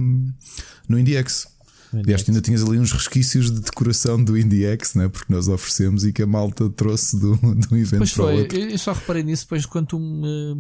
no 0.88 1.00
IndieX. 1.00 1.48
Aliás, 1.94 2.24
ainda 2.28 2.42
tinhas 2.42 2.64
ali 2.64 2.80
uns 2.80 2.92
resquícios 2.92 3.52
de 3.52 3.60
decoração 3.60 4.24
do 4.24 4.38
IndieX, 4.38 4.96
né? 4.96 5.10
porque 5.10 5.32
nós 5.32 5.48
oferecemos 5.48 6.06
e 6.06 6.14
que 6.14 6.24
a 6.24 6.28
malta 6.28 6.70
trouxe 6.70 7.20
do, 7.20 7.36
do 7.36 7.78
evento 7.78 7.98
pois 7.98 8.12
foi, 8.12 8.48
eu 8.52 8.78
só 8.78 8.94
reparei 8.94 9.24
nisso 9.24 9.44
depois 9.44 9.66
quando 9.66 9.88
tu 9.88 10.00
me, 10.00 10.56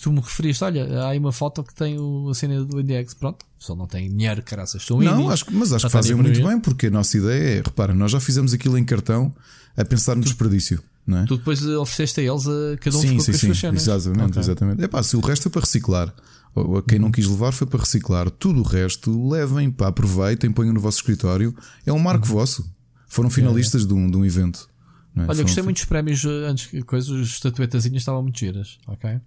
tu 0.00 0.12
me 0.12 0.20
referiste. 0.20 0.62
Olha, 0.62 1.02
há 1.02 1.08
aí 1.08 1.18
uma 1.18 1.32
foto 1.32 1.64
que 1.64 1.74
tem 1.74 1.98
o, 1.98 2.28
a 2.30 2.34
cena 2.34 2.64
do 2.64 2.80
IndieX. 2.80 3.14
Pronto, 3.14 3.44
só 3.58 3.74
não 3.74 3.86
tem 3.86 4.08
dinheiro, 4.08 4.42
caraças. 4.42 4.84
São 4.84 5.00
não, 5.00 5.28
acho, 5.28 5.46
mas 5.50 5.72
acho 5.72 5.86
que 5.86 5.92
fazem 5.92 6.14
muito 6.14 6.42
bem, 6.42 6.60
porque 6.60 6.86
a 6.86 6.90
nossa 6.90 7.16
ideia 7.16 7.58
é, 7.58 7.62
repara, 7.64 7.92
nós 7.92 8.12
já 8.12 8.20
fizemos 8.20 8.54
aquilo 8.54 8.78
em 8.78 8.84
cartão 8.84 9.34
a 9.76 9.84
pensar 9.84 10.14
no 10.14 10.22
desperdício. 10.22 10.82
É? 11.08 11.24
Tu 11.24 11.38
depois 11.38 11.64
ofereceste 11.64 12.20
a 12.20 12.22
eles 12.22 12.46
a 12.46 12.76
cada 12.78 12.96
um 12.98 13.00
sim, 13.00 13.18
sim, 13.18 13.32
sim, 13.32 13.68
Exatamente, 13.68 14.30
okay. 14.30 14.42
exatamente. 14.42 14.84
É 14.84 14.88
pá, 14.88 15.02
se 15.02 15.16
o 15.16 15.20
resto 15.20 15.48
é 15.48 15.50
para 15.50 15.62
reciclar 15.62 16.14
a 16.56 16.82
quem 16.82 16.98
não 16.98 17.10
quis 17.10 17.26
levar 17.26 17.52
foi 17.52 17.66
para 17.66 17.80
reciclar. 17.80 18.30
Tudo 18.30 18.60
o 18.60 18.62
resto 18.62 19.28
levem, 19.28 19.70
pá, 19.70 19.88
aproveitem, 19.88 20.52
ponham 20.52 20.72
no 20.72 20.80
vosso 20.80 20.98
escritório. 20.98 21.54
É 21.86 21.92
um 21.92 21.98
marco 21.98 22.26
uhum. 22.26 22.34
vosso. 22.34 22.74
Foram 23.08 23.30
finalistas 23.30 23.84
é. 23.84 23.86
de, 23.86 23.94
um, 23.94 24.10
de 24.10 24.16
um 24.16 24.24
evento. 24.24 24.68
É? 25.16 25.20
Olha, 25.20 25.26
Foram 25.26 25.42
gostei 25.42 25.62
muito 25.62 25.76
dos 25.76 25.84
prémios 25.86 26.24
eh, 26.24 26.46
antes 26.46 26.66
que 26.66 26.82
coisas, 26.82 27.20
as 27.20 27.28
estatuetazinhas 27.28 28.02
estavam 28.02 28.22
muito 28.22 28.38
giras, 28.38 28.78
ok? 28.86 29.20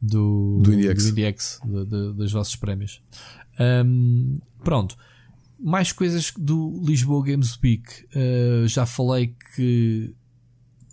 Do, 0.00 0.60
do 0.62 0.72
IndieX, 0.72 1.04
do 1.04 1.10
IndieX 1.10 1.60
de, 1.64 1.84
de, 1.84 2.12
dos 2.12 2.32
vossos 2.32 2.56
prémios. 2.56 3.02
Um, 3.58 4.38
pronto. 4.62 4.96
Mais 5.58 5.90
coisas 5.90 6.32
do 6.38 6.80
Lisboa 6.84 7.24
Games 7.24 7.58
Week. 7.62 7.84
Uh, 8.14 8.68
já 8.68 8.86
falei 8.86 9.34
que 9.56 10.14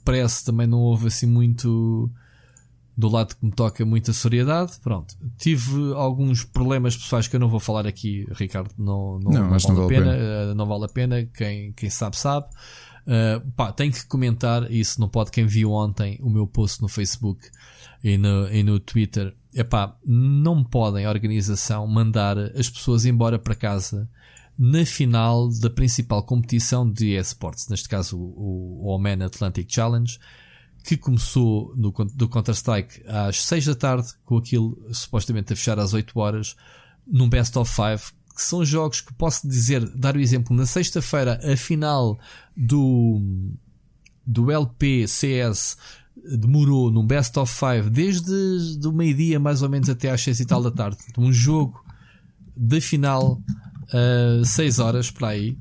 parece 0.04 0.44
também 0.44 0.66
não 0.66 0.80
houve 0.80 1.08
assim 1.08 1.28
muito 1.28 2.10
do 2.98 3.10
lado 3.10 3.36
que 3.36 3.46
me 3.46 3.52
toca 3.52 3.86
muita 3.86 4.14
seriedade. 4.14 4.74
Pronto, 4.82 5.16
tive 5.38 5.94
alguns 5.94 6.44
problemas 6.44 6.96
pessoais 6.96 7.28
que 7.28 7.36
eu 7.36 7.40
não 7.40 7.50
vou 7.50 7.60
falar 7.60 7.86
aqui, 7.86 8.28
Ricardo. 8.32 8.72
Não, 8.78 9.20
não, 9.20 9.32
não, 9.32 9.50
não 9.50 9.50
vale, 9.50 9.68
não 9.68 9.86
a 9.86 9.88
pena. 9.88 10.12
pena. 10.12 10.52
Uh, 10.52 10.56
não 10.56 10.66
vale 10.66 10.86
a 10.86 10.88
pena. 10.88 11.26
Quem, 11.26 11.74
quem 11.74 11.90
sabe, 11.90 12.18
sabe. 12.18 12.48
Uh, 13.06 13.52
pá, 13.52 13.72
tenho 13.72 13.92
que 13.92 14.06
comentar 14.08 14.72
isso. 14.72 15.00
Não 15.00 15.10
pode 15.10 15.32
quem 15.32 15.46
viu 15.46 15.72
ontem 15.72 16.18
o 16.22 16.30
meu 16.30 16.48
post 16.48 16.82
no 16.82 16.88
Facebook 16.88 17.50
e 18.04 18.18
no, 18.18 18.48
e 18.50 18.64
no 18.64 18.80
Twitter. 18.80 19.36
Epá, 19.54 19.96
não 20.06 20.64
podem 20.64 21.06
a 21.06 21.10
organização 21.10 21.86
mandar 21.88 22.38
as 22.38 22.70
pessoas 22.70 23.06
embora 23.06 23.38
para 23.38 23.56
casa 23.56 24.10
na 24.58 24.86
final 24.86 25.50
da 25.50 25.70
principal 25.70 26.24
competição 26.24 26.90
de 26.90 27.18
esportes, 27.18 27.68
neste 27.68 27.90
caso 27.90 28.18
o, 28.18 28.86
o 28.86 28.88
Oman 28.88 29.26
Atlantic 29.26 29.68
Challenge, 29.70 30.18
que 30.86 30.96
começou 30.96 31.74
no, 31.76 31.92
do 31.92 32.30
Counter-Strike 32.30 33.02
às 33.08 33.42
6 33.42 33.66
da 33.66 33.76
tarde, 33.76 34.08
com 34.24 34.38
aquilo 34.38 34.78
supostamente 34.92 35.52
a 35.52 35.56
fechar 35.56 35.80
às 35.80 35.94
8 35.94 36.18
horas, 36.20 36.56
num 37.08 37.28
Best 37.28 37.58
of 37.58 37.72
5, 37.72 38.14
que 38.36 38.42
são 38.42 38.64
jogos 38.64 39.02
que 39.02 39.14
posso 39.14 39.48
dizer, 39.48 39.84
dar 39.96 40.16
o 40.16 40.20
exemplo, 40.20 40.56
na 40.56 40.66
sexta-feira, 40.66 41.40
a 41.44 41.58
final 41.58 42.20
do, 42.56 43.20
do 44.26 44.52
LPCS 44.52 45.76
demorou 46.38 46.92
num 46.92 47.06
Best 47.06 47.38
of 47.40 47.52
5 47.52 47.90
desde 47.90 48.88
o 48.88 48.92
meio-dia 48.92 49.40
mais 49.40 49.62
ou 49.64 49.70
menos 49.70 49.90
até 49.90 50.12
às 50.12 50.22
6 50.22 50.42
e 50.42 50.46
tal 50.46 50.62
da 50.62 50.72
tarde. 50.72 50.98
Um 51.18 51.34
jogo 51.34 51.84
da 52.56 52.80
final 52.80 53.42
uh, 53.92 54.42
ah, 54.42 54.46
6 54.46 54.80
horas 54.80 55.10
para 55.10 55.30
aí, 55.30 55.58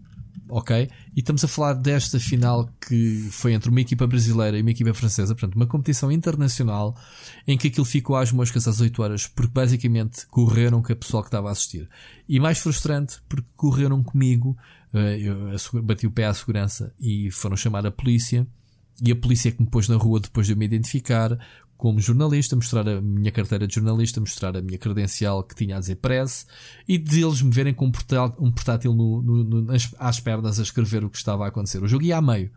ok? 0.54 0.88
E 1.16 1.18
estamos 1.18 1.42
a 1.42 1.48
falar 1.48 1.72
desta 1.72 2.20
final 2.20 2.70
que 2.80 3.26
foi 3.32 3.54
entre 3.54 3.70
uma 3.70 3.80
equipa 3.80 4.06
brasileira 4.06 4.56
e 4.56 4.60
uma 4.60 4.70
equipa 4.70 4.94
francesa, 4.94 5.34
portanto, 5.34 5.56
uma 5.56 5.66
competição 5.66 6.12
internacional 6.12 6.96
em 7.44 7.58
que 7.58 7.66
aquilo 7.66 7.84
ficou 7.84 8.14
às 8.14 8.30
moscas 8.30 8.68
às 8.68 8.80
8 8.80 9.02
horas, 9.02 9.26
porque 9.26 9.52
basicamente 9.52 10.24
correram 10.28 10.80
com 10.80 10.92
a 10.92 10.96
pessoal 10.96 11.24
que 11.24 11.26
estava 11.26 11.48
a 11.48 11.50
assistir. 11.50 11.88
E 12.28 12.38
mais 12.38 12.58
frustrante, 12.58 13.20
porque 13.28 13.48
correram 13.56 14.00
comigo, 14.04 14.56
uh, 14.92 14.98
eu 14.98 15.82
bati 15.82 16.06
o 16.06 16.10
pé 16.12 16.26
à 16.26 16.32
segurança 16.32 16.94
e 17.00 17.32
foram 17.32 17.56
chamar 17.56 17.84
a 17.84 17.90
polícia. 17.90 18.46
E 19.02 19.10
a 19.10 19.16
polícia 19.16 19.50
que 19.50 19.60
me 19.60 19.68
pôs 19.68 19.88
na 19.88 19.96
rua 19.96 20.20
depois 20.20 20.46
de 20.46 20.52
eu 20.52 20.56
me 20.56 20.64
identificar, 20.64 21.36
como 21.76 22.00
jornalista, 22.00 22.56
mostrar 22.56 22.88
a 22.88 23.00
minha 23.00 23.30
carteira 23.30 23.66
de 23.66 23.74
jornalista, 23.74 24.20
mostrar 24.20 24.56
a 24.56 24.62
minha 24.62 24.78
credencial 24.78 25.42
que 25.42 25.54
tinha 25.54 25.76
a 25.76 25.80
dizer 25.80 25.96
press 25.96 26.46
e 26.86 26.96
de 26.96 27.22
eles 27.22 27.42
me 27.42 27.50
verem 27.50 27.74
com 27.74 27.86
um 27.86 27.92
portátil, 27.92 28.36
um 28.44 28.50
portátil 28.50 28.94
no, 28.94 29.22
no, 29.22 29.44
no, 29.44 29.66
às 29.98 30.20
pernas 30.20 30.58
a 30.58 30.62
escrever 30.62 31.04
o 31.04 31.10
que 31.10 31.18
estava 31.18 31.44
a 31.44 31.48
acontecer. 31.48 31.82
O 31.82 31.88
jogo 31.88 32.04
ia 32.04 32.16
a 32.16 32.22
meio. 32.22 32.50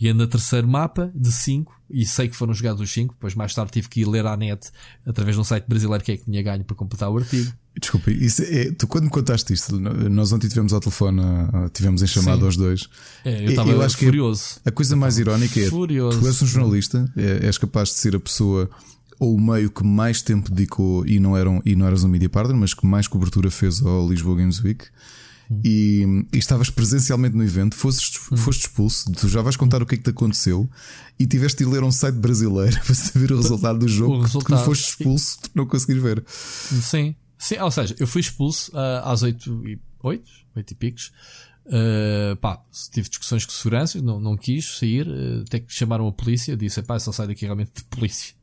E 0.00 0.12
no 0.12 0.26
terceiro 0.26 0.66
mapa 0.66 1.12
de 1.14 1.30
5, 1.30 1.80
e 1.90 2.04
sei 2.04 2.28
que 2.28 2.36
foram 2.36 2.52
jogados 2.52 2.80
os 2.80 2.90
5, 2.90 3.14
depois 3.14 3.34
mais 3.34 3.54
tarde 3.54 3.72
tive 3.72 3.88
que 3.88 4.00
ir 4.00 4.06
ler 4.06 4.26
à 4.26 4.36
net 4.36 4.70
através 5.06 5.36
de 5.36 5.40
um 5.40 5.44
site 5.44 5.66
brasileiro 5.66 6.02
que 6.02 6.12
é 6.12 6.16
que 6.16 6.24
tinha 6.24 6.42
ganho 6.42 6.64
para 6.64 6.76
completar 6.76 7.10
o 7.10 7.16
artigo. 7.16 7.52
Desculpa, 7.80 8.10
isso 8.10 8.42
é, 8.42 8.70
tu 8.70 8.86
quando 8.86 9.04
me 9.04 9.10
contaste 9.10 9.52
isto, 9.52 9.78
nós 9.78 10.32
ontem 10.32 10.48
tivemos 10.48 10.72
ao 10.72 10.78
telefone, 10.78 11.20
tivemos 11.72 12.02
em 12.02 12.06
chamada 12.06 12.38
Sim. 12.38 12.44
aos 12.44 12.56
dois. 12.56 12.88
É, 13.24 13.46
eu 13.46 13.50
estava 13.50 13.90
furioso. 13.90 14.60
a 14.64 14.70
coisa 14.70 14.94
mais 14.94 15.18
irónica 15.18 15.58
é: 15.60 15.68
furioso. 15.68 16.20
tu 16.20 16.26
és 16.26 16.40
um 16.40 16.46
jornalista, 16.46 17.12
é, 17.16 17.46
és 17.46 17.58
capaz 17.58 17.88
de 17.88 17.94
ser 17.96 18.14
a 18.14 18.20
pessoa 18.20 18.70
ou 19.18 19.34
o 19.34 19.40
meio 19.40 19.70
que 19.70 19.84
mais 19.84 20.22
tempo 20.22 20.50
dedicou 20.50 21.06
e 21.06 21.18
não, 21.18 21.36
eram, 21.36 21.60
e 21.64 21.74
não 21.74 21.86
eras 21.86 22.04
um 22.04 22.08
media 22.08 22.28
partner, 22.28 22.56
mas 22.56 22.74
que 22.74 22.86
mais 22.86 23.08
cobertura 23.08 23.50
fez 23.50 23.82
ao 23.82 24.08
Lisboa 24.08 24.36
Games 24.36 24.62
Week. 24.62 24.84
Hum. 25.50 25.60
E, 25.62 26.26
e, 26.32 26.38
estavas 26.38 26.70
presencialmente 26.70 27.36
no 27.36 27.44
evento, 27.44 27.74
foste, 27.74 28.18
hum. 28.32 28.36
foste 28.36 28.60
expulso, 28.62 29.12
tu 29.12 29.28
já 29.28 29.42
vais 29.42 29.56
contar 29.56 29.82
o 29.82 29.86
que 29.86 29.94
é 29.94 29.98
que 29.98 30.04
te 30.04 30.10
aconteceu 30.10 30.68
e 31.18 31.26
tiveste 31.26 31.64
de 31.64 31.70
ler 31.70 31.82
um 31.82 31.92
site 31.92 32.16
brasileiro 32.16 32.78
para 32.84 32.94
saber 32.94 33.32
o 33.32 33.36
resultado 33.36 33.78
do 33.78 33.88
jogo. 33.88 34.14
O 34.14 34.20
resultado. 34.22 34.48
Porque 34.48 34.64
foste 34.64 34.88
expulso, 34.88 35.38
não 35.54 35.66
conseguires 35.66 36.02
ver. 36.02 36.24
Sim, 36.26 37.14
sim, 37.38 37.58
ou 37.58 37.70
seja, 37.70 37.94
eu 37.98 38.06
fui 38.06 38.20
expulso 38.20 38.72
uh, 38.72 39.04
às 39.04 39.22
8 39.22 39.68
e, 39.68 39.78
8, 40.02 40.30
8 40.56 40.70
e 40.70 40.74
picos. 40.74 41.12
Uh, 41.66 42.36
pá, 42.36 42.62
tive 42.92 43.08
discussões 43.08 43.46
com 43.46 43.52
segurança, 43.52 44.00
não, 44.02 44.20
não 44.20 44.36
quis 44.36 44.78
sair, 44.78 45.08
uh, 45.08 45.42
até 45.46 45.60
que 45.60 45.72
chamaram 45.72 46.06
a 46.06 46.12
polícia, 46.12 46.56
disse, 46.56 46.82
pá, 46.82 46.98
só 46.98 47.10
sai 47.10 47.26
daqui 47.26 47.44
realmente 47.44 47.72
de 47.74 47.84
polícia. 47.84 48.33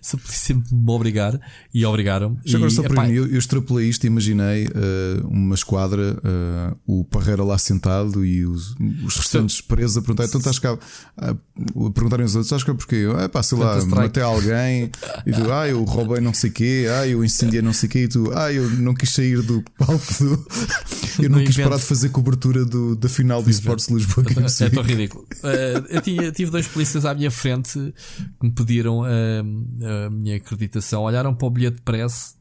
Se 0.00 0.16
a 0.16 0.18
polícia 0.18 0.54
me 0.54 0.90
obrigar 0.90 1.38
e 1.72 1.84
obrigaram. 1.84 2.38
Já 2.44 2.58
agora 2.58 2.70
só 2.70 2.82
para 2.82 3.04
mim, 3.04 3.12
eu, 3.12 3.26
eu 3.26 3.38
extrapolei 3.38 3.88
isto 3.88 4.04
e 4.04 4.06
imaginei 4.06 4.66
uh, 4.66 5.26
uma 5.28 5.54
esquadra, 5.54 6.16
uh, 6.18 6.78
o 6.86 7.04
Parreira 7.04 7.42
lá 7.44 7.58
sentado 7.58 8.24
e 8.24 8.44
os, 8.44 8.74
os 9.04 9.16
restantes 9.16 9.60
presos 9.60 9.96
a 9.96 10.00
perguntar, 10.00 10.24
então 10.24 10.38
estás 10.38 10.58
cá 10.58 10.78
a, 11.16 11.30
a 11.30 11.90
perguntarem 11.90 12.24
aos 12.24 12.34
outros, 12.34 12.46
estás 12.46 12.64
cá 12.64 12.74
porque 12.74 12.96
eu, 12.96 13.28
pá, 13.28 13.42
sei 13.42 13.58
lá, 13.58 13.84
matei 13.86 14.22
alguém 14.22 14.90
e 15.26 15.32
tu, 15.32 15.52
ah, 15.52 15.68
eu 15.68 15.82
roubei 15.84 16.20
não 16.20 16.32
sei 16.34 16.50
o 16.50 16.52
quê, 16.52 16.86
ah, 16.90 17.06
eu 17.06 17.24
incendiei 17.24 17.62
não 17.62 17.72
sei 17.72 17.88
o 17.88 17.90
quê 17.90 17.98
e 18.04 18.08
tu, 18.08 18.32
ah, 18.34 18.52
eu 18.52 18.68
não 18.70 18.94
quis 18.94 19.10
sair 19.10 19.42
do 19.42 19.62
palco 19.76 20.24
do, 20.24 20.46
eu 21.22 21.30
não, 21.30 21.38
não 21.38 21.44
quis 21.44 21.54
invento. 21.54 21.68
parar 21.68 21.80
de 21.80 21.86
fazer 21.86 22.08
cobertura 22.10 22.64
do, 22.64 22.96
da 22.96 23.08
final 23.08 23.42
do 23.42 23.50
Esportes 23.50 23.86
de 23.88 23.94
Lisboa. 23.94 24.26
É, 24.60 24.70
tão 24.70 24.82
ridículo. 24.82 25.26
Uh, 25.38 25.86
eu 25.88 26.00
tinha, 26.00 26.30
tive 26.32 26.50
dois 26.50 26.66
polícias 26.66 27.04
à 27.04 27.14
minha 27.14 27.30
frente 27.30 27.72
que 28.40 28.46
me 28.46 28.52
pediram 28.52 29.02
a 30.06 30.10
minha 30.10 30.36
acreditação, 30.36 31.02
olharam 31.02 31.34
para 31.34 31.46
o 31.46 31.50
bilhete 31.50 31.76
de 31.76 31.82
press 31.82 32.38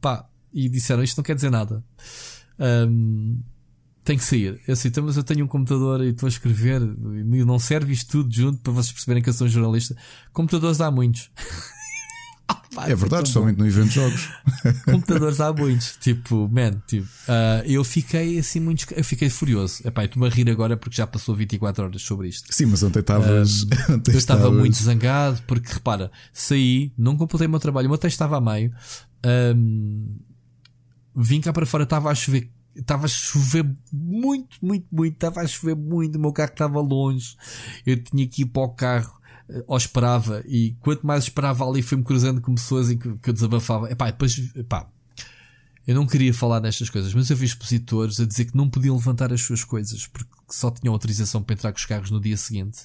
pá, 0.00 0.26
e 0.52 0.68
disseram 0.68 1.02
isto 1.02 1.18
não 1.18 1.24
quer 1.24 1.34
dizer 1.34 1.50
nada. 1.50 1.84
Um, 2.58 3.40
tem 4.02 4.16
que 4.16 4.24
sair. 4.24 4.60
Eu 4.66 4.72
assim, 4.72 4.88
então, 4.88 5.04
mas 5.04 5.16
eu 5.16 5.22
tenho 5.22 5.44
um 5.44 5.48
computador 5.48 6.02
e 6.02 6.08
estou 6.08 6.26
a 6.26 6.30
escrever 6.30 6.80
e 6.82 7.44
não 7.44 7.58
serve 7.58 7.92
isto 7.92 8.10
tudo 8.10 8.34
junto 8.34 8.58
para 8.58 8.72
vocês 8.72 8.92
perceberem 8.92 9.22
que 9.22 9.28
eu 9.28 9.32
sou 9.32 9.46
um 9.46 9.50
jornalista. 9.50 9.96
Computadores 10.32 10.80
há 10.80 10.90
muitos. 10.90 11.30
é 12.86 12.94
verdade, 12.94 13.28
somente 13.28 13.58
no 13.58 13.66
evento 13.66 13.88
de 13.88 13.94
jogos. 13.94 14.28
Computadores 14.84 15.40
há 15.40 15.52
muitos. 15.52 15.96
Tipo, 16.00 16.48
man, 16.48 16.80
tipo, 16.86 17.06
uh, 17.06 17.64
eu 17.66 17.82
fiquei 17.84 18.38
assim 18.38 18.60
muito. 18.60 18.86
Eu 18.94 19.04
fiquei 19.04 19.28
furioso. 19.28 19.82
Epá, 19.84 20.04
estou-me 20.04 20.26
a 20.26 20.30
rir 20.30 20.48
agora 20.50 20.76
porque 20.76 20.96
já 20.96 21.06
passou 21.06 21.34
24 21.34 21.84
horas 21.84 22.02
sobre 22.02 22.28
isto. 22.28 22.52
Sim, 22.54 22.66
mas 22.66 22.82
ontem 22.82 23.00
estavas. 23.00 23.66
Um, 23.90 24.02
eu 24.06 24.18
estava 24.18 24.50
muito 24.50 24.76
zangado 24.76 25.42
porque, 25.46 25.72
repara, 25.72 26.10
saí, 26.32 26.92
não 26.96 27.16
completei 27.16 27.46
o 27.46 27.50
meu 27.50 27.58
trabalho, 27.58 27.86
o 27.86 27.90
meu 27.90 27.98
texto 27.98 28.14
estava 28.14 28.36
a 28.36 28.40
meio. 28.40 28.72
Um, 29.56 30.16
vim 31.16 31.40
cá 31.40 31.52
para 31.52 31.66
fora, 31.66 31.84
estava 31.84 32.10
a 32.10 32.14
chover 32.14 32.50
estava 32.74 33.06
a 33.06 33.08
chover 33.08 33.68
muito, 33.92 34.56
muito, 34.62 34.86
muito. 34.92 35.14
Estava 35.14 35.40
a 35.40 35.46
chover 35.46 35.76
muito. 35.76 36.16
O 36.16 36.20
meu 36.20 36.32
carro 36.32 36.50
estava 36.50 36.80
longe. 36.80 37.36
Eu 37.84 38.02
tinha 38.02 38.26
que 38.26 38.42
ir 38.42 38.46
para 38.46 38.62
o 38.62 38.68
carro 38.68 39.19
ou 39.66 39.76
esperava, 39.76 40.42
e 40.46 40.76
quanto 40.80 41.06
mais 41.06 41.24
esperava 41.24 41.66
ali, 41.66 41.82
fui-me 41.82 42.04
cruzando 42.04 42.40
com 42.40 42.54
pessoas 42.54 42.90
em 42.90 42.98
que, 42.98 43.16
que 43.18 43.30
eu 43.30 43.34
desabafava. 43.34 43.90
Epá, 43.90 44.06
depois, 44.06 44.38
epá, 44.54 44.88
eu 45.86 45.94
não 45.94 46.06
queria 46.06 46.32
falar 46.32 46.60
nestas 46.60 46.90
coisas, 46.90 47.12
mas 47.14 47.30
eu 47.30 47.36
vi 47.36 47.46
expositores 47.46 48.20
a 48.20 48.26
dizer 48.26 48.44
que 48.46 48.56
não 48.56 48.68
podiam 48.68 48.94
levantar 48.94 49.32
as 49.32 49.40
suas 49.40 49.64
coisas 49.64 50.06
porque 50.06 50.30
só 50.48 50.70
tinham 50.70 50.92
autorização 50.92 51.42
para 51.42 51.54
entrar 51.54 51.72
com 51.72 51.78
os 51.78 51.86
carros 51.86 52.10
no 52.10 52.20
dia 52.20 52.36
seguinte. 52.36 52.82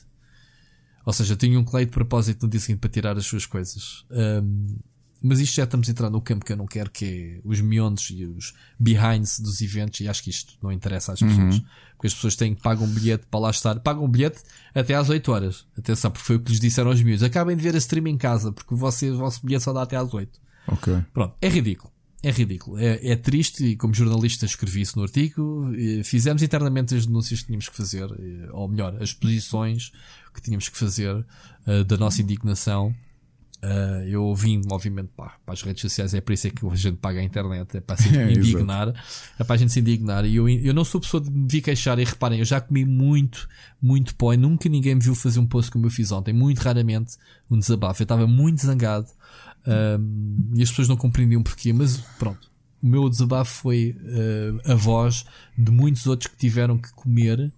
Ou 1.06 1.14
seja, 1.14 1.36
tinham 1.36 1.62
um 1.62 1.66
clay 1.66 1.86
de 1.86 1.92
propósito 1.92 2.44
no 2.44 2.50
dia 2.50 2.60
seguinte 2.60 2.80
para 2.80 2.90
tirar 2.90 3.18
as 3.18 3.26
suas 3.26 3.46
coisas. 3.46 4.04
Um, 4.10 4.78
mas 5.26 5.40
isto 5.40 5.56
já 5.56 5.64
estamos 5.64 5.88
a 5.88 5.92
entrar 5.92 6.10
no 6.12 6.22
campo 6.22 6.46
que 6.46 6.54
eu 6.54 6.58
não 6.58 6.68
quero, 6.68 6.92
que 6.92 7.06
é 7.06 7.42
os 7.44 7.60
miondos 7.60 8.12
e 8.12 8.26
os 8.26 8.54
behinds 8.80 9.40
dos 9.40 9.60
eventos, 9.60 10.00
e 10.00 10.08
acho 10.08 10.22
que 10.22 10.30
isto 10.30 10.54
não 10.62 10.72
interessa 10.72 11.14
às 11.14 11.20
pessoas. 11.20 11.56
Uhum. 11.56 11.66
Porque 11.96 12.08
as 12.08 12.14
pessoas 12.14 12.36
têm 12.36 12.54
que 12.54 12.62
pagar 12.62 12.84
um 12.84 12.88
bilhete 12.88 13.26
para 13.32 13.40
lá 13.40 13.50
estar. 13.50 13.80
Pagam 13.80 14.04
um 14.04 14.08
bilhete 14.08 14.44
até 14.74 14.94
às 14.94 15.10
8 15.10 15.32
horas. 15.32 15.66
Atenção, 15.76 16.12
porque 16.12 16.26
foi 16.26 16.36
o 16.36 16.40
que 16.40 16.52
lhes 16.52 16.60
disseram 16.60 16.92
aos 16.92 17.02
miúdos. 17.02 17.24
Acabem 17.24 17.58
de 17.58 17.64
ver 17.64 17.74
a 17.74 17.78
stream 17.80 18.08
em 18.08 18.18
casa, 18.18 18.52
porque 18.52 18.76
vocês, 18.76 19.14
o 19.14 19.18
vosso 19.18 19.44
bilhete 19.44 19.64
só 19.64 19.74
dá 19.74 19.82
até 19.82 19.96
às 19.96 20.14
8. 20.14 20.40
Ok. 20.68 20.96
Pronto, 21.12 21.36
é 21.42 21.50
ridículo. 21.50 21.92
É 22.22 22.30
ridículo. 22.30 22.78
É, 22.78 23.08
é 23.08 23.16
triste 23.16 23.66
e 23.66 23.76
como 23.76 23.96
jornalista 23.96 24.46
escrevi 24.46 24.82
isso 24.82 24.98
no 24.98 25.04
artigo. 25.04 25.72
Fizemos 26.04 26.44
internamente 26.44 26.94
as 26.94 27.08
denúncias 27.08 27.40
que 27.40 27.48
tínhamos 27.48 27.68
que 27.68 27.76
fazer, 27.76 28.08
ou 28.52 28.68
melhor, 28.68 29.02
as 29.02 29.12
posições 29.12 29.92
que 30.36 30.42
tínhamos 30.42 30.70
que 30.70 30.78
fazer 30.78 31.16
uh, 31.16 31.84
da 31.84 31.98
nossa 31.98 32.22
indignação 32.22 32.94
Uh, 33.64 34.04
eu 34.08 34.36
vim, 34.36 34.62
obviamente, 34.70 35.10
pá, 35.16 35.38
para 35.44 35.54
as 35.54 35.62
redes 35.64 35.82
sociais, 35.82 36.14
é 36.14 36.22
por 36.22 36.34
isso 36.34 36.46
é 36.48 36.50
que 36.52 36.66
a 36.66 36.76
gente 36.76 36.98
paga 36.98 37.20
a 37.20 37.24
internet, 37.24 37.78
é 37.78 37.82
para 37.82 37.98
se 37.98 38.10
é, 38.16 38.32
indignar, 38.32 38.94
é 39.40 39.44
para 39.44 39.56
a 39.56 39.58
gente 39.58 39.72
se 39.72 39.80
indignar. 39.80 40.26
E 40.26 40.36
eu, 40.36 40.48
eu 40.48 40.74
não 40.74 40.84
sou 40.84 41.02
pessoa 41.02 41.22
de 41.22 41.32
me 41.32 41.48
vir 41.50 41.62
queixar, 41.62 41.98
e 41.98 42.04
reparem, 42.04 42.40
eu 42.40 42.46
já 42.46 42.62
comi 42.62 42.86
muito, 42.86 43.48
muito 43.82 44.14
pó, 44.16 44.34
e 44.34 44.38
nunca 44.38 44.70
ninguém 44.70 44.96
me 44.96 45.02
viu 45.02 45.16
fazer 45.16 45.40
um 45.40 45.48
post 45.48 45.72
como 45.72 45.86
eu 45.86 45.90
fiz 45.90 46.12
ontem, 46.12 46.34
muito 46.34 46.60
raramente 46.60 47.18
um 47.50 47.58
desabafo. 47.58 48.02
Eu 48.02 48.06
estava 48.06 48.28
muito 48.28 48.62
zangado 48.62 49.08
um, 49.66 50.52
e 50.54 50.62
as 50.62 50.70
pessoas 50.70 50.88
não 50.88 50.98
compreendiam 50.98 51.42
porquê, 51.42 51.74
mas 51.74 51.98
pronto. 52.20 52.52
O 52.84 52.88
meu 52.88 53.10
desabafo 53.10 53.62
foi 53.62 53.98
uh, 54.00 54.72
a 54.72 54.76
voz 54.76 55.26
de 55.58 55.72
muitos 55.72 56.06
outros 56.06 56.30
que 56.30 56.38
tiveram 56.38 56.78
que 56.78 56.94
comer 56.94 57.52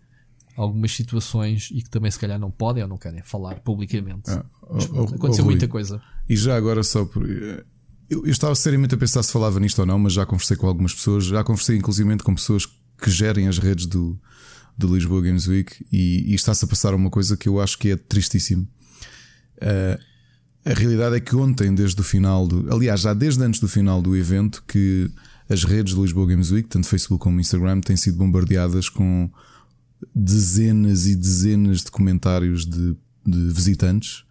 algumas 0.58 0.91
situações 0.91 1.70
e 1.72 1.84
que 1.84 1.89
também 1.89 2.10
se 2.10 2.18
calhar 2.18 2.39
não 2.39 2.49
podem 2.49 2.82
ou 2.82 2.89
não 2.89 2.97
querem 2.97 3.22
falar 3.22 3.60
publicamente. 3.60 4.32
Ah, 4.32 4.43
oh, 4.64 4.78
oh, 4.93 5.03
aconteceu 5.03 5.45
oh, 5.45 5.47
muita 5.47 5.68
coisa. 5.68 6.01
E 6.28 6.36
já 6.36 6.58
agora 6.58 6.82
só 6.82 7.05
por. 7.05 7.30
Eu, 7.30 8.26
eu, 8.26 8.26
estava 8.26 8.55
seriamente 8.55 8.95
a 8.95 8.97
pensar 8.97 9.22
se 9.22 9.32
falava 9.32 9.60
nisto 9.60 9.80
ou 9.80 9.86
não, 9.86 9.99
mas 9.99 10.14
já 10.14 10.26
conversei 10.26 10.58
com 10.58 10.66
algumas 10.66 10.93
pessoas, 10.93 11.26
já 11.26 11.43
conversei 11.43 11.78
inclusive 11.78 12.18
com 12.18 12.34
pessoas 12.34 12.66
que 12.66 13.12
gerem 13.12 13.47
as 13.47 13.60
redes 13.60 13.86
do, 13.86 14.20
do 14.76 14.93
Lisboa 14.95 15.22
Games 15.22 15.47
Week 15.47 15.86
e, 15.91 16.32
e 16.32 16.34
está-se 16.34 16.66
a 16.66 16.68
passar 16.68 16.95
uma 16.95 17.12
coisa 17.12 17.38
que 17.38 17.47
eu 17.47 17.62
acho 17.62 17.78
que 17.78 17.91
é 17.91 17.95
tristíssimo. 17.95 18.68
Uh, 19.58 20.01
a 20.66 20.74
realidade 20.74 21.16
é 21.16 21.20
que 21.20 21.36
ontem, 21.36 21.74
desde 21.74 22.01
o 22.01 22.03
final 22.03 22.47
do. 22.47 22.74
Aliás, 22.74 23.01
já 23.01 23.14
desde 23.14 23.43
antes 23.43 23.60
do 23.60 23.68
final 23.68 24.01
do 24.01 24.16
evento, 24.16 24.64
que 24.68 25.10
as 25.47 25.64
redes 25.64 25.93
do 25.93 26.01
Lisboa 26.01 26.28
Games 26.28 26.49
Week, 26.49 26.68
tanto 26.68 26.88
Facebook 26.88 27.24
como 27.24 27.39
Instagram, 27.39 27.80
têm 27.82 27.95
sido 27.95 28.18
bombardeadas 28.18 28.89
com 28.89 29.30
dezenas 30.16 31.06
e 31.06 31.16
dezenas 31.16 31.84
de 31.84 31.91
comentários 31.91 32.66
de, 32.66 32.95
de 33.26 33.50
visitantes. 33.50 34.24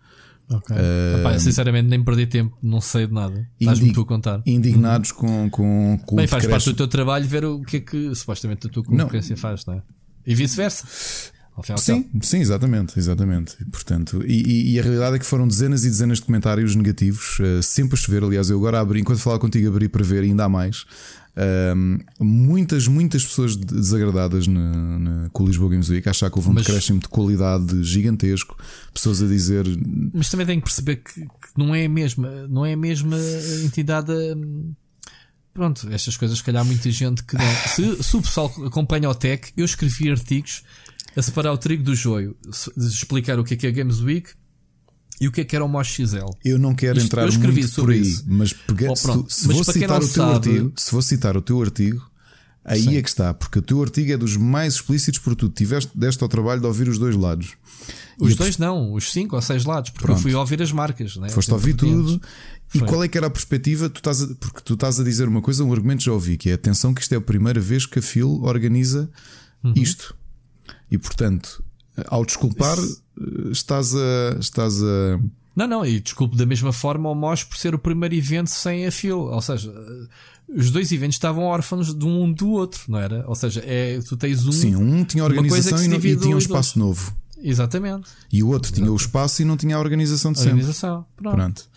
Okay. 0.49 0.77
Uh, 0.77 1.21
Epá, 1.21 1.39
sinceramente, 1.39 1.89
nem 1.89 2.03
perdi 2.03 2.27
tempo, 2.27 2.57
não 2.63 2.81
sei 2.81 3.07
de 3.07 3.13
nada. 3.13 3.49
Estás-me 3.61 3.93
tu 3.93 4.03
a 4.03 4.07
contar. 4.07 4.43
Indignados 4.47 5.11
com, 5.11 5.51
com, 5.51 5.99
com 6.07 6.17
Bem, 6.17 6.29
faz 6.29 6.47
parte 6.47 6.71
do 6.71 6.75
teu 6.75 6.87
trabalho 6.87 7.27
ver 7.27 7.45
o 7.45 7.63
que 7.63 7.79
é 7.79 7.81
que 7.81 8.15
supostamente 8.15 8.67
a 8.67 8.71
tua 8.71 8.85
concorrência 8.85 9.35
não. 9.35 9.41
faz, 9.41 9.67
não 9.67 9.75
é? 9.75 9.83
E 10.25 10.35
vice-versa. 10.35 10.87
Sim, 11.79 12.11
sim, 12.21 12.41
exatamente, 12.41 12.99
exatamente. 12.99 13.57
Portanto, 13.73 14.23
e, 14.27 14.75
e, 14.75 14.79
a 14.79 14.83
realidade 14.83 15.17
é 15.17 15.19
que 15.19 15.25
foram 15.25 15.49
dezenas 15.49 15.87
e 15.87 15.89
dezenas 15.89 16.19
de 16.19 16.25
comentários 16.25 16.77
negativos, 16.77 17.39
uh, 17.41 17.63
sempre 17.63 17.95
a 17.95 17.97
chover. 17.97 18.23
Aliás, 18.23 18.51
eu 18.51 18.59
agora 18.59 18.79
abri, 18.79 19.01
enquanto 19.01 19.21
falava 19.21 19.41
contigo, 19.41 19.67
abri 19.69 19.89
para 19.89 20.05
ver 20.05 20.23
ainda 20.23 20.45
há 20.45 20.49
mais. 20.51 20.85
Uh, 21.37 22.03
muitas, 22.19 22.89
muitas 22.89 23.23
pessoas 23.23 23.57
desagradadas 23.57 24.47
na, 24.47 24.99
na, 24.99 25.31
com 25.31 25.45
o 25.45 25.47
Lisboa 25.47 25.71
Games 25.71 25.91
Week, 25.91 26.09
achar 26.09 26.31
que 26.31 26.39
houve 26.39 26.49
um 26.49 26.55
mas, 26.55 26.65
decréscimo 26.65 26.99
de 26.99 27.09
qualidade 27.09 27.85
gigantesco, 27.85 28.57
pessoas 28.95 29.23
a 29.23 29.27
dizer. 29.27 29.67
Mas 30.15 30.31
também 30.31 30.47
tem 30.47 30.59
que 30.59 30.65
perceber 30.65 30.97
que, 30.97 31.21
que 31.21 31.49
não 31.57 31.75
é 31.75 31.85
a 31.85 31.89
mesma, 31.89 32.49
não 32.49 32.65
é 32.65 32.73
a 32.73 32.77
mesma 32.77 33.19
entidade. 33.63 34.13
Hum, 34.13 34.73
pronto, 35.53 35.87
estas 35.91 36.17
coisas, 36.17 36.39
se 36.39 36.45
calhar, 36.45 36.65
muita 36.65 36.91
gente 36.91 37.23
que 37.23 37.37
não. 37.37 37.55
Se, 37.67 38.03
se 38.03 38.17
o 38.17 38.23
pessoal 38.23 38.51
acompanha 38.65 39.11
o 39.11 39.15
tech, 39.15 39.53
eu 39.59 39.67
escrevi 39.67 40.11
artigos 40.11 40.63
a 41.15 41.21
separar 41.21 41.53
o 41.53 41.59
trigo 41.59 41.83
do 41.83 41.95
joio, 41.95 42.35
explicar 42.79 43.39
o 43.39 43.45
que 43.45 43.55
é 43.55 43.57
que 43.59 43.67
é 43.67 43.73
Games 43.73 44.01
Week 44.01 44.31
e 45.21 45.29
o 45.29 45.33
que 45.33 45.41
é 45.41 45.45
que 45.45 45.57
era 45.57 45.65
o 45.65 45.69
Mosh 45.69 45.95
XL. 45.95 46.31
Eu 46.45 46.59
não 46.59 46.75
quero 46.75 46.99
Isto, 46.99 47.07
entrar 47.07 47.31
muito 47.31 47.73
por 47.75 47.91
aí, 47.91 48.01
isso. 48.01 48.25
mas, 48.27 48.53
peguei, 48.53 48.89
oh, 48.89 48.97
se, 48.97 49.07
se 49.29 49.47
mas 49.47 49.57
vou 49.57 49.65
citar 49.65 49.91
o 49.91 50.01
teu 50.01 50.03
sabe... 50.03 50.35
artigo, 50.35 50.73
se 50.77 50.93
vou 50.93 51.03
citar 51.03 51.37
o 51.37 51.43
teu 51.43 51.63
artigo, 51.63 52.11
aí 52.65 52.83
Sim. 52.83 52.97
é 52.97 53.03
que 53.03 53.09
está, 53.09 53.33
porque 53.33 53.59
o 53.59 53.63
teu 53.63 53.83
artigo 53.83 54.13
é 54.13 54.17
dos 54.17 54.37
mais 54.37 54.75
explícitos 54.75 55.21
por 55.21 55.35
tu 55.35 55.49
tiveste 55.49 55.91
deste 55.95 56.23
ao 56.23 56.29
trabalho 56.29 56.61
de 56.61 56.67
ouvir 56.67 56.89
os 56.89 56.99
dois 56.99 57.17
lados. 57.17 57.55
Os 58.19 58.33
e 58.33 58.35
dois 58.35 58.59
não, 58.59 58.93
os 58.93 59.13
cinco 59.13 59.37
ou 59.37 59.43
seis 59.43 59.65
lados, 59.65 59.91
porque 59.91 60.07
Pronto. 60.07 60.19
eu 60.19 60.23
fui 60.23 60.35
ouvir 60.35 60.61
as 60.63 60.73
marcas, 60.73 61.17
né? 61.17 61.29
Foste 61.29 61.51
a 61.51 61.55
ouvir 61.55 61.75
tudo. 61.75 62.21
E 62.75 62.79
Foi. 62.79 62.89
qual 62.89 63.05
é 63.05 63.09
que 63.09 63.17
era 63.17 63.29
a 63.29 63.31
perspectiva? 63.31 63.89
Tu 63.89 63.99
estás 63.99 64.23
a, 64.23 64.35
porque 64.35 64.61
tu 64.61 64.75
estás 64.75 64.99
a 64.99 65.05
dizer 65.05 65.29
uma 65.29 65.41
coisa, 65.41 65.63
um 65.63 65.73
argumento 65.73 66.03
já 66.03 66.13
ouvi, 66.13 66.37
que 66.37 66.51
é 66.51 66.55
atenção 66.55 66.93
que 66.93 67.01
isto 67.01 67.13
é 67.13 67.17
a 67.17 67.21
primeira 67.21 67.61
vez 67.61 67.87
que 67.87 67.99
a 68.01 68.03
Phil 68.03 68.43
organiza 68.43 69.09
uhum. 69.63 69.73
isto. 69.77 70.17
E 70.91 70.99
portanto, 70.99 71.63
ao 72.07 72.25
desculpar, 72.25 72.77
estás 73.51 73.95
a. 73.95 74.37
Estás 74.39 74.83
a 74.83 75.21
não, 75.57 75.67
não, 75.67 75.87
e 75.87 76.01
desculpe 76.01 76.37
da 76.37 76.45
mesma 76.45 76.71
forma 76.71 77.11
o 77.11 77.15
MOS 77.15 77.43
por 77.43 77.57
ser 77.57 77.75
o 77.75 77.79
primeiro 77.79 78.15
evento 78.15 78.51
sem 78.51 78.87
a 78.87 78.93
Phil. 78.93 79.19
Ou 79.19 79.41
seja, 79.41 79.73
os 80.49 80.71
dois 80.71 80.93
eventos 80.93 81.17
estavam 81.17 81.45
órfãos 81.45 81.95
de 81.95 82.05
um 82.05 82.31
do 82.31 82.51
outro, 82.51 82.83
não 82.89 82.99
era? 82.99 83.25
Ou 83.27 83.35
seja, 83.35 83.63
é, 83.65 83.99
tu 84.07 84.19
tens 84.19 84.47
um. 84.47 84.53
Sim, 84.53 84.77
um 84.77 85.03
tinha 85.03 85.25
organização 85.25 85.79
e, 85.79 86.13
e, 86.13 86.17
tinha 86.17 86.35
um 86.35 86.39
espaço 86.39 86.79
novo. 86.79 87.17
Exatamente. 87.43 88.07
E 88.31 88.43
o 88.43 88.49
outro 88.49 88.71
tinha 88.71 88.93
o 88.93 88.97
espaço 88.97 89.41
e 89.41 89.45
não 89.47 89.57
tinha 89.57 89.77
a 89.77 89.79
organização 89.79 90.31
de 90.33 90.41
organização. 90.41 90.99
sempre. 90.99 91.15
Pronto. 91.17 91.37
Pronto. 91.37 91.71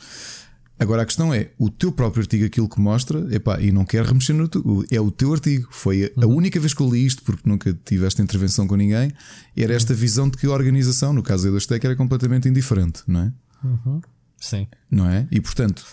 Agora 0.80 1.02
a 1.02 1.06
questão 1.06 1.34
é, 1.34 1.50
o 1.58 1.70
teu 1.70 1.92
próprio 1.92 2.22
artigo, 2.22 2.46
aquilo 2.46 2.70
que 2.70 2.80
mostra, 2.80 3.28
epá, 3.36 3.60
e 3.60 3.70
não 3.70 3.84
quero 3.84 4.08
remexer 4.08 4.34
no 4.34 4.48
teu, 4.48 4.86
é 4.90 5.02
o 5.02 5.12
teu 5.12 5.34
artigo. 5.34 5.68
Foi 5.70 6.06
a, 6.16 6.26
uhum. 6.26 6.38
única 6.38 6.58
vez 6.58 6.74
que 6.74 6.82
eu 6.82 6.90
li 6.90 7.06
isto, 7.06 7.22
porque 7.22 7.42
nunca 7.48 7.78
tiveste 7.84 8.22
intervenção 8.22 8.66
com 8.66 8.78
ninguém, 8.78 9.12
era 9.58 9.74
esta 9.74 9.92
uhum. 9.92 10.00
visão 10.00 10.30
de 10.30 10.38
que 10.38 10.48
a 10.48 10.52
organização, 10.52 11.12
no 11.12 11.22
caso 11.22 11.44
da 11.44 11.50
Edostec, 11.50 11.86
era 11.86 11.98
completamente 11.98 12.48
indiferente, 12.48 13.04
não 13.06 13.22
é? 13.22 13.34
Uhum. 13.62 14.02
Sim. 14.38 14.68
Não 14.90 15.10
é? 15.10 15.28
E 15.30 15.42
portanto, 15.42 15.86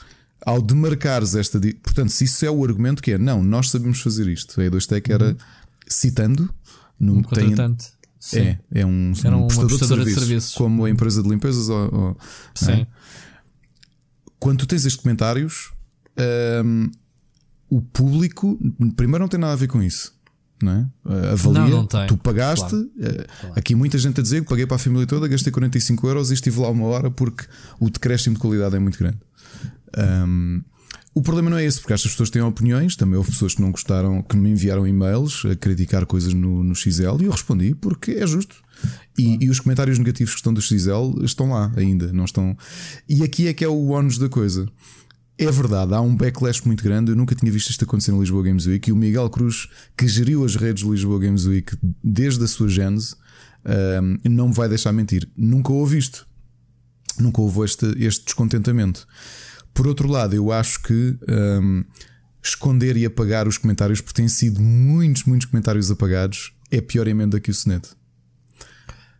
ao 0.44 0.62
demarcares 0.62 1.34
esta. 1.34 1.60
Portanto, 1.82 2.10
se 2.10 2.22
isso 2.22 2.46
é 2.46 2.50
o 2.50 2.64
argumento 2.64 3.02
que 3.02 3.10
é, 3.10 3.18
não, 3.18 3.42
nós 3.42 3.70
sabemos 3.70 4.00
fazer 4.00 4.28
isto. 4.28 4.60
A 4.60 4.64
Edostec 4.64 5.12
era 5.12 5.30
uhum. 5.30 5.36
citando. 5.88 6.48
No, 6.98 7.18
um 7.18 7.22
tem, 7.22 7.54
é, 8.34 8.58
é 8.72 8.86
um, 8.86 9.12
era 9.22 9.36
um 9.36 9.46
prestador 9.46 9.78
de 9.78 9.86
serviços, 9.86 10.14
de 10.14 10.20
serviços, 10.20 10.54
como 10.54 10.84
a 10.84 10.90
empresa 10.90 11.22
de 11.22 11.28
limpezas. 11.28 11.68
Ou, 11.68 11.94
ou, 11.94 12.10
é? 12.10 12.14
Sim. 12.54 12.72
É? 12.72 12.86
Quando 14.38 14.60
tu 14.60 14.66
tens 14.66 14.84
estes 14.84 15.00
comentários, 15.00 15.72
um, 16.64 16.90
o 17.68 17.80
público, 17.80 18.58
primeiro, 18.96 19.24
não 19.24 19.28
tem 19.28 19.40
nada 19.40 19.52
a 19.52 19.56
ver 19.56 19.68
com 19.68 19.82
isso. 19.82 20.14
Não 20.62 20.72
é? 20.72 20.88
Uh, 21.04 21.32
avalia, 21.32 21.60
não, 21.60 21.68
não 21.68 21.86
tem. 21.86 22.06
tu 22.06 22.16
pagaste. 22.16 22.68
Claro. 22.68 22.90
Uh, 22.96 23.40
claro. 23.40 23.54
Aqui 23.56 23.74
muita 23.74 23.98
gente 23.98 24.20
a 24.20 24.22
dizer 24.22 24.42
que 24.42 24.48
paguei 24.48 24.66
para 24.66 24.76
a 24.76 24.78
família 24.78 25.06
toda, 25.06 25.28
gastei 25.28 25.52
45 25.52 26.06
euros 26.06 26.30
e 26.30 26.34
estive 26.34 26.60
lá 26.60 26.70
uma 26.70 26.86
hora 26.86 27.10
porque 27.10 27.44
o 27.78 27.90
decréscimo 27.90 28.36
de 28.36 28.40
qualidade 28.40 28.74
é 28.74 28.78
muito 28.78 28.98
grande. 28.98 29.18
Um, 29.96 30.62
o 31.14 31.22
problema 31.22 31.50
não 31.50 31.58
é 31.58 31.64
esse, 31.64 31.80
porque 31.80 31.92
estas 31.92 32.10
pessoas 32.10 32.30
têm 32.30 32.42
opiniões. 32.42 32.96
Também 32.96 33.16
houve 33.16 33.30
pessoas 33.30 33.54
que 33.54 33.60
não 33.60 33.70
gostaram, 33.70 34.22
que 34.22 34.36
me 34.36 34.50
enviaram 34.50 34.86
e-mails 34.86 35.44
a 35.44 35.54
criticar 35.56 36.06
coisas 36.06 36.32
no, 36.32 36.62
no 36.62 36.74
XL 36.74 37.20
e 37.20 37.24
eu 37.24 37.32
respondi 37.32 37.74
porque 37.74 38.12
é 38.12 38.26
justo. 38.26 38.56
E, 39.18 39.44
e, 39.44 39.48
os 39.48 39.60
comentários 39.60 39.98
negativos 39.98 40.34
que 40.34 40.40
estão 40.40 40.52
do 40.52 40.60
XL 40.60 41.22
estão 41.22 41.50
lá 41.50 41.72
ainda, 41.76 42.12
não 42.12 42.24
estão. 42.24 42.56
E 43.08 43.22
aqui 43.22 43.48
é 43.48 43.54
que 43.54 43.64
é 43.64 43.68
o 43.68 43.88
ónus 43.88 44.18
da 44.18 44.28
coisa. 44.28 44.68
É 45.38 45.50
verdade, 45.50 45.92
há 45.94 46.00
um 46.00 46.16
backlash 46.16 46.62
muito 46.64 46.82
grande. 46.82 47.12
Eu 47.12 47.16
nunca 47.16 47.34
tinha 47.34 47.52
visto 47.52 47.70
isto 47.70 47.84
acontecer 47.84 48.10
no 48.10 48.20
Lisboa 48.20 48.42
Games 48.42 48.66
Week. 48.66 48.88
E 48.88 48.92
o 48.92 48.96
Miguel 48.96 49.28
Cruz, 49.28 49.68
que 49.96 50.08
geriu 50.08 50.44
as 50.44 50.56
redes 50.56 50.82
do 50.82 50.92
Lisboa 50.92 51.18
Games 51.18 51.44
Week 51.44 51.76
desde 52.02 52.42
a 52.44 52.46
sua 52.46 52.68
gênese, 52.68 53.14
um, 54.02 54.30
não 54.30 54.48
me 54.48 54.54
vai 54.54 54.68
deixar 54.68 54.92
mentir. 54.92 55.28
Nunca 55.36 55.72
houve 55.72 55.98
isto. 55.98 56.26
Nunca 57.18 57.40
houve 57.40 57.64
este, 57.64 57.86
este 57.98 58.24
descontentamento. 58.24 59.06
Por 59.74 59.86
outro 59.86 60.08
lado, 60.08 60.34
eu 60.34 60.50
acho 60.50 60.82
que 60.82 61.18
um, 61.28 61.84
esconder 62.42 62.96
e 62.96 63.04
apagar 63.04 63.46
os 63.46 63.58
comentários, 63.58 64.00
porque 64.00 64.16
têm 64.16 64.28
sido 64.28 64.60
muitos, 64.60 65.24
muitos 65.24 65.46
comentários 65.46 65.90
apagados, 65.90 66.54
é 66.70 66.80
pior 66.80 67.06
emenda 67.06 67.38
que 67.40 67.50
o 67.50 67.54
Senet. 67.54 67.88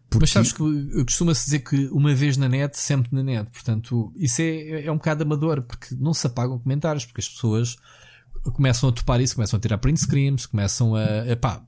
Porque... 0.08 0.22
Mas 0.22 0.30
sabes 0.30 0.52
que 0.52 1.04
costuma-se 1.04 1.44
dizer 1.44 1.58
que 1.60 1.88
uma 1.92 2.14
vez 2.14 2.36
na 2.36 2.48
net, 2.48 2.76
sempre 2.76 3.14
na 3.14 3.22
net. 3.22 3.50
Portanto, 3.50 4.12
isso 4.16 4.40
é, 4.40 4.84
é 4.84 4.92
um 4.92 4.96
bocado 4.96 5.24
amador, 5.24 5.62
porque 5.62 5.94
não 5.98 6.14
se 6.14 6.26
apagam 6.26 6.58
comentários, 6.58 7.04
porque 7.04 7.20
as 7.20 7.28
pessoas 7.28 7.76
começam 8.52 8.88
a 8.88 8.92
topar 8.92 9.20
isso, 9.20 9.34
começam 9.34 9.56
a 9.56 9.60
tirar 9.60 9.78
print 9.78 10.00
screens, 10.00 10.46
começam 10.46 10.94
a. 10.94 11.26
Epá, 11.28 11.62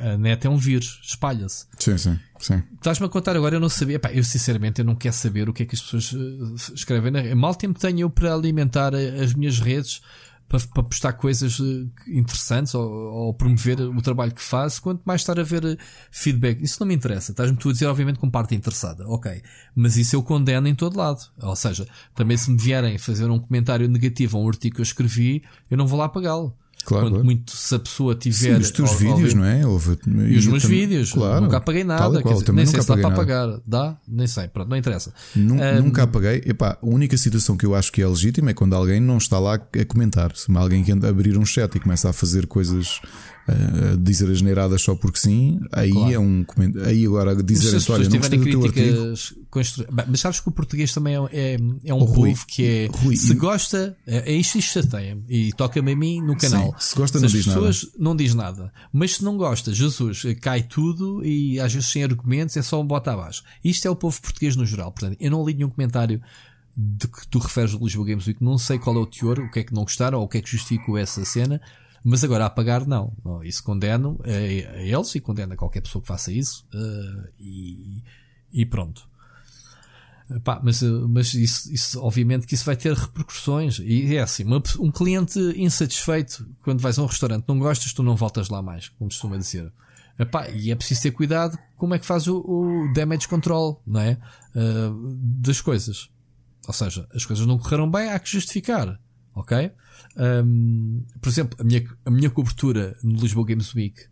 a 0.00 0.18
net 0.18 0.46
é 0.46 0.50
um 0.50 0.56
vírus, 0.56 1.00
espalha-se. 1.02 1.66
Sim, 1.78 1.96
sim, 1.98 2.18
sim. 2.38 2.62
Estás-me 2.74 3.06
a 3.06 3.08
contar 3.08 3.36
agora, 3.36 3.56
eu 3.56 3.60
não 3.60 3.68
sabia. 3.68 3.96
Epá, 3.96 4.12
eu 4.12 4.24
sinceramente 4.24 4.80
eu 4.80 4.84
não 4.84 4.94
quero 4.94 5.14
saber 5.14 5.48
o 5.48 5.52
que 5.52 5.62
é 5.62 5.66
que 5.66 5.74
as 5.74 5.82
pessoas 5.82 6.14
eh, 6.14 6.74
escrevem 6.74 7.10
na 7.10 7.20
rede. 7.20 7.34
Mal 7.34 7.54
tempo 7.54 7.78
tenho 7.78 8.00
eu 8.00 8.10
para 8.10 8.34
alimentar 8.34 8.94
as 8.94 9.34
minhas 9.34 9.58
redes 9.58 10.02
para, 10.48 10.60
para 10.72 10.82
postar 10.82 11.12
coisas 11.12 11.60
eh, 11.60 11.86
interessantes 12.08 12.74
ou, 12.74 12.90
ou, 12.90 13.34
promover 13.34 13.80
o 13.80 14.00
trabalho 14.00 14.32
que 14.32 14.42
faço, 14.42 14.80
quanto 14.80 15.02
mais 15.04 15.20
estar 15.20 15.38
a 15.38 15.42
ver 15.42 15.64
eh, 15.64 15.76
feedback. 16.10 16.62
Isso 16.62 16.78
não 16.80 16.86
me 16.86 16.94
interessa. 16.94 17.32
Estás-me 17.32 17.56
tu 17.56 17.68
a 17.68 17.72
dizer, 17.72 17.86
obviamente, 17.86 18.18
com 18.18 18.30
parte 18.30 18.54
interessada. 18.54 19.06
Ok. 19.06 19.42
Mas 19.74 19.96
isso 19.96 20.16
eu 20.16 20.22
condeno 20.22 20.66
em 20.66 20.74
todo 20.74 20.96
lado. 20.96 21.20
Ou 21.42 21.54
seja, 21.54 21.86
também 22.14 22.36
se 22.36 22.50
me 22.50 22.56
vierem 22.56 22.96
fazer 22.96 23.28
um 23.30 23.38
comentário 23.38 23.88
negativo 23.88 24.38
a 24.38 24.40
um 24.40 24.48
artigo 24.48 24.76
que 24.76 24.80
eu 24.80 24.84
escrevi, 24.84 25.44
eu 25.70 25.76
não 25.76 25.86
vou 25.86 25.98
lá 25.98 26.08
pagá-lo. 26.08 26.56
Claro, 26.88 27.04
Quanto 27.04 27.10
claro. 27.10 27.24
muito 27.26 27.54
se 27.54 27.74
a 27.74 27.78
pessoa 27.78 28.14
tiver. 28.14 28.54
Sim, 28.54 28.60
os 28.62 28.70
teus 28.70 28.94
vídeos, 28.94 29.34
não 29.34 29.44
é? 29.44 29.66
Houve, 29.66 29.98
e 30.06 30.38
os 30.38 30.46
meus 30.46 30.64
vídeos. 30.64 31.12
Claro, 31.12 31.42
nunca 31.42 31.58
apaguei 31.58 31.84
nada. 31.84 32.22
Qual, 32.22 32.34
dizer, 32.34 32.50
nem 32.50 32.64
sei 32.64 32.80
se 32.80 32.88
dá 32.88 32.96
para 32.96 33.08
apagar. 33.08 33.60
Dá? 33.66 33.94
Nem 34.08 34.26
sei. 34.26 34.48
Pronto, 34.48 34.70
não 34.70 34.76
interessa. 34.76 35.12
Nunca, 35.36 35.64
um, 35.64 35.82
nunca 35.82 36.02
apaguei. 36.04 36.42
Epá, 36.46 36.78
a 36.80 36.86
única 36.86 37.14
situação 37.18 37.58
que 37.58 37.66
eu 37.66 37.74
acho 37.74 37.92
que 37.92 38.00
é 38.00 38.06
legítima 38.06 38.52
é 38.52 38.54
quando 38.54 38.72
alguém 38.72 39.00
não 39.00 39.18
está 39.18 39.38
lá 39.38 39.56
a 39.56 39.84
comentar. 39.84 40.34
Se 40.34 40.50
alguém 40.56 40.82
quer 40.82 40.96
abrir 41.04 41.36
um 41.36 41.44
chat 41.44 41.74
e 41.74 41.78
começa 41.80 42.08
a 42.08 42.12
fazer 42.14 42.46
coisas 42.46 43.02
uh, 43.48 43.96
dizer 43.96 44.30
as 44.30 44.42
neiradas 44.42 44.82
só 44.82 44.94
porque 44.94 45.18
sim, 45.18 45.60
aí 45.72 45.92
claro. 45.92 46.12
é 46.12 46.18
um 46.18 46.44
Aí 46.84 47.06
agora 47.06 47.42
dizer 47.42 47.74
a 47.74 47.78
história, 47.78 48.08
não 48.08 48.18
gostei 48.18 48.38
críticas 48.38 49.34
constru... 49.50 49.86
Mas 49.90 50.20
sabes 50.20 50.40
que 50.40 50.48
o 50.48 50.52
português 50.52 50.92
também 50.92 51.14
é, 51.14 51.18
é, 51.32 51.56
é 51.86 51.94
um 51.94 52.04
Rui, 52.04 52.30
povo 52.30 52.46
que 52.46 52.64
é. 52.64 52.88
Rui, 53.02 53.16
se 53.16 53.34
gosta, 53.34 53.96
é, 54.06 54.32
é 54.32 54.36
isto, 54.36 54.58
isto 54.58 54.72
chateia-me 54.72 55.24
e 55.28 55.52
toca-me 55.52 55.92
a 55.92 55.96
mim 55.96 56.20
no 56.20 56.36
canal. 56.36 56.74
Sim, 56.78 56.88
se 56.90 56.96
gosta, 56.96 57.18
se 57.18 57.24
não 57.24 57.30
diz 57.30 57.46
pessoas 57.46 57.84
nada. 57.84 57.96
não 57.98 58.16
diz 58.16 58.34
nada. 58.34 58.72
Mas 58.92 59.16
se 59.16 59.24
não 59.24 59.36
gosta, 59.36 59.72
Jesus, 59.72 60.22
cai 60.40 60.62
tudo 60.62 61.24
e 61.24 61.58
às 61.60 61.72
vezes 61.72 61.88
sem 61.88 62.04
argumentos 62.04 62.56
é 62.56 62.62
só 62.62 62.80
um 62.80 62.86
bota 62.86 63.12
abaixo. 63.12 63.42
Isto 63.64 63.88
é 63.88 63.90
o 63.90 63.96
povo 63.96 64.20
português 64.20 64.56
no 64.56 64.66
geral. 64.66 64.92
Portanto, 64.92 65.16
eu 65.20 65.30
não 65.30 65.44
li 65.44 65.54
nenhum 65.54 65.70
comentário 65.70 66.20
de 66.76 67.08
que 67.08 67.26
tu 67.26 67.38
referes 67.38 67.72
do 67.72 67.84
Lisboa 67.84 68.06
Games 68.06 68.26
Week, 68.26 68.42
não 68.42 68.56
sei 68.56 68.78
qual 68.78 68.94
é 68.96 69.00
o 69.00 69.06
teor, 69.06 69.40
o 69.40 69.50
que 69.50 69.60
é 69.60 69.64
que 69.64 69.74
não 69.74 69.82
gostaram 69.82 70.18
ou 70.20 70.26
o 70.26 70.28
que 70.28 70.38
é 70.38 70.42
que 70.42 70.50
justificou 70.50 70.96
essa 70.96 71.24
cena. 71.24 71.60
Mas 72.04 72.24
agora 72.24 72.46
a 72.46 72.50
pagar, 72.50 72.86
não. 72.86 73.12
isso 73.42 73.62
condeno 73.62 74.18
a, 74.24 74.28
a, 74.28 74.82
eles 74.82 75.14
e 75.14 75.20
condeno 75.20 75.52
a 75.52 75.56
qualquer 75.56 75.80
pessoa 75.80 76.02
que 76.02 76.08
faça 76.08 76.32
isso. 76.32 76.66
Uh, 76.72 77.28
e, 77.38 78.02
e, 78.52 78.66
pronto. 78.66 79.08
Mas 80.62 80.82
mas 80.82 81.32
isso, 81.32 81.72
isso, 81.72 82.00
obviamente, 82.02 82.46
que 82.46 82.54
isso 82.54 82.64
vai 82.64 82.76
ter 82.76 82.92
repercussões. 82.94 83.78
E 83.78 84.14
é 84.14 84.20
assim: 84.20 84.44
uma, 84.44 84.62
um 84.78 84.90
cliente 84.90 85.38
insatisfeito, 85.56 86.46
quando 86.62 86.80
vais 86.80 86.98
a 86.98 87.02
um 87.02 87.06
restaurante, 87.06 87.46
não 87.48 87.58
gostas, 87.58 87.92
tu 87.92 88.02
não 88.02 88.14
voltas 88.14 88.48
lá 88.48 88.60
mais, 88.60 88.88
como 88.90 89.10
costuma 89.10 89.36
dizer. 89.36 89.72
Epá, 90.18 90.50
e 90.50 90.70
é 90.70 90.74
preciso 90.74 91.02
ter 91.02 91.12
cuidado 91.12 91.56
como 91.76 91.94
é 91.94 91.98
que 91.98 92.04
faz 92.04 92.26
o, 92.26 92.38
o 92.38 92.92
damage 92.92 93.28
control, 93.28 93.80
não 93.86 94.00
é? 94.00 94.18
Uh, 94.54 95.16
das 95.40 95.60
coisas. 95.60 96.10
Ou 96.66 96.74
seja, 96.74 97.08
as 97.14 97.24
coisas 97.24 97.46
não 97.46 97.56
correram 97.56 97.90
bem, 97.90 98.10
há 98.10 98.18
que 98.18 98.30
justificar. 98.30 99.00
Ok? 99.40 99.72
Um, 100.16 101.04
por 101.20 101.28
exemplo, 101.28 101.56
a 101.60 101.64
minha, 101.64 101.84
a 102.04 102.10
minha 102.10 102.30
cobertura 102.30 102.96
no 103.02 103.20
Lisboa 103.20 103.46
Games 103.46 103.74
Week, 103.74 104.06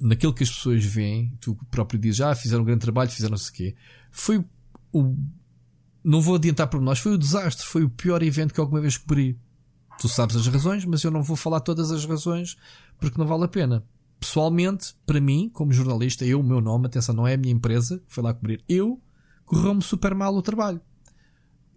naquilo 0.00 0.32
que 0.32 0.42
as 0.42 0.50
pessoas 0.50 0.84
veem, 0.84 1.36
tu 1.40 1.56
próprio 1.70 2.00
dizes, 2.00 2.20
ah, 2.20 2.34
fizeram 2.34 2.62
um 2.62 2.66
grande 2.66 2.80
trabalho, 2.80 3.10
fizeram 3.10 3.36
não 3.36 3.52
quê, 3.52 3.74
foi 4.10 4.44
o. 4.92 5.16
Não 6.04 6.20
vou 6.20 6.34
adiantar 6.34 6.66
para 6.66 6.80
nós, 6.80 6.98
foi 6.98 7.12
o 7.12 7.18
desastre, 7.18 7.64
foi 7.64 7.84
o 7.84 7.90
pior 7.90 8.22
evento 8.22 8.52
que 8.52 8.60
alguma 8.60 8.80
vez 8.80 8.96
cobri. 8.96 9.38
Tu 10.00 10.08
sabes 10.08 10.34
as 10.34 10.46
razões, 10.48 10.84
mas 10.84 11.04
eu 11.04 11.12
não 11.12 11.22
vou 11.22 11.36
falar 11.36 11.60
todas 11.60 11.92
as 11.92 12.04
razões 12.04 12.56
porque 12.98 13.18
não 13.18 13.26
vale 13.26 13.44
a 13.44 13.48
pena 13.48 13.84
pessoalmente, 14.22 14.94
para 15.04 15.20
mim, 15.20 15.50
como 15.52 15.72
jornalista, 15.72 16.24
eu, 16.24 16.38
o 16.38 16.44
meu 16.44 16.60
nome, 16.60 16.86
atenção, 16.86 17.12
não 17.12 17.26
é 17.26 17.34
a 17.34 17.36
minha 17.36 17.52
empresa 17.52 17.98
que 17.98 18.14
foi 18.14 18.22
lá 18.22 18.32
cobrir, 18.32 18.62
eu 18.68 19.02
correu-me 19.44 19.82
super 19.82 20.14
mal 20.14 20.32
o 20.32 20.40
trabalho, 20.40 20.80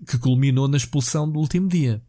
que 0.07 0.17
culminou 0.17 0.67
na 0.67 0.77
expulsão 0.77 1.29
do 1.29 1.39
último 1.39 1.67
dia. 1.67 2.01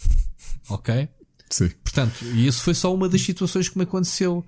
ok? 0.68 1.08
Sim. 1.50 1.70
Portanto, 1.82 2.24
e 2.24 2.46
isso 2.46 2.62
foi 2.62 2.74
só 2.74 2.94
uma 2.94 3.08
das 3.08 3.20
situações 3.20 3.68
que 3.68 3.78
me 3.78 3.84
aconteceu 3.84 4.44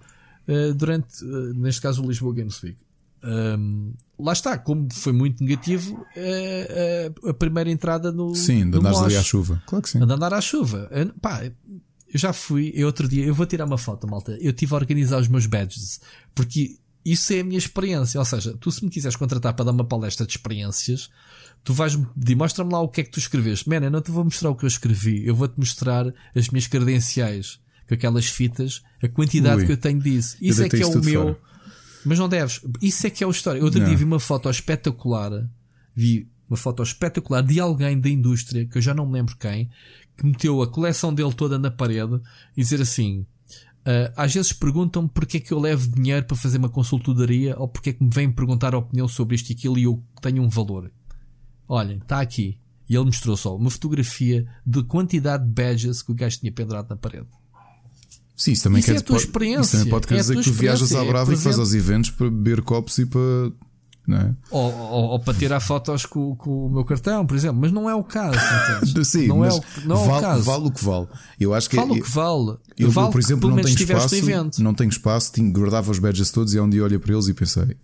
uh, 0.48 0.74
durante, 0.74 1.24
uh, 1.24 1.54
neste 1.54 1.80
caso, 1.80 2.02
o 2.02 2.08
Lisboa 2.08 2.34
Games 2.34 2.62
Week. 2.62 2.78
Um, 3.22 3.94
lá 4.18 4.32
está, 4.32 4.56
como 4.56 4.92
foi 4.92 5.12
muito 5.12 5.42
negativo 5.42 5.94
uh, 5.94 7.28
a 7.28 7.34
primeira 7.34 7.70
entrada 7.70 8.12
no. 8.12 8.34
Sim, 8.34 8.70
de 8.70 8.78
andar 8.78 8.94
ali 8.94 9.16
à 9.16 9.22
chuva. 9.22 9.62
Claro 9.66 9.82
que 9.82 9.90
sim. 9.90 9.98
De 9.98 10.12
andar 10.12 10.32
à 10.32 10.40
chuva. 10.40 10.88
Pá, 11.20 11.42
eu 11.44 12.18
já 12.18 12.32
fui, 12.32 12.72
eu 12.74 12.86
outro 12.86 13.08
dia, 13.08 13.24
eu 13.24 13.34
vou 13.34 13.46
tirar 13.46 13.64
uma 13.64 13.78
foto, 13.78 14.06
malta. 14.06 14.36
Eu 14.40 14.52
tive 14.52 14.72
a 14.72 14.76
organizar 14.76 15.20
os 15.20 15.28
meus 15.28 15.46
badges, 15.46 16.00
porque 16.34 16.78
isso 17.04 17.32
é 17.32 17.40
a 17.40 17.44
minha 17.44 17.58
experiência. 17.58 18.18
Ou 18.18 18.24
seja, 18.24 18.56
tu 18.58 18.70
se 18.70 18.84
me 18.84 18.90
quiseres 18.90 19.16
contratar 19.16 19.54
para 19.54 19.66
dar 19.66 19.72
uma 19.72 19.84
palestra 19.84 20.26
de 20.26 20.32
experiências, 20.32 21.10
tu 21.64 21.72
vais 21.72 21.94
me 21.94 22.06
pedir, 22.06 22.36
mostra-me 22.36 22.72
lá 22.72 22.80
o 22.80 22.88
que 22.88 23.00
é 23.00 23.04
que 23.04 23.10
tu 23.10 23.18
escreveste. 23.18 23.68
Man, 23.68 23.76
eu 23.76 23.90
não 23.90 24.00
te 24.00 24.10
vou 24.10 24.24
mostrar 24.24 24.50
o 24.50 24.54
que 24.54 24.64
eu 24.64 24.68
escrevi, 24.68 25.26
eu 25.26 25.34
vou-te 25.34 25.58
mostrar 25.58 26.12
as 26.34 26.48
minhas 26.48 26.66
credenciais, 26.66 27.60
com 27.88 27.94
aquelas 27.94 28.26
fitas, 28.26 28.82
a 29.02 29.08
quantidade 29.08 29.60
Ui, 29.60 29.66
que 29.66 29.72
eu 29.72 29.76
tenho 29.76 30.00
disso. 30.00 30.36
Isso 30.40 30.62
é 30.62 30.68
que 30.68 30.82
é 30.82 30.86
o 30.86 31.04
meu. 31.04 31.22
Fora. 31.22 31.38
Mas 32.04 32.18
não 32.18 32.28
deves. 32.28 32.60
Isso 32.80 33.06
é 33.06 33.10
que 33.10 33.22
é 33.22 33.26
a 33.26 33.30
história. 33.30 33.58
Eu 33.58 33.64
outro 33.64 33.84
dia 33.84 33.96
vi 33.96 34.04
uma 34.04 34.20
foto 34.20 34.48
espetacular, 34.48 35.30
vi 35.94 36.28
uma 36.48 36.56
foto 36.56 36.82
espetacular 36.82 37.42
de 37.42 37.60
alguém 37.60 38.00
da 38.00 38.08
indústria, 38.08 38.66
que 38.66 38.78
eu 38.78 38.82
já 38.82 38.94
não 38.94 39.06
me 39.06 39.12
lembro 39.14 39.36
quem, 39.36 39.68
que 40.16 40.24
meteu 40.24 40.62
a 40.62 40.66
coleção 40.66 41.12
dele 41.12 41.32
toda 41.32 41.58
na 41.58 41.70
parede 41.70 42.20
e 42.56 42.62
dizer 42.62 42.80
assim: 42.80 43.26
uh, 43.86 44.12
às 44.16 44.32
vezes 44.32 44.52
perguntam-me 44.52 45.08
porque 45.08 45.36
é 45.36 45.40
que 45.40 45.52
eu 45.52 45.58
levo 45.58 45.90
dinheiro 45.90 46.26
para 46.26 46.36
fazer 46.36 46.58
uma 46.58 46.68
consultoria 46.68 47.56
ou 47.58 47.68
porque 47.68 47.90
é 47.90 47.92
que 47.92 48.02
me 48.02 48.10
vêm 48.10 48.30
perguntar 48.30 48.74
a 48.74 48.78
opinião 48.78 49.06
sobre 49.06 49.36
isto 49.36 49.50
e 49.50 49.52
aquilo 49.52 49.78
e 49.78 49.84
eu 49.84 50.02
tenho 50.20 50.42
um 50.42 50.48
valor. 50.48 50.90
Olhem, 51.68 51.98
está 51.98 52.20
aqui. 52.20 52.58
E 52.88 52.96
ele 52.96 53.04
mostrou 53.04 53.36
só 53.36 53.54
uma 53.54 53.68
fotografia 53.68 54.46
de 54.64 54.82
quantidade 54.82 55.44
de 55.44 55.50
badges 55.50 56.02
que 56.02 56.10
o 56.10 56.14
gajo 56.14 56.38
tinha 56.38 56.50
pendurado 56.50 56.88
na 56.88 56.96
parede. 56.96 57.26
Sim, 58.34 58.52
isso 58.52 58.62
também 58.62 58.78
isso 58.78 58.88
quer 58.88 58.94
é 58.94 58.98
a 58.98 59.02
tua 59.02 59.16
pode, 59.16 59.26
experiência. 59.26 59.60
Isso 59.60 59.76
também 59.78 59.90
pode 59.90 60.06
querer 60.06 60.20
é 60.20 60.22
dizer 60.22 60.36
que 60.36 60.42
tu 60.44 60.52
viajas 60.52 60.94
à 60.94 61.04
Brava 61.04 61.32
é 61.32 61.34
e 61.34 61.36
fazes 61.36 61.58
aos 61.58 61.74
eventos 61.74 62.10
para 62.10 62.30
beber 62.30 62.62
copos 62.62 62.96
e 62.98 63.04
para 63.04 63.20
é? 64.10 64.34
Ou, 64.50 64.74
ou, 64.74 65.04
ou, 65.10 65.20
para 65.20 65.34
tirar 65.34 65.60
fotos 65.60 66.06
com, 66.06 66.34
com, 66.34 66.66
o 66.66 66.70
meu 66.70 66.84
cartão, 66.84 67.26
por 67.26 67.36
exemplo, 67.36 67.60
mas 67.60 67.70
não 67.70 67.90
é 67.90 67.94
o 67.94 68.02
caso. 68.02 68.38
Sim, 69.04 69.26
não 69.26 69.44
é 69.44 69.52
o, 69.52 69.62
não 69.84 69.96
vale, 69.96 70.10
é 70.10 70.16
o 70.16 70.20
caso. 70.20 70.42
Vale 70.44 70.66
o 70.66 70.70
que 70.70 70.82
vale. 70.82 71.08
Eu 71.38 71.52
acho 71.52 71.68
que 71.68 71.76
vale 71.76 71.90
é, 71.90 72.00
o 72.00 72.02
que 72.02 72.10
vale. 72.10 72.56
Eu, 72.78 72.90
vale 72.90 73.12
por 73.12 73.20
exemplo, 73.20 73.50
não 73.50 73.56
tenho 73.56 73.68
espaço. 73.68 74.62
Não 74.62 74.72
tenho 74.72 74.88
espaço, 74.88 75.32
tinha, 75.32 75.52
guardava 75.52 75.90
os 75.90 75.98
badges 75.98 76.30
todos 76.30 76.54
e 76.54 76.58
há 76.58 76.62
um 76.62 76.70
dia 76.70 76.82
olhei 76.82 76.98
para 76.98 77.12
eles 77.12 77.28
e 77.28 77.34
pensei. 77.34 77.76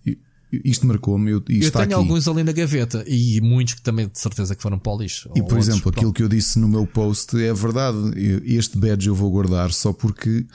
Isto 0.51 0.87
marcou-me. 0.87 1.31
Eu, 1.31 1.37
eu 1.37 1.71
tenho 1.71 1.83
aqui. 1.83 1.93
alguns 1.93 2.27
ali 2.27 2.43
na 2.43 2.51
gaveta 2.51 3.03
e 3.07 3.41
muitos 3.41 3.73
que 3.73 3.81
também 3.81 4.07
de 4.07 4.19
certeza 4.19 4.55
que 4.55 4.61
foram 4.61 4.79
para 4.79 4.93
o 4.93 4.97
lixo. 4.97 5.29
E 5.35 5.43
por 5.43 5.57
exemplo, 5.57 5.89
aquilo 5.89 6.13
que 6.13 6.23
eu 6.23 6.29
disse 6.29 6.59
no 6.59 6.67
meu 6.67 6.85
post 6.85 7.35
é 7.41 7.53
verdade. 7.53 7.97
Este 8.45 8.77
badge 8.77 9.07
eu 9.07 9.15
vou 9.15 9.29
guardar 9.31 9.71
só 9.71 9.91
porque 9.91 10.45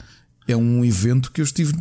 é 0.48 0.56
um 0.56 0.84
evento 0.84 1.30
que 1.30 1.40
eu 1.40 1.44
estive 1.44 1.72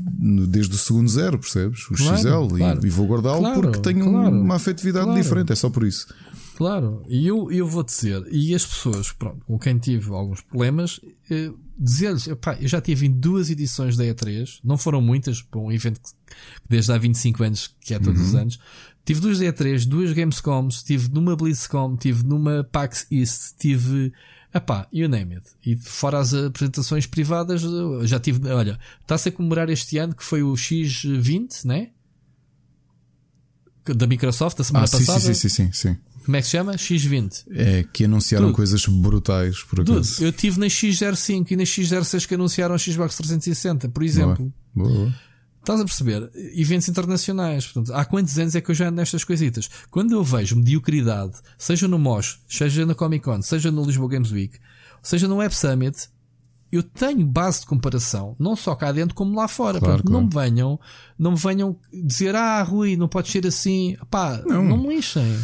desde 0.48 0.76
o 0.76 0.78
segundo 0.78 1.10
zero, 1.10 1.40
percebes? 1.40 1.86
O 1.90 1.96
claro, 1.96 2.18
XL, 2.18 2.56
claro. 2.58 2.80
E, 2.84 2.88
e, 2.88 2.90
vou 2.90 3.08
guardá-lo 3.08 3.40
claro, 3.40 3.62
porque 3.62 3.80
tenho 3.80 4.08
uma 4.08 4.56
afetividade 4.56 5.14
diferente, 5.16 5.52
é 5.52 5.56
só 5.56 5.70
por 5.70 5.84
isso. 5.84 6.08
Claro, 6.56 7.04
e 7.08 7.26
eu, 7.26 7.50
eu 7.52 7.66
vou 7.66 7.84
dizer, 7.84 8.22
e 8.30 8.54
as 8.54 8.66
pessoas 8.66 9.14
pronto, 9.14 9.46
com 9.46 9.58
quem 9.58 9.78
tive 9.78 10.12
alguns 10.12 10.42
problemas, 10.42 11.00
eh, 11.32 11.52
dizer-lhes, 11.80 12.28
eu 12.28 12.38
já 12.68 12.82
tive 12.82 13.08
em 13.08 13.12
duas 13.12 13.50
edições 13.50 13.96
da 13.96 14.04
E3, 14.04 14.60
não 14.64 14.78
foram 14.78 15.02
muitas, 15.02 15.42
para 15.42 15.60
um 15.60 15.72
evento 15.72 16.02
que, 16.02 16.36
desde 16.70 16.92
há 16.92 16.98
25 16.98 17.44
anos, 17.44 17.76
que 17.80 17.94
é 17.94 18.00
todos 18.00 18.20
uhum. 18.20 18.28
os 18.28 18.36
anos. 18.36 18.60
Tive 19.06 19.22
duas 19.22 19.40
da 19.40 19.46
E3, 19.46 19.86
duas 19.86 20.12
Gamescoms, 20.12 20.84
tive 20.84 21.10
numa 21.10 21.36
BlizzCon, 21.36 21.96
tive 21.96 22.24
numa 22.24 22.64
PAX 22.64 23.08
East, 23.10 23.54
tive 23.58 24.12
Epá, 24.54 24.88
you 24.92 25.08
name 25.08 25.36
it. 25.36 25.48
E 25.64 25.76
fora 25.76 26.20
as 26.20 26.34
apresentações 26.34 27.06
privadas, 27.06 27.62
já 28.04 28.20
tive. 28.20 28.48
Olha, 28.50 28.80
está-se 29.02 29.30
a 29.30 29.32
comemorar 29.32 29.70
este 29.70 29.98
ano 30.00 30.16
que 30.16 30.24
foi 30.24 30.42
o 30.42 30.54
X20, 30.54 31.66
né? 31.66 31.92
Da 33.86 34.08
Microsoft, 34.08 34.60
a 34.60 34.64
semana 34.64 34.86
ah, 34.86 34.90
passada. 34.90 35.20
Sim, 35.20 35.34
sim, 35.34 35.50
sim, 35.50 35.72
sim, 35.72 35.98
Como 36.30 36.38
é 36.38 36.42
que 36.42 36.46
se 36.46 36.52
chama? 36.52 36.74
X20. 36.74 37.46
É, 37.50 37.86
que 37.92 38.06
anunciaram 38.06 38.46
Dude. 38.50 38.58
coisas 38.58 38.86
brutais, 38.86 39.64
por 39.64 39.82
acaso. 39.82 40.14
Dude, 40.14 40.26
eu 40.26 40.32
tive 40.32 40.60
na 40.60 40.68
X05 40.68 41.50
e 41.50 41.56
na 41.56 41.64
X06 41.64 42.28
que 42.28 42.36
anunciaram 42.36 42.76
a 42.76 42.78
Xbox 42.78 43.16
360, 43.16 43.90
por 43.90 44.04
exemplo. 44.04 44.54
Boa. 44.76 44.90
Boa. 44.90 45.16
Estás 45.60 45.82
a 45.82 45.86
perceber? 45.86 46.30
Eventos 46.56 46.88
internacionais. 46.88 47.66
Portanto, 47.66 47.98
há 47.98 48.06
quantos 48.06 48.38
anos 48.38 48.54
é 48.54 48.62
que 48.62 48.70
eu 48.70 48.76
já 48.76 48.90
ando 48.90 48.98
nestas 48.98 49.24
coisitas? 49.24 49.72
Quando 49.90 50.14
eu 50.14 50.24
vejo 50.24 50.56
mediocridade, 50.56 51.34
seja 51.58 51.88
no 51.88 51.98
MOS, 51.98 52.38
seja 52.48 52.86
na 52.86 52.94
Comic 52.94 53.26
Con, 53.26 53.42
seja 53.42 53.72
no 53.72 53.84
Lisboa 53.84 54.10
Games 54.10 54.32
Week, 54.32 54.56
seja 55.02 55.28
no 55.28 55.38
Web 55.38 55.56
Summit, 55.56 56.10
eu 56.72 56.84
tenho 56.84 57.26
base 57.26 57.62
de 57.62 57.66
comparação, 57.66 58.36
não 58.38 58.56
só 58.56 58.76
cá 58.76 58.92
dentro 58.92 59.16
como 59.16 59.36
lá 59.36 59.48
fora. 59.48 59.80
Claro, 59.80 60.04
claro. 60.04 60.12
Não 60.12 60.28
me 60.28 60.34
venham, 60.34 60.80
não 61.18 61.32
me 61.32 61.38
venham 61.38 61.76
dizer, 61.92 62.36
ah, 62.36 62.62
Rui, 62.62 62.96
não 62.96 63.08
pode 63.08 63.30
ser 63.30 63.46
assim. 63.48 63.98
Pá, 64.10 64.42
não, 64.46 64.64
não 64.64 64.78
me 64.78 64.96
lixem. 64.96 65.36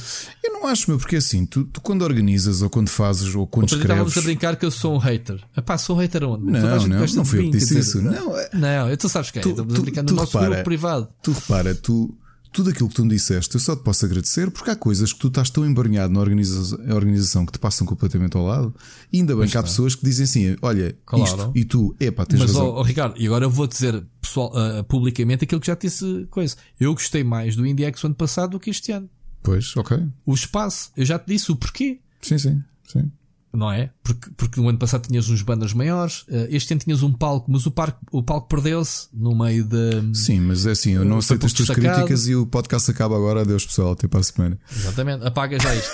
Eu 0.43 0.53
não 0.53 0.67
acho, 0.67 0.89
meu, 0.89 0.99
porque 0.99 1.15
assim, 1.15 1.45
tu, 1.45 1.63
tu 1.65 1.81
quando 1.81 2.03
organizas 2.03 2.61
ou 2.61 2.69
quando 2.69 2.89
fazes 2.89 3.33
ou 3.33 3.47
quando 3.47 3.67
escreves. 3.67 3.89
Estávamos 3.89 4.17
a 4.17 4.21
brincar 4.21 4.55
que 4.55 4.65
eu 4.65 4.71
sou 4.71 4.93
um 4.95 4.97
hater. 4.97 5.41
Epá, 5.57 5.77
sou 5.77 5.95
um 5.95 5.99
hater 5.99 6.23
onde? 6.23 6.45
Não, 6.45 6.59
não, 6.59 6.87
não, 6.87 7.05
não 7.05 7.25
fui 7.25 7.39
eu 7.39 7.43
que 7.45 7.57
disse 7.57 7.79
isso. 7.79 8.01
Não, 8.01 8.37
é- 8.37 8.49
não, 8.53 8.95
tu 8.97 9.09
sabes 9.09 9.31
quem 9.31 9.41
é. 9.41 9.47
Estamos 9.47 9.79
a 9.79 9.81
brincar 9.81 10.03
no 10.03 10.13
nosso 10.13 10.37
repara, 10.37 10.55
grupo 10.55 10.63
privado. 10.63 11.07
Tu 11.23 11.31
repara, 11.31 11.75
tu 11.75 12.15
tudo 12.55 12.69
aquilo 12.69 12.87
que 12.87 12.95
tu 12.95 13.03
me 13.03 13.09
disseste, 13.09 13.53
eu 13.53 13.59
só 13.59 13.75
te 13.75 13.83
posso 13.83 14.05
agradecer 14.05 14.49
porque 14.49 14.71
há 14.71 14.75
coisas 14.77 15.11
que 15.11 15.19
tu 15.19 15.27
estás 15.27 15.49
tão 15.49 15.65
embarinhado 15.65 16.13
na 16.13 16.21
organização, 16.21 16.79
organização 16.95 17.45
que 17.45 17.51
te 17.51 17.59
passam 17.59 17.85
completamente 17.85 18.37
ao 18.37 18.45
lado. 18.45 18.73
E 19.11 19.17
ainda 19.17 19.33
bem 19.33 19.41
pois 19.41 19.51
que 19.51 19.57
há 19.57 19.63
pessoas 19.63 19.93
que 19.93 20.05
dizem 20.05 20.23
assim: 20.23 20.55
olha, 20.61 20.97
claro. 21.05 21.25
isto, 21.25 21.51
e 21.53 21.65
tu, 21.65 21.93
epá, 21.99 22.25
tens 22.25 22.39
Mas, 22.39 22.51
razão. 22.53 22.67
Oh, 22.67 22.81
Ricardo, 22.81 23.19
e 23.19 23.25
agora 23.25 23.43
eu 23.43 23.49
vou 23.49 23.67
dizer 23.67 24.01
pessoal, 24.21 24.53
uh, 24.55 24.83
publicamente 24.85 25.43
aquilo 25.43 25.59
que 25.59 25.67
já 25.67 25.75
disse 25.75 26.25
coisa. 26.29 26.55
Eu 26.79 26.93
gostei 26.93 27.25
mais 27.25 27.57
do 27.57 27.67
IndieX 27.67 28.01
ano 28.05 28.15
passado 28.15 28.51
do 28.51 28.59
que 28.59 28.69
este 28.69 28.93
ano. 28.93 29.09
Pois, 29.43 29.75
ok. 29.75 30.07
O 30.25 30.33
espaço, 30.33 30.91
eu 30.95 31.05
já 31.05 31.19
te 31.19 31.27
disse 31.27 31.51
o 31.51 31.57
porquê. 31.57 31.99
Sim, 32.21 32.37
sim, 32.37 32.63
sim 32.87 33.11
não 33.55 33.71
é? 33.71 33.89
Porque, 34.03 34.29
porque 34.35 34.61
no 34.61 34.69
ano 34.69 34.77
passado 34.77 35.07
tinhas 35.07 35.29
uns 35.29 35.41
bandas 35.41 35.73
maiores, 35.73 36.25
eh, 36.29 36.47
este 36.51 36.73
ano 36.73 36.81
tinhas 36.81 37.03
um 37.03 37.11
palco, 37.11 37.51
mas 37.51 37.65
o, 37.65 37.71
parque, 37.71 37.97
o 38.11 38.21
palco 38.21 38.47
perdeu-se 38.47 39.07
no 39.13 39.35
meio 39.35 39.63
de. 39.63 40.01
Sim, 40.13 40.41
mas 40.41 40.65
é 40.65 40.71
assim, 40.71 40.91
eu 40.91 41.05
não 41.05 41.17
aceito 41.17 41.45
as 41.45 41.53
tuas 41.53 41.69
críticas 41.69 42.27
e 42.27 42.35
o 42.35 42.45
podcast 42.45 42.89
acaba 42.89 43.15
agora. 43.15 43.41
Adeus, 43.41 43.65
pessoal, 43.65 43.93
até 43.93 44.07
para 44.07 44.19
a 44.19 44.23
semana. 44.23 44.59
Exatamente, 44.75 45.25
apaga 45.25 45.57
já 45.59 45.75
isto. 45.75 45.91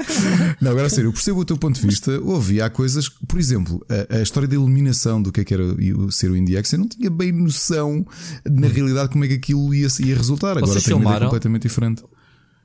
não, 0.60 0.70
agora 0.70 0.88
sério, 0.88 1.08
eu 1.08 1.12
percebo 1.12 1.40
o 1.40 1.44
teu 1.44 1.56
ponto 1.56 1.80
de 1.80 1.86
vista. 1.86 2.20
Ouvi, 2.20 2.60
há 2.60 2.68
coisas, 2.68 3.08
por 3.08 3.38
exemplo, 3.38 3.84
a, 3.88 4.16
a 4.18 4.22
história 4.22 4.48
da 4.48 4.54
iluminação 4.54 5.22
do 5.22 5.32
que 5.32 5.40
é 5.40 5.44
que 5.44 5.54
era 5.54 5.64
ser 6.10 6.30
o 6.30 6.36
IndieX, 6.36 6.72
eu 6.72 6.78
não 6.78 6.88
tinha 6.88 7.10
bem 7.10 7.32
noção 7.32 8.06
na 8.44 8.68
realidade 8.68 9.10
como 9.10 9.24
é 9.24 9.28
que 9.28 9.34
aquilo 9.34 9.74
ia, 9.74 9.88
ia 10.00 10.16
resultar. 10.16 10.52
Agora 10.52 10.66
Vocês 10.66 10.84
tenho 10.84 10.98
uma 10.98 11.10
ideia 11.10 11.24
completamente 11.24 11.62
diferente 11.62 12.02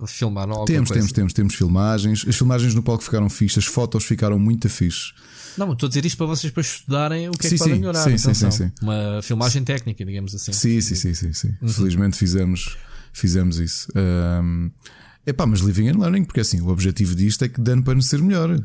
filmaram 0.06 0.52
alguma 0.52 0.68
temos, 0.68 0.90
coisa. 0.90 1.02
Temos, 1.02 1.14
temos, 1.14 1.34
temos 1.34 1.56
filmagens. 1.56 2.26
As 2.28 2.36
filmagens 2.36 2.74
no 2.74 2.84
palco 2.84 3.04
ficaram 3.04 3.30
fixas, 3.30 3.64
as 3.64 3.70
fotos 3.70 4.04
ficaram 4.04 4.38
muito 4.38 4.70
fixe. 4.70 5.14
Não, 5.58 5.72
estou 5.72 5.88
a 5.88 5.90
dizer 5.90 6.06
isto 6.06 6.18
para 6.18 6.26
vocês 6.26 6.52
para 6.52 6.62
estudarem 6.62 7.30
o 7.30 7.32
que 7.32 7.44
sim, 7.44 7.48
é 7.48 7.52
que 7.52 7.58
sim, 7.58 7.64
podem 7.64 7.80
melhorar. 7.80 8.04
Sim, 8.04 8.18
sim, 8.18 8.34
sim, 8.34 8.52
sim, 8.52 8.72
Uma 8.82 9.22
filmagem 9.22 9.64
técnica, 9.64 10.06
digamos 10.06 10.36
assim. 10.36 10.52
Sim, 10.52 10.82
sim, 10.82 10.96
sim, 10.96 11.14
sim. 11.14 11.34
sim. 11.34 11.54
Uhum. 11.62 11.70
Felizmente 11.70 12.18
fizemos, 12.18 12.78
fizemos 13.14 13.58
isso. 13.58 13.88
Um, 13.96 14.70
epá, 15.26 15.46
mas 15.46 15.62
living 15.62 15.90
and 15.90 16.00
learning, 16.00 16.26
porque 16.26 16.42
assim, 16.42 16.60
o 16.60 16.68
objetivo 16.68 17.16
disto 17.16 17.46
é 17.46 17.48
que 17.50 17.62
dando 17.62 17.84
para 17.84 17.96
nos 17.96 18.08
ser 18.08 18.22
melhor. 18.22 18.60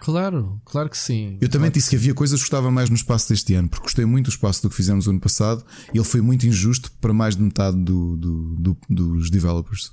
Claro, 0.00 0.58
claro 0.64 0.88
que 0.88 0.96
sim. 0.96 1.36
Eu 1.42 1.48
também 1.50 1.68
claro 1.68 1.74
disse 1.74 1.90
que, 1.90 1.96
que 1.96 1.96
havia 1.96 2.14
coisas 2.14 2.40
que 2.40 2.44
gostava 2.44 2.70
mais 2.70 2.88
no 2.88 2.96
espaço 2.96 3.28
deste 3.28 3.52
ano, 3.52 3.68
porque 3.68 3.84
gostei 3.84 4.06
muito 4.06 4.26
do 4.26 4.30
espaço 4.30 4.62
do 4.62 4.70
que 4.70 4.76
fizemos 4.76 5.04
no 5.04 5.12
ano 5.12 5.20
passado 5.20 5.62
e 5.92 5.98
ele 5.98 6.04
foi 6.04 6.22
muito 6.22 6.46
injusto 6.46 6.90
para 7.00 7.12
mais 7.12 7.36
de 7.36 7.42
metade 7.42 7.76
do, 7.76 8.16
do, 8.16 8.54
do, 8.58 8.78
dos 8.88 9.30
developers. 9.30 9.92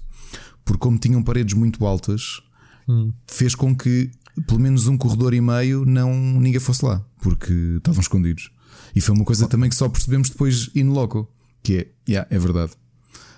Porque, 0.68 0.80
como 0.80 0.99
tinham 0.99 1.23
paredes 1.23 1.53
muito 1.53 1.85
altas, 1.85 2.41
hum. 2.88 3.14
fez 3.26 3.56
com 3.56 3.73
que 3.73 4.11
pelo 4.45 4.60
menos 4.60 4.85
um 4.85 4.98
corredor 4.98 5.34
e 5.34 5.41
meio 5.41 5.85
não 5.85 6.14
ninguém 6.14 6.60
fosse 6.60 6.85
lá, 6.85 7.03
porque 7.22 7.53
estavam 7.77 8.02
escondidos. 8.02 8.52
E 8.94 8.99
foi 8.99 9.15
uma 9.15 9.23
coisa 9.23 9.45
oh. 9.45 9.48
também 9.48 9.69
que 9.69 9.76
só 9.76 9.88
percebemos 9.88 10.30
depois 10.30 10.69
in 10.76 10.89
loco, 10.89 11.31
que 11.64 11.77
é, 11.77 11.88
yeah, 12.07 12.27
é 12.30 12.38
verdade. 12.38 12.73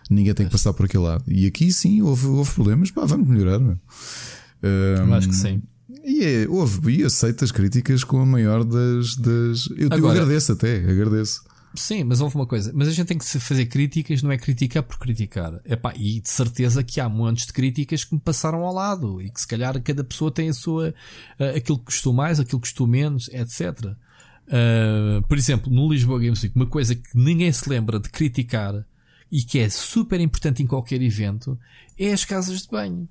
Ninguém 0.10 0.34
tem 0.34 0.47
que 0.47 0.51
passar 0.51 0.73
por 0.73 0.88
aquele 0.88 1.03
lado. 1.03 1.23
E 1.27 1.45
aqui 1.45 1.72
sim 1.72 2.01
houve, 2.01 2.26
houve 2.26 2.51
problemas, 2.51 2.89
pá, 2.89 3.06
vamos 3.06 3.27
melhorar. 3.27 3.60
Meu. 3.60 3.77
Um, 4.64 5.14
acho 5.14 5.30
que 5.30 5.35
sim. 5.35 5.61
E 6.03 6.23
é, 6.23 6.47
houve, 6.49 6.97
e 6.97 7.03
aceito 7.03 7.45
as 7.45 7.51
críticas 7.51 8.03
com 8.03 8.19
a 8.19 8.26
maior 8.26 8.64
das. 8.64 9.15
das... 9.15 9.69
Eu, 9.77 9.88
Agora, 9.91 9.99
eu 9.99 10.10
agradeço 10.10 10.51
até, 10.51 10.77
agradeço. 10.77 11.43
Sim, 11.76 12.04
mas 12.04 12.20
houve 12.20 12.36
uma 12.36 12.48
coisa. 12.48 12.72
Mas 12.74 12.88
a 12.88 12.91
gente 12.91 13.08
tem 13.08 13.18
que 13.18 13.26
fazer 13.26 13.66
críticas, 13.68 14.24
não 14.24 14.32
é 14.32 14.38
criticar 14.38 14.82
por 14.82 14.98
criticar. 14.98 15.62
Epá, 15.66 15.94
e 15.96 16.20
de 16.20 16.30
certeza 16.30 16.84
que 16.84 17.00
há 17.00 17.08
montes 17.08 17.46
de 17.46 17.54
críticas 17.54 18.04
que 18.04 18.16
me 18.16 18.20
passaram 18.20 18.66
ao 18.66 18.74
lado 18.74 19.22
e 19.22 19.30
que 19.30 19.40
se 19.40 19.48
calhar 19.48 19.80
cada 19.82 20.04
pessoa 20.04 20.32
tem 20.32 20.50
a 20.50 20.54
sua. 20.54 20.94
Uh, 21.40 21.58
aquilo 21.58 21.78
que 21.78 21.86
gostou 21.86 22.14
mais, 22.14 22.40
aquilo 22.40 22.60
que 22.60 22.68
gostou 22.68 22.88
menos, 22.88 23.30
etc. 23.30 23.86
Uh, 23.86 23.96
eh, 24.52 25.22
por 25.28 25.38
exemplo, 25.38 25.72
no 25.72 25.91
Lisboa 25.91 26.20
Games 26.20 26.41
Week, 26.41 26.56
uma 26.56 26.66
coisa 26.66 26.96
que 26.96 27.10
ninguém 27.14 27.52
se 27.52 27.70
lembra 27.70 28.00
de 28.00 28.10
criticar 28.10 28.84
e 29.32 29.44
que 29.44 29.60
é 29.60 29.70
super 29.70 30.20
importante 30.20 30.64
em 30.64 30.68
qualquer 30.68 31.02
evento 31.02 31.58
é 31.98 32.12
as 32.12 32.26
casas 32.26 32.64
de 32.64 32.68
banho. 32.70 33.08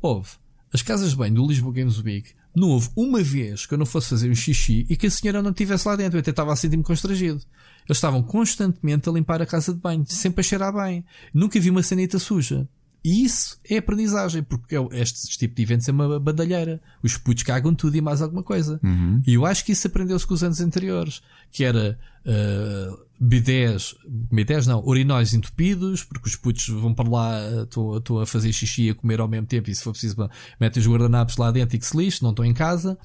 Houve. 0.00 0.30
As 0.72 0.82
casas 0.82 1.10
de 1.10 1.16
banho 1.16 1.34
do 1.34 1.46
Lisboa 1.46 1.72
Games 1.72 1.98
Week 1.98 2.34
não 2.54 2.70
houve 2.70 2.88
uma 2.96 3.22
vez 3.22 3.66
que 3.66 3.74
eu 3.74 3.78
não 3.78 3.86
fosse 3.86 4.08
fazer 4.08 4.28
um 4.28 4.34
xixi 4.34 4.84
e 4.88 4.96
que 4.96 5.06
a 5.06 5.10
senhora 5.10 5.42
não 5.42 5.50
estivesse 5.50 5.86
lá 5.86 5.94
dentro. 5.94 6.16
Eu 6.16 6.20
até 6.20 6.30
estava 6.30 6.52
a 6.52 6.56
sentir-me 6.56 6.82
constrangido. 6.82 7.40
Eles 7.86 7.98
estavam 7.98 8.22
constantemente 8.22 9.08
a 9.08 9.12
limpar 9.12 9.42
a 9.42 9.46
casa 9.46 9.72
de 9.72 9.80
banho, 9.80 10.04
sempre 10.06 10.40
a 10.40 10.44
cheirar 10.44 10.72
bem. 10.72 11.04
Nunca 11.32 11.60
vi 11.60 11.70
uma 11.70 11.82
sanita 11.82 12.18
suja. 12.18 12.68
E 13.04 13.22
isso 13.22 13.58
é 13.68 13.76
aprendizagem, 13.76 14.42
porque 14.42 14.74
é 14.74 14.80
este, 14.92 15.28
este, 15.28 15.38
tipo 15.38 15.54
de 15.54 15.62
eventos 15.62 15.86
é 15.86 15.92
uma 15.92 16.18
bandalheira. 16.18 16.80
Os 17.02 17.18
putos 17.18 17.42
cagam 17.42 17.74
tudo 17.74 17.94
e 17.96 18.00
mais 18.00 18.22
alguma 18.22 18.42
coisa. 18.42 18.80
Uhum. 18.82 19.22
E 19.26 19.34
eu 19.34 19.44
acho 19.44 19.62
que 19.62 19.72
isso 19.72 19.86
aprendeu-se 19.86 20.26
com 20.26 20.32
os 20.32 20.42
anos 20.42 20.58
anteriores, 20.62 21.20
que 21.52 21.64
era 21.64 21.98
uh, 22.24 22.98
bidés, 23.24 23.94
bidés 24.30 24.66
não, 24.66 24.84
urinóis 24.84 25.32
entupidos, 25.32 26.04
porque 26.04 26.28
os 26.28 26.36
putos 26.36 26.68
vão 26.68 26.94
para 26.94 27.08
lá, 27.08 27.40
estou 27.62 28.20
a 28.20 28.26
fazer 28.26 28.52
xixi 28.52 28.82
e 28.82 28.90
a 28.90 28.94
comer 28.94 29.20
ao 29.20 29.28
mesmo 29.28 29.46
tempo, 29.46 29.70
e 29.70 29.74
se 29.74 29.82
for 29.82 29.92
preciso, 29.92 30.28
metem 30.60 30.80
os 30.80 30.86
guardanapos 30.86 31.36
lá 31.36 31.50
dentro 31.50 31.76
e 31.76 31.78
que 31.78 31.86
se 31.86 31.96
lixe, 31.96 32.22
não 32.22 32.30
estou 32.30 32.44
em 32.44 32.52
casa. 32.52 32.98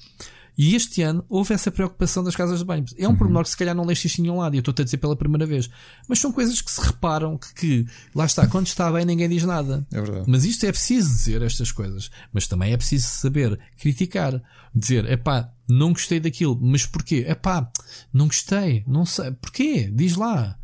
E 0.57 0.75
este 0.75 1.01
ano 1.03 1.23
houve 1.29 1.53
essa 1.53 1.71
preocupação 1.71 2.21
das 2.21 2.35
casas 2.35 2.59
de 2.59 2.65
banho. 2.65 2.83
É 2.97 3.07
um 3.07 3.11
uhum. 3.11 3.17
pormenor 3.17 3.43
que 3.43 3.49
se 3.49 3.55
calhar 3.55 3.73
não 3.73 3.89
isto 3.89 4.19
em 4.19 4.23
nenhum 4.23 4.39
lado, 4.39 4.55
e 4.55 4.57
eu 4.57 4.59
estou 4.59 4.73
a 4.77 4.83
dizer 4.83 4.97
pela 4.97 5.15
primeira 5.15 5.45
vez. 5.45 5.69
Mas 6.05 6.19
são 6.19 6.33
coisas 6.33 6.61
que 6.61 6.69
se 6.69 6.81
reparam 6.81 7.37
que, 7.37 7.53
que, 7.53 7.85
lá 8.13 8.25
está, 8.25 8.45
quando 8.45 8.67
está 8.67 8.91
bem 8.91 9.05
ninguém 9.05 9.29
diz 9.29 9.43
nada. 9.43 9.87
É 9.89 10.01
verdade. 10.01 10.25
Mas 10.27 10.43
isto 10.43 10.65
é 10.65 10.71
preciso 10.73 11.07
dizer 11.07 11.41
estas 11.43 11.71
coisas. 11.71 12.11
Mas 12.33 12.45
também 12.45 12.73
é 12.73 12.77
preciso 12.77 13.07
saber 13.07 13.57
criticar. 13.79 14.41
Dizer, 14.73 15.05
é 15.05 15.17
pá, 15.17 15.51
não 15.67 15.93
gostei 15.93 16.19
daquilo. 16.19 16.57
Mas 16.61 16.85
porquê? 16.85 17.25
É 17.27 17.35
pá, 17.35 17.71
não 18.13 18.27
gostei. 18.27 18.83
Não 18.87 19.05
sei. 19.05 19.31
Porquê? 19.31 19.91
Diz 19.93 20.15
lá. 20.15 20.57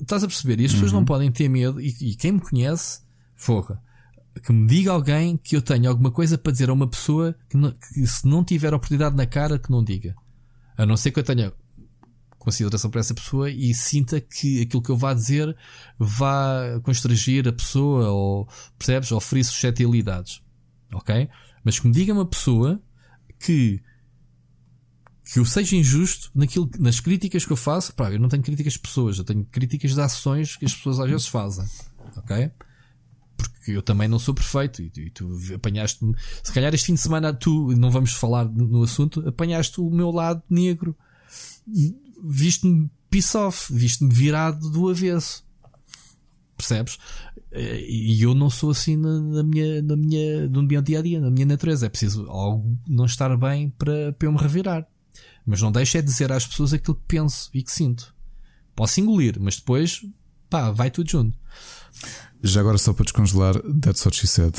Estás 0.00 0.22
a 0.22 0.28
perceber? 0.28 0.60
E 0.60 0.66
as 0.66 0.72
pessoas 0.72 0.92
não 0.92 1.00
uhum. 1.00 1.04
podem 1.04 1.32
ter 1.32 1.48
medo, 1.48 1.80
e, 1.80 1.88
e 2.00 2.14
quem 2.14 2.32
me 2.32 2.40
conhece, 2.40 3.00
foca 3.34 3.82
que 4.40 4.52
me 4.52 4.66
diga 4.66 4.92
alguém 4.92 5.36
que 5.36 5.56
eu 5.56 5.62
tenho 5.62 5.88
alguma 5.88 6.10
coisa 6.10 6.38
para 6.38 6.52
dizer 6.52 6.70
a 6.70 6.72
uma 6.72 6.88
pessoa 6.88 7.36
que, 7.48 7.56
não, 7.56 7.72
que, 7.72 8.06
se 8.06 8.26
não 8.26 8.42
tiver 8.42 8.72
oportunidade 8.72 9.16
na 9.16 9.26
cara, 9.26 9.58
que 9.58 9.70
não 9.70 9.84
diga. 9.84 10.14
A 10.76 10.86
não 10.86 10.96
ser 10.96 11.10
que 11.10 11.18
eu 11.18 11.24
tenha 11.24 11.52
consideração 12.38 12.90
para 12.90 13.00
essa 13.00 13.14
pessoa 13.14 13.50
e 13.50 13.72
sinta 13.74 14.20
que 14.20 14.62
aquilo 14.62 14.82
que 14.82 14.90
eu 14.90 14.96
vá 14.96 15.14
dizer 15.14 15.56
vá 15.98 16.80
constrangir 16.82 17.46
a 17.46 17.52
pessoa 17.52 18.10
ou, 18.10 18.48
percebes, 18.76 19.12
oferir 19.12 19.44
suscetibilidades. 19.44 20.42
Ok? 20.92 21.28
Mas 21.62 21.78
que 21.78 21.86
me 21.86 21.92
diga 21.92 22.12
uma 22.12 22.26
pessoa 22.26 22.80
que 23.44 23.82
que 25.24 25.38
eu 25.38 25.44
seja 25.44 25.76
injusto 25.76 26.30
naquilo, 26.34 26.68
nas 26.78 26.98
críticas 26.98 27.46
que 27.46 27.52
eu 27.52 27.56
faço. 27.56 27.94
Pá, 27.94 28.10
eu 28.10 28.18
não 28.18 28.28
tenho 28.28 28.42
críticas 28.42 28.74
de 28.74 28.80
pessoas, 28.80 29.18
eu 29.18 29.24
tenho 29.24 29.44
críticas 29.44 29.94
de 29.94 30.00
ações 30.00 30.56
que 30.56 30.64
as 30.64 30.74
pessoas 30.74 30.98
às 30.98 31.08
vezes 31.08 31.26
fazem. 31.26 31.64
Ok? 32.16 32.50
porque 33.42 33.72
eu 33.72 33.82
também 33.82 34.08
não 34.08 34.18
sou 34.18 34.34
perfeito 34.34 34.82
e 34.82 34.90
tu, 34.90 35.00
e 35.00 35.10
tu 35.10 35.54
apanhaste-me. 35.54 36.14
Se 36.42 36.52
calhar 36.52 36.74
este 36.74 36.86
fim 36.86 36.94
de 36.94 37.00
semana 37.00 37.32
tu, 37.32 37.72
não 37.76 37.90
vamos 37.90 38.12
falar 38.12 38.44
no 38.44 38.82
assunto, 38.82 39.26
apanhaste 39.28 39.80
o 39.80 39.90
meu 39.90 40.10
lado 40.10 40.42
negro, 40.50 40.96
viste-me 42.22 42.90
piss 43.08 43.34
off, 43.34 43.72
viste-me 43.72 44.12
virado 44.12 44.70
do 44.70 44.88
avesso. 44.88 45.44
Percebes? 46.56 46.98
E 47.54 48.22
eu 48.22 48.34
não 48.34 48.48
sou 48.48 48.70
assim 48.70 48.96
na, 48.96 49.20
na, 49.20 49.42
minha, 49.42 49.82
na 49.82 49.96
minha, 49.96 50.48
no 50.48 50.62
meu 50.62 50.80
dia 50.80 51.00
a 51.00 51.02
dia, 51.02 51.20
na 51.20 51.30
minha 51.30 51.46
natureza. 51.46 51.86
É 51.86 51.88
preciso 51.88 52.28
algo 52.30 52.78
não 52.88 53.04
estar 53.04 53.36
bem 53.36 53.70
para, 53.70 54.12
para 54.12 54.28
eu 54.28 54.32
me 54.32 54.38
revirar. 54.38 54.86
Mas 55.44 55.60
não 55.60 55.72
deixe 55.72 55.98
é 55.98 56.02
dizer 56.02 56.32
às 56.32 56.46
pessoas 56.46 56.72
aquilo 56.72 56.94
que 56.94 57.02
penso 57.06 57.50
e 57.52 57.62
que 57.62 57.70
sinto. 57.70 58.14
Posso 58.74 59.00
engolir, 59.00 59.38
mas 59.38 59.56
depois, 59.56 60.02
pá, 60.48 60.70
vai 60.70 60.90
tudo 60.90 61.10
junto. 61.10 61.38
Já 62.42 62.60
agora 62.60 62.78
só 62.78 62.92
para 62.92 63.04
descongelar, 63.04 63.60
that's 63.80 64.04
what 64.04 64.16
she 64.16 64.26
said. 64.26 64.54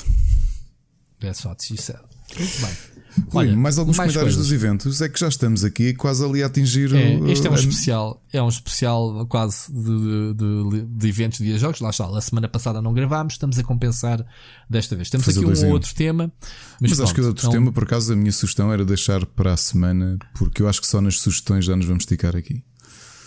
That's 1.20 1.44
what 1.46 1.64
she 1.64 1.78
said. 1.78 2.00
Muito 2.38 2.62
bem. 2.62 2.93
Olha, 3.34 3.50
Ui, 3.52 3.56
mais 3.56 3.78
alguns 3.78 3.98
mais 3.98 4.12
comentários 4.12 4.36
coisas. 4.36 4.52
dos 4.52 4.52
eventos. 4.52 5.02
É 5.02 5.10
que 5.10 5.20
já 5.20 5.28
estamos 5.28 5.64
aqui 5.64 5.94
quase 5.94 6.24
ali 6.24 6.44
a 6.44 6.48
atingir. 6.48 6.94
É, 6.96 7.20
este 7.32 7.48
é 7.48 7.52
um 7.52 7.56
especial, 7.56 8.22
é 8.32 8.42
um 8.42 8.48
especial 8.48 9.26
quase 9.28 9.72
de, 9.72 10.34
de, 10.34 10.86
de 10.88 11.08
eventos 11.08 11.40
de 11.40 11.58
jogos. 11.58 11.80
Lá 11.80 11.90
está, 11.90 12.06
a 12.06 12.22
semana 12.22 12.48
passada 12.48 12.82
não 12.82 12.94
gravámos, 12.94 13.34
estamos 13.34 13.58
a 13.60 13.64
compensar 13.64 14.26
desta 14.70 14.96
vez. 14.96 15.10
Temos 15.10 15.26
Fazer 15.26 15.40
aqui 15.40 15.66
um 15.66 15.72
outro 15.72 15.94
tema. 15.94 16.32
Mas, 16.80 16.90
mas 16.90 16.92
pronto, 16.92 17.04
acho 17.04 17.14
que 17.14 17.22
o 17.22 17.28
outro 17.28 17.48
então... 17.48 17.52
tema, 17.52 17.72
por 17.72 17.84
acaso, 17.84 18.14
a 18.14 18.16
minha 18.16 18.32
sugestão 18.32 18.72
era 18.72 18.84
deixar 18.84 19.26
para 19.26 19.54
a 19.54 19.58
semana, 19.58 20.18
porque 20.34 20.62
eu 20.62 20.68
acho 20.68 20.82
que 20.82 20.88
só 20.88 21.02
nas 21.02 21.20
sugestões 21.20 21.66
já 21.66 21.76
nos 21.76 21.86
vamos 21.86 22.04
esticar 22.04 22.36
aqui. 22.36 22.64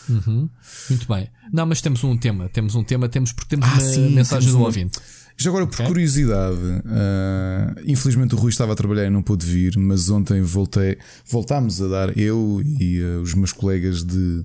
Uhum. 0.08 0.48
Muito 0.88 1.08
bem. 1.08 1.28
Não, 1.52 1.66
mas 1.66 1.80
temos 1.80 2.02
um 2.04 2.16
tema. 2.16 2.48
Temos 2.48 2.74
um 2.74 2.84
tema, 2.84 3.08
temos 3.08 3.32
porque 3.32 3.56
temos 3.56 3.66
ah, 3.66 3.72
uma 3.72 3.80
sim, 3.80 4.14
mensagem 4.14 4.50
do 4.50 4.58
um... 4.58 4.62
ouvinte. 4.62 4.98
Já 5.36 5.50
agora, 5.50 5.66
por 5.66 5.74
okay. 5.74 5.86
curiosidade, 5.86 6.58
uh, 6.58 7.80
infelizmente 7.84 8.34
o 8.34 8.38
Rui 8.38 8.50
estava 8.50 8.72
a 8.72 8.76
trabalhar 8.76 9.06
e 9.06 9.10
não 9.10 9.22
pôde 9.22 9.44
vir, 9.44 9.76
mas 9.76 10.08
ontem 10.08 10.40
voltei, 10.40 10.96
voltámos 11.28 11.80
a 11.82 11.88
dar, 11.88 12.16
eu 12.16 12.62
e 12.64 13.02
uh, 13.02 13.20
os 13.20 13.34
meus 13.34 13.52
colegas 13.52 14.02
de, 14.02 14.44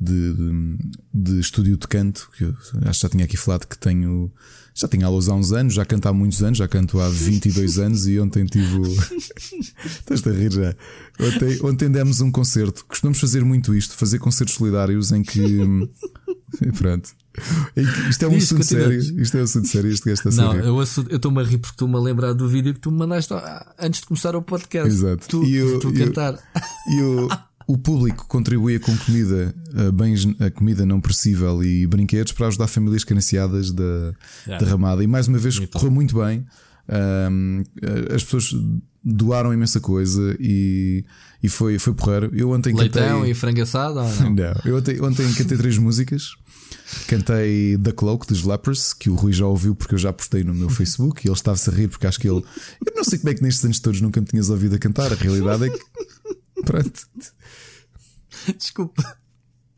de, 0.00 0.32
de, 0.32 0.78
de, 1.12 1.40
estúdio 1.40 1.76
de 1.76 1.86
canto, 1.86 2.30
que 2.36 2.44
eu 2.44 2.56
acho 2.86 3.00
que 3.00 3.06
já 3.06 3.08
tinha 3.10 3.24
aqui 3.24 3.36
falado 3.36 3.66
que 3.66 3.78
tenho 3.78 4.32
já 4.74 4.88
tenho 4.88 5.06
aulas 5.06 5.28
há 5.28 5.34
uns 5.34 5.52
anos, 5.52 5.74
já 5.74 5.84
canto 5.84 6.08
há 6.08 6.12
muitos 6.12 6.42
anos, 6.42 6.58
já 6.58 6.66
canto 6.66 6.98
há 6.98 7.08
22 7.08 7.76
anos 7.78 8.06
e 8.06 8.18
ontem 8.18 8.46
tive. 8.46 8.80
Estás 9.84 10.26
a 10.26 10.30
rir 10.30 10.52
já. 10.52 10.74
Ontem, 11.20 11.58
ontem 11.62 11.90
demos 11.90 12.20
um 12.20 12.30
concerto. 12.30 12.84
Costumamos 12.86 13.20
fazer 13.20 13.44
muito 13.44 13.74
isto, 13.74 13.94
fazer 13.94 14.18
concertos 14.18 14.54
solidários 14.54 15.12
em 15.12 15.22
que. 15.22 15.88
Pronto. 16.78 17.10
Isto 18.08 18.24
é 18.24 18.28
um 18.28 18.36
assunto 18.36 18.64
sério. 18.64 18.98
Isto 19.20 19.36
é 19.36 19.40
um 19.40 19.44
assunto 19.44 19.68
sério. 19.68 19.90
Isto 19.90 20.08
gasta 20.08 20.30
Não, 20.30 20.52
sério. 20.52 20.66
eu 20.66 20.82
estou-me 20.82 21.40
a 21.40 21.44
rir 21.44 21.58
porque 21.58 21.74
estou-me 21.74 21.96
a 21.96 21.98
lembrar 21.98 22.32
do 22.32 22.48
vídeo 22.48 22.74
que 22.74 22.80
tu 22.80 22.90
me 22.90 22.98
mandaste 22.98 23.32
antes 23.78 24.00
de 24.00 24.06
começar 24.06 24.36
o 24.36 24.42
podcast. 24.42 24.88
Exato. 24.88 25.28
Tu, 25.28 25.44
e 25.44 25.56
eu, 25.56 25.78
tu 25.80 25.92
cantar. 25.92 26.38
E 26.88 26.98
eu, 26.98 27.28
o 27.66 27.78
público 27.78 28.26
contribuía 28.26 28.78
com 28.78 28.96
comida, 28.98 29.54
eh, 29.74 29.90
bens, 29.90 30.26
a 30.40 30.50
comida 30.50 30.84
não 30.84 31.00
perecível 31.00 31.62
e 31.64 31.86
brinquedos 31.86 32.32
para 32.32 32.48
ajudar 32.48 32.66
famílias 32.66 33.04
carenciadas 33.04 33.70
da, 33.70 34.14
yeah. 34.46 34.64
da 34.64 34.70
ramada. 34.70 35.02
E 35.02 35.06
mais 35.06 35.28
uma 35.28 35.38
vez 35.38 35.58
correu 35.58 35.90
muito 35.90 36.16
bem. 36.16 36.46
Um, 37.30 37.62
eh, 37.80 38.14
as 38.14 38.24
pessoas 38.24 38.54
doaram 39.04 39.52
imensa 39.52 39.80
coisa 39.80 40.36
e, 40.38 41.04
e 41.42 41.48
foi, 41.48 41.78
foi 41.78 41.94
porreiro. 41.94 42.30
Eu 42.34 42.50
ontem 42.50 42.74
Leitão 42.74 43.18
cantei... 43.18 43.30
e 43.30 43.34
frangaçado? 43.34 43.94
Não? 43.94 44.30
não, 44.30 44.60
eu 44.64 44.76
ontem, 44.76 45.00
ontem 45.00 45.32
cantei 45.32 45.56
três 45.56 45.78
músicas. 45.78 46.34
Cantei 47.06 47.78
The 47.78 47.92
Cloak 47.92 48.26
dos 48.26 48.44
Lepers, 48.44 48.92
que 48.92 49.10
o 49.10 49.14
Rui 49.14 49.32
já 49.32 49.46
ouviu 49.46 49.74
porque 49.74 49.94
eu 49.94 49.98
já 49.98 50.12
postei 50.12 50.44
no 50.44 50.54
meu 50.54 50.68
Facebook 50.70 51.26
e 51.26 51.28
ele 51.28 51.36
estava-se 51.36 51.68
a 51.70 51.72
rir 51.72 51.88
porque 51.88 52.06
acho 52.06 52.18
que 52.18 52.28
ele. 52.28 52.44
Eu 52.84 52.94
não 52.94 53.04
sei 53.04 53.18
como 53.18 53.30
é 53.30 53.34
que 53.34 53.42
nestes 53.42 53.64
anos 53.64 53.80
todos 53.80 54.00
nunca 54.00 54.20
me 54.20 54.26
tinhas 54.26 54.50
ouvido 54.50 54.74
a 54.74 54.78
cantar. 54.78 55.12
A 55.12 55.16
realidade 55.16 55.66
é 55.66 55.70
que. 55.70 55.80
Pronto. 56.64 57.08
Desculpa. 58.56 59.18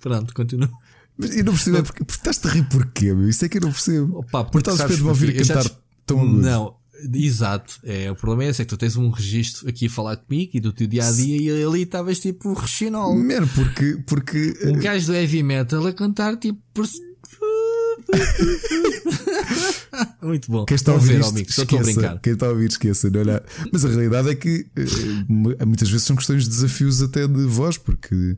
Pronto, 0.01 0.35
continua. 0.35 0.71
Mas 1.17 1.37
eu 1.37 1.45
não 1.45 1.53
percebo, 1.53 1.77
é 1.77 1.83
porque, 1.83 2.05
porque 2.05 2.21
estás-te 2.21 2.49
a 2.49 2.51
rir 2.51 2.69
porquê, 2.69 3.15
meu? 3.15 3.29
Isso 3.29 3.45
é 3.45 3.49
que 3.49 3.59
eu 3.59 3.63
não 3.63 3.71
percebo. 3.71 4.19
Opa, 4.19 4.45
porque 4.45 4.71
estás 4.71 5.01
a 5.01 5.05
ouvir 5.05 5.31
a 5.31 5.45
cantar 5.45 5.71
tão 6.05 6.21
agudo. 6.21 6.43
Não, 6.43 6.77
exato. 7.13 7.81
É, 7.83 8.11
o 8.11 8.15
problema 8.15 8.45
é 8.45 8.51
esse, 8.51 8.63
é 8.63 8.65
que 8.65 8.71
tu 8.71 8.77
tens 8.77 8.97
um 8.97 9.11
registro 9.11 9.69
aqui 9.69 9.87
a 9.87 9.91
falar 9.91 10.17
comigo 10.17 10.53
e 10.55 10.61
do 10.61 10.73
teu 10.73 10.87
dia 10.87 11.07
a 11.07 11.13
dia 11.13 11.37
e 11.37 11.65
ali 11.65 11.83
estavas 11.83 12.21
tipo 12.21 12.53
rechinol. 12.53 13.17
Mano, 13.17 13.49
porque, 13.55 13.99
porque. 14.07 14.55
Um 14.65 14.79
gajo 14.79 15.07
do 15.07 15.15
heavy 15.15 15.43
metal 15.43 15.87
a 15.87 15.93
cantar 15.93 16.37
tipo. 16.37 16.61
Por... 16.73 16.87
Muito 20.23 20.51
bom. 20.51 20.65
Quem 20.65 20.75
está 20.75 20.93
a 20.93 20.95
ouvir, 20.95 21.21
isto, 21.21 21.39
esqueça. 21.39 22.19
Quem 22.23 22.33
está 22.33 22.47
a 22.47 22.51
ouvir, 22.51 22.69
esqueça. 22.69 23.11
Não 23.11 23.21
olhar. 23.21 23.43
Mas 23.73 23.85
a 23.85 23.89
realidade 23.89 24.31
é 24.31 24.35
que 24.35 24.67
eh, 24.77 25.65
muitas 25.65 25.89
vezes 25.89 26.07
são 26.07 26.17
questões 26.17 26.45
de 26.45 26.51
desafios 26.51 27.03
até 27.03 27.27
de 27.27 27.45
voz, 27.45 27.79
porque 27.79 28.37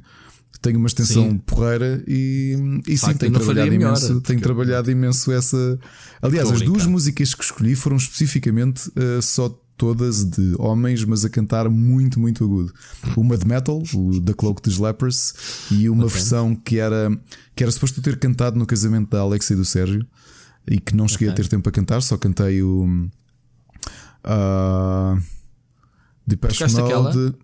tenho 0.61 0.78
uma 0.78 0.87
extensão 0.87 1.31
sim. 1.31 1.39
porreira 1.39 2.03
e, 2.07 2.81
e 2.87 2.97
sim, 2.97 3.15
tenho 3.15 3.33
trabalhado 3.33 3.73
imenso. 3.73 4.09
Melhor, 4.09 4.23
tenho 4.23 4.41
trabalhado 4.41 4.91
imenso 4.91 5.33
essa. 5.33 5.78
Aliás, 6.20 6.51
as 6.51 6.61
duas 6.61 6.87
músicas 6.87 7.35
que 7.35 7.45
escolhi 7.45 7.74
foram 7.74 7.97
especificamente 7.97 8.89
uh, 8.89 9.20
só 9.23 9.49
todas 9.77 10.24
de 10.24 10.55
homens, 10.59 11.05
mas 11.05 11.24
a 11.24 11.31
cantar 11.31 11.69
muito, 11.69 12.19
muito 12.19 12.45
agudo. 12.45 12.73
Uma 13.16 13.37
de 13.37 13.47
metal, 13.47 13.83
o 13.95 14.20
The 14.20 14.33
Cloak 14.33 14.62
dos 14.62 14.78
Lepers, 14.78 15.35
e 15.70 15.89
uma 15.89 16.05
okay. 16.05 16.15
versão 16.15 16.55
que 16.55 16.78
era, 16.78 17.11
que 17.55 17.62
era 17.62 17.70
suposto 17.70 18.01
ter 18.01 18.19
cantado 18.19 18.59
no 18.59 18.66
casamento 18.66 19.11
da 19.11 19.20
Alexa 19.20 19.53
e 19.53 19.57
do 19.57 19.65
Sérgio, 19.65 20.07
e 20.66 20.81
que 20.81 20.97
não 20.97 21.07
cheguei 21.07 21.28
okay. 21.28 21.41
a 21.41 21.45
ter 21.45 21.49
tempo 21.51 21.65
para 21.65 21.73
cantar, 21.73 22.01
só 22.03 22.16
cantei 22.16 22.62
o. 22.62 23.09
Uh, 24.24 25.23
Depeche 26.27 26.65
Mode. 26.73 27.35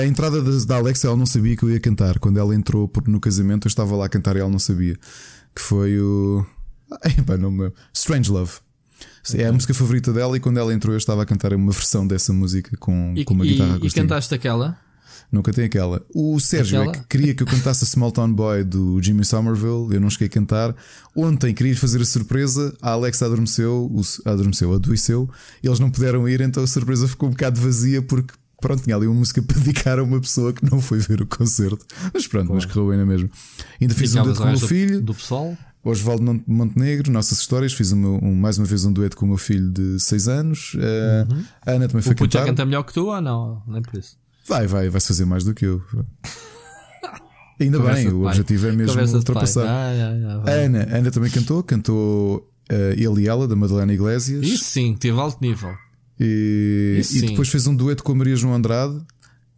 A 0.00 0.06
entrada 0.06 0.42
da 0.64 0.76
Alexa 0.76 1.06
ela 1.06 1.16
não 1.16 1.26
sabia 1.26 1.56
que 1.56 1.62
eu 1.62 1.70
ia 1.70 1.80
cantar. 1.80 2.18
Quando 2.18 2.38
ela 2.38 2.54
entrou 2.54 2.90
no 3.06 3.20
casamento, 3.20 3.66
eu 3.66 3.68
estava 3.68 3.94
lá 3.96 4.06
a 4.06 4.08
cantar 4.08 4.36
e 4.36 4.40
ela 4.40 4.50
não 4.50 4.58
sabia. 4.58 4.96
Que 5.54 5.62
foi 5.62 5.98
o. 6.00 6.44
Ai, 7.02 7.36
não 7.38 7.50
me... 7.50 7.72
Strange 7.92 8.30
Love. 8.30 8.52
É 9.34 9.46
a 9.46 9.52
música 9.52 9.72
favorita 9.72 10.12
dela 10.12 10.36
e 10.36 10.40
quando 10.40 10.58
ela 10.58 10.72
entrou 10.72 10.94
eu 10.94 10.98
estava 10.98 11.22
a 11.22 11.26
cantar 11.26 11.52
uma 11.54 11.72
versão 11.72 12.06
dessa 12.06 12.32
música 12.32 12.76
com, 12.76 13.14
e, 13.16 13.24
com 13.24 13.34
uma 13.34 13.44
guitarra 13.44 13.76
acústica. 13.76 14.00
E 14.00 14.02
cantaste 14.02 14.34
aquela? 14.34 14.78
Nunca 15.32 15.52
tem 15.52 15.64
aquela. 15.64 16.04
O 16.14 16.38
Sérgio 16.38 16.80
aquela? 16.80 16.94
é 16.94 16.98
que 17.00 17.06
queria 17.08 17.34
que 17.34 17.42
eu 17.42 17.46
cantasse 17.46 17.84
a 17.84 17.86
Small 17.86 18.12
Town 18.12 18.32
Boy 18.32 18.62
do 18.62 19.02
Jimmy 19.02 19.24
Somerville, 19.24 19.94
eu 19.94 20.00
não 20.00 20.10
cheguei 20.10 20.28
a 20.28 20.30
cantar. 20.30 20.76
Ontem 21.16 21.54
queria 21.54 21.74
fazer 21.76 22.00
a 22.02 22.04
surpresa, 22.04 22.76
a 22.80 22.90
Alexa 22.90 23.24
adormeceu, 23.24 23.90
o, 23.90 24.02
adormeceu, 24.28 24.74
adoeceu, 24.74 25.28
eles 25.62 25.80
não 25.80 25.90
puderam 25.90 26.28
ir, 26.28 26.40
então 26.40 26.62
a 26.62 26.66
surpresa 26.66 27.08
ficou 27.08 27.28
um 27.28 27.32
bocado 27.32 27.60
vazia 27.60 28.02
porque 28.02 28.34
pronto, 28.60 28.82
tinha 28.82 28.96
ali 28.96 29.06
uma 29.06 29.18
música 29.18 29.40
para 29.42 29.58
dedicar 29.58 29.98
a 29.98 30.02
uma 30.02 30.20
pessoa 30.20 30.52
que 30.52 30.68
não 30.70 30.80
foi 30.80 30.98
ver 30.98 31.20
o 31.22 31.26
concerto. 31.26 31.84
Mas 32.12 32.26
pronto, 32.26 32.52
mas 32.52 32.64
correu 32.64 32.88
bem 32.88 32.98
na 32.98 33.06
mesma. 33.06 33.28
Ainda 33.80 33.94
fiz 33.94 34.14
um 34.14 34.22
dueto 34.22 34.38
com 34.38 34.44
o 34.44 34.48
meu 34.48 34.58
filho. 34.58 35.00
Do 35.00 35.14
pessoal? 35.14 35.56
Osvaldo 35.84 36.42
Montenegro, 36.46 37.12
Nossas 37.12 37.40
Histórias, 37.40 37.74
fiz 37.74 37.92
um, 37.92 38.34
mais 38.34 38.56
uma 38.56 38.66
vez 38.66 38.86
um 38.86 38.92
dueto 38.92 39.16
com 39.18 39.26
o 39.26 39.28
meu 39.28 39.36
filho 39.36 39.70
de 39.70 40.00
6 40.00 40.28
anos. 40.28 40.74
Uh, 40.74 41.30
uhum. 41.30 41.44
A 41.66 41.70
Ana 41.72 41.88
também 41.88 42.02
foi 42.02 42.14
o 42.14 42.16
cantar. 42.16 42.38
já 42.38 42.44
canta 42.46 42.64
melhor 42.64 42.82
que 42.84 42.94
tu 42.94 43.06
ou 43.06 43.20
não? 43.20 43.62
Nem 43.66 43.82
por 43.82 43.98
isso. 43.98 44.16
Vai, 44.46 44.66
vai, 44.66 44.88
vai 44.88 45.00
fazer 45.00 45.26
mais 45.26 45.44
do 45.44 45.52
que 45.52 45.66
eu. 45.66 45.82
Ainda 47.60 47.78
Conversa 47.78 48.02
bem, 48.02 48.12
o 48.12 48.26
objetivo 48.26 48.66
é 48.66 48.72
mesmo 48.72 48.92
Conversa 48.92 49.16
ultrapassar. 49.16 49.66
Ah, 49.66 49.90
a 50.46 50.50
Ana, 50.50 50.88
Ana 50.90 51.10
também 51.10 51.30
cantou, 51.30 51.62
cantou 51.62 52.50
uh, 52.70 52.92
Ele 52.92 53.22
e 53.22 53.28
Ela, 53.28 53.46
da 53.46 53.54
Madalena 53.54 53.92
Iglesias. 53.92 54.44
Isso 54.44 54.72
sim, 54.72 54.94
teve 54.94 55.18
alto 55.18 55.38
nível. 55.40 55.74
E, 56.18 57.00
e 57.02 57.20
depois 57.26 57.48
fez 57.48 57.66
um 57.66 57.74
dueto 57.74 58.02
com 58.04 58.12
a 58.12 58.14
Maria 58.14 58.36
João 58.36 58.54
Andrade, 58.54 59.00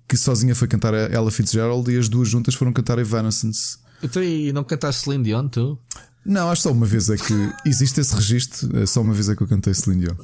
que 0.08 0.16
sozinha 0.16 0.54
foi 0.54 0.68
cantar 0.68 0.94
a 0.94 1.12
Ella 1.12 1.30
Fitzgerald, 1.30 1.90
e 1.92 1.98
as 1.98 2.08
duas 2.08 2.28
juntas 2.28 2.54
foram 2.54 2.72
cantar 2.72 2.98
Evanescence. 2.98 3.78
Então, 4.02 4.22
e 4.22 4.52
não 4.52 4.64
cantaste 4.64 5.04
Celine 5.04 5.24
Dion, 5.24 5.48
tu? 5.48 5.78
Não, 6.24 6.50
acho 6.50 6.62
só 6.62 6.72
uma 6.72 6.86
vez 6.86 7.08
é 7.08 7.16
que 7.16 7.52
existe 7.64 8.00
esse 8.00 8.14
registro, 8.14 8.78
é 8.78 8.86
só 8.86 9.00
uma 9.00 9.14
vez 9.14 9.28
é 9.28 9.36
que 9.36 9.42
eu 9.42 9.48
cantei 9.48 9.74
Celine 9.74 10.06
Dion. 10.06 10.16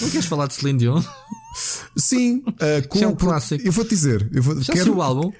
Não 0.00 0.10
queres 0.10 0.26
falar 0.26 0.46
de 0.46 0.54
Celine 0.54 0.78
Dion? 0.78 1.02
Sim, 1.96 2.42
uh, 2.46 2.88
com, 2.88 2.98
é 2.98 3.06
um 3.06 3.14
clássico. 3.14 3.66
Eu 3.66 3.72
vou 3.72 3.84
te 3.84 3.90
dizer, 3.90 4.28
eu 4.32 4.42
vou, 4.42 4.60
Já 4.60 4.72
quero... 4.72 4.96
o 4.96 5.02
álbum? 5.02 5.32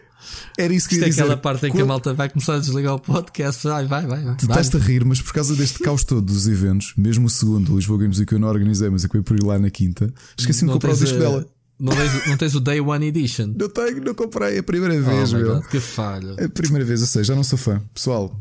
Era 0.58 0.72
isso 0.72 0.88
que 0.88 0.94
Isto 0.94 1.04
é 1.04 1.08
dizer. 1.08 1.22
aquela 1.22 1.36
parte 1.36 1.66
em 1.66 1.72
que 1.72 1.80
a 1.80 1.86
malta 1.86 2.12
vai 2.14 2.28
começar 2.28 2.54
a 2.54 2.58
desligar 2.58 2.94
o 2.94 2.98
podcast. 2.98 3.66
Vai, 3.66 3.86
vai, 3.86 4.06
vai. 4.06 4.36
Tu 4.36 4.42
estás 4.42 4.74
a 4.74 4.78
rir, 4.78 5.04
mas 5.04 5.20
por 5.20 5.32
causa 5.32 5.54
deste 5.54 5.78
caos 5.80 6.04
todo 6.04 6.22
dos 6.22 6.46
eventos, 6.46 6.94
mesmo 6.96 7.26
o 7.26 7.30
segundo, 7.30 7.72
o 7.72 7.76
Lisboa 7.76 7.98
Games 7.98 8.20
que 8.24 8.34
eu 8.34 8.38
não 8.38 8.48
organizei, 8.48 8.90
mas 8.90 9.04
acabei 9.04 9.22
por 9.22 9.36
ir 9.36 9.42
lá 9.42 9.58
na 9.58 9.70
quinta, 9.70 10.12
esqueci-me 10.38 10.68
de 10.68 10.74
comprar 10.74 10.92
o 10.92 10.96
disco 10.96 11.16
a... 11.16 11.20
dela. 11.20 11.46
Não 11.78 11.96
tens, 11.96 12.28
não 12.28 12.36
tens 12.36 12.54
o 12.54 12.60
Day 12.60 12.78
One 12.78 13.06
Edition? 13.06 13.54
Não 13.58 13.68
tenho, 13.70 14.04
não 14.04 14.14
comprei. 14.14 14.56
É 14.56 14.58
a 14.58 14.62
primeira 14.62 15.00
vez, 15.00 15.32
oh 15.32 15.36
meu. 15.36 15.54
God, 15.54 15.64
que 15.64 15.80
falha. 15.80 16.34
É 16.36 16.44
a 16.44 16.48
primeira 16.48 16.84
vez, 16.84 17.00
eu 17.00 17.06
sei, 17.06 17.24
já 17.24 17.34
não 17.34 17.42
sou 17.42 17.58
fã. 17.58 17.80
Pessoal, 17.94 18.38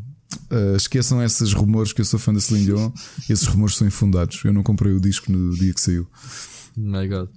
uh, 0.52 0.76
esqueçam 0.76 1.24
esses 1.24 1.54
rumores 1.54 1.94
que 1.94 2.02
eu 2.02 2.06
sou 2.06 2.20
fã 2.20 2.34
da 2.34 2.42
Celine 2.42 2.66
Dion. 2.66 2.92
Esses 3.30 3.48
rumores 3.48 3.78
são 3.78 3.88
infundados. 3.88 4.42
Eu 4.44 4.52
não 4.52 4.62
comprei 4.62 4.92
o 4.92 5.00
disco 5.00 5.32
no 5.32 5.56
dia 5.56 5.74
que 5.74 5.80
saiu. 5.80 6.06
My 6.76 7.08
God. 7.08 7.30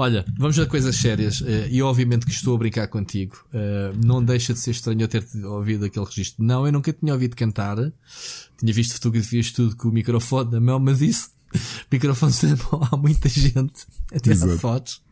Olha, 0.00 0.24
vamos 0.38 0.58
a 0.58 0.64
coisas 0.64 0.96
sérias. 0.96 1.42
Uh, 1.42 1.68
e 1.68 1.82
obviamente 1.82 2.24
que 2.24 2.32
estou 2.32 2.54
a 2.54 2.58
brincar 2.58 2.88
contigo. 2.88 3.36
Uh, 3.52 3.94
não 4.02 4.24
deixa 4.24 4.54
de 4.54 4.58
ser 4.58 4.70
estranho 4.70 5.02
eu 5.02 5.06
ter 5.08 5.22
ouvido 5.44 5.84
aquele 5.84 6.06
registro. 6.06 6.42
Não, 6.42 6.64
eu 6.64 6.72
nunca 6.72 6.90
tinha 6.90 7.12
ouvido 7.12 7.36
cantar. 7.36 7.76
Tinha 8.56 8.72
visto 8.72 8.94
fotografias 8.94 9.52
tudo 9.52 9.76
com 9.76 9.88
o 9.88 9.92
microfone 9.92 10.52
da 10.52 10.58
mão, 10.58 10.80
mas 10.80 11.02
isso 11.02 11.30
microfone 11.92 12.32
sempre 12.32 12.66
há 12.90 12.96
muita 12.96 13.28
gente 13.28 13.84
a 14.10 14.18
tirar 14.18 14.56
fotos. 14.56 15.02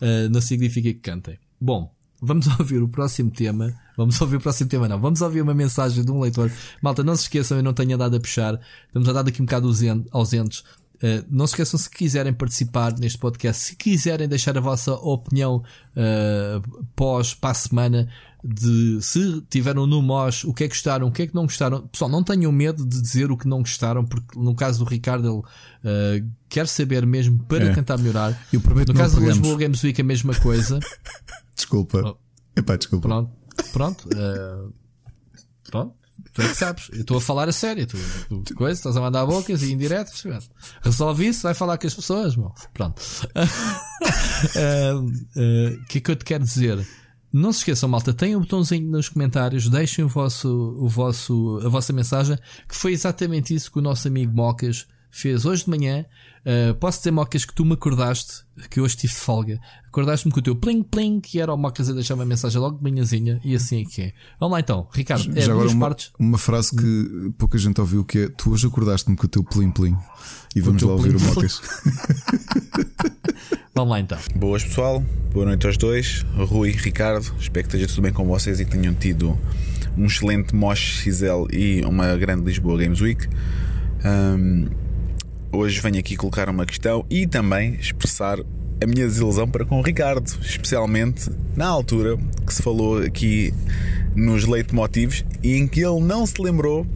Uh, 0.00 0.28
não 0.28 0.40
significa 0.40 0.92
que 0.92 0.98
cantem. 0.98 1.38
Bom, 1.60 1.94
vamos 2.20 2.48
ouvir 2.58 2.82
o 2.82 2.88
próximo 2.88 3.30
tema. 3.30 3.72
Vamos 3.96 4.20
ouvir 4.20 4.38
o 4.38 4.40
próximo 4.40 4.68
tema, 4.68 4.88
não. 4.88 4.98
Vamos 4.98 5.20
ouvir 5.20 5.42
uma 5.42 5.54
mensagem 5.54 6.04
de 6.04 6.10
um 6.10 6.18
leitor. 6.18 6.50
Malta, 6.82 7.04
não 7.04 7.14
se 7.14 7.22
esqueçam, 7.22 7.58
eu 7.58 7.62
não 7.62 7.72
tenho 7.72 7.94
andado 7.94 8.16
a 8.16 8.20
puxar. 8.20 8.58
Estamos 8.88 9.08
a 9.08 9.12
dar 9.12 9.28
aqui 9.28 9.40
um 9.40 9.44
bocado 9.44 9.70
ausentes. 10.10 10.64
Uh, 11.02 11.24
não 11.28 11.46
se 11.46 11.54
esqueçam 11.54 11.78
se 11.80 11.90
quiserem 11.90 12.32
participar 12.32 12.96
neste 12.96 13.18
podcast, 13.18 13.62
se 13.62 13.76
quiserem 13.76 14.28
deixar 14.28 14.56
a 14.56 14.60
vossa 14.60 14.92
opinião 14.94 15.56
uh, 15.96 16.86
pós 16.94 17.34
para 17.34 17.50
a 17.50 17.54
semana 17.54 18.08
de 18.44 19.00
se 19.00 19.40
tiveram 19.50 19.86
no 19.86 20.00
MOS 20.00 20.44
o 20.44 20.52
que 20.52 20.64
é 20.64 20.68
que 20.68 20.74
gostaram, 20.74 21.08
o 21.08 21.12
que 21.12 21.22
é 21.22 21.26
que 21.26 21.34
não 21.34 21.42
gostaram. 21.42 21.86
Pessoal, 21.88 22.10
não 22.10 22.22
tenham 22.22 22.50
medo 22.52 22.86
de 22.86 23.00
dizer 23.00 23.30
o 23.30 23.36
que 23.36 23.48
não 23.48 23.58
gostaram, 23.58 24.04
porque 24.04 24.38
no 24.38 24.54
caso 24.54 24.84
do 24.84 24.88
Ricardo 24.88 25.26
ele 25.26 26.22
uh, 26.24 26.30
quer 26.48 26.66
saber 26.66 27.04
mesmo 27.04 27.38
para 27.44 27.64
é. 27.64 27.74
tentar 27.74 27.98
melhorar. 27.98 28.40
Eu 28.52 28.60
prometo 28.60 28.92
no 28.92 28.98
caso 28.98 29.18
do 29.18 29.26
Lisboa 29.26 29.58
Games 29.58 29.82
Week 29.82 30.00
a 30.00 30.04
mesma 30.04 30.34
coisa. 30.36 30.78
desculpa. 31.54 32.00
Oh. 32.04 32.16
Epá, 32.54 32.76
desculpa. 32.76 33.08
Pronto, 33.08 33.30
pronto. 33.72 34.08
pronto. 35.70 36.01
Tu 36.32 36.42
é 36.42 36.48
que 36.48 36.56
sabes, 36.56 36.88
eu 36.92 37.02
estou 37.02 37.18
a 37.18 37.20
falar 37.20 37.48
a 37.48 37.52
sério. 37.52 37.86
Tu, 37.86 37.98
tu 38.44 38.54
coisa, 38.54 38.78
estás 38.78 38.96
a 38.96 39.00
mandar 39.00 39.26
bocas 39.26 39.62
e 39.62 39.72
indiretas. 39.72 40.24
Resolve 40.82 41.28
isso, 41.28 41.42
vai 41.42 41.54
falar 41.54 41.76
com 41.76 41.86
as 41.86 41.94
pessoas. 41.94 42.34
Bom, 42.34 42.52
pronto. 42.72 43.02
O 43.34 44.98
uh, 44.98 45.04
uh, 45.04 45.84
que 45.88 45.98
é 45.98 46.00
que 46.00 46.10
eu 46.10 46.16
te 46.16 46.24
quero 46.24 46.42
dizer? 46.42 46.86
Não 47.32 47.52
se 47.52 47.60
esqueçam, 47.60 47.88
malta, 47.88 48.12
tem 48.12 48.36
um 48.36 48.40
botãozinho 48.40 48.90
nos 48.90 49.08
comentários, 49.08 49.68
deixem 49.68 50.04
o 50.04 50.08
vosso, 50.08 50.48
o 50.78 50.88
vosso, 50.88 51.60
a 51.64 51.68
vossa 51.68 51.92
mensagem, 51.92 52.36
que 52.68 52.74
foi 52.74 52.92
exatamente 52.92 53.54
isso 53.54 53.72
que 53.72 53.78
o 53.78 53.82
nosso 53.82 54.06
amigo 54.06 54.34
Mocas 54.34 54.86
fez 55.10 55.46
hoje 55.46 55.64
de 55.64 55.70
manhã. 55.70 56.04
Uh, 56.44 56.74
posso 56.74 56.98
dizer, 56.98 57.12
Mocas, 57.12 57.44
que 57.44 57.54
tu 57.54 57.64
me 57.64 57.74
acordaste, 57.74 58.44
que 58.68 58.80
hoje 58.80 58.96
tive 58.96 59.12
folga. 59.12 59.60
Acordaste-me 59.86 60.32
com 60.32 60.40
o 60.40 60.42
teu 60.42 60.56
pling 60.56 60.82
pling, 60.82 61.20
que 61.20 61.40
era 61.40 61.54
o 61.54 61.56
Mocas 61.56 61.88
a 61.88 61.92
deixar 61.92 62.14
uma 62.14 62.24
mensagem 62.24 62.60
logo 62.60 62.78
de 62.78 62.82
manhãzinha, 62.82 63.40
e 63.44 63.54
assim 63.54 63.82
é 63.82 63.84
que 63.84 64.02
é. 64.02 64.12
Vamos 64.40 64.54
lá 64.54 64.60
então, 64.60 64.88
Ricardo, 64.92 65.38
é 65.38 65.40
Já 65.40 65.52
agora 65.52 65.68
uma, 65.68 65.86
partes. 65.86 66.10
Uma 66.18 66.38
frase 66.38 66.74
que 66.76 67.32
pouca 67.38 67.56
gente 67.58 67.80
ouviu, 67.80 68.04
que 68.04 68.18
é: 68.18 68.28
Tu 68.28 68.50
hoje 68.50 68.66
acordaste-me 68.66 69.16
com 69.16 69.26
o 69.26 69.28
teu 69.28 69.44
pling 69.44 69.70
pling. 69.70 69.96
E 70.56 70.60
vamos 70.60 70.82
lá 70.82 70.92
ouvir 70.92 71.14
plim, 71.14 71.22
o 71.22 71.26
Mocas. 71.26 71.60
Vamos 73.74 73.90
lá 73.90 74.00
então. 74.00 74.18
Boas 74.36 74.62
pessoal, 74.62 75.02
boa 75.32 75.46
noite 75.46 75.66
aos 75.66 75.78
dois, 75.78 76.26
Rui, 76.36 76.72
Ricardo. 76.72 77.24
Espero 77.40 77.66
que 77.66 77.74
esteja 77.74 77.86
tudo 77.86 78.02
bem 78.02 78.12
com 78.12 78.26
vocês 78.26 78.60
e 78.60 78.66
que 78.66 78.70
tenham 78.70 78.92
tido 78.92 79.38
um 79.96 80.04
excelente 80.04 80.54
Mosh 80.54 81.00
XL 81.02 81.46
e 81.50 81.82
uma 81.86 82.14
grande 82.16 82.44
Lisboa 82.44 82.76
Games 82.76 83.00
Week. 83.00 83.26
Um, 84.04 84.68
hoje 85.52 85.80
venho 85.80 85.98
aqui 85.98 86.16
colocar 86.16 86.48
uma 86.48 86.64
questão 86.64 87.04
e 87.10 87.26
também 87.26 87.74
expressar 87.74 88.38
a 88.40 88.86
minha 88.86 89.06
desilusão 89.06 89.46
para 89.46 89.64
com 89.64 89.78
o 89.78 89.82
Ricardo, 89.82 90.26
especialmente 90.40 91.30
na 91.54 91.66
altura 91.66 92.16
que 92.46 92.52
se 92.54 92.62
falou 92.62 92.98
aqui 92.98 93.52
nos 94.16 94.46
leitmotivos 94.46 95.24
e 95.42 95.56
em 95.56 95.68
que 95.68 95.80
ele 95.80 96.00
não 96.00 96.26
se 96.26 96.40
lembrou 96.40 96.86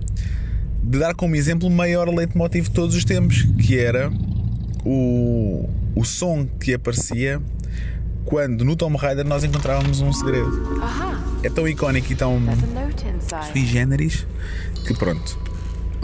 de 0.83 0.99
dar 0.99 1.15
como 1.15 1.37
exemplo 1.37 1.69
o 1.69 1.70
maior 1.70 2.09
leitmotiv 2.09 2.65
de 2.65 2.70
todos 2.70 2.97
os 2.97 3.05
tempos, 3.05 3.43
que 3.59 3.78
era 3.78 4.11
o, 4.85 5.69
o 5.95 6.05
som 6.05 6.47
que 6.61 6.74
aparecia 6.74 7.41
quando 8.24 8.65
no 8.65 8.74
Tomb 8.74 8.97
Raider 8.97 9.24
nós 9.24 9.45
encontrávamos 9.45 10.01
um 10.01 10.12
segredo. 10.12 10.81
É 11.43 11.51
tão 11.51 11.69
icónico 11.69 12.12
e 12.12 12.16
tão 12.16 12.41
sui 13.53 13.65
generis 13.65 14.27
que 14.87 14.95
pronto, 14.95 15.39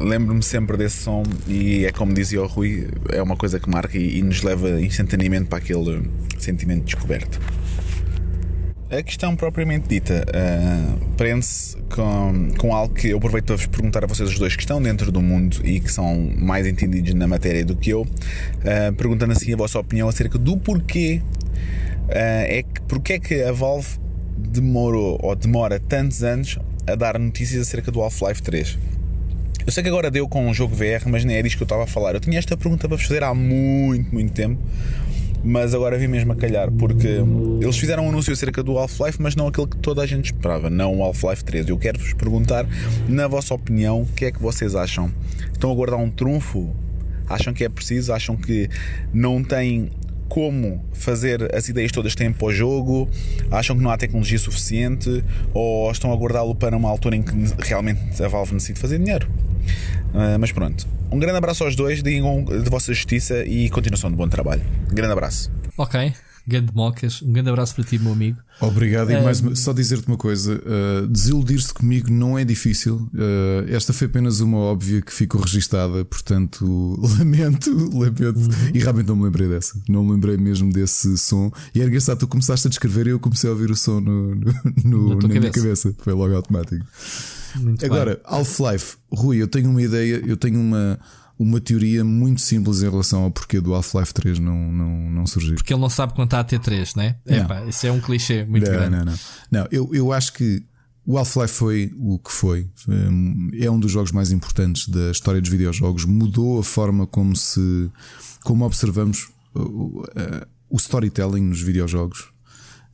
lembro-me 0.03 0.43
sempre 0.43 0.77
desse 0.77 0.99
som 0.99 1.23
e 1.47 1.85
é 1.85 1.93
como 1.93 2.13
dizia 2.13 2.43
o 2.43 2.47
Rui, 2.47 2.89
é 3.11 3.23
uma 3.23 3.37
coisa 3.37 3.59
que 3.59 3.71
marca 3.71 3.97
e, 3.97 4.19
e 4.19 4.23
nos 4.23 4.43
leva 4.43 4.81
instantaneamente 4.81 5.47
para 5.47 5.59
aquele 5.59 6.03
sentimento 6.39 6.81
de 6.81 6.87
descoberto. 6.87 7.41
A 8.91 9.03
questão 9.03 9.35
propriamente 9.35 9.89
dita 9.89 10.23
uh, 10.29 11.15
prende-se 11.17 11.79
com, 11.95 12.51
com 12.59 12.75
algo 12.75 12.95
que 12.95 13.09
eu 13.09 13.17
aproveito 13.17 13.47
para 13.47 13.57
vos 13.57 13.67
perguntar 13.67 14.05
a 14.05 14.07
vocês 14.07 14.29
os 14.29 14.39
dois 14.39 14.55
que 14.55 14.63
estão 14.63 14.83
dentro 14.83 15.11
do 15.11 15.23
mundo 15.23 15.61
e 15.65 15.81
que 15.81 15.91
são 15.91 16.31
mais 16.37 16.67
entendidos 16.67 17.15
na 17.15 17.27
matéria 17.27 17.65
do 17.65 17.75
que 17.75 17.89
eu, 17.89 18.03
uh, 18.03 18.93
perguntando 18.95 19.33
assim 19.33 19.55
a 19.55 19.57
vossa 19.57 19.79
opinião 19.79 20.11
acerca 20.11 20.37
do 20.37 20.59
porquê 20.59 21.23
uh, 21.25 22.11
é 22.11 22.63
que, 22.65 22.83
porque 22.83 23.15
é 23.15 23.19
que 23.19 23.43
a 23.43 23.51
Valve 23.51 23.99
demorou 24.37 25.19
ou 25.23 25.35
demora 25.35 25.81
tantos 25.81 26.23
anos 26.23 26.59
a 26.87 26.95
dar 26.95 27.19
notícias 27.19 27.63
acerca 27.63 27.91
do 27.91 28.03
Half-Life 28.03 28.43
3. 28.43 28.79
Eu 29.65 29.73
sei 29.73 29.83
que 29.83 29.89
agora 29.89 30.11
deu 30.11 30.29
com 30.29 30.47
um 30.47 30.53
jogo 30.53 30.75
VR, 30.75 31.07
mas 31.07 31.25
nem 31.25 31.37
é 31.37 31.43
disso 31.43 31.57
que 31.57 31.63
eu 31.63 31.67
estava 31.67 31.85
a 31.85 31.87
falar. 31.87 32.15
Eu 32.15 32.21
tinha 32.21 32.39
esta 32.39 32.57
pergunta 32.57 32.89
para 32.89 32.99
fazer 32.99 33.23
há 33.23 33.33
muito, 33.33 34.13
muito 34.13 34.33
tempo, 34.33 34.61
mas 35.45 35.75
agora 35.75 35.97
vi 35.97 36.09
mesmo 36.09 36.33
a 36.33 36.37
calhar, 36.37 36.71
porque 36.71 37.21
eles 37.61 37.77
fizeram 37.77 38.07
um 38.07 38.09
anúncio 38.09 38.33
acerca 38.33 38.63
do 38.63 38.77
Half-Life, 38.77 39.23
mas 39.23 39.37
não 39.37 39.47
aquele 39.47 39.69
que 39.69 39.77
toda 39.77 40.03
a 40.03 40.07
gente 40.07 40.27
esperava, 40.27 40.69
não 40.69 40.99
o 40.99 41.05
Half-Life 41.05 41.45
3. 41.45 41.69
Eu 41.69 41.79
quero-vos 41.79 42.13
perguntar, 42.15 42.67
na 43.09 43.29
vossa 43.29 43.55
opinião, 43.55 44.03
o 44.03 44.07
que 44.07 44.25
é 44.25 44.33
que 44.33 44.43
vocês 44.43 44.75
acham? 44.75 45.13
Estão 45.53 45.71
a 45.71 45.75
guardar 45.75 45.99
um 45.99 46.11
trunfo? 46.11 46.75
Acham 47.29 47.55
que 47.55 47.65
é 47.65 47.69
preciso? 47.69 48.13
Acham 48.13 48.37
que 48.37 48.69
não 49.13 49.45
tem 49.45 49.91
como 50.33 50.83
fazer 50.95 51.55
as 51.55 51.69
ideias 51.69 51.93
todas 51.93 52.15
têm 52.15 52.33
para 52.33 52.47
o 52.47 52.51
jogo? 52.51 53.07
Acham 53.51 53.77
que 53.77 53.83
não 53.83 53.91
há 53.91 53.99
tecnologia 53.99 54.39
suficiente? 54.39 55.23
Ou 55.53 55.93
estão 55.93 56.11
a 56.11 56.17
guardá-lo 56.17 56.55
para 56.55 56.75
uma 56.75 56.89
altura 56.89 57.17
em 57.17 57.23
que 57.23 57.35
realmente 57.59 58.01
a 58.23 58.29
Valve 58.29 58.55
necessita 58.55 58.81
fazer 58.81 58.99
dinheiro? 58.99 59.29
Uh, 60.15 60.39
mas 60.41 60.51
pronto. 60.51 60.89
Um 61.11 61.19
grande 61.19 61.37
abraço 61.37 61.63
aos 61.65 61.77
dois, 61.77 62.03
digam 62.03 62.45
de 62.45 62.71
vossa 62.71 62.95
justiça 62.95 63.45
e 63.45 63.69
continuação 63.69 64.11
de 64.11 64.17
bom 64.17 64.27
trabalho. 64.27 64.63
Grande 64.91 65.13
abraço. 65.13 65.53
Ok. 65.77 66.15
Grande 66.47 66.75
Mocas, 66.75 67.23
um 67.23 67.33
grande 67.33 67.51
abraço 67.51 67.75
para 67.75 67.85
ti, 67.85 67.99
meu 67.99 68.13
amigo. 68.13 68.39
Obrigado. 68.61 69.11
E 69.13 69.21
mais 69.21 69.43
só 69.55 69.73
dizer-te 69.73 70.09
uma 70.09 70.17
coisa: 70.17 70.55
uh, 70.55 71.07
desiludir-se 71.07 71.73
comigo 71.73 72.11
não 72.11 72.37
é 72.37 72.45
difícil. 72.45 73.09
Uh, 73.15 73.69
esta 73.69 73.93
foi 73.93 74.09
apenas 74.09 74.41
uma 74.41 74.59
óbvia 74.59 75.01
que 75.01 75.13
ficou 75.13 75.41
registada, 75.41 76.05
portanto, 76.05 76.99
lamento, 77.19 77.71
lamento. 77.97 78.41
Uhum. 78.41 78.71
E 78.75 78.79
realmente 78.81 79.07
não 79.07 79.17
me 79.17 79.25
lembrei 79.25 79.49
dessa. 79.49 79.81
Não 79.89 80.05
me 80.05 80.13
lembrei 80.13 80.37
mesmo 80.37 80.73
desse 80.73 81.17
som. 81.17 81.53
E 81.73 81.81
é 81.81 81.85
engraçado, 81.85 82.19
tu 82.19 82.27
começaste 82.27 82.67
a 82.67 82.71
descrever 82.71 83.07
e 83.07 83.11
eu 83.11 83.21
comecei 83.21 83.49
a 83.49 83.53
ouvir 83.53 83.71
o 83.71 83.77
som 83.77 84.01
no, 84.01 84.35
no, 84.35 84.53
no 84.85 85.09
na, 85.09 85.15
na 85.15 85.21
cabeça. 85.21 85.39
minha 85.39 85.53
cabeça. 85.53 85.95
Foi 85.99 86.13
logo 86.13 86.35
automático. 86.35 86.85
Muito 87.57 87.85
Agora, 87.85 88.21
Half-Life, 88.25 88.97
Rui, 89.13 89.37
eu 89.37 89.47
tenho 89.47 89.71
uma 89.71 89.83
ideia, 89.83 90.23
eu 90.27 90.37
tenho 90.37 90.59
uma 90.59 90.99
uma 91.43 91.61
teoria 91.61 92.05
muito 92.05 92.41
simples 92.41 92.83
em 92.83 92.91
relação 92.91 93.25
ao 93.25 93.31
porquê 93.31 93.61
do 93.61 93.75
Half-Life 93.75 94.15
3 94.15 94.39
não, 94.39 94.73
não, 94.73 95.11
não 95.11 95.27
surgir. 95.27 95.55
Porque 95.55 95.73
ele 95.73 95.81
não 95.81 95.91
sabe 95.91 96.15
contar 96.15 96.41
até 96.41 96.59
3, 96.59 96.95
né? 96.95 97.17
Epá, 97.27 97.65
isso 97.65 97.87
é 97.87 97.93
um 97.93 98.01
clichê 98.01 98.45
muito 98.45 98.65
não, 98.65 98.73
grande. 98.73 98.97
Não, 98.97 99.05
não. 99.05 99.15
não 99.51 99.69
eu, 99.71 99.91
eu 99.93 100.13
acho 100.13 100.33
que 100.33 100.65
o 101.05 101.19
Half-Life 101.19 101.55
foi 101.55 101.93
o 101.99 102.19
que 102.19 102.33
foi. 102.33 102.71
É 103.59 103.71
um 103.71 103.79
dos 103.79 103.91
jogos 103.91 104.13
mais 104.13 104.31
importantes 104.31 104.89
da 104.89 105.11
história 105.11 105.41
dos 105.41 105.51
videojogos. 105.51 106.05
Mudou 106.05 106.61
a 106.61 106.65
forma 106.65 107.07
como 107.07 107.35
se 107.35 107.91
como 108.45 108.65
observamos 108.65 109.31
o, 109.55 110.05
o 110.71 110.77
storytelling 110.77 111.43
nos 111.43 111.61
videojogos. 111.61 112.33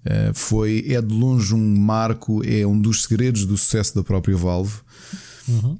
Eh, 0.05 0.33
foi, 0.35 0.85
é 0.89 1.03
de 1.03 1.13
longe 1.13 1.55
um 1.55 1.79
marco, 1.79 2.43
é 2.45 2.67
um 2.67 2.81
dos 2.81 3.03
segredos 3.03 3.45
do 3.45 3.57
sucesso 3.57 3.95
da 3.95 4.03
própria 4.03 4.37
Valve. 4.37 4.81
Uhum. 5.47 5.79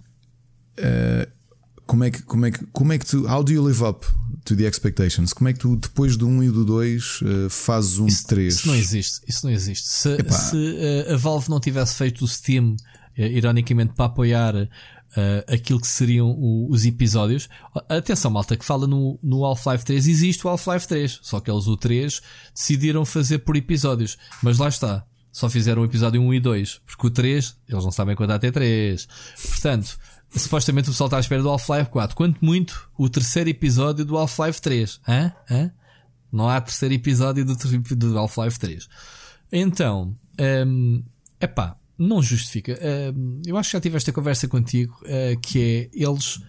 Como 1.89 2.05
é 2.05 2.11
que, 2.11 2.23
como 2.23 2.45
é 2.45 2.51
que, 2.51 2.67
como 2.67 2.93
é 2.93 2.99
que 2.99 3.07
tu, 3.07 3.27
how 3.27 3.43
do 3.43 3.51
you 3.51 3.63
live 3.63 3.83
up 3.83 4.07
to 4.45 4.55
the 4.55 4.65
expectations? 4.65 5.33
Como 5.33 5.49
é 5.49 5.55
que 5.55 5.61
tu, 5.61 5.75
depois 5.75 6.19
do 6.19 6.29
1 6.29 6.43
e 6.45 6.51
do 6.51 6.63
2, 6.63 7.23
uh, 7.23 7.49
fazes 7.49 7.99
um 7.99 8.07
isso, 8.07 8.27
3? 8.27 8.55
Isso 8.55 8.69
não 8.69 8.75
existe, 8.75 9.21
isso 9.27 9.47
não 9.47 9.51
existe. 9.51 9.89
Se, 9.89 10.17
se 10.29 10.55
uh, 10.55 11.15
a 11.15 11.17
Valve 11.17 11.49
não 11.49 11.59
tivesse 11.59 11.95
feito 11.95 12.23
o 12.23 12.29
Steam, 12.29 12.77
uh, 12.77 12.77
ironicamente, 13.17 13.95
para 13.95 14.05
apoiar 14.05 14.69
aquilo 15.51 15.81
que 15.81 15.89
seriam 15.89 16.29
o, 16.29 16.71
os 16.71 16.85
episódios, 16.85 17.49
atenção, 17.89 18.31
malta, 18.31 18.55
que 18.57 18.65
fala 18.65 18.87
no, 18.87 19.19
no 19.23 19.43
Half-Life 19.43 19.85
3, 19.85 20.07
existe 20.07 20.47
o 20.47 20.51
Half-Life 20.51 20.87
3, 20.87 21.21
só 21.23 21.41
que 21.41 21.51
eles 21.51 21.67
o 21.67 21.77
3 21.79 22.21
decidiram 22.55 23.05
fazer 23.07 23.39
por 23.39 23.57
episódios, 23.57 24.19
mas 24.43 24.59
lá 24.59 24.69
está. 24.69 25.05
Só 25.33 25.49
fizeram 25.49 25.83
o 25.83 25.85
episódio 25.85 26.21
1 26.21 26.35
e 26.35 26.41
2, 26.41 26.81
porque 26.87 27.07
o 27.07 27.11
3, 27.11 27.57
eles 27.69 27.85
não 27.85 27.91
sabem 27.91 28.15
contar 28.15 28.35
até 28.35 28.51
3. 28.51 29.09
Portanto, 29.51 29.99
supostamente 30.37 30.89
o 30.89 30.93
pessoal 30.93 31.09
está 31.09 31.17
à 31.17 31.21
espera 31.21 31.43
do 31.43 31.49
Half-Life 31.49 31.91
4. 31.91 32.17
Quanto 32.17 32.45
muito, 32.45 32.91
o 32.97 33.09
terceiro 33.09 33.49
episódio 33.49 34.05
do 34.05 34.17
Half-Life 34.17 34.61
3. 34.61 35.01
Hã? 35.09 35.33
Hã? 35.51 35.71
Não 36.31 36.49
há 36.49 36.61
terceiro 36.61 36.95
episódio 36.95 37.45
do, 37.45 37.55
do 37.55 38.19
Half-Life 38.19 38.59
3. 38.59 38.89
Então, 39.51 40.17
um, 40.67 41.03
epá, 41.41 41.77
não 41.97 42.23
justifica. 42.23 42.79
Um, 43.15 43.41
eu 43.47 43.57
acho 43.57 43.71
que 43.71 43.77
já 43.77 43.81
tive 43.81 43.97
esta 43.97 44.13
conversa 44.13 44.47
contigo, 44.47 44.95
uh, 45.03 45.39
que 45.41 45.91
é 45.95 46.05
eles 46.05 46.41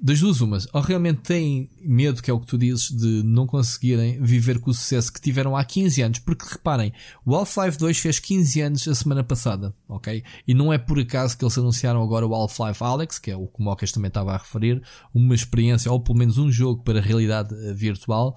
das 0.00 0.20
duas 0.20 0.40
umas, 0.40 0.66
ou 0.72 0.80
realmente 0.80 1.22
têm 1.22 1.70
medo, 1.80 2.22
que 2.22 2.30
é 2.30 2.34
o 2.34 2.40
que 2.40 2.46
tu 2.46 2.58
dizes, 2.58 2.90
de 2.90 3.22
não 3.24 3.46
conseguirem 3.46 4.20
viver 4.20 4.58
com 4.58 4.70
o 4.70 4.74
sucesso 4.74 5.12
que 5.12 5.20
tiveram 5.20 5.56
há 5.56 5.64
15 5.64 6.02
anos, 6.02 6.18
porque 6.18 6.44
reparem, 6.48 6.92
o 7.24 7.34
Half-Life 7.34 7.78
2 7.78 7.98
fez 7.98 8.18
15 8.18 8.60
anos 8.60 8.88
a 8.88 8.94
semana 8.94 9.24
passada, 9.24 9.74
ok? 9.88 10.22
E 10.46 10.54
não 10.54 10.72
é 10.72 10.78
por 10.78 10.98
acaso 10.98 11.36
que 11.36 11.44
eles 11.44 11.56
anunciaram 11.56 12.02
agora 12.02 12.26
o 12.26 12.34
Half-Life 12.34 12.82
Alex, 12.82 13.18
que 13.18 13.30
é 13.30 13.36
o 13.36 13.46
que 13.46 13.60
o 13.60 13.62
Mocas 13.62 13.92
também 13.92 14.08
estava 14.08 14.32
a 14.34 14.36
referir, 14.36 14.82
uma 15.14 15.34
experiência, 15.34 15.90
ou 15.90 16.00
pelo 16.00 16.18
menos 16.18 16.38
um 16.38 16.50
jogo 16.50 16.82
para 16.82 17.00
realidade 17.00 17.54
eh, 17.54 17.72
virtual, 17.72 18.36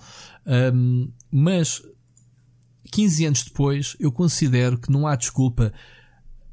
um, 0.73 1.11
mas 1.31 1.81
15 2.91 3.25
anos 3.25 3.43
depois, 3.43 3.95
eu 3.99 4.11
considero 4.11 4.77
que 4.77 4.91
não 4.91 5.07
há 5.07 5.15
desculpa 5.15 5.73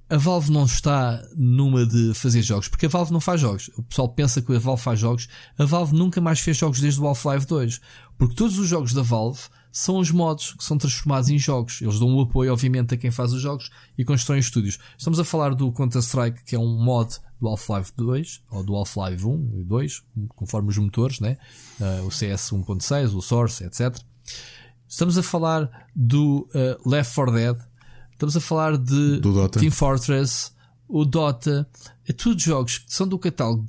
a 0.08 0.16
Valve 0.16 0.50
não 0.50 0.64
está 0.64 1.26
numa 1.34 1.86
de 1.86 2.12
fazer 2.14 2.42
jogos, 2.42 2.68
porque 2.68 2.86
a 2.86 2.88
Valve 2.88 3.12
não 3.12 3.20
faz 3.20 3.40
jogos. 3.40 3.70
O 3.76 3.82
pessoal 3.82 4.08
pensa 4.08 4.42
que 4.42 4.54
a 4.54 4.58
Valve 4.58 4.82
faz 4.82 5.00
jogos. 5.00 5.28
A 5.58 5.64
Valve 5.64 5.94
nunca 5.96 6.20
mais 6.20 6.40
fez 6.40 6.56
jogos 6.56 6.80
desde 6.80 7.00
o 7.00 7.06
Half-Life 7.06 7.46
2, 7.46 7.80
porque 8.18 8.34
todos 8.34 8.58
os 8.58 8.68
jogos 8.68 8.92
da 8.92 9.02
Valve 9.02 9.40
são 9.72 9.98
os 9.98 10.10
mods 10.10 10.52
que 10.52 10.62
são 10.62 10.78
transformados 10.78 11.30
em 11.30 11.38
jogos. 11.38 11.80
Eles 11.82 11.98
dão 11.98 12.14
o 12.14 12.20
apoio, 12.20 12.52
obviamente, 12.52 12.94
a 12.94 12.96
quem 12.96 13.10
faz 13.10 13.32
os 13.32 13.40
jogos 13.40 13.70
e 13.98 14.04
constroem 14.04 14.38
estúdios. 14.38 14.78
Estamos 14.96 15.18
a 15.18 15.24
falar 15.24 15.54
do 15.54 15.72
Counter-Strike, 15.72 16.44
que 16.44 16.54
é 16.54 16.58
um 16.58 16.78
mod 16.78 17.18
do 17.40 17.48
Half-Life 17.48 17.92
2, 17.96 18.42
ou 18.50 18.62
do 18.62 18.76
Half-Life 18.76 19.26
1 19.26 19.60
e 19.60 19.64
2, 19.64 20.02
conforme 20.28 20.68
os 20.68 20.78
motores, 20.78 21.18
né? 21.18 21.38
Uh, 21.80 22.06
o 22.06 22.10
CS 22.10 22.50
1.6, 22.50 23.14
o 23.16 23.20
Source, 23.20 23.64
etc. 23.64 23.98
Estamos 24.86 25.18
a 25.18 25.22
falar 25.22 25.88
do 25.96 26.48
uh, 26.54 26.88
Left 26.88 27.12
4 27.14 27.34
Dead, 27.34 27.56
Estamos 28.14 28.36
a 28.36 28.40
falar 28.40 28.78
de 28.78 29.20
Team 29.52 29.70
Fortress, 29.70 30.50
o 30.88 31.04
Dota, 31.04 31.68
é 32.08 32.12
tudo 32.12 32.40
jogos 32.40 32.78
que 32.78 32.94
são 32.94 33.06
do 33.06 33.18
catálogo 33.18 33.66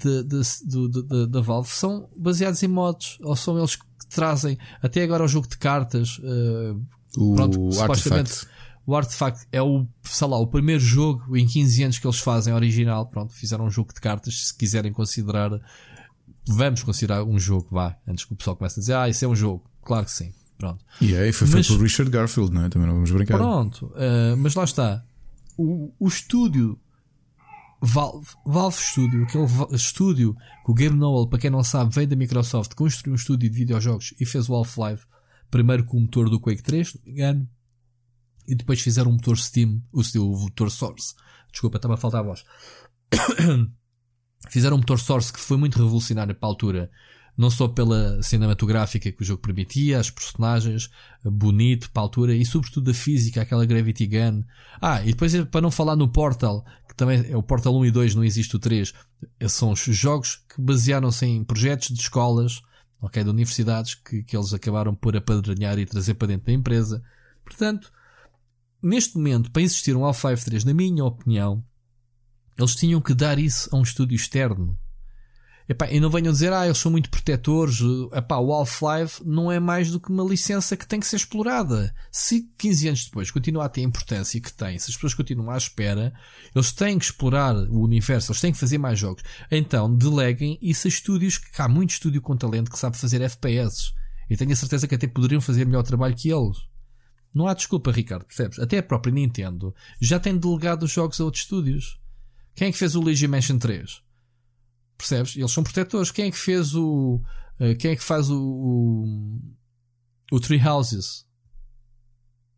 da 1.30 1.42
Valve, 1.42 1.70
são 1.70 2.10
baseados 2.16 2.62
em 2.62 2.68
mods, 2.68 3.18
ou 3.22 3.36
são 3.36 3.58
eles 3.58 3.76
que 3.76 3.86
trazem 4.10 4.58
até 4.82 5.04
agora 5.04 5.24
o 5.24 5.28
jogo 5.28 5.48
de 5.48 5.58
cartas. 5.58 6.20
Uh, 6.20 6.82
o 7.18 7.36
pronto, 7.36 7.82
Artifact. 7.82 8.48
O 8.86 8.96
Artifact 8.96 9.48
é 9.52 9.62
o, 9.62 9.88
sei 10.04 10.28
lá, 10.28 10.38
o 10.38 10.46
primeiro 10.46 10.82
jogo 10.82 11.36
em 11.36 11.48
15 11.48 11.84
anos 11.84 12.00
que 12.00 12.06
eles 12.06 12.20
fazem 12.20 12.54
original. 12.54 13.08
Pronto, 13.08 13.34
fizeram 13.34 13.66
um 13.66 13.72
jogo 13.72 13.92
de 13.94 14.00
cartas. 14.00 14.48
Se 14.48 14.54
quiserem 14.56 14.94
considerar, 14.94 15.50
vamos 16.48 16.84
considerar 16.84 17.24
um 17.24 17.40
jogo, 17.40 17.68
vá, 17.72 17.98
antes 18.08 18.26
que 18.26 18.34
o 18.34 18.36
pessoal 18.36 18.56
comece 18.56 18.80
a 18.80 18.82
dizer, 18.82 18.96
ah, 18.96 19.10
isso 19.10 19.26
é 19.26 19.28
um 19.28 19.36
jogo. 19.36 19.64
Claro 19.82 20.06
que 20.06 20.12
sim. 20.12 20.32
Pronto. 20.57 20.84
E 21.02 21.15
aí 21.15 21.34
foi 21.34 21.48
feito 21.48 21.68
por 21.68 21.82
Richard 21.82 22.10
Garfield, 22.10 22.53
não 22.53 22.64
é? 22.64 22.69
Também 22.69 22.88
não 22.88 22.95
vamos 22.95 23.11
brincar. 23.11 23.38
Pronto, 23.38 23.88
uh, 23.88 24.38
mas 24.38 24.56
lá 24.56 24.64
está. 24.64 25.06
O, 25.57 25.94
o 25.99 26.07
estúdio 26.07 26.80
Valve, 27.82 28.27
Valve 28.45 28.77
Studio, 28.77 29.23
aquele 29.23 29.45
estúdio 29.76 30.36
que 30.65 30.72
o 30.72 30.73
Game 30.73 30.98
Nowell, 30.98 31.27
para 31.27 31.40
quem 31.40 31.49
não 31.49 31.64
sabe, 31.64 31.94
veio 31.94 32.07
da 32.07 32.15
Microsoft, 32.15 32.73
construiu 32.73 33.14
um 33.14 33.15
estúdio 33.15 33.49
de 33.49 33.56
videojogos 33.56 34.14
e 34.19 34.26
fez 34.26 34.49
o 34.49 34.56
Half-Life, 34.56 35.06
primeiro 35.52 35.86
com 35.86 35.98
o 35.98 36.02
motor 36.02 36.30
do 36.30 36.40
Quake 36.40 36.64
3, 36.64 36.95
não 36.95 37.02
me 37.06 37.11
engano, 37.11 37.49
e 38.48 38.56
depois 38.56 38.82
fizeram 38.82 39.11
um 39.11 39.14
motor 39.15 39.38
Steam, 39.38 39.82
o, 39.91 40.02
o 40.02 40.40
motor 40.40 40.72
Source. 40.72 41.15
Desculpa, 41.52 41.77
estava 41.77 41.94
a 41.94 41.98
faltar 41.98 42.22
a 42.22 42.23
voz. 42.23 42.44
fizeram 44.49 44.77
um 44.77 44.80
motor 44.80 44.99
Source 44.99 45.32
que 45.32 45.40
foi 45.40 45.57
muito 45.57 45.77
revolucionário 45.77 46.34
para 46.34 46.48
a 46.48 46.52
altura 46.52 46.91
não 47.38 47.49
só 47.49 47.68
pela 47.68 48.22
cinematográfica 48.24 49.12
que 49.12 49.22
o 49.22 49.26
jogo 49.26 49.41
permitia, 49.41 49.99
as 49.99 50.10
personagens, 50.10 50.90
bonito 51.24 51.91
para 51.91 52.02
a 52.02 52.06
altura 52.06 52.36
e 52.36 52.45
sobretudo 52.45 52.91
a 52.91 52.94
física, 52.94 53.41
aquela 53.41 53.66
Gravity 53.66 54.07
Gun. 54.07 54.44
Ah, 54.82 55.02
e 55.03 55.07
depois 55.07 55.34
para 55.45 55.62
não 55.62 55.72
falar 55.72 55.95
no 55.95 56.07
Portal, 56.07 56.66
que 56.88 56.95
também 56.95 57.26
é 57.30 57.36
o 57.36 57.44
Portal 57.44 57.76
1 57.76 57.86
e 57.86 57.91
2, 57.91 58.16
não 58.16 58.24
existe 58.24 58.56
o 58.56 58.60
3, 58.60 58.94
são 59.48 59.72
os 59.72 59.80
jogos 59.80 60.44
que 60.53 60.62
basearam-se 60.62 61.26
em 61.26 61.44
projetos 61.44 61.90
de 61.90 61.99
escolas, 61.99 62.62
ok, 63.02 63.24
de 63.24 63.30
universidades 63.30 63.95
que, 63.95 64.24
que 64.24 64.36
eles 64.36 64.53
acabaram 64.53 64.95
por 64.95 65.16
apadrinhar 65.16 65.78
e 65.78 65.86
trazer 65.86 66.14
para 66.14 66.30
dentro 66.30 66.45
da 66.45 66.53
empresa. 66.53 67.03
Portanto, 67.44 67.91
neste 68.82 69.18
momento, 69.18 69.52
para 69.52 69.62
existir 69.62 69.95
um 69.95 70.06
Half-Life 70.06 70.45
3, 70.45 70.64
na 70.64 70.74
minha 70.74 71.03
opinião, 71.03 71.64
eles 72.57 72.76
tinham 72.76 73.02
que 73.02 73.14
dar 73.14 73.38
isso 73.38 73.70
a 73.74 73.78
um 73.78 73.82
estúdio 73.82 74.16
externo 74.16 74.78
Epá, 75.68 75.90
e 75.90 76.00
não 76.00 76.12
venham 76.12 76.32
dizer, 76.32 76.54
ah, 76.54 76.66
eles 76.66 76.78
são 76.78 76.92
muito 76.92 77.10
protetores. 77.10 77.80
Epá, 78.14 78.38
o 78.38 78.54
Half-Life 78.54 79.24
não 79.26 79.52
é 79.52 79.60
mais 79.60 79.90
do 79.90 80.00
que 80.00 80.12
uma 80.12 80.24
licença 80.24 80.78
que 80.78 80.88
tem 80.88 81.00
que 81.00 81.08
ser 81.08 81.16
explorada. 81.16 81.94
Se 82.12 82.48
15 82.58 82.88
anos 82.88 83.06
depois 83.06 83.32
continua 83.32 83.66
a 83.66 83.70
ter 83.70 83.82
a 83.82 83.86
importância 83.86 84.40
que 84.40 84.54
tem, 84.54 84.78
se 84.78 84.92
as 84.92 84.96
pessoas 84.96 85.16
continuam 85.16 85.50
à 85.50 85.58
espera, 85.58 86.14
eles 86.54 86.72
têm 86.72 87.00
que 87.00 87.06
explorar 87.06 87.56
o 87.56 87.82
universo, 87.82 88.32
eles 88.32 88.42
têm 88.42 88.52
que 88.52 88.60
fazer 88.60 88.78
mais 88.78 89.00
jogos. 89.00 89.24
Então, 89.50 89.94
deleguem 89.94 90.60
isso 90.62 90.88
a 90.88 90.90
estúdios, 90.90 91.40
que 91.40 91.62
há 91.62 91.68
muito 91.68 91.92
estúdio 91.92 92.22
com 92.22 92.38
talento 92.38 92.70
que 92.70 92.78
sabe 92.78 92.98
fazer 92.98 93.22
FPS. 93.22 93.92
E 94.30 94.38
tenho 94.38 94.52
a 94.52 94.56
certeza 94.56 94.88
que 94.88 94.96
até 94.96 95.08
poderiam 95.08 95.42
fazer 95.42 95.66
melhor 95.66 95.84
trabalho 95.84 96.16
que 96.16 96.30
eles. 96.32 96.58
Não 97.34 97.48
há 97.48 97.54
desculpa, 97.54 97.92
Ricardo, 97.92 98.26
percebes? 98.26 98.60
Até 98.60 98.78
a 98.78 98.84
própria 98.84 99.12
Nintendo 99.12 99.74
já 100.00 100.20
tem 100.20 100.38
delegado 100.38 100.84
os 100.84 100.92
jogos 100.92 101.20
a 101.20 101.26
outros 101.26 101.44
estúdios. 101.44 102.00
Quem 102.54 102.70
é 102.70 102.72
que 102.72 102.78
fez 102.78 102.96
o 102.96 103.02
Legion 103.02 103.30
Mansion 103.30 103.58
3? 103.58 104.05
Percebes? 104.98 105.36
Eles 105.36 105.52
são 105.52 105.64
protetores. 105.64 106.12
Quem 106.12 106.28
é 106.28 106.32
que 106.32 106.38
fez 106.38 106.76
o. 106.76 107.22
Uh, 107.60 107.76
quem 107.78 107.92
é 107.92 107.96
que 107.96 108.04
faz 108.04 108.30
o. 108.30 108.40
O, 108.40 109.40
o 110.32 110.40
Tree 110.40 110.62
Houses? 110.66 111.26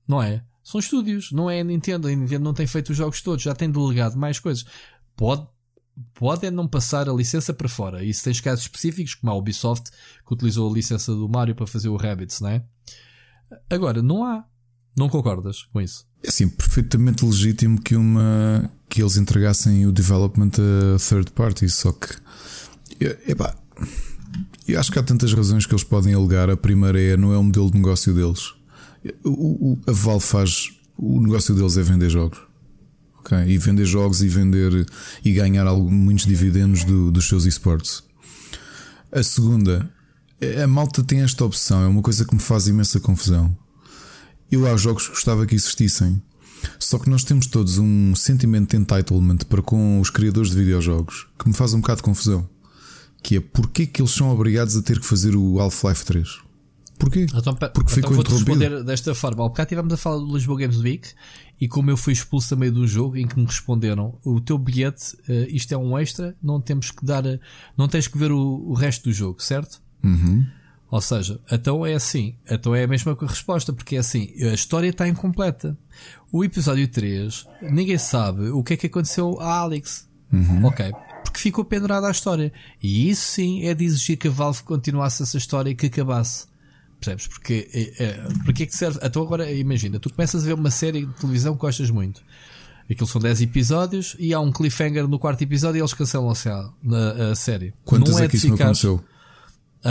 Não 0.07 0.22
é? 0.22 0.43
São 0.64 0.80
estúdios, 0.80 1.31
não 1.31 1.49
é 1.49 1.61
a 1.61 1.64
Nintendo. 1.64 2.07
A 2.07 2.11
Nintendo 2.11 2.43
não 2.43 2.53
tem 2.53 2.68
feito 2.68 2.89
os 2.89 2.97
jogos 2.97 3.22
todos, 3.22 3.43
já 3.43 3.55
tem 3.55 3.72
delegado 3.72 4.18
mais 4.18 4.39
coisas. 4.39 4.65
Pode, 5.15 5.47
pode 6.14 6.45
é 6.45 6.51
não 6.51 6.68
passar 6.68 7.09
a 7.09 7.14
licença 7.14 7.53
para 7.53 7.69
fora. 7.69 7.99
Se 8.14 8.23
tens 8.23 8.41
casos 8.41 8.65
específicos, 8.65 9.15
como 9.15 9.31
a 9.31 9.35
Ubisoft, 9.35 9.89
que 9.91 10.34
utilizou 10.34 10.69
a 10.69 10.73
licença 10.73 11.14
do 11.14 11.30
Mario 11.30 11.55
para 11.55 11.68
fazer 11.68 11.89
o 11.89 11.95
Rabbits, 11.95 12.41
não 12.41 12.49
é? 12.49 12.65
Agora, 13.69 14.01
não 14.01 14.26
há. 14.26 14.45
Não 14.95 15.07
concordas 15.07 15.64
com 15.64 15.80
isso? 15.80 16.05
É 16.23 16.31
sim, 16.31 16.49
perfeitamente 16.49 17.23
legítimo 17.23 17.81
que 17.81 17.95
uma 17.95 18.69
que 18.97 19.03
eles 19.03 19.15
entregassem 19.15 19.85
o 19.85 19.91
development 19.91 20.53
a 20.95 20.97
third 20.97 21.29
party, 21.33 21.69
só 21.69 21.91
que 21.91 22.07
epá, 23.27 23.55
eu 24.67 24.79
acho 24.79 24.91
que 24.91 24.97
há 24.97 25.03
tantas 25.03 25.31
razões 25.33 25.67
que 25.67 25.71
eles 25.71 25.83
podem 25.83 26.15
alegar. 26.15 26.49
A 26.49 26.57
primeira 26.57 26.99
é 26.99 27.15
não 27.15 27.31
é 27.31 27.37
o 27.37 27.43
modelo 27.43 27.69
de 27.69 27.77
negócio 27.77 28.11
deles. 28.11 28.55
O, 29.23 29.73
o, 29.73 29.79
a 29.85 29.91
Valve 29.91 30.25
faz 30.25 30.71
o 30.97 31.21
negócio 31.21 31.53
deles 31.53 31.77
é 31.77 31.83
vender 31.83 32.09
jogos. 32.09 32.39
Okay? 33.19 33.51
E 33.51 33.59
vender 33.59 33.85
jogos 33.85 34.23
e 34.23 34.27
vender 34.27 34.87
e 35.23 35.31
ganhar 35.31 35.71
muitos 35.75 36.25
dividendos 36.25 36.83
do, 36.83 37.11
dos 37.11 37.27
seus 37.27 37.45
esportes. 37.45 38.01
A 39.11 39.21
segunda, 39.21 39.87
a 40.63 40.65
malta 40.65 41.03
tem 41.03 41.21
esta 41.21 41.45
opção, 41.45 41.83
é 41.83 41.87
uma 41.87 42.01
coisa 42.01 42.25
que 42.25 42.33
me 42.33 42.41
faz 42.41 42.67
imensa 42.67 42.99
confusão. 42.99 43.55
Eu 44.51 44.65
há 44.65 44.75
jogos 44.75 45.03
que 45.03 45.13
gostava 45.13 45.45
que 45.45 45.53
existissem. 45.53 46.19
Só 46.79 46.99
que 46.99 47.09
nós 47.09 47.23
temos 47.23 47.47
todos 47.47 47.77
um 47.77 48.15
sentimento 48.15 48.71
de 48.71 48.77
entitlement 48.77 49.39
para 49.49 49.61
com 49.61 49.99
os 49.99 50.09
criadores 50.09 50.51
de 50.51 50.57
videojogos 50.57 51.27
que 51.38 51.47
me 51.47 51.53
faz 51.53 51.73
um 51.73 51.81
bocado 51.81 51.97
de 51.97 52.03
confusão. 52.03 52.47
Que 53.21 53.38
é 53.38 53.39
porque 53.39 53.85
que 53.85 54.01
eles 54.01 54.11
são 54.11 54.29
obrigados 54.29 54.75
a 54.75 54.81
ter 54.81 54.99
que 54.99 55.05
fazer 55.05 55.35
o 55.35 55.59
Half-Life 55.59 56.05
3? 56.05 56.47
Porquê? 56.97 57.27
Então, 57.34 57.53
Porque 57.53 57.79
então 57.79 57.85
ficou 57.88 58.13
vou-te 58.13 58.31
responder 58.31 58.84
desta 58.84 59.13
forma. 59.13 59.43
Ao 59.43 59.49
bocado 59.49 59.67
estivemos 59.67 59.93
a 59.93 59.97
falar 59.97 60.17
do 60.17 60.34
Lisboa 60.34 60.59
Games 60.59 60.77
Week 60.77 61.09
e 61.61 61.67
como 61.67 61.91
eu 61.91 61.97
fui 61.97 62.13
expulso 62.13 62.53
a 62.53 62.57
meio 62.57 62.71
do 62.71 62.88
jogo 62.88 63.17
em 63.17 63.27
que 63.27 63.38
me 63.38 63.45
responderam 63.45 64.17
o 64.23 64.41
teu 64.41 64.57
bilhete, 64.57 65.15
uh, 65.29 65.45
isto 65.49 65.71
é 65.73 65.77
um 65.77 65.97
extra, 65.97 66.35
não 66.41 66.59
temos 66.59 66.89
que 66.89 67.05
dar, 67.05 67.23
não 67.77 67.88
tens 67.88 68.07
que 68.07 68.17
ver 68.17 68.31
o, 68.31 68.39
o 68.39 68.73
resto 68.73 69.09
do 69.09 69.13
jogo, 69.13 69.41
certo? 69.41 69.79
Uhum. 70.03 70.45
Ou 70.89 71.01
seja, 71.01 71.39
então 71.51 71.85
é 71.85 71.93
assim, 71.93 72.35
então 72.49 72.73
é 72.73 72.84
a 72.84 72.88
mesma 72.88 73.15
resposta, 73.19 73.73
porque 73.73 73.97
é 73.97 73.99
assim, 73.99 74.34
a 74.41 74.53
história 74.53 74.88
está 74.88 75.07
incompleta. 75.07 75.77
O 76.31 76.43
episódio 76.45 76.88
3, 76.88 77.45
ninguém 77.61 77.97
sabe 77.97 78.49
o 78.49 78.64
que 78.64 78.73
é 78.73 78.77
que 78.77 78.88
aconteceu 78.88 79.39
a 79.39 79.57
Alex. 79.57 80.07
Uhum. 80.31 80.65
Ok. 80.65 80.91
Porque 81.23 81.39
ficou 81.39 81.65
pendurada 81.65 82.07
a 82.07 82.11
história. 82.11 82.53
E 82.81 83.09
isso 83.09 83.26
sim 83.26 83.65
é 83.65 83.73
de 83.73 83.84
exigir 83.84 84.18
que 84.18 84.30
a 84.30 84.31
Valve 84.31 84.64
continuasse 84.64 85.23
essa 85.23 85.38
história 85.38 85.69
e 85.69 85.76
que 85.76 85.88
acabasse. 85.88 86.47
Percebes? 86.99 87.27
Porque, 87.27 87.69
é, 87.73 88.03
é, 88.03 88.27
porque 88.43 88.64
é 88.64 88.65
que 88.65 88.76
serve? 88.76 88.99
Então 89.03 89.22
agora 89.22 89.51
imagina, 89.51 89.99
tu 89.99 90.09
começas 90.09 90.43
a 90.43 90.45
ver 90.45 90.53
uma 90.53 90.72
série 90.72 91.05
de 91.05 91.14
televisão 91.14 91.53
que 91.53 91.59
gostas 91.59 91.89
muito. 91.91 92.23
Aquilo 92.89 93.07
são 93.07 93.22
10 93.22 93.41
episódios 93.41 94.15
e 94.18 94.34
há 94.34 94.39
um 94.39 94.51
cliffhanger 94.51 95.07
no 95.07 95.19
quarto 95.19 95.41
episódio 95.41 95.80
e 95.80 95.81
eles 95.81 95.93
cancelam 95.93 96.31
a, 96.31 97.31
a 97.31 97.35
série. 97.35 97.73
Quantas 97.84 98.14
não 98.14 98.19
é, 98.19 98.26
é 98.26 98.27
que 98.30 98.38
isso 98.38 98.47
não 98.47 98.55
aconteceu? 98.55 99.03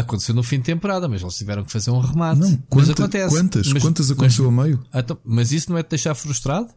Aconteceu 0.00 0.34
no 0.34 0.42
fim 0.42 0.58
de 0.58 0.64
temporada, 0.64 1.08
mas 1.08 1.22
eles 1.22 1.36
tiveram 1.36 1.64
que 1.64 1.72
fazer 1.72 1.90
um 1.90 2.00
remate. 2.00 2.40
Não, 2.40 2.50
quanta, 2.50 2.66
mas 2.88 2.90
acontece. 2.90 3.36
Quantas? 3.36 3.72
Mas, 3.72 3.82
quantas 3.82 4.10
aconteceu 4.10 4.50
mas, 4.50 4.60
a 4.60 4.62
meio? 4.64 4.84
Então, 4.94 5.18
mas 5.24 5.52
isso 5.52 5.70
não 5.70 5.78
é 5.78 5.82
te 5.82 5.90
deixar 5.90 6.14
frustrado? 6.14 6.68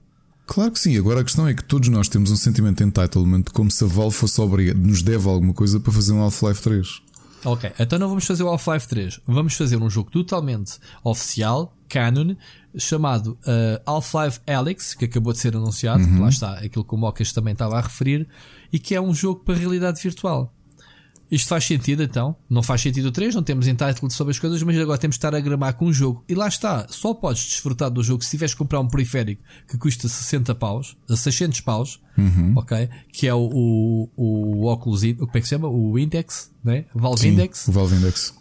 Claro 0.48 0.72
que 0.72 0.80
sim. 0.80 0.98
Agora 0.98 1.22
a 1.22 1.24
questão 1.24 1.48
é 1.48 1.54
que 1.54 1.64
todos 1.64 1.90
nós 1.90 2.08
temos 2.08 2.32
um 2.32 2.36
sentimento 2.36 2.78
de 2.78 2.84
entitlement 2.84 3.44
como 3.54 3.70
se 3.70 3.84
a 3.84 3.88
Valve 3.88 4.16
fosse 4.16 4.42
obrigada, 4.42 4.80
nos 4.80 5.04
deve 5.04 5.28
alguma 5.28 5.54
coisa 5.54 5.80
para 5.80 5.94
fazer 5.94 6.14
um 6.14 6.24
Half-Life 6.24 6.62
3. 6.62 6.88
Ok, 7.46 7.72
então 7.80 7.98
não 7.98 8.10
vamos 8.10 8.26
fazer 8.26 8.44
o 8.44 8.50
Half-Life 8.50 8.88
3. 8.88 9.22
Vamos 9.26 9.54
fazer 9.54 9.78
um 9.78 9.90
jogo 9.90 10.12
totalmente 10.12 10.78
oficial, 11.04 11.74
canon, 11.88 12.36
chamado 12.78 13.38
uh, 13.44 13.82
Half-Life 13.86 14.40
Alyx, 14.46 14.94
que 14.94 15.06
acabou 15.06 15.34
de 15.34 15.40
ser 15.40 15.56
anunciado. 15.56 16.04
Uhum. 16.04 16.22
Lá 16.22 16.30
está, 16.30 16.54
aquilo 16.60 16.84
que 16.84 16.96
o 16.96 16.98
Mocas 16.98 17.32
também 17.32 17.54
estava 17.54 17.78
a 17.78 17.82
referir, 17.82 18.28
e 18.74 18.80
que 18.80 18.94
é 18.94 19.00
um 19.00 19.14
jogo 19.14 19.44
para 19.44 19.56
realidade 19.56 20.02
virtual. 20.02 20.54
Isto 21.32 21.50
faz 21.50 21.64
sentido 21.64 22.02
então? 22.02 22.36
Não 22.50 22.64
faz 22.64 22.82
sentido 22.82 23.08
o 23.08 23.12
3, 23.12 23.36
não 23.36 23.44
temos 23.44 23.68
entitled 23.68 24.12
sobre 24.12 24.32
as 24.32 24.40
coisas, 24.40 24.64
mas 24.64 24.78
agora 24.80 24.98
temos 24.98 25.16
de 25.16 25.20
estar 25.20 25.36
a 25.36 25.40
gramar 25.40 25.76
com 25.76 25.86
um 25.86 25.94
jogo. 25.94 26.24
E 26.28 26.34
lá 26.34 26.48
está, 26.48 26.88
só 26.90 27.14
podes 27.14 27.46
desfrutar 27.46 27.92
do 27.92 28.02
jogo 28.02 28.24
se 28.24 28.32
tiveres 28.32 28.54
que 28.54 28.58
comprar 28.58 28.80
um 28.80 28.88
periférico 28.88 29.44
que 29.68 29.78
custa 29.78 30.08
60 30.08 30.56
paus, 30.56 30.98
600 31.08 31.62
paus, 31.62 32.02
uhum. 32.18 32.54
ok? 32.56 32.90
Que 33.14 33.28
é 33.28 33.34
o, 33.34 33.40
o, 33.42 34.10
o 34.18 34.72
Oculus, 34.72 35.02
como 35.02 35.32
é 35.34 35.40
que 35.40 35.44
se 35.44 35.50
chama? 35.50 35.68
O 35.68 36.00
Index, 36.00 36.52
né? 36.64 36.86
Valve 36.96 37.22
Sim, 37.22 37.30
Index. 37.30 37.68
O 37.68 37.72
Valve 37.72 37.96
Index. 37.96 38.34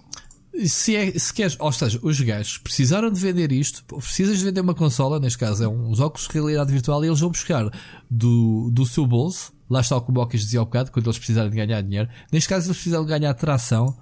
Se, 0.64 0.96
é, 0.96 1.16
se 1.16 1.32
queres, 1.32 1.56
ou 1.60 1.70
seja, 1.70 2.00
os 2.02 2.20
gajos 2.20 2.58
precisaram 2.58 3.12
de 3.12 3.20
vender 3.20 3.52
isto, 3.52 3.84
precisas 3.84 4.38
de 4.38 4.44
vender 4.44 4.60
uma 4.60 4.74
consola, 4.74 5.20
neste 5.20 5.38
caso 5.38 5.62
é 5.62 5.68
uns 5.68 6.00
óculos 6.00 6.26
de 6.26 6.32
realidade 6.34 6.72
virtual, 6.72 7.04
e 7.04 7.08
eles 7.08 7.20
vão 7.20 7.28
buscar 7.28 7.70
do, 8.10 8.70
do 8.72 8.84
seu 8.84 9.06
bolso 9.06 9.52
Lá 9.68 9.80
está 9.80 9.96
o 9.96 10.00
que 10.00 10.10
o 10.10 10.12
Bocas 10.12 10.40
dizia 10.40 10.60
ao 10.60 10.66
bocado, 10.66 10.90
quando 10.90 11.06
eles 11.06 11.18
precisarem 11.18 11.50
de 11.50 11.56
ganhar 11.56 11.80
dinheiro. 11.82 12.08
Neste 12.32 12.48
caso, 12.48 12.66
eles 12.66 12.76
precisam 12.76 13.02
de 13.04 13.08
ganhar 13.08 13.34
tração. 13.34 13.96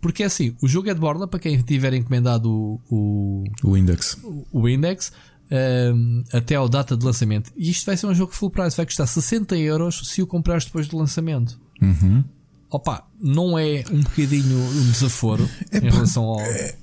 Porque 0.00 0.22
é 0.22 0.26
assim, 0.26 0.54
o 0.60 0.68
jogo 0.68 0.90
é 0.90 0.94
de 0.94 1.00
borla 1.00 1.26
para 1.26 1.40
quem 1.40 1.56
tiver 1.62 1.94
encomendado 1.94 2.50
o, 2.50 2.80
o, 2.90 3.44
o 3.64 3.76
Index. 3.76 4.18
O, 4.22 4.46
o 4.52 4.68
Index 4.68 5.12
um, 5.50 5.54
ehm, 5.56 6.24
até 6.32 6.56
ao 6.56 6.68
data 6.68 6.96
de 6.96 7.04
lançamento. 7.04 7.50
E 7.56 7.70
isto 7.70 7.86
vai 7.86 7.96
ser 7.96 8.06
um 8.06 8.14
jogo 8.14 8.32
full 8.32 8.50
price, 8.50 8.76
vai 8.76 8.84
custar 8.84 9.08
60 9.08 9.56
euros 9.56 10.02
se 10.04 10.22
o 10.22 10.26
comprares 10.26 10.66
depois 10.66 10.88
do 10.88 10.98
lançamento. 10.98 11.58
Uhum. 11.80 12.22
Opa, 12.70 13.06
não 13.18 13.58
é 13.58 13.82
um 13.90 14.00
bocadinho 14.00 14.58
um 14.58 14.90
desaforo 14.90 15.48
é 15.72 15.78
em 15.78 15.90
relação 15.90 16.24
ao. 16.24 16.40
É, 16.40 16.76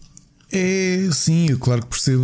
é, 0.51 1.09
sim, 1.11 1.49
eu 1.49 1.57
claro 1.57 1.81
que 1.81 1.87
percebo. 1.87 2.23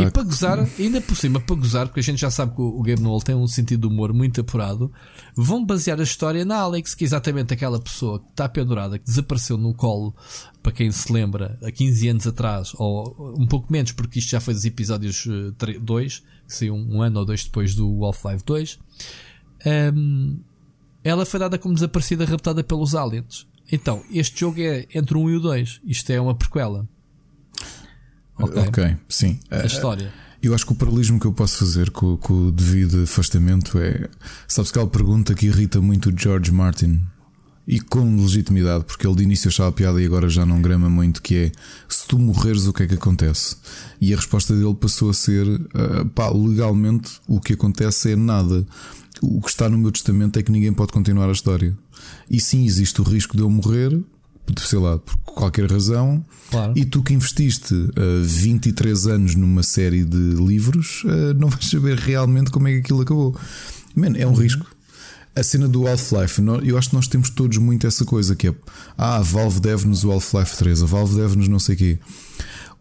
E 0.00 0.10
para 0.10 0.22
gozar, 0.24 0.58
ainda 0.78 1.00
por 1.00 1.16
cima, 1.16 1.40
para 1.40 1.56
gozar, 1.56 1.86
porque 1.86 2.00
a 2.00 2.02
gente 2.02 2.20
já 2.20 2.30
sabe 2.30 2.54
que 2.54 2.60
o 2.60 2.82
Game 2.82 3.00
Noel 3.00 3.20
tem 3.20 3.34
um 3.34 3.46
sentido 3.46 3.88
de 3.88 3.94
humor 3.94 4.12
muito 4.12 4.40
apurado, 4.40 4.92
vão 5.34 5.64
basear 5.64 6.00
a 6.00 6.02
história 6.02 6.44
na 6.44 6.56
Alex, 6.56 6.94
que 6.94 7.04
é 7.04 7.06
exatamente 7.06 7.54
aquela 7.54 7.80
pessoa 7.80 8.18
que 8.18 8.30
está 8.30 8.48
pendurada, 8.48 8.98
que 8.98 9.04
desapareceu 9.04 9.56
no 9.56 9.72
colo, 9.74 10.14
para 10.62 10.72
quem 10.72 10.90
se 10.90 11.12
lembra, 11.12 11.58
há 11.62 11.70
15 11.70 12.08
anos 12.08 12.26
atrás, 12.26 12.72
ou 12.74 13.34
um 13.38 13.46
pouco 13.46 13.72
menos, 13.72 13.92
porque 13.92 14.18
isto 14.18 14.30
já 14.30 14.40
foi 14.40 14.52
dos 14.52 14.64
episódios 14.64 15.26
2, 15.80 16.22
eh, 16.24 16.28
que 16.46 16.54
saiu 16.54 16.74
um 16.74 17.00
ano 17.00 17.20
ou 17.20 17.24
dois 17.24 17.44
depois 17.44 17.74
do 17.74 18.04
Half-Life 18.04 18.44
2. 18.44 18.78
Um, 19.94 20.40
ela 21.02 21.24
foi 21.24 21.38
dada 21.38 21.58
como 21.58 21.74
desaparecida, 21.74 22.24
raptada 22.24 22.64
pelos 22.64 22.94
aliens. 22.94 23.46
Então, 23.70 24.02
este 24.10 24.40
jogo 24.40 24.60
é 24.60 24.86
entre 24.94 25.16
o 25.16 25.20
1 25.22 25.30
e 25.30 25.36
o 25.36 25.40
2. 25.40 25.80
Isto 25.84 26.10
é 26.10 26.20
uma 26.20 26.34
prequela. 26.34 26.88
Ok, 28.38 28.62
okay 28.62 28.96
sim. 29.08 29.38
A 29.50 29.62
uh, 29.62 29.66
história. 29.66 30.12
Eu 30.42 30.54
acho 30.54 30.66
que 30.66 30.72
o 30.72 30.74
paralelismo 30.74 31.18
que 31.18 31.26
eu 31.26 31.32
posso 31.32 31.58
fazer 31.58 31.90
com, 31.90 32.16
com 32.16 32.48
o 32.48 32.52
devido 32.52 33.02
afastamento 33.02 33.78
é. 33.78 34.08
Sabes 34.46 34.70
que 34.70 34.78
aquela 34.78 34.90
pergunta 34.90 35.34
que 35.34 35.46
irrita 35.46 35.80
muito 35.80 36.10
o 36.10 36.18
George 36.18 36.52
Martin 36.52 37.00
e 37.66 37.80
com 37.80 38.16
legitimidade, 38.16 38.84
porque 38.84 39.06
ele 39.06 39.16
de 39.16 39.22
início 39.22 39.48
achava 39.48 39.72
piada 39.72 40.00
e 40.00 40.04
agora 40.04 40.28
já 40.28 40.44
não 40.44 40.60
grama 40.60 40.90
muito, 40.90 41.22
que 41.22 41.34
é 41.36 41.52
se 41.88 42.06
tu 42.06 42.18
morreres, 42.18 42.66
o 42.66 42.72
que 42.74 42.82
é 42.82 42.86
que 42.86 42.94
acontece? 42.94 43.56
E 44.00 44.12
a 44.12 44.16
resposta 44.16 44.54
dele 44.54 44.74
passou 44.74 45.08
a 45.08 45.14
ser 45.14 45.46
uh, 45.46 46.04
pá, 46.14 46.28
legalmente 46.28 47.12
o 47.26 47.40
que 47.40 47.54
acontece 47.54 48.12
é 48.12 48.16
nada. 48.16 48.66
O 49.22 49.40
que 49.40 49.48
está 49.48 49.68
no 49.68 49.78
meu 49.78 49.90
testamento 49.90 50.38
é 50.38 50.42
que 50.42 50.52
ninguém 50.52 50.72
pode 50.72 50.92
continuar 50.92 51.28
a 51.28 51.32
história. 51.32 51.74
E 52.28 52.38
sim, 52.38 52.66
existe 52.66 53.00
o 53.00 53.04
risco 53.04 53.36
de 53.36 53.42
eu 53.42 53.48
morrer, 53.48 53.98
sei 54.58 54.78
lá, 54.78 54.98
por 54.98 55.16
qualquer 55.24 55.70
razão, 55.70 56.24
claro. 56.50 56.72
e 56.76 56.84
tu 56.84 57.02
que 57.02 57.12
investiste 57.12 57.74
uh, 57.74 57.90
eh, 57.96 58.22
23 58.24 59.06
anos 59.06 59.34
numa 59.34 59.62
série 59.62 60.04
de 60.04 60.34
livros, 60.34 61.02
uh, 61.04 61.34
não 61.38 61.48
vais 61.48 61.68
saber 61.68 61.98
realmente 61.98 62.50
como 62.50 62.68
é 62.68 62.72
que 62.72 62.78
aquilo 62.78 63.00
acabou. 63.00 63.36
Man, 63.94 64.16
é 64.16 64.26
um 64.26 64.30
uhum. 64.30 64.36
risco. 64.36 64.66
A 65.36 65.42
cena 65.42 65.66
do 65.66 65.88
Half-Life, 65.88 66.40
eu 66.62 66.78
acho 66.78 66.90
que 66.90 66.94
nós 66.94 67.08
temos 67.08 67.28
todos 67.28 67.58
muito 67.58 67.88
essa 67.88 68.04
coisa 68.04 68.36
que 68.36 68.46
é 68.46 68.54
ah, 68.96 69.16
a 69.16 69.20
Valve 69.20 69.58
deve-nos 69.58 70.04
o 70.04 70.12
Half-Life 70.12 70.56
3, 70.58 70.84
a 70.84 70.86
Valve 70.86 71.16
deve-nos 71.16 71.48
não 71.48 71.58
sei 71.58 71.74
o 71.74 71.78
quê. 71.78 71.98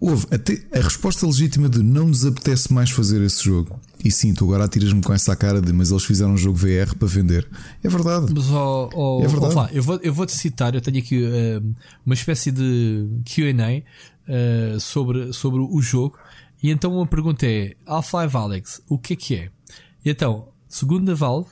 Houve 0.05 0.27
até 0.31 0.61
a 0.77 0.81
resposta 0.81 1.25
legítima 1.25 1.69
de 1.69 1.81
não 1.81 2.09
nos 2.09 2.25
apetece 2.25 2.73
mais 2.73 2.89
fazer 2.89 3.21
esse 3.21 3.41
jogo. 3.41 3.79
E 4.03 4.11
sim, 4.11 4.33
tu 4.33 4.43
agora 4.43 4.65
atiras-me 4.65 5.01
com 5.01 5.13
essa 5.13 5.33
cara 5.33 5.61
de 5.61 5.71
mas 5.71 5.91
eles 5.91 6.03
fizeram 6.03 6.33
um 6.33 6.37
jogo 6.37 6.57
VR 6.57 6.93
para 6.99 7.07
vender. 7.07 7.47
É 7.81 7.87
verdade. 7.87 8.33
Mas 8.35 8.49
oh, 8.49 8.89
oh, 8.93 9.23
é 9.23 9.27
verdade. 9.29 9.55
Oh, 9.55 9.65
eu, 9.73 9.81
vou, 9.81 9.99
eu 10.03 10.13
vou 10.13 10.25
te 10.25 10.33
citar, 10.33 10.75
eu 10.75 10.81
tenho 10.81 10.97
aqui 10.97 11.23
uh, 11.23 11.75
uma 12.05 12.15
espécie 12.15 12.51
de 12.51 13.07
QA 13.23 13.81
uh, 14.27 14.77
sobre, 14.77 15.31
sobre 15.31 15.61
o 15.61 15.81
jogo. 15.81 16.19
E 16.61 16.69
então 16.69 16.93
uma 16.93 17.07
pergunta 17.07 17.45
é: 17.45 17.73
Half-Life 17.85 18.35
Alex, 18.35 18.81
o 18.89 18.99
que 18.99 19.13
é 19.13 19.15
que 19.15 19.35
é? 19.35 19.51
E 20.03 20.09
então, 20.09 20.49
segundo 20.67 21.13
a 21.13 21.15
Valve, 21.15 21.51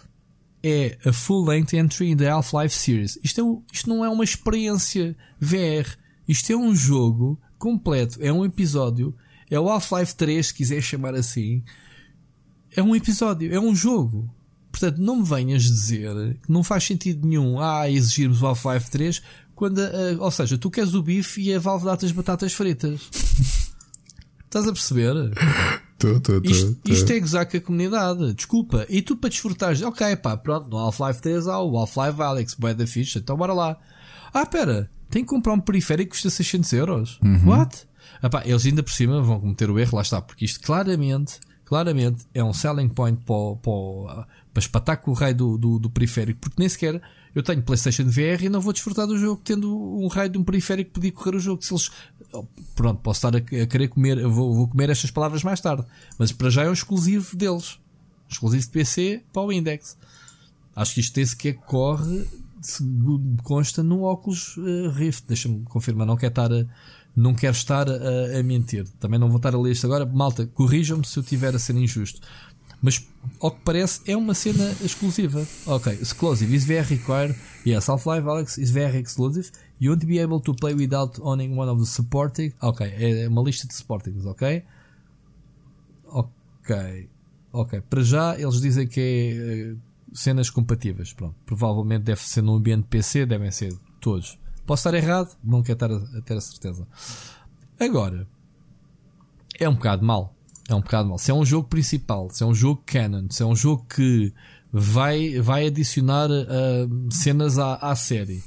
é 0.62 0.98
a 1.06 1.14
full-length 1.14 1.74
entry 1.74 2.10
in 2.12 2.18
the 2.18 2.28
Half-Life 2.28 2.76
series. 2.76 3.18
Isto, 3.24 3.40
é, 3.40 3.74
isto 3.74 3.88
não 3.88 4.04
é 4.04 4.10
uma 4.10 4.26
experiência 4.26 5.16
VR. 5.40 5.88
Isto 6.28 6.52
é 6.52 6.58
um 6.58 6.76
jogo 6.76 7.40
completo. 7.62 8.18
É 8.20 8.34
um 8.34 8.44
episódio. 8.44 9.16
É 9.50 9.60
o 9.60 9.70
Half-Life 9.70 10.16
3, 10.16 10.48
se 10.48 10.54
quiser 10.54 10.82
chamar 10.82 11.14
assim. 11.14 11.64
É 12.76 12.82
um 12.82 12.96
episódio, 12.96 13.54
é 13.54 13.60
um 13.60 13.76
jogo. 13.76 14.34
Portanto, 14.72 14.98
não 14.98 15.18
me 15.18 15.24
venhas 15.24 15.64
dizer 15.64 16.40
que 16.42 16.52
não 16.52 16.64
faz 16.64 16.86
sentido 16.86 17.28
nenhum 17.28 17.60
ah, 17.60 17.90
exigirmos 17.90 18.42
o 18.42 18.48
Half-Life 18.48 18.90
3 18.90 19.22
quando, 19.54 19.78
uh, 19.78 20.20
ou 20.20 20.32
seja, 20.32 20.58
tu 20.58 20.72
queres 20.72 20.96
o 20.96 21.04
bife 21.04 21.42
e 21.42 21.54
a 21.54 21.60
Valve 21.60 21.86
dá-te 21.86 22.06
as 22.06 22.12
batatas 22.12 22.54
fritas. 22.54 23.02
Estás 24.46 24.68
a 24.68 24.74
perceber? 24.74 25.14
Tô, 26.00 26.20
tô, 26.20 26.42
tô, 26.42 26.50
isto, 26.50 26.78
isto 26.86 27.12
é 27.12 27.20
gozar 27.20 27.46
com 27.46 27.58
a 27.58 27.62
comunidade. 27.62 28.34
Desculpa. 28.34 28.86
E 28.90 29.02
tu 29.02 29.16
para 29.16 29.30
desfrutares, 29.30 29.82
ok, 29.82 30.16
pá, 30.16 30.36
pronto, 30.36 30.70
no 30.70 30.78
Half-Life 30.78 31.22
3 31.22 31.48
há 31.48 31.62
o 31.62 31.78
Half-Life 31.78 32.22
Alex, 32.22 32.56
boé 32.56 32.74
da 32.74 32.88
ficha, 32.88 33.20
então 33.20 33.38
bora 33.38 33.54
lá. 33.54 33.78
Ah, 34.34 34.46
pera, 34.46 34.90
tem 35.12 35.24
que 35.24 35.30
comprar 35.30 35.54
um 35.54 35.60
periférico 35.60 36.12
que 36.12 36.16
custa 36.16 36.30
600 36.30 36.74
euros. 36.74 37.20
Uhum. 37.24 37.50
What? 37.50 37.86
Epá, 38.24 38.44
eles 38.46 38.66
ainda 38.66 38.82
por 38.82 38.92
cima 38.92 39.22
vão 39.22 39.40
cometer 39.40 39.70
o 39.70 39.78
erro, 39.78 39.96
lá 39.96 40.02
está, 40.02 40.22
porque 40.22 40.46
isto 40.46 40.62
claramente, 40.62 41.40
claramente 41.66 42.26
é 42.34 42.44
um 42.44 42.54
selling 42.54 42.90
point 42.90 43.24
para, 43.26 43.56
para, 43.58 44.28
para 44.54 44.60
espatar 44.60 44.98
com 44.98 45.12
o 45.12 45.14
raio 45.14 45.36
do, 45.36 45.58
do, 45.58 45.80
do, 45.80 45.90
periférico, 45.90 46.40
porque 46.40 46.56
nem 46.58 46.70
sequer 46.70 47.02
eu 47.34 47.44
tenho 47.44 47.62
PlayStation 47.62 48.06
VR 48.06 48.44
e 48.44 48.50
não 48.50 48.62
vou 48.62 48.74
desfrutar 48.74 49.08
do 49.08 49.18
jogo 49.18 49.42
tendo 49.44 49.74
um 49.76 50.08
raio 50.08 50.30
de 50.30 50.38
um 50.38 50.44
periférico 50.44 50.90
que 50.90 50.94
podia 50.94 51.12
correr 51.12 51.36
o 51.38 51.40
jogo. 51.40 51.64
Se 51.64 51.74
eles, 51.74 51.90
pronto, 52.76 53.02
posso 53.02 53.26
estar 53.26 53.36
a, 53.36 53.64
a 53.64 53.68
querer 53.68 53.88
comer, 53.88 54.22
vou, 54.28 54.54
vou 54.54 54.68
comer 54.68 54.90
estas 54.90 55.12
palavras 55.12 55.44
mais 55.44 55.62
tarde, 55.62 55.86
mas 56.18 56.32
para 56.32 56.50
já 56.50 56.64
é 56.64 56.70
um 56.70 56.74
exclusivo 56.74 57.36
deles, 57.36 57.80
exclusivo 58.30 58.64
de 58.64 58.70
PC 58.70 59.24
para 59.34 59.42
o 59.42 59.52
Index. 59.52 59.98
Acho 60.76 60.94
que 60.94 61.00
isto 61.00 61.14
tem 61.14 61.26
sequer 61.26 61.54
corre, 61.56 62.28
consta 63.44 63.84
no 63.84 64.04
óculos 64.04 64.58
uh, 64.58 64.90
Rift. 64.92 65.26
Deixa-me 65.28 65.64
confirmar, 65.64 66.06
não 66.06 66.16
quero 66.16 66.32
estar 66.32 66.52
a 66.52 66.66
não 67.16 67.34
quero 67.34 67.56
estar 67.56 67.90
a, 67.90 68.40
a, 68.40 68.44
mentir. 68.44 68.88
Também 69.00 69.20
não 69.20 69.28
vou 69.28 69.38
estar 69.38 69.54
a 69.54 69.60
ler 69.60 69.72
isto 69.72 69.86
agora. 69.86 70.06
Malta, 70.06 70.48
corrijam-me 70.48 71.06
se 71.06 71.18
eu 71.18 71.24
estiver 71.24 71.54
a 71.54 71.60
ser 71.60 71.76
injusto. 71.76 72.22
Mas, 72.82 73.06
ao 73.40 73.52
que 73.52 73.62
parece, 73.64 74.02
é 74.10 74.18
uma 74.18 74.34
cena 74.34 74.72
exclusiva. 74.84 75.46
Ok, 75.68 75.94
exclusive 76.02 76.56
is 76.56 76.66
VR 76.66 76.88
required. 76.90 77.38
Yes, 77.66 77.88
Half-Life 77.88 78.28
Alex 78.28 78.58
is 78.58 78.72
VR 78.72 78.96
exclusive. 78.96 79.52
You 79.80 79.92
won't 79.92 80.06
be 80.06 80.20
able 80.20 80.40
to 80.42 80.54
play 80.56 80.74
without 80.74 81.20
owning 81.22 81.56
one 81.56 81.70
of 81.70 81.80
the 81.80 81.88
supporting. 81.88 82.54
Ok, 82.60 82.88
é 82.88 83.28
uma 83.28 83.44
lista 83.44 83.68
de 83.68 83.76
supportings, 83.76 84.26
ok? 84.26 84.64
Ok, 86.06 87.10
ok. 87.52 87.82
Para 87.82 88.02
já, 88.02 88.40
eles 88.40 88.60
dizem 88.60 88.88
que 88.88 89.00
é 89.00 89.74
uh, 89.74 89.78
cenas 90.14 90.50
compatíveis. 90.50 91.14
Pronto, 91.14 91.36
provavelmente 91.46 92.04
deve 92.04 92.22
ser 92.22 92.42
no 92.42 92.56
ambiente 92.56 92.88
PC, 92.88 93.26
devem 93.26 93.52
ser 93.52 93.74
todos. 94.00 94.38
Posso 94.66 94.88
estar 94.88 94.94
errado, 94.98 95.36
não 95.44 95.64
quero 95.64 95.78
ter 95.78 95.92
a, 95.92 96.22
ter 96.22 96.38
a 96.38 96.42
certeza. 96.42 96.88
Agora, 97.80 98.28
é 99.60 99.68
um 99.68 99.74
bocado 99.74 100.06
mal. 100.06 100.36
É 100.70 100.76
um 100.76 100.82
bocado 100.82 101.10
mal. 101.10 101.18
Se 101.18 101.32
é 101.32 101.34
um 101.34 101.44
jogo 101.44 101.68
principal, 101.68 102.30
se 102.30 102.44
é 102.44 102.46
um 102.46 102.54
jogo 102.54 102.84
canon, 102.86 103.28
se 103.30 103.44
é 103.44 103.46
um 103.46 103.56
jogo 103.56 103.86
que 103.86 104.34
vai, 104.72 105.40
vai 105.40 105.68
adicionar 105.68 106.30
uh, 106.30 107.12
cenas 107.12 107.60
à, 107.60 107.76
à 107.76 107.96
série, 107.96 108.44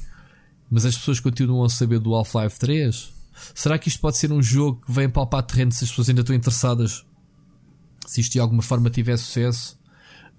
mas 0.70 0.86
as 0.86 0.96
pessoas 0.96 1.20
continuam 1.20 1.64
a 1.64 1.68
saber 1.68 1.98
do 1.98 2.14
Half-Life 2.14 2.58
3, 2.58 3.12
será 3.54 3.78
que 3.78 3.88
isto 3.88 4.00
pode 4.00 4.16
ser 4.16 4.32
um 4.32 4.42
jogo 4.42 4.80
que 4.86 4.92
vem 4.92 5.10
palpar 5.10 5.42
terreno 5.42 5.72
se 5.72 5.84
as 5.84 5.90
pessoas 5.90 6.08
ainda 6.08 6.22
estão 6.22 6.34
interessadas? 6.34 7.04
Se 8.06 8.20
isto 8.20 8.32
de 8.32 8.40
alguma 8.40 8.62
forma 8.62 8.88
tiver 8.90 9.16
sucesso, 9.16 9.78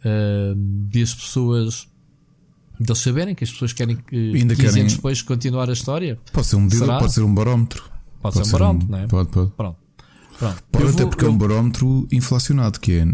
uh, 0.06 0.56
de 0.90 1.02
as 1.02 1.14
pessoas 1.14 1.88
de 2.80 2.92
eles 2.92 3.02
saberem 3.02 3.34
que 3.34 3.44
as 3.44 3.52
pessoas 3.52 3.74
querem 3.74 3.96
que 3.96 4.34
ainda 4.36 4.56
15 4.56 4.68
querem... 4.68 4.82
anos 4.82 4.96
depois 4.96 5.22
continuar 5.22 5.70
a 5.70 5.74
história. 5.74 6.20
Pode 6.32 6.48
ser 6.48 6.56
um 6.58 6.62
medidor, 6.62 7.00
pode 7.00 7.14
ser 7.14 7.22
um 7.22 7.34
barómetro. 7.34 7.84
Pode, 8.22 8.36
pode 8.36 8.36
ser 8.36 8.44
um 8.44 8.60
barómetro, 8.60 8.88
um... 8.88 8.92
não 8.92 9.00
é? 9.00 9.08
Pode, 9.08 9.30
pode. 9.30 9.52
Pronto. 9.52 9.78
Pronto. 10.38 10.64
Pode 10.70 10.90
até 10.90 11.02
vou, 11.04 11.10
porque 11.10 11.24
eu... 11.24 11.30
é 11.30 11.32
um 11.32 11.38
barómetro 11.38 12.08
inflacionado, 12.12 12.80
que 12.80 12.92
é 12.94 13.06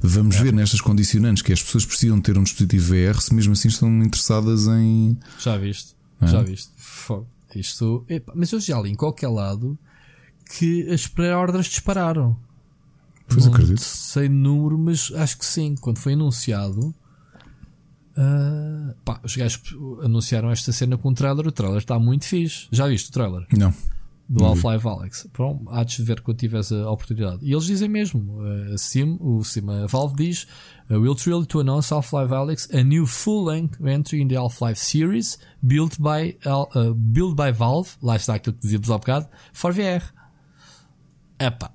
vamos 0.00 0.36
é. 0.36 0.42
ver 0.44 0.52
nestas 0.52 0.80
condicionantes 0.80 1.42
que 1.42 1.52
as 1.52 1.62
pessoas 1.62 1.84
precisam 1.84 2.20
ter 2.20 2.38
um 2.38 2.44
dispositivo 2.44 2.94
VR 2.94 3.20
se 3.20 3.34
mesmo 3.34 3.52
assim 3.52 3.68
estão 3.68 3.88
interessadas 4.02 4.68
em. 4.68 5.18
Já 5.40 5.56
viste, 5.56 5.96
é? 6.20 6.26
já 6.28 6.42
viste. 6.42 6.70
Isto, 7.54 8.04
epa, 8.08 8.32
mas 8.36 8.52
eu 8.52 8.60
já 8.60 8.80
li 8.80 8.90
em 8.90 8.94
qualquer 8.94 9.28
lado 9.28 9.76
que 10.56 10.88
as 10.90 11.06
pré-ordens 11.06 11.66
dispararam. 11.66 12.36
Pois 13.28 13.46
não 13.46 13.52
acredito. 13.52 13.80
sei 13.80 14.28
número, 14.28 14.78
mas 14.78 15.12
acho 15.14 15.38
que 15.38 15.44
sim. 15.44 15.74
Quando 15.76 15.98
foi 15.98 16.14
anunciado, 16.14 16.94
Uh, 18.18 18.92
pá, 19.04 19.20
os 19.22 19.36
gajos 19.36 19.62
anunciaram 20.02 20.50
esta 20.50 20.72
cena 20.72 20.98
com 20.98 21.10
o 21.10 21.14
trailer. 21.14 21.46
O 21.46 21.52
trailer 21.52 21.78
está 21.78 22.00
muito 22.00 22.24
fixe. 22.24 22.66
Já 22.72 22.88
viste 22.88 23.10
o 23.10 23.12
trailer? 23.12 23.46
Não. 23.56 23.72
Do 24.28 24.44
Half-Life 24.44 24.86
Alex. 24.86 25.28
Pronto, 25.32 25.70
há 25.70 25.84
de 25.84 26.02
ver 26.02 26.20
quando 26.20 26.36
tiveres 26.36 26.70
a 26.72 26.90
oportunidade. 26.90 27.38
E 27.42 27.52
eles 27.52 27.64
dizem 27.64 27.88
mesmo: 27.88 28.42
uh, 28.42 28.76
Sim, 28.76 29.16
o 29.20 29.42
Sim, 29.44 29.62
a 29.70 29.86
Valve 29.86 30.16
diz: 30.16 30.48
uh, 30.90 30.98
We'll 30.98 31.14
thrill 31.14 31.46
to 31.46 31.60
announce 31.60 31.94
Half-Life 31.94 32.34
Alex, 32.34 32.68
a 32.74 32.82
new 32.82 33.06
full-length 33.06 33.80
entry 33.86 34.20
in 34.20 34.28
the 34.28 34.36
Half-Life 34.36 34.80
series, 34.80 35.38
built 35.62 35.96
by, 35.98 36.36
uh, 36.44 36.92
built 36.92 37.36
by 37.36 37.52
Valve. 37.52 37.90
Lá 38.02 38.16
está 38.16 38.34
aquilo 38.34 38.56
que 38.56 38.62
dizíamos 38.62 38.90
há 38.90 38.98
bocado, 38.98 39.28
for 39.52 39.72
VR. 39.72 40.02
Epá, 41.38 41.70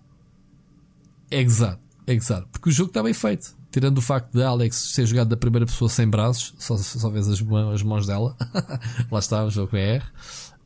exato, 1.41 1.81
exato. 2.07 2.47
Porque 2.51 2.69
o 2.69 2.71
jogo 2.71 2.89
está 2.89 3.03
bem 3.03 3.13
feito 3.13 3.55
tirando 3.73 3.97
o 3.97 4.01
facto 4.01 4.31
de 4.31 4.43
Alex 4.43 4.93
ser 4.93 5.07
jogado 5.07 5.29
da 5.29 5.35
primeira 5.35 5.65
pessoa 5.65 5.89
sem 5.89 6.07
braços, 6.07 6.53
só, 6.59 6.77
só 6.77 7.09
vês 7.09 7.27
as, 7.27 7.41
as 7.73 7.81
mãos 7.81 8.05
dela, 8.05 8.37
lá 9.11 9.17
está 9.17 9.43
o 9.43 9.49
jogo 9.49 9.71
VR, 9.71 10.05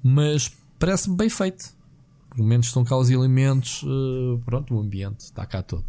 mas 0.03 0.52
parece-me 0.77 1.15
bem 1.15 1.30
feito. 1.30 1.73
Pelo 2.35 2.45
menos 2.45 2.68
estão 2.68 2.84
cá 2.84 2.98
os 2.98 3.10
elementos, 3.10 3.81
uh, 3.84 4.39
pronto, 4.45 4.76
o 4.76 4.80
ambiente 4.80 5.22
está 5.22 5.45
cá 5.45 5.64
todo. 5.64 5.85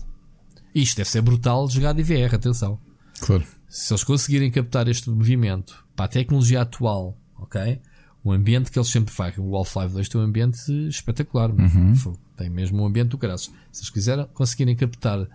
Isto 0.72 0.98
deve 0.98 1.10
ser 1.10 1.20
brutal 1.20 1.68
jogado 1.68 2.00
em 2.00 2.04
VR, 2.04 2.34
atenção. 2.34 2.78
Claro. 3.20 3.44
Se 3.68 3.92
eles 3.92 4.04
conseguirem 4.04 4.50
captar 4.50 4.86
este 4.86 5.10
movimento 5.10 5.84
para 5.96 6.04
a 6.06 6.08
tecnologia 6.08 6.62
atual, 6.62 7.18
ok? 7.36 7.82
O 8.22 8.30
ambiente 8.32 8.70
que 8.70 8.78
eles 8.78 8.88
sempre 8.88 9.12
fazem, 9.12 9.44
o 9.44 9.56
Half-Life 9.56 9.92
2 9.92 10.08
tem 10.08 10.20
um 10.20 10.24
ambiente 10.24 10.88
espetacular, 10.88 11.50
uhum. 11.50 11.94
Tem 12.38 12.48
mesmo 12.48 12.82
um 12.82 12.86
ambiente 12.86 13.08
do 13.08 13.18
caralho. 13.18 13.38
Se 13.38 13.50
eles 13.74 13.90
quiserem 13.90 14.26
conseguirem 14.32 14.76
captar 14.76 15.28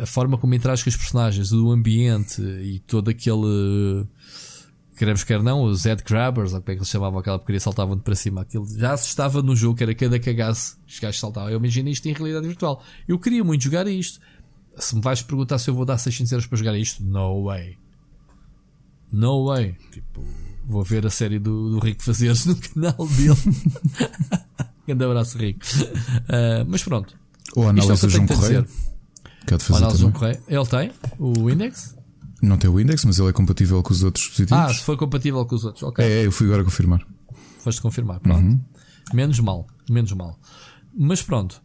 a 0.00 0.06
forma 0.06 0.36
como 0.36 0.54
interage 0.54 0.82
com 0.82 0.90
os 0.90 0.96
personagens, 0.96 1.52
o 1.52 1.70
ambiente 1.70 2.40
e 2.40 2.80
todo 2.80 3.10
aquele. 3.10 4.06
Queremos 4.96 5.24
quer 5.24 5.42
não, 5.42 5.64
os 5.64 5.84
head 5.84 6.02
grabbers, 6.04 6.52
ou 6.52 6.60
como 6.60 6.70
é 6.70 6.74
que 6.74 6.78
eles 6.78 6.88
chamavam 6.88 7.18
aquela 7.18 7.38
porcaria, 7.38 7.58
saltavam 7.58 7.96
de 7.96 8.02
para 8.02 8.14
cima. 8.14 8.42
Aquilo 8.42 8.66
já 8.78 8.92
assustava 8.92 9.42
no 9.42 9.54
jogo, 9.54 9.76
que 9.76 9.82
era 9.82 9.94
cada 9.94 10.18
cagaço, 10.20 10.78
os 10.86 10.98
gajos 10.98 11.20
saltavam. 11.20 11.50
Eu 11.50 11.58
imaginei 11.58 11.92
isto 11.92 12.06
em 12.06 12.12
realidade 12.12 12.46
virtual. 12.46 12.82
Eu 13.06 13.18
queria 13.18 13.42
muito 13.42 13.64
jogar 13.64 13.86
isto. 13.88 14.20
Se 14.78 14.94
me 14.94 15.00
vais 15.00 15.20
perguntar 15.20 15.58
se 15.58 15.68
eu 15.68 15.74
vou 15.74 15.84
dar 15.84 15.98
600 15.98 16.32
euros 16.32 16.46
para 16.46 16.58
jogar 16.58 16.78
isto, 16.78 17.02
no 17.02 17.44
way. 17.44 17.76
No 19.12 19.46
way. 19.48 19.76
Tipo, 19.90 20.24
vou 20.64 20.82
ver 20.82 21.06
a 21.06 21.10
série 21.10 21.38
do, 21.38 21.70
do 21.70 21.78
Rico 21.78 22.02
fazer-se 22.02 22.48
no 22.48 22.56
canal 22.56 23.06
dele. 23.08 24.64
Grande 24.86 25.04
abraço, 25.04 25.38
Rico. 25.38 25.60
Uh, 25.64 26.64
mas 26.68 26.82
pronto. 26.82 27.16
Ou 27.56 27.66
a 27.66 27.70
análise 27.70 28.00
do 28.00 28.10
João 28.10 28.26
Correia. 28.26 28.66
Que 29.46 29.56
de 29.56 29.64
fazer 29.64 29.86
também. 29.86 30.12
Correia. 30.12 30.42
Ele 30.48 30.66
tem 30.66 30.92
o 31.18 31.50
Index? 31.50 31.96
Não 32.42 32.58
tem 32.58 32.70
o 32.70 32.80
Index, 32.80 33.04
mas 33.04 33.18
ele 33.18 33.28
é 33.28 33.32
compatível 33.32 33.82
com 33.82 33.92
os 33.92 34.02
outros 34.02 34.24
dispositivos. 34.24 34.64
Ah, 34.64 34.72
se 34.72 34.82
for 34.82 34.96
compatível 34.96 35.44
com 35.46 35.54
os 35.54 35.64
outros, 35.64 35.82
ok. 35.82 36.04
É, 36.04 36.22
é 36.22 36.26
eu 36.26 36.32
fui 36.32 36.46
agora 36.46 36.64
confirmar. 36.64 37.06
Foste 37.60 37.80
confirmar, 37.80 38.20
pronto. 38.20 38.44
Uhum. 38.44 38.60
Menos 39.12 39.38
mal, 39.40 39.66
menos 39.88 40.12
mal. 40.12 40.38
Mas 40.96 41.22
pronto, 41.22 41.62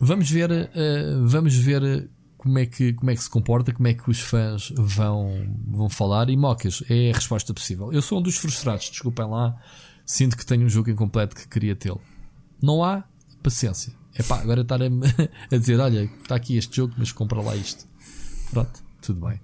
vamos 0.00 0.30
ver, 0.30 0.50
uh, 0.50 1.26
vamos 1.26 1.54
ver 1.54 2.10
como 2.36 2.58
é, 2.58 2.66
que, 2.66 2.92
como 2.92 3.10
é 3.10 3.14
que 3.14 3.22
se 3.22 3.30
comporta, 3.30 3.72
como 3.72 3.88
é 3.88 3.94
que 3.94 4.08
os 4.10 4.20
fãs 4.20 4.72
vão, 4.76 5.30
vão 5.66 5.88
falar. 5.88 6.28
E 6.30 6.36
mocas, 6.36 6.82
é 6.88 7.10
a 7.10 7.14
resposta 7.14 7.54
possível. 7.54 7.92
Eu 7.92 8.02
sou 8.02 8.18
um 8.18 8.22
dos 8.22 8.36
frustrados, 8.36 8.90
desculpem 8.90 9.26
lá. 9.26 9.56
Sinto 10.04 10.36
que 10.36 10.46
tenho 10.46 10.64
um 10.64 10.68
jogo 10.68 10.90
incompleto 10.90 11.34
que 11.34 11.48
queria 11.48 11.74
tê-lo. 11.74 12.00
Não 12.60 12.82
há 12.82 13.04
paciência. 13.42 13.92
Agora 14.30 14.62
estar 14.62 14.80
a, 14.82 14.86
a, 15.52 15.58
dizer: 15.58 15.78
olha, 15.78 16.04
está 16.04 16.36
aqui 16.36 16.56
este 16.56 16.76
jogo, 16.76 16.94
mas 16.96 17.12
compra 17.12 17.40
lá 17.40 17.54
isto. 17.54 17.86
Pronto, 18.50 18.82
tudo 19.02 19.26
bem. 19.26 19.40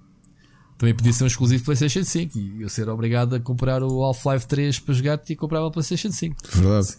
Também 0.77 0.95
podia 0.95 1.13
ser 1.13 1.23
um 1.23 1.27
exclusivo 1.27 1.63
PlayStation 1.63 2.03
5 2.03 2.37
e 2.37 2.61
eu 2.61 2.69
ser 2.69 2.89
obrigado 2.89 3.35
a 3.35 3.39
comprar 3.39 3.83
o 3.83 4.03
Half-Life 4.03 4.47
3 4.47 4.79
para 4.79 4.93
jogar 4.93 5.21
e 5.29 5.35
comprar 5.35 5.63
o 5.63 5.71
PlayStation 5.71 6.11
5. 6.11 6.35
Verdade. 6.51 6.97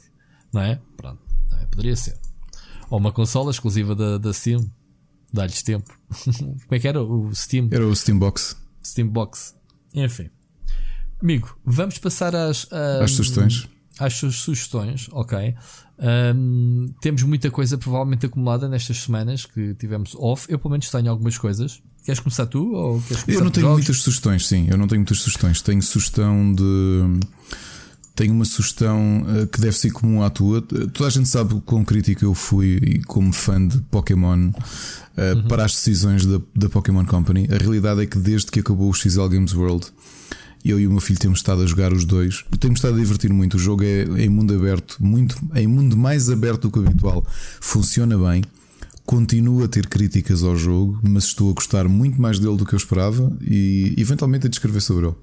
Não 0.52 0.62
é? 0.62 0.80
Pronto, 0.96 1.20
também 1.50 1.66
poderia 1.66 1.96
ser. 1.96 2.16
Ou 2.88 2.98
uma 2.98 3.12
consola 3.12 3.50
exclusiva 3.50 3.94
da, 3.94 4.18
da 4.18 4.32
Steam. 4.32 4.70
Dá-lhes 5.32 5.62
tempo. 5.62 5.92
Como 6.38 6.58
é 6.70 6.78
que 6.78 6.86
era 6.86 7.02
o 7.02 7.34
Steam? 7.34 7.68
Era 7.72 7.86
o 7.86 7.94
Steam 7.94 8.18
Box. 8.18 8.56
Steam 8.82 9.08
Box. 9.08 9.54
Enfim. 9.92 10.30
Amigo, 11.20 11.58
vamos 11.64 11.98
passar 11.98 12.36
às, 12.36 12.70
às, 12.72 13.02
às 13.02 13.10
sugestões. 13.10 13.68
Às 13.98 14.14
sugestões, 14.14 15.08
ok. 15.12 15.54
Um, 15.96 16.92
temos 17.00 17.22
muita 17.22 17.50
coisa 17.50 17.78
provavelmente 17.78 18.26
acumulada 18.26 18.68
nestas 18.68 18.98
semanas 18.98 19.46
que 19.46 19.74
tivemos 19.74 20.14
off. 20.16 20.46
Eu 20.50 20.58
pelo 20.58 20.72
menos 20.72 20.90
tenho 20.90 21.10
algumas 21.10 21.38
coisas. 21.38 21.80
Queres 22.04 22.20
começar 22.20 22.46
tu? 22.46 22.72
Ou 22.72 23.00
queres 23.00 23.24
eu 23.28 23.44
não 23.44 23.50
tenho 23.50 23.66
jogos? 23.66 23.78
muitas 23.78 24.02
sugestões, 24.02 24.46
sim. 24.46 24.66
Eu 24.68 24.76
não 24.76 24.88
tenho 24.88 25.00
muitas 25.00 25.18
sugestões. 25.18 25.62
Tenho 25.62 25.80
sugestão 25.80 26.52
de. 26.52 27.20
tenho 28.16 28.34
uma 28.34 28.44
sugestão 28.44 29.22
uh, 29.22 29.46
que 29.46 29.60
deve 29.60 29.76
ser 29.76 29.90
comum 29.92 30.22
à 30.22 30.28
tua. 30.28 30.60
Toda 30.60 31.06
a 31.06 31.10
gente 31.10 31.28
sabe 31.28 31.54
o 31.54 31.60
quão 31.60 31.84
crítico 31.84 32.24
eu 32.24 32.34
fui 32.34 32.78
e 32.82 33.02
como 33.04 33.32
fã 33.32 33.64
de 33.64 33.78
Pokémon 33.82 34.48
uh, 34.48 35.36
uhum. 35.36 35.48
para 35.48 35.64
as 35.64 35.72
decisões 35.72 36.26
da, 36.26 36.40
da 36.54 36.68
Pokémon 36.68 37.06
Company. 37.06 37.48
A 37.50 37.56
realidade 37.56 38.02
é 38.02 38.06
que 38.06 38.18
desde 38.18 38.50
que 38.50 38.60
acabou 38.60 38.90
o 38.90 38.92
XL 38.92 39.28
Games 39.28 39.54
World, 39.54 39.86
eu 40.64 40.80
e 40.80 40.86
o 40.86 40.90
meu 40.90 41.00
filho 41.00 41.18
temos 41.18 41.40
estado 41.40 41.62
a 41.62 41.66
jogar 41.66 41.92
os 41.92 42.04
dois. 42.04 42.44
Temos 42.58 42.78
estado 42.78 42.94
a 42.94 42.98
divertir 42.98 43.32
muito. 43.32 43.54
O 43.54 43.58
jogo 43.58 43.84
é 43.84 44.04
em 44.24 44.28
mundo 44.28 44.54
aberto, 44.54 44.96
muito, 44.98 45.36
em 45.54 45.66
mundo 45.66 45.96
mais 45.96 46.30
aberto 46.30 46.62
do 46.62 46.70
que 46.70 46.78
o 46.78 46.86
habitual. 46.86 47.24
Funciona 47.60 48.16
bem. 48.16 48.42
Continuo 49.04 49.62
a 49.62 49.68
ter 49.68 49.86
críticas 49.86 50.42
ao 50.42 50.56
jogo, 50.56 50.98
mas 51.02 51.24
estou 51.24 51.50
a 51.50 51.52
gostar 51.52 51.86
muito 51.86 52.20
mais 52.20 52.38
dele 52.38 52.56
do 52.56 52.64
que 52.64 52.74
eu 52.74 52.78
esperava 52.78 53.30
e 53.42 53.94
eventualmente 53.98 54.46
a 54.46 54.50
descrever 54.50 54.80
sobre 54.80 55.06
ele. 55.06 55.16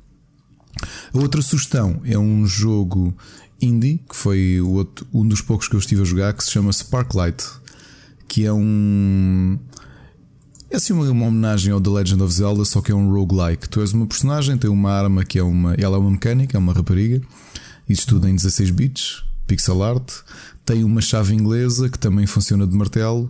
A 1.13 1.17
outra 1.17 1.41
sugestão 1.41 1.99
é 2.05 2.17
um 2.17 2.45
jogo 2.45 3.13
indie, 3.59 3.99
que 4.07 4.15
foi 4.15 4.61
outro, 4.61 5.07
um 5.11 5.27
dos 5.27 5.41
poucos 5.41 5.67
que 5.67 5.75
eu 5.75 5.79
estive 5.79 6.01
a 6.01 6.05
jogar, 6.05 6.33
que 6.33 6.43
se 6.43 6.51
chama 6.51 6.71
Sparklight, 6.71 7.43
que 8.27 8.45
é 8.45 8.53
um. 8.53 9.57
É 10.71 10.77
assim 10.77 10.93
uma, 10.93 11.03
uma, 11.11 11.25
homenagem 11.25 11.73
ao 11.73 11.81
The 11.81 11.89
Legend 11.89 12.23
of 12.23 12.33
Zelda, 12.33 12.63
só 12.63 12.79
que 12.79 12.93
é 12.93 12.95
um 12.95 13.11
roguelike. 13.11 13.67
Tu 13.67 13.81
és 13.81 13.91
uma 13.91 14.07
personagem, 14.07 14.57
tem 14.57 14.69
uma 14.69 14.89
arma 14.89 15.25
que 15.25 15.37
é 15.37 15.43
uma. 15.43 15.73
Ela 15.73 15.97
é 15.97 15.99
uma 15.99 16.11
mecânica, 16.11 16.55
é 16.55 16.59
uma 16.59 16.71
rapariga. 16.71 17.21
Isso 17.89 18.07
tudo 18.07 18.25
em 18.25 18.33
16 18.33 18.71
bits, 18.71 19.21
pixel 19.45 19.83
art. 19.83 20.09
Tem 20.63 20.85
uma 20.85 21.01
chave 21.01 21.35
inglesa 21.35 21.89
que 21.89 21.99
também 21.99 22.25
funciona 22.25 22.65
de 22.65 22.73
martelo. 22.73 23.29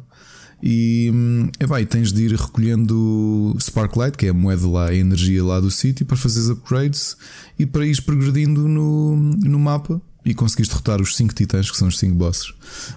E, 0.61 1.11
é 1.59 1.65
vai, 1.65 1.83
tens 1.83 2.13
de 2.13 2.25
ir 2.25 2.35
recolhendo 2.35 3.57
Sparklight, 3.59 4.15
que 4.15 4.27
é 4.27 4.29
a 4.29 4.33
moeda 4.35 4.67
lá, 4.67 4.89
a 4.89 4.95
energia 4.95 5.43
lá 5.43 5.59
do 5.59 5.71
sítio, 5.71 6.05
para 6.05 6.15
fazeres 6.15 6.47
upgrades 6.47 7.17
e 7.57 7.65
para 7.65 7.87
ir 7.87 7.99
progredindo 8.03 8.67
no, 8.67 9.15
no 9.17 9.57
mapa 9.57 9.99
e 10.23 10.33
conseguires 10.33 10.69
derrotar 10.69 11.01
os 11.01 11.15
5 11.15 11.33
titãs, 11.33 11.71
que 11.71 11.77
são 11.77 11.87
os 11.87 11.97
5 11.97 12.15
bosses. 12.15 12.53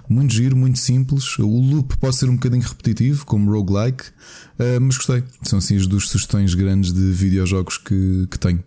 Muito 0.08 0.34
giro, 0.34 0.56
muito 0.56 0.78
simples. 0.78 1.38
O 1.38 1.46
loop 1.46 1.96
pode 1.96 2.16
ser 2.16 2.28
um 2.28 2.34
bocadinho 2.34 2.62
repetitivo, 2.62 3.24
como 3.24 3.50
roguelike, 3.50 4.04
uh, 4.04 4.80
mas 4.80 4.96
gostei. 4.96 5.24
São 5.42 5.58
assim 5.58 5.76
as 5.76 5.86
duas 5.86 6.08
sugestões 6.08 6.54
grandes 6.54 6.92
de 6.92 7.12
videojogos 7.12 7.78
que, 7.78 8.26
que 8.30 8.38
tenho. 8.38 8.62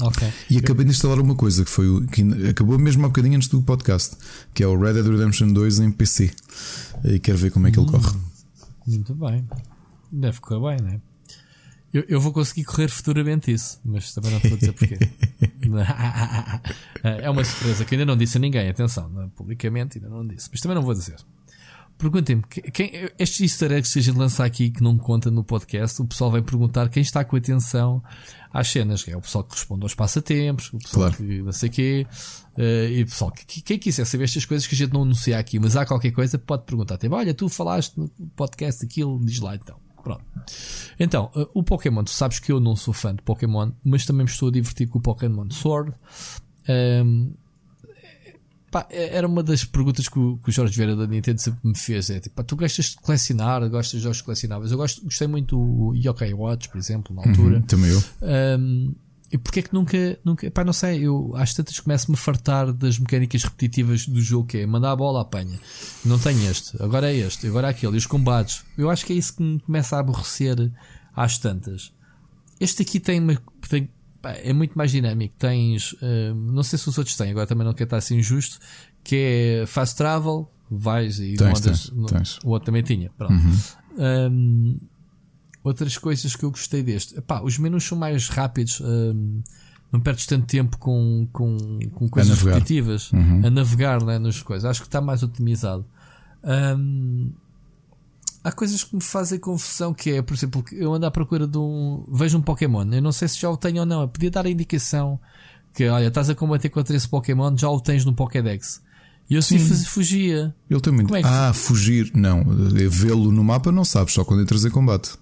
Okay. 0.00 0.32
E 0.48 0.58
acabei 0.58 0.84
de 0.84 0.92
instalar 0.92 1.20
uma 1.20 1.34
coisa 1.34 1.62
que 1.62 1.70
foi 1.70 2.06
que 2.06 2.22
acabou 2.48 2.78
mesmo 2.78 3.04
há 3.04 3.08
bocadinho 3.08 3.36
antes 3.36 3.48
do 3.48 3.60
podcast, 3.60 4.16
que 4.54 4.62
é 4.62 4.66
o 4.66 4.78
Red 4.78 4.94
Dead 4.94 5.06
Redemption 5.06 5.52
2 5.52 5.80
em 5.80 5.90
PC. 5.90 6.30
E 7.04 7.18
quero 7.18 7.36
ver 7.36 7.50
como 7.50 7.66
é 7.66 7.70
que 7.70 7.78
ele 7.78 7.86
hum, 7.86 7.92
corre. 7.92 8.18
Muito 8.86 9.14
bem. 9.14 9.46
Deve 10.10 10.40
correr 10.40 10.76
bem, 10.76 10.86
não 10.86 10.94
é? 10.94 11.00
Eu, 11.92 12.04
eu 12.08 12.20
vou 12.20 12.32
conseguir 12.32 12.64
correr 12.64 12.88
futuramente 12.88 13.52
isso, 13.52 13.80
mas 13.84 14.14
também 14.14 14.30
não 14.30 14.40
te 14.40 14.48
vou 14.48 14.58
dizer 14.58 14.72
porquê. 14.72 14.98
é 17.02 17.28
uma 17.28 17.44
surpresa 17.44 17.84
que 17.84 17.94
ainda 17.94 18.04
não 18.04 18.16
disse 18.16 18.36
a 18.36 18.40
ninguém, 18.40 18.68
atenção, 18.68 19.10
é? 19.22 19.26
publicamente 19.34 19.98
ainda 19.98 20.08
não 20.08 20.26
disse, 20.26 20.48
mas 20.52 20.60
também 20.60 20.76
não 20.76 20.82
vou 20.82 20.94
dizer. 20.94 21.16
Perguntem-me, 21.98 22.42
quem, 22.72 23.10
estes 23.18 23.40
easter 23.40 23.72
eggs 23.72 23.92
que 23.92 23.98
a 23.98 24.02
gente 24.02 24.16
lança 24.16 24.42
aqui 24.42 24.70
que 24.70 24.82
não 24.82 24.96
conta 24.96 25.30
no 25.30 25.44
podcast, 25.44 26.00
o 26.00 26.06
pessoal 26.06 26.30
vai 26.30 26.40
perguntar 26.40 26.88
quem 26.88 27.02
está 27.02 27.22
com 27.24 27.36
atenção 27.36 28.02
às 28.50 28.68
cenas, 28.68 29.02
que 29.02 29.10
é 29.10 29.16
o 29.16 29.20
pessoal 29.20 29.44
que 29.44 29.54
responde 29.54 29.82
aos 29.82 29.94
passatempos, 29.94 30.72
o 30.72 30.78
pessoal 30.78 31.10
claro. 31.10 31.16
que 31.16 31.42
não 31.42 31.52
sei 31.52 31.68
o 31.68 31.72
quê, 31.72 32.06
uh, 32.56 32.88
e 32.88 33.02
o 33.02 33.06
pessoal 33.06 33.30
que 33.30 33.60
quem 33.60 33.78
quiser 33.78 34.06
saber 34.06 34.24
estas 34.24 34.46
coisas 34.46 34.66
que 34.66 34.74
a 34.74 34.78
gente 34.78 34.94
não 34.94 35.02
anuncia 35.02 35.38
aqui, 35.38 35.58
mas 35.58 35.76
há 35.76 35.84
qualquer 35.84 36.12
coisa, 36.12 36.38
pode 36.38 36.64
perguntar. 36.64 36.96
Tipo, 36.96 37.16
olha, 37.16 37.34
tu 37.34 37.50
falaste 37.50 37.98
no 37.98 38.08
podcast 38.34 38.82
aquilo, 38.82 39.20
diz 39.22 39.40
lá 39.40 39.56
então. 39.56 39.76
Pronto. 40.02 40.24
Então, 40.98 41.30
uh, 41.34 41.48
o 41.54 41.62
Pokémon, 41.62 42.04
tu 42.04 42.10
sabes 42.10 42.38
que 42.38 42.50
eu 42.50 42.60
não 42.60 42.76
sou 42.76 42.92
fã 42.92 43.14
de 43.14 43.22
Pokémon, 43.22 43.70
mas 43.84 44.04
também 44.04 44.24
me 44.24 44.30
estou 44.30 44.48
a 44.48 44.52
divertir 44.52 44.88
com 44.88 44.98
o 44.98 45.02
Pokémon 45.02 45.48
Sword. 45.50 45.92
Um, 46.68 47.32
Pá, 48.70 48.86
é, 48.88 49.16
era 49.16 49.26
uma 49.26 49.42
das 49.42 49.64
perguntas 49.64 50.08
que 50.08 50.18
o, 50.18 50.38
que 50.38 50.48
o 50.48 50.52
Jorge 50.52 50.76
Vieira 50.76 50.94
da 50.94 51.06
Nintendo 51.06 51.40
sempre 51.40 51.60
me 51.64 51.76
fez. 51.76 52.08
É 52.08 52.20
tipo, 52.20 52.36
pá, 52.36 52.44
tu 52.44 52.54
gostas 52.54 52.90
de 52.90 52.96
colecionar, 52.96 53.68
gostas 53.68 53.98
de 53.98 54.04
jogos 54.04 54.22
colecionáveis? 54.22 54.70
Eu 54.70 54.78
gosto, 54.78 55.02
gostei 55.02 55.26
muito 55.26 55.56
do 55.56 55.94
Yokai 55.94 56.32
Watch, 56.32 56.68
por 56.68 56.78
exemplo, 56.78 57.14
na 57.14 57.22
altura. 57.22 57.56
Uhum, 57.56 57.62
também 57.62 57.90
eu. 57.90 58.02
Um, 58.58 58.94
e 59.32 59.38
porquê 59.38 59.60
é 59.60 59.62
que 59.62 59.72
nunca, 59.72 60.18
nunca, 60.24 60.50
pá, 60.50 60.64
não 60.64 60.72
sei, 60.72 61.06
eu 61.06 61.32
às 61.36 61.54
tantas 61.54 61.78
começo-me 61.78 62.16
a 62.16 62.18
fartar 62.18 62.72
das 62.72 62.98
mecânicas 62.98 63.44
repetitivas 63.44 64.06
do 64.06 64.20
jogo, 64.20 64.48
que 64.48 64.58
é 64.58 64.66
mandar 64.66 64.90
a 64.90 64.96
bola, 64.96 65.22
apanha. 65.22 65.58
Não 66.04 66.18
tenho 66.18 66.50
este, 66.50 66.82
agora 66.82 67.12
é 67.12 67.16
este, 67.16 67.46
agora 67.46 67.68
é 67.68 67.70
aquele, 67.70 67.94
e 67.94 67.98
os 67.98 68.06
combates. 68.06 68.64
Eu 68.76 68.90
acho 68.90 69.06
que 69.06 69.12
é 69.12 69.16
isso 69.16 69.36
que 69.36 69.42
me 69.42 69.60
começa 69.60 69.96
a 69.96 70.00
aborrecer 70.00 70.72
às 71.14 71.38
tantas. 71.38 71.92
Este 72.58 72.82
aqui 72.82 72.98
tem, 72.98 73.20
uma, 73.20 73.40
tem 73.68 73.88
é 74.22 74.52
muito 74.52 74.76
mais 74.76 74.90
dinâmico. 74.90 75.34
Tens, 75.38 75.92
uh, 75.92 76.34
não 76.34 76.62
sei 76.62 76.78
se 76.78 76.88
os 76.88 76.98
outros 76.98 77.16
têm, 77.16 77.30
agora 77.30 77.46
também 77.46 77.64
não 77.64 77.72
quero 77.72 77.84
estar 77.84 77.96
assim 77.98 78.18
injusto, 78.18 78.58
que 79.04 79.62
é 79.62 79.66
fast 79.66 79.96
travel, 79.96 80.50
vais 80.70 81.18
e 81.20 81.34
tens, 81.34 81.40
não 81.40 81.48
andas, 81.48 81.62
tens, 81.62 82.10
tens. 82.10 82.38
o 82.44 82.48
outro 82.50 82.66
também 82.66 82.82
tinha. 82.82 83.10
Pronto. 83.16 83.32
Uhum. 83.32 83.56
Um, 83.96 84.78
outras 85.62 85.96
coisas 85.98 86.34
que 86.34 86.44
eu 86.44 86.50
gostei 86.50 86.82
deste, 86.82 87.18
Epá, 87.18 87.42
os 87.42 87.58
menus 87.58 87.84
são 87.84 87.96
mais 87.96 88.28
rápidos. 88.28 88.80
Um, 88.80 89.42
não 89.92 90.00
perdes 90.00 90.26
tanto 90.26 90.46
tempo 90.46 90.78
com, 90.78 91.26
com, 91.32 91.56
com 91.94 92.08
coisas 92.08 92.40
repetitivas 92.42 93.10
uhum. 93.10 93.44
a 93.44 93.50
navegar 93.50 94.02
né, 94.04 94.18
nas 94.18 94.40
coisas. 94.40 94.64
Acho 94.64 94.82
que 94.82 94.86
está 94.86 95.00
mais 95.00 95.22
otimizado. 95.22 95.84
Um, 96.44 97.32
há 98.44 98.52
coisas 98.52 98.84
que 98.84 98.94
me 98.94 99.02
fazem 99.02 99.38
confusão 99.38 99.92
que 99.92 100.12
é, 100.12 100.22
por 100.22 100.34
exemplo, 100.34 100.64
eu 100.72 100.94
ando 100.94 101.06
à 101.06 101.10
procura 101.10 101.46
de 101.46 101.58
um. 101.58 102.04
Vejo 102.08 102.38
um 102.38 102.42
Pokémon, 102.42 102.88
eu 102.92 103.02
não 103.02 103.10
sei 103.12 103.26
se 103.26 103.40
já 103.40 103.50
o 103.50 103.56
tenho 103.56 103.80
ou 103.80 103.86
não. 103.86 104.02
Eu 104.02 104.08
podia 104.08 104.30
dar 104.30 104.46
a 104.46 104.50
indicação 104.50 105.18
que, 105.74 105.88
olha, 105.88 106.06
estás 106.06 106.30
a 106.30 106.34
combater 106.34 106.68
contra 106.68 106.96
esse 106.96 107.08
Pokémon, 107.08 107.56
já 107.56 107.68
o 107.68 107.80
tens 107.80 108.04
no 108.04 108.14
Pokédex. 108.14 108.82
E 109.28 109.34
eu 109.36 109.42
sim 109.42 109.58
fugia. 109.84 110.52
Ele 110.68 110.80
também. 110.80 111.06
É 111.16 111.22
ah, 111.24 111.52
fugir. 111.52 112.10
Não, 112.14 112.42
vê-lo 112.44 113.30
no 113.30 113.44
mapa 113.44 113.70
não 113.70 113.84
sabes, 113.84 114.14
só 114.14 114.24
quando 114.24 114.42
entras 114.42 114.64
em 114.64 114.70
combate. 114.70 115.12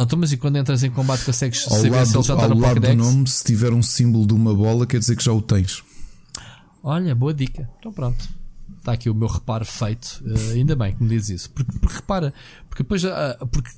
Então, 0.00 0.18
mas 0.18 0.32
e 0.32 0.36
quando 0.38 0.56
entras 0.56 0.82
em 0.82 0.90
combate 0.90 1.24
consegues 1.24 1.62
ao 1.66 1.76
saber 1.76 1.90
lado, 1.90 2.06
se 2.06 2.16
ele 2.16 2.22
já 2.24 2.34
está 2.34 2.48
no 2.48 2.58
Pokédex? 2.58 2.96
do 2.96 3.04
nome, 3.04 3.28
se 3.28 3.44
tiver 3.44 3.72
um 3.72 3.82
símbolo 3.82 4.26
de 4.26 4.32
uma 4.32 4.54
bola, 4.54 4.86
quer 4.86 4.98
dizer 4.98 5.14
que 5.14 5.22
já 5.22 5.32
o 5.32 5.42
tens. 5.42 5.82
Olha, 6.82 7.14
boa 7.14 7.34
dica. 7.34 7.68
Então 7.78 7.92
pronto. 7.92 8.28
Está 8.78 8.92
aqui 8.92 9.10
o 9.10 9.14
meu 9.14 9.28
reparo 9.28 9.64
feito. 9.64 10.22
Uh, 10.24 10.52
ainda 10.54 10.74
bem 10.74 10.94
que 10.94 11.02
me 11.02 11.08
diz 11.10 11.28
isso. 11.28 11.50
Porque, 11.50 11.78
porque 11.78 11.96
repara, 11.96 12.32
porque 12.68 12.82
depois. 12.82 13.04
Uh, 13.04 13.46
porque, 13.50 13.70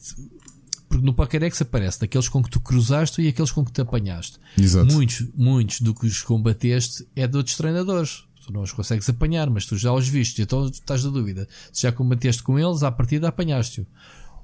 porque 0.89 1.05
no 1.05 1.13
Pokédex 1.13 1.61
aparece 1.61 2.01
daqueles 2.01 2.29
com 2.29 2.43
que 2.43 2.51
tu 2.51 2.61
cruzaste 2.61 3.21
e 3.21 3.29
aqueles 3.29 3.51
com 3.51 3.65
que 3.65 3.73
te 3.73 3.81
apanhaste. 3.81 4.39
Exato. 4.57 4.93
Muitos, 4.93 5.27
muitos 5.35 5.81
do 5.81 5.93
que 5.93 6.07
os 6.07 6.23
combateste 6.23 7.09
é 7.17 7.27
de 7.27 7.37
outros 7.37 7.57
treinadores. 7.57 8.25
Tu 8.47 8.53
não 8.53 8.63
os 8.63 8.73
consegues 8.73 9.09
apanhar, 9.09 9.49
mas 9.51 9.67
tu 9.67 9.77
já 9.77 9.93
os 9.93 10.07
viste. 10.07 10.43
Então 10.43 10.67
estás 10.67 11.03
da 11.03 11.11
dúvida. 11.11 11.49
Se 11.73 11.83
já 11.83 11.91
combateste 11.91 12.43
com 12.43 12.59
eles, 12.59 12.83
à 12.85 12.93
partida 12.93 13.29
apanhaste-o. 13.29 13.87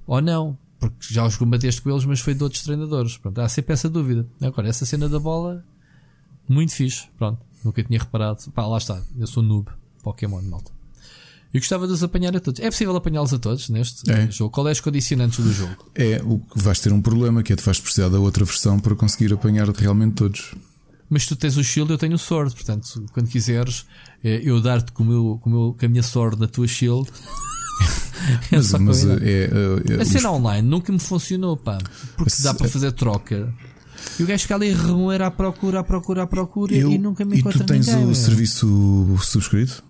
Ou 0.07 0.23
não, 0.23 0.59
porque 0.79 1.13
já 1.13 1.27
os 1.27 1.37
combateste 1.37 1.83
com 1.83 1.91
eles, 1.91 2.05
mas 2.05 2.21
foi 2.21 2.35
de 2.35 2.43
outros 2.43 2.63
treinadores. 2.63 3.17
Pronto, 3.17 3.41
há 3.41 3.49
sempre 3.49 3.73
essa 3.73 3.89
dúvida. 3.89 4.27
Agora, 4.41 4.69
essa 4.69 4.87
cena 4.87 5.09
da 5.09 5.19
bola, 5.19 5.65
muito 6.49 6.73
fixe. 6.73 7.09
Pronto, 7.17 7.41
nunca 7.65 7.83
tinha 7.83 7.99
reparado. 7.99 8.51
Pá, 8.53 8.67
lá 8.67 8.79
está. 8.79 9.03
Eu 9.19 9.27
sou 9.27 9.43
noob. 9.43 9.69
Pokémon, 10.03 10.41
malta. 10.43 10.71
Eu 11.53 11.61
gostava 11.61 11.87
de 11.87 11.93
os 11.95 12.03
apanhar 12.03 12.37
a 12.37 12.41
todos. 12.41 12.61
É 12.61 12.67
possível 12.67 12.95
apanhá-los 12.95 13.33
a 13.33 13.39
todos 13.39 13.69
neste 13.71 14.09
é. 14.11 14.31
jogo? 14.31 14.51
Qual 14.51 14.69
é 14.69 14.71
as 14.71 14.81
condicionantes 14.81 15.43
do 15.43 15.53
jogo? 15.53 15.77
É, 15.95 16.21
o 16.23 16.39
que 16.39 16.63
vais 16.63 16.79
ter 16.79 16.93
um 16.93 17.01
problema 17.01 17.43
que 17.43 17.53
é 17.53 17.57
que 17.57 17.63
vais 17.63 17.81
precisar 17.81 18.09
da 18.09 18.19
outra 18.19 18.45
versão 18.45 18.79
para 18.79 18.95
conseguir 18.95 19.33
apanhar 19.33 19.69
realmente 19.71 20.15
todos. 20.15 20.55
Mas 21.09 21.25
tu 21.25 21.35
tens 21.35 21.57
o 21.57 21.65
shield, 21.65 21.91
eu 21.91 21.97
tenho 21.97 22.15
o 22.15 22.19
sword. 22.19 22.55
Portanto, 22.55 23.07
quando 23.13 23.29
quiseres, 23.29 23.87
é, 24.23 24.43
eu 24.45 24.61
dar-te 24.61 24.93
com, 24.93 25.05
o 25.09 25.39
com, 25.39 25.73
com 25.73 25.87
a 25.87 25.89
minha 25.89 26.03
sword 26.03 26.39
na 26.39 26.47
tua 26.47 26.69
shield. 26.69 27.11
mas, 28.53 28.75
é 28.75 28.79
mas 28.79 29.05
é, 29.05 29.13
é, 29.13 29.95
é, 29.95 30.01
a 30.01 30.05
cena 30.05 30.31
os... 30.31 30.37
online 30.39 30.67
nunca 30.67 30.93
me 30.93 30.99
funcionou, 30.99 31.57
pá. 31.57 31.79
Porque 32.17 32.43
dá 32.43 32.55
para 32.55 32.69
fazer 32.69 32.93
troca. 32.93 33.53
E 34.19 34.23
o 34.23 34.27
gajo 34.27 34.43
fica 34.43 34.55
ali 34.55 34.73
remoer 34.73 35.23
à 35.23 35.31
procura, 35.31 35.81
à 35.81 35.85
procura, 35.85 36.23
à 36.23 36.27
procura 36.27 36.75
eu, 36.75 36.91
e 36.91 36.99
nunca 36.99 37.25
me 37.25 37.39
encontra 37.39 37.61
ninguém. 37.61 37.77
E 37.77 37.81
tu 37.81 37.87
tens 37.87 37.95
ninguém, 37.95 38.11
o 38.11 38.15
serviço 38.15 39.19
subscrito? 39.23 39.83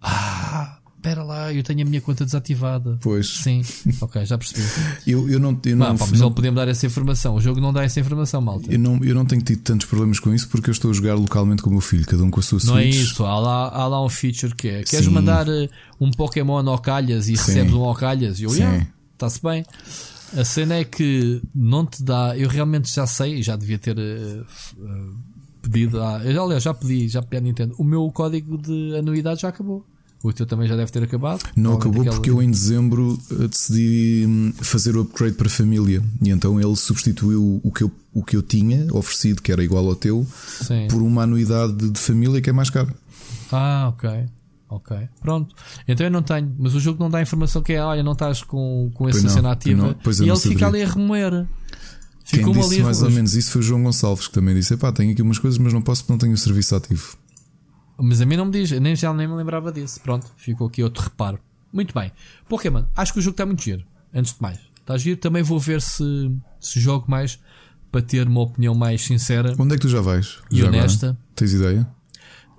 Ah, 0.00 0.73
espera 1.04 1.22
lá, 1.22 1.52
eu 1.52 1.62
tenho 1.62 1.82
a 1.82 1.84
minha 1.84 2.00
conta 2.00 2.24
desativada. 2.24 2.98
Pois. 3.02 3.28
Sim, 3.28 3.62
ok, 4.00 4.24
já 4.24 4.38
percebi. 4.38 4.62
eu, 5.06 5.28
eu 5.28 5.38
não. 5.38 5.58
Eu 5.64 5.76
não, 5.76 5.96
pá, 5.96 6.06
mas 6.10 6.18
não, 6.18 6.28
ele 6.28 6.34
podia-me 6.34 6.56
dar 6.56 6.66
essa 6.66 6.86
informação. 6.86 7.34
O 7.34 7.40
jogo 7.40 7.60
não 7.60 7.72
dá 7.72 7.84
essa 7.84 8.00
informação, 8.00 8.40
malta. 8.40 8.72
Eu 8.72 8.78
não, 8.78 9.04
eu 9.04 9.14
não 9.14 9.26
tenho 9.26 9.42
tido 9.42 9.60
tantos 9.60 9.86
problemas 9.86 10.18
com 10.18 10.32
isso 10.32 10.48
porque 10.48 10.70
eu 10.70 10.72
estou 10.72 10.90
a 10.90 10.94
jogar 10.94 11.14
localmente 11.14 11.62
com 11.62 11.68
o 11.68 11.72
meu 11.72 11.82
filho, 11.82 12.06
cada 12.06 12.24
um 12.24 12.30
com 12.30 12.40
a 12.40 12.42
sua 12.42 12.58
Não 12.64 12.78
é 12.78 12.86
isso, 12.86 13.24
há 13.24 13.38
lá, 13.38 13.68
há 13.68 13.86
lá 13.86 14.02
um 14.02 14.08
feature 14.08 14.54
que 14.54 14.68
é: 14.68 14.82
queres 14.82 15.06
mandar 15.08 15.46
eh, 15.46 15.68
um 16.00 16.10
Pokémon 16.10 16.66
ao 16.68 16.78
calhas 16.78 17.28
e 17.28 17.36
Sim. 17.36 17.52
recebes 17.52 17.74
um 17.74 17.84
ao 17.84 17.94
calhas? 17.94 18.40
E 18.40 18.44
eu, 18.44 18.54
yeah, 18.54 18.86
está-se 19.12 19.42
bem. 19.42 19.64
A 20.36 20.42
cena 20.42 20.76
é 20.76 20.84
que 20.84 21.42
não 21.54 21.84
te 21.86 22.02
dá. 22.02 22.36
Eu 22.36 22.48
realmente 22.48 22.92
já 22.92 23.06
sei, 23.06 23.42
já 23.42 23.54
devia 23.54 23.78
ter. 23.78 23.96
Uh, 23.96 24.44
uh, 24.78 25.14
pedido. 25.62 26.02
A, 26.02 26.16
aliás, 26.16 26.62
já 26.62 26.74
pedi, 26.74 27.08
já 27.08 27.22
pedi 27.22 27.36
à 27.36 27.40
Nintendo. 27.40 27.74
O 27.78 27.84
meu 27.84 28.10
código 28.10 28.58
de 28.58 28.96
anuidade 28.96 29.42
já 29.42 29.48
acabou. 29.48 29.86
O 30.24 30.32
teu 30.32 30.46
também 30.46 30.66
já 30.66 30.74
deve 30.74 30.90
ter 30.90 31.02
acabado. 31.02 31.42
Não 31.54 31.74
acabou 31.74 32.00
aquela... 32.00 32.16
porque 32.16 32.30
eu 32.30 32.42
em 32.42 32.50
dezembro 32.50 33.18
eh, 33.30 33.46
decidi 33.46 34.24
hum, 34.26 34.54
fazer 34.56 34.96
o 34.96 35.02
upgrade 35.02 35.34
para 35.34 35.48
a 35.48 35.50
família. 35.50 36.02
E 36.22 36.30
então 36.30 36.58
ele 36.58 36.74
substituiu 36.76 37.60
o 37.62 37.70
que 37.70 37.84
eu, 37.84 37.92
o 38.14 38.24
que 38.24 38.34
eu 38.34 38.40
tinha 38.40 38.86
oferecido, 38.90 39.42
que 39.42 39.52
era 39.52 39.62
igual 39.62 39.86
ao 39.86 39.94
teu, 39.94 40.26
Sim. 40.62 40.88
por 40.88 41.02
uma 41.02 41.24
anuidade 41.24 41.90
de 41.90 42.00
família 42.00 42.40
que 42.40 42.48
é 42.48 42.54
mais 42.54 42.70
caro. 42.70 42.90
Ah, 43.52 43.92
ok. 43.94 44.24
Ok, 44.66 44.96
pronto. 45.20 45.54
Então 45.86 46.06
eu 46.06 46.10
não 46.10 46.22
tenho, 46.22 46.52
mas 46.58 46.74
o 46.74 46.80
jogo 46.80 46.98
não 46.98 47.10
dá 47.10 47.18
a 47.18 47.22
informação 47.22 47.62
que 47.62 47.74
é, 47.74 47.84
olha, 47.84 48.02
não 48.02 48.12
estás 48.12 48.42
com, 48.42 48.90
com 48.94 49.06
essa 49.06 49.28
cena 49.28 49.52
ativa 49.52 49.94
e 50.22 50.28
ele 50.28 50.38
fica 50.38 50.66
ali 50.66 50.82
a 50.82 50.88
remoer. 50.88 51.46
Ficou 52.24 52.54
Quem 52.54 52.62
disse 52.62 52.80
mais 52.82 53.02
ou 53.02 53.10
menos 53.10 53.34
isso 53.34 53.52
foi 53.52 53.60
o 53.60 53.62
João 53.62 53.82
Gonçalves, 53.82 54.26
que 54.26 54.32
também 54.32 54.54
disse: 54.54 54.74
pá, 54.78 54.90
tenho 54.90 55.12
aqui 55.12 55.20
umas 55.20 55.38
coisas, 55.38 55.58
mas 55.58 55.74
não 55.74 55.82
posso 55.82 56.02
porque 56.02 56.12
não 56.14 56.18
tenho 56.18 56.32
o 56.32 56.38
serviço 56.38 56.74
ativo. 56.74 57.14
Mas 57.98 58.20
a 58.20 58.26
mim 58.26 58.36
não 58.36 58.46
me 58.46 58.50
diz, 58.50 58.70
nem 58.72 58.96
já 58.96 59.12
nem 59.12 59.28
me 59.28 59.34
lembrava 59.34 59.70
disso. 59.70 60.00
Pronto, 60.00 60.26
ficou 60.36 60.66
aqui 60.66 60.82
outro 60.82 61.02
reparo. 61.02 61.38
Muito 61.72 61.94
bem. 61.94 62.12
Pokémon, 62.48 62.84
acho 62.96 63.12
que 63.12 63.18
o 63.18 63.22
jogo 63.22 63.34
está 63.34 63.46
muito 63.46 63.62
giro. 63.62 63.84
Antes 64.12 64.34
de 64.34 64.42
mais, 64.42 64.58
está 64.80 64.96
giro. 64.96 65.18
Também 65.18 65.42
vou 65.42 65.58
ver 65.58 65.80
se, 65.80 66.30
se 66.60 66.80
jogo 66.80 67.06
mais 67.08 67.38
para 67.90 68.02
ter 68.02 68.26
uma 68.26 68.40
opinião 68.40 68.74
mais 68.74 69.02
sincera. 69.02 69.54
Onde 69.58 69.74
é 69.74 69.76
que 69.76 69.82
tu 69.82 69.88
já 69.88 70.00
vais? 70.00 70.38
E 70.50 70.58
já 70.58 70.68
honesta. 70.68 71.06
Agora? 71.06 71.20
Tens 71.34 71.52
ideia? 71.52 71.88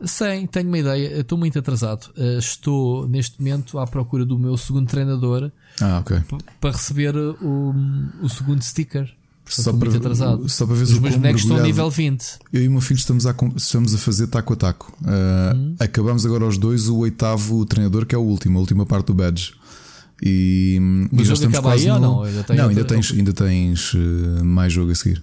Sim, 0.03 0.47
tenho 0.47 0.67
uma 0.67 0.77
ideia. 0.77 1.21
Estou 1.21 1.37
muito 1.37 1.57
atrasado. 1.57 2.11
Uh, 2.17 2.37
estou 2.37 3.07
neste 3.07 3.39
momento 3.39 3.79
à 3.79 3.87
procura 3.87 4.25
do 4.25 4.37
meu 4.37 4.57
segundo 4.57 4.87
treinador 4.87 5.51
ah, 5.81 5.99
okay. 5.99 6.21
para 6.59 6.71
receber 6.71 7.15
o, 7.15 7.73
o 8.21 8.29
segundo 8.29 8.61
sticker. 8.61 9.13
Só 9.47 9.71
para, 9.71 9.89
muito 9.89 9.97
atrasado. 9.97 10.49
só 10.49 10.65
para 10.65 10.75
ver 10.75 10.83
Os 10.83 10.99
meus 10.99 11.15
bonecos 11.15 11.41
estão 11.41 11.61
nível 11.61 11.89
20. 11.89 12.39
Eu 12.51 12.63
e 12.63 12.67
o 12.67 12.71
meu 12.71 12.81
filho 12.81 12.97
estamos 12.97 13.27
a, 13.27 13.35
estamos 13.55 13.93
a 13.93 13.97
fazer 13.97 14.27
taco 14.27 14.53
a 14.53 14.55
taco. 14.55 14.97
Uh, 15.01 15.55
hum. 15.55 15.75
Acabamos 15.79 16.25
agora 16.25 16.45
os 16.45 16.57
dois 16.57 16.87
o 16.87 16.97
oitavo 16.97 17.65
treinador, 17.65 18.05
que 18.05 18.15
é 18.15 18.17
o 18.17 18.21
último, 18.21 18.57
a 18.57 18.61
última 18.61 18.85
parte 18.85 19.07
do 19.07 19.13
badge. 19.13 19.53
E, 20.21 20.79
e 21.11 21.23
já 21.23 21.33
estamos 21.33 21.59
quase 21.59 21.89
aí, 21.89 21.93
no... 21.93 21.99
não? 21.99 22.23
Ainda, 22.23 22.45
não, 22.49 22.69
ainda 22.69 22.85
tens, 22.85 23.11
ainda 23.11 23.33
tens 23.33 23.93
uh, 23.93 24.43
mais 24.43 24.73
jogo 24.73 24.91
a 24.91 24.95
seguir. 24.95 25.21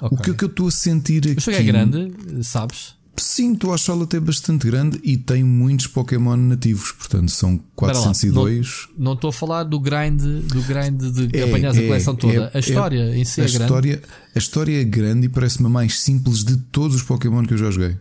Okay. 0.00 0.18
O 0.18 0.22
que 0.22 0.30
é 0.30 0.34
que 0.34 0.44
eu 0.44 0.48
estou 0.48 0.68
a 0.68 0.70
sentir 0.70 1.22
aqui? 1.26 1.38
O 1.38 1.40
jogo 1.40 1.56
é 1.56 1.62
grande, 1.62 2.12
sabes? 2.42 2.94
Sim, 3.20 3.52
estou 3.52 3.72
a 3.72 3.74
achá-lo 3.74 4.04
até 4.04 4.18
bastante 4.18 4.66
grande 4.66 4.98
e 5.02 5.16
tem 5.16 5.44
muitos 5.44 5.86
Pokémon 5.86 6.36
nativos, 6.36 6.92
portanto 6.92 7.30
são 7.30 7.58
402. 7.76 8.88
Lá, 8.88 8.94
não 8.98 9.12
estou 9.12 9.30
a 9.30 9.32
falar 9.32 9.64
do 9.64 9.78
grind, 9.78 10.20
do 10.20 10.62
grind 10.62 11.00
de 11.00 11.38
é, 11.38 11.42
apanhar 11.42 11.76
é, 11.76 11.78
a 11.78 11.86
coleção 11.86 12.16
toda. 12.16 12.50
É, 12.54 12.56
a 12.56 12.60
história 12.60 13.00
é, 13.00 13.18
em 13.18 13.24
si 13.24 13.40
é 13.40 13.44
grande. 13.44 13.62
História, 13.62 14.02
a 14.34 14.38
história 14.38 14.80
é 14.80 14.84
grande 14.84 15.26
e 15.26 15.28
parece-me 15.28 15.66
a 15.66 15.70
mais 15.70 16.00
simples 16.00 16.42
de 16.44 16.56
todos 16.56 16.96
os 16.96 17.02
Pokémon 17.02 17.44
que 17.44 17.54
eu 17.54 17.58
já 17.58 17.70
joguei. 17.70 17.96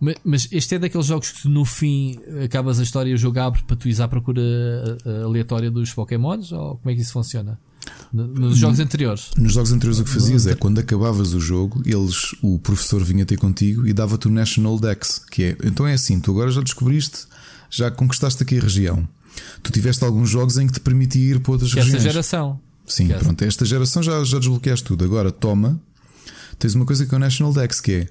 Mas, 0.00 0.14
mas 0.24 0.48
este 0.50 0.74
é 0.74 0.78
daqueles 0.78 1.06
jogos 1.06 1.30
que 1.32 1.48
no 1.48 1.64
fim 1.64 2.18
acabas 2.44 2.80
a 2.80 2.82
história 2.82 3.10
e 3.10 3.14
o 3.14 3.18
jogo 3.18 3.38
abre 3.40 3.62
para 3.62 3.76
tu 3.76 3.88
ir 3.88 4.00
à 4.00 4.08
procura 4.08 4.42
aleatória 5.24 5.70
dos 5.70 5.92
Pokémons? 5.92 6.52
Ou 6.52 6.76
como 6.76 6.90
é 6.90 6.94
que 6.94 7.00
isso 7.00 7.12
funciona? 7.12 7.58
Nos 8.12 8.58
jogos 8.58 8.80
anteriores? 8.80 9.30
Nos 9.36 9.52
jogos 9.52 9.72
anteriores 9.72 10.00
o 10.00 10.04
que 10.04 10.10
fazias 10.10 10.46
é 10.46 10.54
quando 10.54 10.78
acabavas 10.78 11.34
o 11.34 11.40
jogo, 11.40 11.82
eles, 11.84 12.34
o 12.42 12.58
professor 12.58 13.02
vinha 13.02 13.26
ter 13.26 13.36
contigo 13.36 13.86
e 13.86 13.92
dava-te 13.92 14.28
o 14.28 14.30
National 14.30 14.78
Dex, 14.78 15.20
que 15.30 15.42
é 15.42 15.56
então 15.64 15.86
é 15.86 15.94
assim, 15.94 16.18
tu 16.20 16.30
agora 16.30 16.50
já 16.50 16.60
descobriste, 16.60 17.26
já 17.70 17.90
conquistaste 17.90 18.42
aqui 18.42 18.58
a 18.58 18.62
região. 18.62 19.06
Tu 19.62 19.70
tiveste 19.70 20.02
alguns 20.04 20.30
jogos 20.30 20.56
em 20.56 20.66
que 20.66 20.74
te 20.74 20.80
permitia 20.80 21.34
ir 21.34 21.40
para 21.40 21.52
outras 21.52 21.70
que 21.72 21.78
regiões. 21.78 21.96
Esta 21.98 22.12
geração. 22.12 22.60
Sim, 22.86 23.08
que 23.08 23.14
pronto, 23.14 23.42
esta 23.42 23.64
geração 23.64 24.02
já, 24.02 24.22
já 24.24 24.38
desbloqueaste 24.38 24.84
tudo. 24.84 25.04
Agora 25.04 25.30
toma, 25.30 25.80
tens 26.58 26.74
uma 26.74 26.86
coisa 26.86 27.04
que 27.04 27.14
é 27.14 27.16
o 27.16 27.18
National 27.18 27.52
Dex, 27.52 27.80
que 27.80 27.92
é 27.92 28.06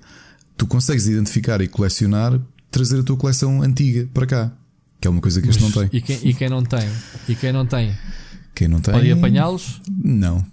tu 0.58 0.68
consegues 0.68 1.08
identificar 1.08 1.62
e 1.62 1.68
colecionar, 1.68 2.40
trazer 2.70 3.00
a 3.00 3.04
tua 3.04 3.18
coleção 3.18 3.62
antiga 3.62 4.08
para 4.14 4.26
cá. 4.26 4.52
Que 5.00 5.08
é 5.08 5.12
uma 5.12 5.22
coisa 5.22 5.42
que 5.42 5.50
este 5.50 5.62
não 5.62 5.72
tem. 5.72 5.90
E 5.92 6.02
quem, 6.02 6.20
e 6.24 6.34
quem 6.34 6.50
não 6.50 6.64
tem? 6.64 6.90
E 7.28 7.36
quem 7.36 7.52
não 7.52 7.66
tem? 7.66 7.96
Quem 8.56 8.68
não 8.68 8.80
tem. 8.80 8.94
Pode 8.94 9.12
apanhá-los? 9.12 9.82
Não. 10.04 10.44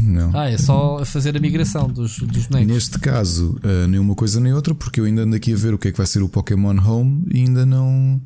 Não. 0.00 0.36
Ah, 0.36 0.50
é 0.50 0.58
só 0.58 1.04
fazer 1.04 1.36
a 1.36 1.40
migração 1.40 1.86
dos, 1.86 2.18
dos 2.18 2.46
bonecos. 2.46 2.74
Neste 2.74 2.98
caso, 2.98 3.56
uh, 3.62 3.86
nem 3.86 4.00
uma 4.00 4.14
coisa 4.14 4.40
nem 4.40 4.52
outra, 4.52 4.74
porque 4.74 5.00
eu 5.00 5.04
ainda 5.04 5.22
ando 5.22 5.36
aqui 5.36 5.52
a 5.52 5.56
ver 5.56 5.74
o 5.74 5.78
que 5.78 5.88
é 5.88 5.92
que 5.92 5.96
vai 5.96 6.06
ser 6.06 6.22
o 6.22 6.28
Pokémon 6.28 6.76
Home 6.78 7.24
e 7.30 7.38
ainda 7.38 7.64
não. 7.64 8.20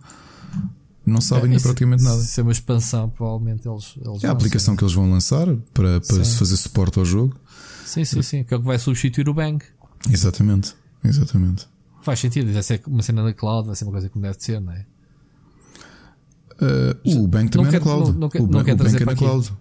Não 1.04 1.20
sabem 1.20 1.54
é, 1.54 1.60
praticamente 1.60 2.02
nada. 2.02 2.18
Se 2.20 2.40
é 2.40 2.42
uma 2.42 2.50
expansão, 2.50 3.08
provavelmente 3.10 3.68
eles. 3.68 3.94
eles 4.04 4.24
é 4.24 4.28
a 4.28 4.32
aplicação 4.32 4.74
ser. 4.74 4.78
que 4.78 4.84
eles 4.84 4.94
vão 4.94 5.10
lançar 5.10 5.46
para, 5.72 6.00
para 6.00 6.24
se 6.24 6.36
fazer 6.36 6.56
suporte 6.56 6.98
ao 6.98 7.04
jogo. 7.04 7.38
Sim, 7.84 8.04
sim, 8.04 8.22
sim. 8.22 8.42
Que 8.42 8.54
é 8.54 8.56
o 8.56 8.60
que 8.60 8.66
vai 8.66 8.78
substituir 8.78 9.28
o 9.28 9.34
Bang. 9.34 9.64
Exatamente. 10.10 10.74
Exatamente. 11.04 11.68
Faz 12.02 12.18
sentido. 12.18 12.52
Vai 12.52 12.62
ser 12.62 12.82
uma 12.86 13.02
cena 13.02 13.22
da 13.22 13.32
cloud, 13.32 13.66
vai 13.66 13.76
ser 13.76 13.84
uma 13.84 13.92
coisa 13.92 14.08
como 14.08 14.24
deve 14.24 14.36
ser, 14.40 14.60
não 14.60 14.72
é? 14.72 14.84
Uh, 16.61 17.23
o 17.23 17.27
Bank 17.27 17.51
também 17.51 17.69
é 17.69 17.73
na 17.73 17.81
cloud. 17.81 18.12
Não, 18.12 18.19
não 18.19 18.28
o, 18.28 18.39
não 18.39 18.61
o 18.61 18.65
Bank 18.65 18.70
é 18.70 19.05
na 19.05 19.15
cloud. 19.15 19.53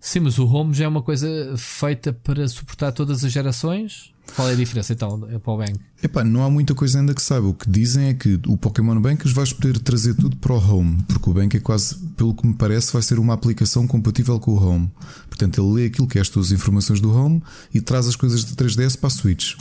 Sim, 0.00 0.20
mas 0.20 0.36
o 0.36 0.46
Home 0.46 0.74
já 0.74 0.84
é 0.84 0.88
uma 0.88 1.00
coisa 1.00 1.54
feita 1.56 2.12
para 2.12 2.48
suportar 2.48 2.90
todas 2.90 3.24
as 3.24 3.30
gerações. 3.30 4.12
Qual 4.34 4.48
é 4.48 4.52
a 4.52 4.56
diferença 4.56 4.92
então 4.92 5.20
para 5.20 5.52
o 5.52 5.56
Bank? 5.56 5.78
Epá, 6.02 6.24
não 6.24 6.42
há 6.42 6.50
muita 6.50 6.74
coisa 6.74 6.98
ainda 6.98 7.14
que 7.14 7.22
saiba. 7.22 7.46
O 7.46 7.54
que 7.54 7.70
dizem 7.70 8.08
é 8.08 8.14
que 8.14 8.40
o 8.48 8.56
Pokémon 8.56 9.00
Bank 9.00 9.28
vais 9.28 9.52
poder 9.52 9.78
trazer 9.78 10.14
tudo 10.14 10.36
para 10.38 10.52
o 10.54 10.58
Home, 10.58 11.04
porque 11.06 11.30
o 11.30 11.32
Bank 11.32 11.56
é 11.56 11.60
quase, 11.60 11.96
pelo 12.16 12.34
que 12.34 12.44
me 12.44 12.54
parece, 12.54 12.92
vai 12.92 13.02
ser 13.02 13.20
uma 13.20 13.34
aplicação 13.34 13.86
compatível 13.86 14.40
com 14.40 14.50
o 14.50 14.66
Home. 14.66 14.90
Portanto, 15.28 15.62
ele 15.62 15.82
lê 15.82 15.86
aquilo 15.86 16.08
que 16.08 16.18
é 16.18 16.20
as 16.20 16.28
tuas 16.28 16.50
informações 16.50 17.00
do 17.00 17.14
Home 17.14 17.40
e 17.72 17.80
traz 17.80 18.08
as 18.08 18.16
coisas 18.16 18.44
de 18.44 18.54
3DS 18.54 18.98
para 18.98 19.06
a 19.06 19.10
Switch. 19.10 19.54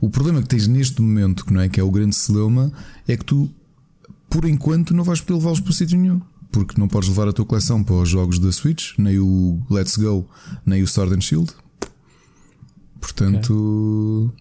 O 0.00 0.08
problema 0.08 0.40
que 0.40 0.48
tens 0.48 0.66
neste 0.66 1.02
momento, 1.02 1.44
que 1.44 1.52
não 1.52 1.60
é 1.60 1.68
que 1.68 1.78
é 1.78 1.82
o 1.82 1.90
grande 1.90 2.14
celeuma, 2.14 2.72
é 3.06 3.14
que 3.14 3.24
tu 3.26 3.50
por 4.32 4.46
enquanto 4.46 4.94
não 4.94 5.04
vais 5.04 5.20
poder 5.20 5.38
levá-los 5.38 5.60
para 5.60 5.72
sítio 5.72 5.98
nenhum. 5.98 6.20
Porque 6.50 6.80
não 6.80 6.88
podes 6.88 7.08
levar 7.08 7.28
a 7.28 7.32
tua 7.32 7.44
coleção 7.44 7.84
para 7.84 7.96
os 7.96 8.08
jogos 8.08 8.38
da 8.38 8.50
Switch, 8.50 8.92
nem 8.98 9.18
o 9.18 9.62
Let's 9.70 9.96
Go, 9.96 10.26
nem 10.64 10.82
o 10.82 10.88
Sword 10.88 11.14
and 11.14 11.20
Shield. 11.20 11.52
Portanto. 12.98 14.32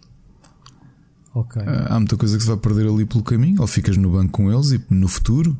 Okay. 1.33 1.63
Há 1.87 1.99
muita 1.99 2.17
coisa 2.17 2.37
que 2.37 2.43
se 2.43 2.49
vai 2.49 2.57
perder 2.57 2.87
ali 2.87 3.05
pelo 3.05 3.23
caminho. 3.23 3.61
Ou 3.61 3.67
ficas 3.67 3.97
no 3.97 4.09
banco 4.11 4.31
com 4.31 4.51
eles 4.51 4.71
e 4.71 4.81
no 4.89 5.07
futuro, 5.07 5.57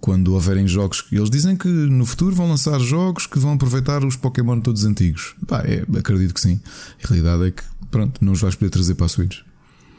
quando 0.00 0.32
houverem 0.32 0.66
jogos. 0.66 1.06
Eles 1.12 1.30
dizem 1.30 1.56
que 1.56 1.68
no 1.68 2.06
futuro 2.06 2.34
vão 2.34 2.48
lançar 2.48 2.78
jogos 2.80 3.26
que 3.26 3.38
vão 3.38 3.52
aproveitar 3.52 4.04
os 4.04 4.16
Pokémon 4.16 4.60
todos 4.60 4.84
antigos. 4.84 5.34
Pá, 5.46 5.62
é, 5.64 5.84
acredito 5.98 6.32
que 6.32 6.40
sim. 6.40 6.60
A 7.02 7.08
realidade 7.08 7.48
é 7.48 7.50
que, 7.50 7.62
pronto, 7.90 8.24
não 8.24 8.32
os 8.32 8.40
vais 8.40 8.54
poder 8.54 8.70
trazer 8.70 8.94
para 8.94 9.06
a 9.06 9.08
Switch. 9.08 9.40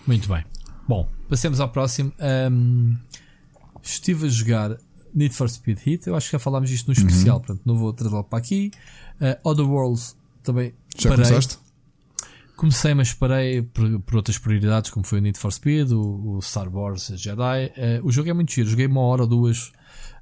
Muito 0.07 0.27
bem. 0.27 0.43
Bom, 0.87 1.07
passemos 1.29 1.59
ao 1.59 1.69
próximo. 1.69 2.11
Um, 2.51 2.95
estive 3.81 4.27
a 4.27 4.29
jogar 4.29 4.77
Need 5.13 5.33
for 5.33 5.49
Speed 5.49 5.79
Heat. 5.85 6.07
Eu 6.07 6.15
acho 6.15 6.27
que 6.27 6.33
já 6.33 6.39
falámos 6.39 6.69
disto 6.69 6.87
no 6.87 6.93
especial, 6.93 7.37
uhum. 7.37 7.41
portanto 7.41 7.61
não 7.65 7.77
vou 7.77 7.93
trazer 7.93 8.23
para 8.23 8.39
aqui. 8.39 8.71
Uh, 9.19 9.49
Other 9.49 9.65
Worlds 9.65 10.15
também. 10.43 10.73
Já 10.97 11.09
parei. 11.09 11.25
começaste? 11.25 11.57
Comecei, 12.55 12.93
mas 12.93 13.13
parei 13.13 13.61
por, 13.63 13.99
por, 14.01 14.15
outras 14.17 14.37
prioridades, 14.37 14.91
como 14.91 15.05
foi 15.05 15.19
o 15.19 15.21
Need 15.21 15.37
for 15.37 15.51
Speed, 15.51 15.91
o, 15.91 16.37
o 16.37 16.41
Star 16.41 16.73
Wars 16.73 17.11
Jedi. 17.15 17.71
Uh, 18.01 18.05
o 18.05 18.11
jogo 18.11 18.29
é 18.29 18.33
muito 18.33 18.51
giro, 18.51 18.69
joguei 18.69 18.85
uma 18.85 19.01
hora 19.01 19.23
ou 19.23 19.27
duas. 19.27 19.71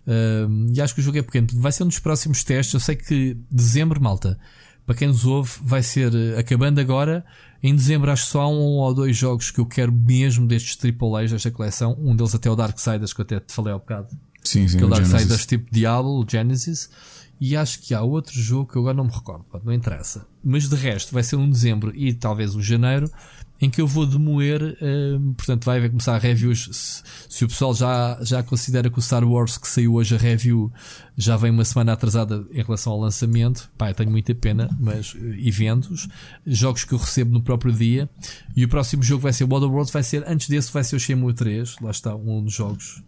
Uh, 0.08 0.72
e 0.74 0.82
acho 0.82 0.96
que 0.96 1.02
o 1.02 1.04
jogo 1.04 1.18
é 1.18 1.22
pequeno. 1.22 1.48
Vai 1.56 1.72
ser 1.72 1.84
um 1.84 1.88
dos 1.88 2.00
próximos 2.00 2.44
testes. 2.44 2.74
Eu 2.74 2.80
sei 2.80 2.96
que 2.96 3.38
dezembro, 3.52 4.02
malta, 4.02 4.40
para 4.86 4.96
quem 4.96 5.08
nos 5.08 5.26
ouve, 5.26 5.52
vai 5.62 5.84
ser 5.84 6.12
acabando 6.38 6.80
agora. 6.80 7.26
Em 7.62 7.76
dezembro 7.76 8.12
acho 8.12 8.26
que 8.26 8.32
só 8.32 8.42
há 8.42 8.48
um 8.48 8.78
ou 8.78 8.94
dois 8.94 9.16
jogos 9.16 9.52
que 9.52 9.60
eu 9.60 9.66
quero 9.66 9.92
mesmo 9.92 10.48
destes 10.48 10.78
AAAs 10.84 11.32
desta 11.32 11.52
coleção. 11.52 11.98
Um 12.00 12.16
deles 12.16 12.34
até 12.34 12.48
é 12.48 12.52
o 12.52 12.56
Darksiders, 12.56 13.14
que 13.14 13.22
eu 13.22 13.24
até 13.24 13.40
te 13.40 13.54
falei 13.54 13.74
há 13.74 13.78
bocado. 13.78 14.08
Sim, 14.44 14.68
sim. 14.68 14.78
Que 14.78 14.84
é 14.84 14.88
o 14.88 14.90
Darksiders 14.90 15.46
tipo 15.46 15.70
Diablo, 15.72 16.26
Genesis. 16.30 16.90
E 17.40 17.56
acho 17.56 17.80
que 17.80 17.94
há 17.94 18.02
outro 18.02 18.34
jogo 18.34 18.70
que 18.70 18.78
eu 18.78 18.82
agora 18.82 18.98
não 18.98 19.06
me 19.06 19.12
recordo, 19.12 19.46
não 19.64 19.72
interessa. 19.72 20.26
Mas 20.44 20.68
de 20.68 20.76
resto 20.76 21.14
vai 21.14 21.24
ser 21.24 21.38
um 21.38 21.50
dezembro 21.50 21.96
e 21.96 22.14
talvez 22.14 22.54
um 22.54 22.62
janeiro 22.62 23.10
em 23.62 23.70
que 23.70 23.82
eu 23.82 23.88
vou 23.88 24.06
demoer, 24.06 24.78
uh, 24.82 25.34
portanto 25.34 25.66
vai 25.66 25.78
haver 25.78 25.90
começar 25.90 26.18
reviews. 26.18 26.70
Se, 26.72 27.04
se, 27.28 27.46
o 27.46 27.48
pessoal 27.48 27.74
já, 27.74 28.18
já 28.22 28.42
considera 28.42 28.90
que 28.90 28.98
o 28.98 29.02
Star 29.02 29.24
Wars 29.24 29.58
que 29.58 29.68
saiu 29.68 29.96
hoje 29.96 30.16
a 30.16 30.18
review 30.18 30.72
já 31.18 31.36
vem 31.36 31.52
uma 31.52 31.66
semana 31.66 31.94
atrasada 31.94 32.46
em 32.52 32.64
relação 32.64 32.94
ao 32.94 33.00
lançamento, 33.02 33.70
pá, 33.78 33.90
eu 33.90 33.94
tenho 33.94 34.12
muita 34.12 34.34
pena, 34.34 34.70
mas 34.80 35.16
eventos, 35.38 36.08
jogos 36.46 36.84
que 36.86 36.94
eu 36.94 36.98
recebo 36.98 37.32
no 37.32 37.42
próprio 37.42 37.74
dia. 37.74 38.10
E 38.56 38.64
o 38.64 38.70
próximo 38.70 39.04
jogo 39.04 39.24
vai 39.24 39.34
ser 39.34 39.44
o 39.44 39.50
World 39.50 39.92
vai 39.92 40.04
ser, 40.04 40.24
antes 40.28 40.48
desse 40.48 40.72
vai 40.72 40.84
ser 40.84 40.96
o 40.96 41.00
Shenmue 41.00 41.34
3, 41.34 41.76
lá 41.82 41.92
está 41.92 42.16
um 42.16 42.44
dos 42.44 42.54
jogos 42.54 43.04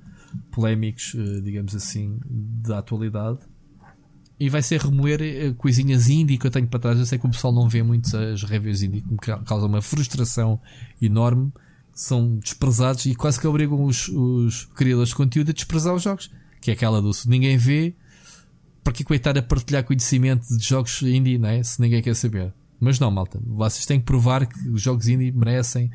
polémicos, 0.52 1.14
uh, 1.14 1.42
digamos 1.42 1.76
assim, 1.76 2.20
da 2.26 2.80
atualidade 2.80 3.40
e 4.42 4.50
vai 4.50 4.64
ser 4.64 4.82
remoer 4.82 5.22
eh, 5.22 5.54
coisinhas 5.56 6.10
indie 6.10 6.36
que 6.36 6.48
eu 6.48 6.50
tenho 6.50 6.68
para 6.68 6.80
trás. 6.80 6.98
Eu 6.98 7.06
sei 7.06 7.20
que 7.20 7.28
o 7.28 7.30
pessoal 7.30 7.54
não 7.54 7.70
vê 7.70 7.84
muito 7.84 8.18
as 8.18 8.42
reviews 8.42 8.82
indie, 8.82 9.02
que 9.02 9.32
me 9.32 9.46
causa 9.46 9.68
uma 9.68 9.84
frustração 9.84 10.60
enorme. 11.00 11.54
São 11.94 12.38
desprezados 12.38 13.06
e 13.06 13.14
quase 13.14 13.40
que 13.40 13.46
obrigam 13.46 13.84
os, 13.84 14.08
os 14.08 14.66
criadores 14.74 15.10
de 15.10 15.16
conteúdo 15.16 15.52
a 15.52 15.54
desprezar 15.54 15.94
os 15.94 16.02
jogos. 16.02 16.32
Que 16.60 16.72
é 16.72 16.74
aquela 16.74 17.00
do 17.00 17.14
se 17.14 17.30
ninguém 17.30 17.56
vê, 17.56 17.94
para 18.84 18.94
que 18.94 19.04
coitar 19.04 19.38
a 19.38 19.44
partilhar 19.44 19.84
conhecimento 19.84 20.58
de 20.58 20.66
jogos 20.66 21.04
indie, 21.04 21.38
não 21.38 21.50
é? 21.50 21.62
Se 21.62 21.80
ninguém 21.80 22.02
quer 22.02 22.16
saber. 22.16 22.52
Mas 22.80 23.00
não, 23.00 23.12
malta, 23.12 23.40
vocês 23.46 23.86
têm 23.86 24.00
que 24.00 24.08
provar 24.08 24.48
que 24.48 24.70
os 24.70 24.82
jogos 24.82 25.08
indie 25.08 25.32
merecem 25.32 25.92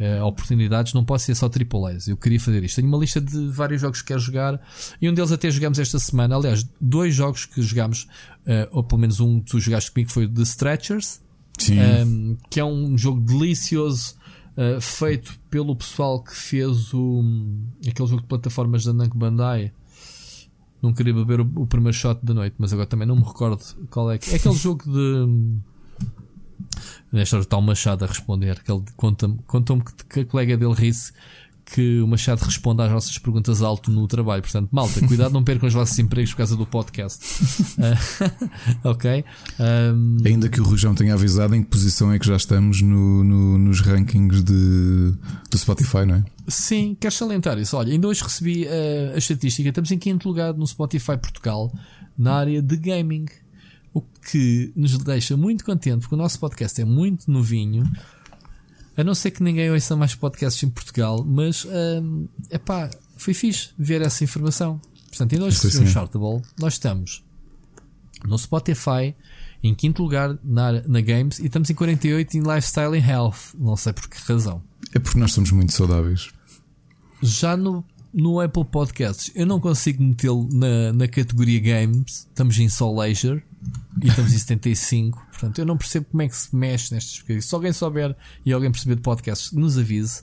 uh, 0.00 0.24
oportunidades, 0.24 0.94
não 0.94 1.04
pode 1.04 1.22
ser 1.22 1.34
só 1.34 1.46
AAAs. 1.46 2.08
Eu 2.08 2.16
queria 2.16 2.40
fazer 2.40 2.64
isto. 2.64 2.76
Tenho 2.76 2.88
uma 2.88 2.98
lista 2.98 3.20
de 3.20 3.48
vários 3.48 3.80
jogos 3.80 4.00
que 4.00 4.08
quero 4.08 4.20
jogar 4.20 4.60
e 5.00 5.08
um 5.08 5.14
deles 5.14 5.30
até 5.30 5.50
jogamos 5.50 5.78
esta 5.78 5.98
semana. 5.98 6.36
Aliás, 6.36 6.68
dois 6.80 7.14
jogos 7.14 7.44
que 7.44 7.60
jogamos, 7.62 8.04
uh, 8.46 8.68
ou 8.70 8.82
pelo 8.82 9.00
menos 9.00 9.20
um 9.20 9.40
que 9.40 9.50
tu 9.50 9.60
jogaste 9.60 9.92
comigo 9.92 10.10
foi 10.10 10.26
The 10.26 10.42
Stretchers, 10.42 11.20
um, 11.68 11.74
ehm, 11.74 12.36
que 12.48 12.58
é 12.58 12.64
um 12.64 12.96
jogo 12.96 13.20
delicioso. 13.20 14.18
Uh, 14.56 14.80
feito 14.80 15.38
pelo 15.48 15.76
pessoal 15.76 16.22
que 16.22 16.34
fez 16.34 16.92
o 16.92 17.22
aquele 17.88 18.08
jogo 18.08 18.22
de 18.22 18.26
plataformas 18.26 18.84
da 18.84 18.92
Namco 18.92 19.16
Bandai 19.16 19.72
não 20.82 20.92
queria 20.92 21.14
beber 21.14 21.40
o, 21.40 21.52
o, 21.56 21.66
primeiro 21.66 21.96
shot 21.96 22.18
da 22.22 22.34
noite, 22.34 22.56
mas 22.58 22.72
agora 22.72 22.86
também 22.86 23.06
não 23.06 23.16
me 23.16 23.22
recordo 23.22 23.62
qual 23.90 24.10
é 24.10 24.18
que 24.18 24.30
é 24.32 24.36
aquele 24.36 24.54
jogo 24.58 24.84
de 24.84 25.60
Nesta 27.12 27.36
hora 27.36 27.44
está 27.44 27.56
o 27.56 27.62
Machado 27.62 28.04
a 28.04 28.08
responder. 28.08 28.62
Que 28.62 28.70
ele 28.70 28.82
conta-me 28.96 29.38
conta 29.46 29.74
que, 29.76 30.04
que 30.04 30.20
a 30.20 30.24
colega 30.24 30.56
dele 30.56 30.74
ri-se 30.74 31.12
que 31.74 32.00
o 32.00 32.06
Machado 32.06 32.42
responde 32.42 32.82
às 32.82 32.90
nossas 32.90 33.16
perguntas 33.18 33.62
alto 33.62 33.90
no 33.90 34.06
trabalho. 34.06 34.42
Portanto, 34.42 34.68
malta, 34.72 35.00
cuidado, 35.06 35.32
não 35.32 35.44
percam 35.44 35.68
os 35.68 35.74
vossos 35.74 35.98
empregos 35.98 36.32
por 36.32 36.38
causa 36.38 36.56
do 36.56 36.66
podcast. 36.66 37.24
ok? 38.84 39.24
Um... 39.58 40.16
Ainda 40.24 40.48
que 40.48 40.60
o 40.60 40.64
Rujão 40.64 40.94
tenha 40.94 41.14
avisado 41.14 41.54
em 41.54 41.62
que 41.62 41.68
posição 41.68 42.12
é 42.12 42.18
que 42.18 42.26
já 42.26 42.36
estamos 42.36 42.82
no, 42.82 43.24
no, 43.24 43.58
nos 43.58 43.80
rankings 43.80 44.42
de, 44.42 45.14
do 45.50 45.58
Spotify, 45.58 46.04
não 46.06 46.16
é? 46.16 46.24
Sim, 46.48 46.96
quero 46.98 47.14
salientar 47.14 47.58
isso. 47.58 47.76
Olha, 47.76 47.92
ainda 47.92 48.08
hoje 48.08 48.22
recebi 48.22 48.64
uh, 48.64 49.14
a 49.14 49.18
estatística. 49.18 49.68
Estamos 49.68 49.90
em 49.92 49.98
quinto 49.98 50.28
lugar 50.28 50.52
no 50.54 50.66
Spotify 50.66 51.16
Portugal 51.16 51.72
na 52.18 52.34
área 52.34 52.60
de 52.60 52.76
gaming. 52.76 53.26
Que 54.30 54.72
nos 54.76 54.96
deixa 54.98 55.36
muito 55.36 55.64
contente, 55.64 56.00
porque 56.00 56.14
o 56.14 56.18
nosso 56.18 56.38
podcast 56.38 56.80
é 56.80 56.84
muito 56.84 57.30
novinho. 57.30 57.90
A 58.96 59.04
não 59.04 59.14
ser 59.14 59.30
que 59.30 59.42
ninguém 59.42 59.70
ouça 59.70 59.96
mais 59.96 60.14
podcasts 60.14 60.62
em 60.62 60.68
Portugal, 60.68 61.24
mas 61.26 61.66
é 62.50 62.56
uh, 62.56 62.60
pá, 62.60 62.90
foi 63.16 63.32
fixe 63.32 63.70
ver 63.78 64.02
essa 64.02 64.22
informação. 64.24 64.80
Portanto, 65.08 65.32
ainda 65.32 65.46
hoje 65.46 65.56
recebemos 65.62 65.90
um 65.90 65.92
Shoutable. 65.92 66.42
Nós 66.58 66.74
estamos 66.74 67.24
no 68.24 68.38
Spotify, 68.38 69.14
em 69.62 69.74
quinto 69.74 70.02
lugar 70.02 70.38
na, 70.44 70.82
na 70.86 71.00
Games, 71.00 71.38
e 71.38 71.46
estamos 71.46 71.70
em 71.70 71.74
48 71.74 72.36
em 72.36 72.40
Lifestyle 72.40 72.98
and 72.98 73.06
Health. 73.06 73.54
Não 73.58 73.76
sei 73.76 73.92
por 73.92 74.08
que 74.08 74.16
razão. 74.30 74.62
É 74.94 74.98
porque 74.98 75.18
nós 75.18 75.32
somos 75.32 75.50
muito 75.50 75.72
saudáveis. 75.72 76.30
Já 77.22 77.56
no 77.56 77.84
no 78.12 78.40
Apple 78.40 78.64
Podcasts 78.64 79.30
eu 79.36 79.46
não 79.46 79.60
consigo 79.60 80.02
metê-lo 80.02 80.48
na, 80.52 80.92
na 80.92 81.08
categoria 81.08 81.60
Games. 81.60 82.26
Estamos 82.28 82.58
em 82.58 82.68
Soul 82.68 83.00
Leisure 83.00 83.42
e 84.02 84.08
estamos 84.08 84.32
em 84.32 84.38
75. 84.38 85.26
Portanto, 85.30 85.58
eu 85.58 85.66
não 85.66 85.76
percebo 85.76 86.06
como 86.10 86.22
é 86.22 86.28
que 86.28 86.36
se 86.36 86.54
mexe 86.54 86.94
nestas 86.94 87.22
coisas. 87.22 87.44
Se 87.44 87.54
alguém 87.54 87.72
souber 87.72 88.16
e 88.44 88.52
alguém 88.52 88.70
perceber 88.70 88.96
de 88.96 89.02
podcasts, 89.02 89.52
nos 89.52 89.78
avise. 89.78 90.22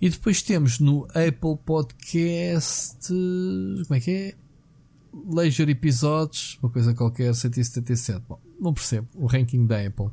E 0.00 0.10
depois 0.10 0.42
temos 0.42 0.78
no 0.80 1.04
Apple 1.08 1.56
Podcast. 1.64 3.08
Como 3.08 3.94
é 3.94 4.00
que 4.00 4.10
é? 4.10 4.34
Leisure 5.32 5.70
Episodes, 5.70 6.58
uma 6.60 6.70
coisa 6.70 6.92
qualquer, 6.92 7.34
177. 7.34 8.22
Bom, 8.28 8.40
não 8.60 8.74
percebo 8.74 9.06
o 9.14 9.26
ranking 9.26 9.66
da 9.66 9.80
Apple. 9.80 10.10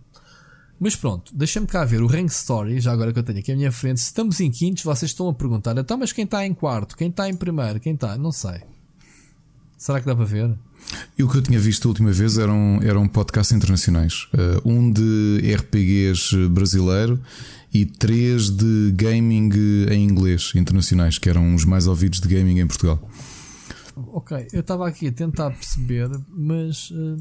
Mas 0.79 0.95
pronto, 0.95 1.35
deixa-me 1.35 1.67
cá 1.67 1.85
ver 1.85 2.01
o 2.01 2.07
Rank 2.07 2.29
Story, 2.29 2.79
já 2.79 2.91
agora 2.91 3.13
que 3.13 3.19
eu 3.19 3.23
tenho 3.23 3.39
aqui 3.39 3.51
à 3.51 3.55
minha 3.55 3.71
frente. 3.71 3.99
Se 3.99 4.07
estamos 4.07 4.39
em 4.39 4.49
quintos, 4.49 4.83
vocês 4.83 5.11
estão 5.11 5.29
a 5.29 5.33
perguntar, 5.33 5.77
então, 5.77 5.97
mas 5.97 6.11
quem 6.11 6.25
está 6.25 6.45
em 6.45 6.53
quarto? 6.53 6.97
Quem 6.97 7.09
está 7.09 7.29
em 7.29 7.35
primeiro? 7.35 7.79
Quem 7.79 7.93
está? 7.93 8.17
Não 8.17 8.31
sei. 8.31 8.61
Será 9.77 9.99
que 9.99 10.05
dá 10.07 10.15
para 10.15 10.25
ver? 10.25 10.57
E 11.17 11.23
o 11.23 11.29
que 11.29 11.37
eu 11.37 11.41
tinha 11.41 11.59
visto 11.59 11.85
a 11.85 11.89
última 11.89 12.11
vez 12.11 12.37
eram, 12.37 12.79
eram 12.81 13.07
podcasts 13.07 13.55
internacionais. 13.55 14.27
Uh, 14.33 14.69
um 14.69 14.91
de 14.91 15.41
RPGs 15.55 16.49
brasileiro 16.49 17.19
e 17.73 17.85
três 17.85 18.49
de 18.49 18.91
gaming 18.93 19.49
em 19.89 20.03
inglês 20.03 20.51
internacionais, 20.55 21.17
que 21.17 21.29
eram 21.29 21.55
os 21.55 21.63
mais 21.63 21.87
ouvidos 21.87 22.19
de 22.19 22.27
gaming 22.27 22.59
em 22.59 22.67
Portugal. 22.67 22.99
Ok, 23.95 24.47
eu 24.51 24.61
estava 24.61 24.87
aqui 24.87 25.07
a 25.07 25.11
tentar 25.11 25.51
perceber, 25.51 26.09
mas. 26.29 26.91
Uh 26.91 27.17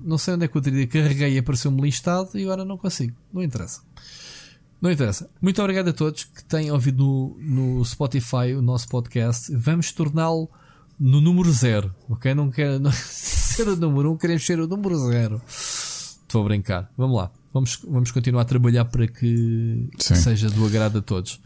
não 0.00 0.18
sei 0.18 0.34
onde 0.34 0.44
é 0.44 0.48
que 0.48 0.56
eu 0.56 0.62
teria. 0.62 0.86
Carreguei 0.86 1.34
e 1.34 1.38
apareceu-me 1.38 1.80
listado 1.80 2.38
e 2.38 2.42
agora 2.42 2.64
não 2.64 2.78
consigo. 2.78 3.16
Não 3.32 3.42
interessa. 3.42 3.82
Não 4.80 4.90
interessa. 4.90 5.28
Muito 5.40 5.60
obrigado 5.60 5.88
a 5.88 5.92
todos 5.92 6.24
que 6.24 6.44
têm 6.44 6.70
ouvido 6.70 7.04
no, 7.04 7.76
no 7.76 7.84
Spotify 7.84 8.54
o 8.56 8.62
nosso 8.62 8.88
podcast. 8.88 9.52
Vamos 9.54 9.92
torná-lo 9.92 10.48
no 10.98 11.20
número 11.20 11.52
zero. 11.52 11.94
Ok? 12.08 12.34
Não 12.34 12.50
quero 12.50 12.78
não, 12.78 12.90
ser 12.92 13.68
o 13.68 13.76
número 13.76 14.12
um, 14.12 14.16
queremos 14.16 14.44
ser 14.44 14.58
o 14.60 14.66
número 14.66 14.98
zero. 15.08 15.40
Estou 15.46 16.42
a 16.42 16.44
brincar. 16.44 16.90
Vamos 16.96 17.16
lá. 17.16 17.30
Vamos, 17.52 17.80
vamos 17.88 18.10
continuar 18.10 18.42
a 18.42 18.44
trabalhar 18.44 18.84
para 18.84 19.06
que 19.06 19.88
Sim. 19.98 20.16
seja 20.16 20.50
do 20.50 20.66
agrado 20.66 20.98
a 20.98 21.02
todos. 21.02 21.40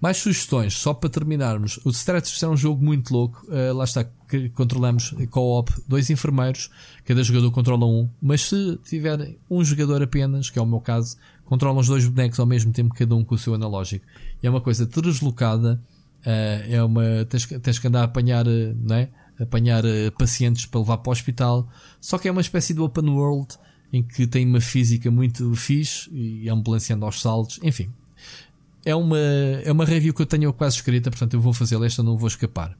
Mais 0.00 0.16
sugestões, 0.16 0.76
só 0.76 0.92
para 0.92 1.08
terminarmos. 1.08 1.78
O 1.84 1.90
Strategy 1.90 2.44
é 2.44 2.48
um 2.48 2.56
jogo 2.56 2.84
muito 2.84 3.12
louco. 3.12 3.46
Uh, 3.46 3.72
lá 3.72 3.84
está, 3.84 4.04
que 4.28 4.48
controlamos 4.48 5.14
co-op, 5.30 5.72
dois 5.86 6.10
enfermeiros, 6.10 6.70
cada 7.04 7.22
jogador 7.22 7.52
controla 7.52 7.86
um. 7.86 8.08
Mas 8.20 8.48
se 8.48 8.78
tiver 8.84 9.36
um 9.48 9.64
jogador 9.64 10.02
apenas, 10.02 10.50
que 10.50 10.58
é 10.58 10.62
o 10.62 10.66
meu 10.66 10.80
caso, 10.80 11.16
controlam 11.44 11.78
os 11.78 11.86
dois 11.86 12.04
bonecos 12.06 12.40
ao 12.40 12.46
mesmo 12.46 12.72
tempo, 12.72 12.94
cada 12.94 13.14
um 13.14 13.24
com 13.24 13.36
o 13.36 13.38
seu 13.38 13.54
analógico. 13.54 14.04
E 14.42 14.46
é 14.46 14.50
uma 14.50 14.60
coisa 14.60 14.86
deslocada. 14.86 15.80
Uh, 16.24 16.72
é 16.72 16.82
uma. 16.82 17.24
Tens, 17.28 17.46
tens 17.46 17.78
que 17.78 17.86
andar 17.86 18.02
a 18.02 18.04
apanhar, 18.04 18.44
né? 18.46 19.08
apanhar 19.40 19.84
uh, 19.84 20.12
pacientes 20.16 20.66
para 20.66 20.80
levar 20.80 20.98
para 20.98 21.10
o 21.10 21.12
hospital. 21.12 21.68
Só 22.00 22.18
que 22.18 22.28
é 22.28 22.30
uma 22.30 22.40
espécie 22.40 22.74
de 22.74 22.80
open 22.80 23.08
world 23.10 23.56
em 23.92 24.02
que 24.02 24.26
tem 24.26 24.46
uma 24.46 24.60
física 24.60 25.10
muito 25.10 25.54
fixe 25.54 26.08
e 26.12 26.48
ambulanciando 26.48 27.04
aos 27.04 27.20
saltos. 27.20 27.58
Enfim, 27.62 27.90
é 28.84 28.94
uma, 28.94 29.18
é 29.18 29.70
uma 29.70 29.84
review 29.84 30.14
que 30.14 30.22
eu 30.22 30.26
tenho 30.26 30.52
quase 30.52 30.76
escrita, 30.76 31.10
portanto 31.10 31.34
eu 31.34 31.40
vou 31.40 31.52
fazer 31.52 31.80
esta, 31.82 32.02
não 32.02 32.16
vou 32.16 32.28
escapar. 32.28 32.76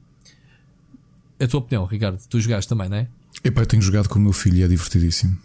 A 1.39 1.47
tua 1.47 1.59
opinião, 1.59 1.85
Ricardo, 1.85 2.19
tu 2.27 2.39
jogaste 2.39 2.67
também, 2.67 2.89
não 2.89 2.97
é? 2.97 3.07
Epá, 3.43 3.61
eu 3.61 3.65
tenho 3.65 3.81
jogado 3.81 4.07
com 4.07 4.17
o 4.17 4.21
meu 4.21 4.33
filho 4.33 4.57
e 4.57 4.63
é 4.63 4.67
divertidíssimo. 4.67 5.37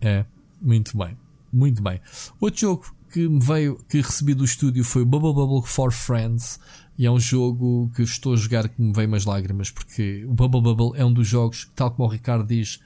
É, 0.00 0.24
muito 0.60 0.96
bem, 0.96 1.16
muito 1.52 1.82
bem. 1.82 2.00
Outro 2.40 2.60
jogo 2.60 2.94
que 3.12 3.28
me 3.28 3.40
veio, 3.40 3.78
que 3.88 4.00
recebi 4.00 4.34
do 4.34 4.44
estúdio 4.44 4.84
foi 4.84 5.04
Bubble 5.04 5.34
Bubble 5.34 5.66
for 5.66 5.92
Friends. 5.92 6.60
E 7.00 7.06
é 7.06 7.10
um 7.10 7.18
jogo 7.18 7.90
que 7.96 8.02
estou 8.02 8.34
a 8.34 8.36
jogar 8.36 8.68
que 8.68 8.78
me 8.78 8.92
veio 8.92 9.08
umas 9.08 9.24
lágrimas, 9.24 9.70
porque 9.70 10.22
o 10.26 10.34
Bubble 10.34 10.60
Bubble 10.60 11.00
é 11.00 11.02
um 11.02 11.10
dos 11.10 11.26
jogos, 11.26 11.66
tal 11.74 11.90
como 11.90 12.06
o 12.06 12.12
Ricardo 12.12 12.46
diz, 12.46 12.78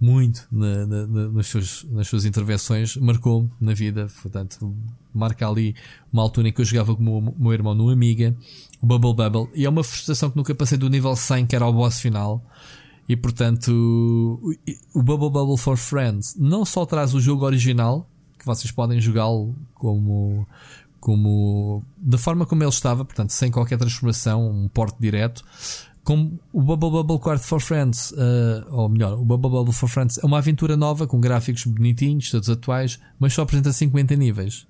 muito 0.00 0.48
na, 0.50 0.86
na, 0.86 1.06
nas, 1.06 1.48
suas, 1.48 1.84
nas 1.90 2.08
suas 2.08 2.24
intervenções, 2.24 2.96
marcou-me 2.96 3.50
na 3.60 3.74
vida. 3.74 4.06
Portanto, 4.22 4.74
marca 5.12 5.46
ali 5.46 5.76
uma 6.10 6.22
altura 6.22 6.48
em 6.48 6.52
que 6.54 6.62
eu 6.62 6.64
jogava 6.64 6.96
com 6.96 7.02
o 7.02 7.20
meu, 7.20 7.34
meu 7.38 7.52
irmão 7.52 7.74
no 7.74 7.90
Amiga, 7.90 8.34
o 8.80 8.86
Bubble 8.86 9.12
Bubble, 9.12 9.50
e 9.54 9.66
é 9.66 9.68
uma 9.68 9.84
frustração 9.84 10.30
que 10.30 10.38
nunca 10.38 10.54
passei 10.54 10.78
do 10.78 10.88
nível 10.88 11.14
100, 11.14 11.44
que 11.44 11.54
era 11.54 11.66
o 11.66 11.72
boss 11.74 12.00
final. 12.00 12.42
E 13.06 13.14
portanto, 13.14 13.70
o 14.94 15.02
Bubble 15.02 15.28
Bubble 15.28 15.58
for 15.58 15.76
Friends 15.76 16.34
não 16.34 16.64
só 16.64 16.86
traz 16.86 17.12
o 17.12 17.20
jogo 17.20 17.44
original, 17.44 18.08
que 18.38 18.46
vocês 18.46 18.70
podem 18.72 18.98
jogá-lo 18.98 19.54
como, 19.74 20.48
como 21.00 21.82
da 21.96 22.18
forma 22.18 22.44
como 22.46 22.62
ele 22.62 22.70
estava, 22.70 23.04
portanto, 23.04 23.30
sem 23.30 23.50
qualquer 23.50 23.78
transformação, 23.78 24.48
um 24.48 24.68
porte 24.68 24.96
direto, 25.00 25.42
como 26.04 26.38
o 26.52 26.62
Bubble 26.62 26.90
Bubble 26.90 27.18
Quart 27.18 27.40
for 27.40 27.60
Friends, 27.60 28.10
uh, 28.12 28.66
ou 28.70 28.88
melhor, 28.88 29.14
o 29.14 29.24
Bubble 29.24 29.50
Bubble 29.50 29.72
for 29.72 29.88
Friends 29.88 30.18
é 30.18 30.26
uma 30.26 30.38
aventura 30.38 30.76
nova 30.76 31.06
com 31.06 31.20
gráficos 31.20 31.64
bonitinhos, 31.64 32.30
todos 32.30 32.48
atuais, 32.48 32.98
mas 33.18 33.32
só 33.32 33.42
apresenta 33.42 33.72
50 33.72 34.16
níveis. 34.16 34.66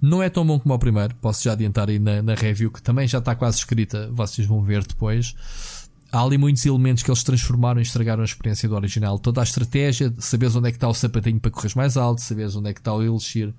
Não 0.00 0.22
é 0.22 0.28
tão 0.28 0.44
bom 0.44 0.58
como 0.58 0.74
o 0.74 0.78
primeiro, 0.78 1.14
posso 1.16 1.44
já 1.44 1.52
adiantar 1.52 1.88
aí 1.88 1.98
na, 1.98 2.22
na 2.22 2.34
review, 2.34 2.70
que 2.70 2.82
também 2.82 3.06
já 3.06 3.18
está 3.18 3.34
quase 3.34 3.58
escrita, 3.58 4.10
vocês 4.12 4.46
vão 4.46 4.62
ver 4.62 4.84
depois. 4.84 5.34
Há 6.10 6.22
ali 6.22 6.36
muitos 6.36 6.66
elementos 6.66 7.02
que 7.02 7.10
eles 7.10 7.22
transformaram 7.22 7.80
e 7.80 7.82
estragaram 7.82 8.20
a 8.20 8.24
experiência 8.24 8.68
do 8.68 8.74
original. 8.74 9.18
Toda 9.18 9.40
a 9.40 9.44
estratégia, 9.44 10.12
saberes 10.18 10.54
onde 10.54 10.68
é 10.68 10.70
que 10.70 10.76
está 10.76 10.88
o 10.88 10.94
sapatinho 10.94 11.40
para 11.40 11.50
correr 11.50 11.72
mais 11.74 11.96
alto, 11.96 12.20
saberes 12.20 12.54
onde 12.54 12.68
é 12.68 12.74
que 12.74 12.80
está 12.80 12.92
o 12.92 13.02
Elixir 13.02 13.54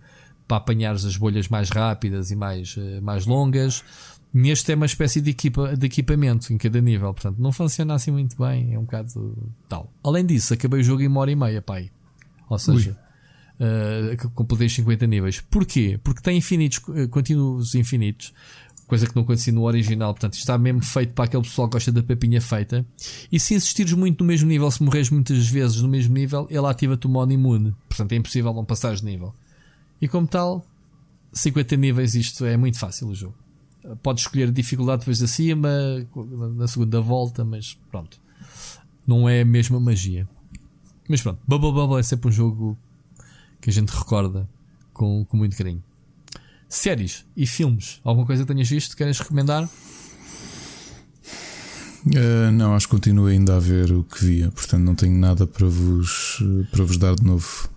para 0.54 0.58
apanhar 0.58 0.94
as 0.94 1.18
bolhas 1.18 1.48
mais 1.48 1.70
rápidas 1.72 2.30
e 2.30 2.36
mais, 2.36 2.78
uh, 2.78 3.02
mais 3.02 3.26
longas 3.26 3.84
Neste 4.36 4.72
é 4.72 4.76
uma 4.76 4.88
espécie 4.88 5.22
de, 5.22 5.30
equipa, 5.30 5.78
de 5.78 5.86
equipamento 5.86 6.52
em 6.52 6.58
cada 6.58 6.82
nível, 6.82 7.14
portanto 7.14 7.38
não 7.38 7.52
funciona 7.52 7.94
assim 7.94 8.10
muito 8.10 8.36
bem, 8.36 8.74
é 8.74 8.80
um 8.80 8.82
bocado 8.82 9.38
tal. 9.70 9.94
Além 10.04 10.26
disso, 10.26 10.56
acabei 10.56 10.82
o 10.82 10.84
jogo 10.84 11.04
em 11.04 11.08
uma 11.08 11.20
hora 11.20 11.30
e 11.30 11.36
meia, 11.36 11.62
pai. 11.62 11.92
Ou 12.50 12.58
seja, 12.58 12.98
uh, 13.60 14.30
completei 14.32 14.68
50 14.68 15.06
níveis. 15.06 15.40
Porquê? 15.40 16.00
Porque 16.04 16.20
tem 16.20 16.36
infinitos, 16.36 16.80
uh, 16.80 17.08
contínuos 17.10 17.76
infinitos, 17.76 18.34
coisa 18.88 19.06
que 19.06 19.16
não 19.16 19.22
acontecia 19.22 19.54
no 19.54 19.66
original, 19.66 20.16
portanto 20.16 20.34
está 20.34 20.58
mesmo 20.58 20.84
feito 20.84 21.14
para 21.14 21.26
aquele 21.26 21.44
pessoal 21.44 21.68
que 21.68 21.74
gosta 21.74 21.92
da 21.92 22.02
papinha 22.02 22.42
feita. 22.42 22.84
E 23.32 23.40
se 23.40 23.54
insistires 23.54 23.94
muito 23.94 24.24
no 24.24 24.28
mesmo 24.28 24.50
nível, 24.50 24.72
se 24.72 24.82
morres 24.82 25.12
muitas 25.12 25.48
vezes 25.48 25.80
no 25.80 25.88
mesmo 25.88 26.12
nível, 26.12 26.48
ele 26.50 26.66
ativa-te 26.66 27.06
o 27.06 27.10
modo 27.10 27.32
imune, 27.32 27.76
portanto 27.88 28.14
é 28.14 28.16
impossível 28.16 28.52
não 28.52 28.66
passar 28.66 28.96
de 28.96 29.06
nível. 29.06 29.36
E 30.04 30.08
como 30.10 30.28
tal, 30.28 30.68
50 31.32 31.78
níveis, 31.78 32.14
isto 32.14 32.44
é 32.44 32.58
muito 32.58 32.78
fácil 32.78 33.08
o 33.08 33.16
jogo. 33.16 33.36
Pode 34.02 34.20
escolher 34.20 34.52
dificuldade 34.52 35.00
depois 35.00 35.24
acima, 35.24 35.70
na 36.58 36.68
segunda 36.68 37.00
volta, 37.00 37.46
mas 37.46 37.80
pronto. 37.90 38.20
Não 39.08 39.30
é 39.30 39.40
a 39.40 39.46
mesma 39.46 39.80
magia. 39.80 40.28
Mas 41.08 41.22
pronto, 41.22 41.40
Bubble 41.48 41.72
Bubble 41.72 42.02
é 42.02 42.04
sempre 42.04 42.28
um 42.28 42.34
jogo 42.34 42.78
que 43.62 43.70
a 43.70 43.74
gente 43.74 43.92
recorda 43.92 44.46
com, 44.92 45.24
com 45.24 45.38
muito 45.38 45.56
carinho. 45.56 45.82
séries 46.70 47.26
e 47.34 47.48
filmes. 47.48 48.02
Alguma 48.04 48.28
coisa 48.28 48.46
tenhas 48.46 48.68
visto? 48.68 48.98
Queres 48.98 49.18
recomendar? 49.20 49.70
Uh, 52.08 52.52
não, 52.52 52.76
acho 52.76 52.90
que 52.90 52.92
continuo 52.92 53.28
ainda 53.28 53.56
a 53.56 53.60
ver 53.60 53.90
o 53.94 54.04
que 54.04 54.26
via, 54.26 54.52
portanto 54.52 54.82
não 54.82 54.96
tenho 54.96 55.18
nada 55.18 55.48
para 55.48 55.66
vos, 55.66 56.44
para 56.72 56.84
vos 56.84 56.98
dar 56.98 57.16
de 57.16 57.24
novo. 57.24 57.73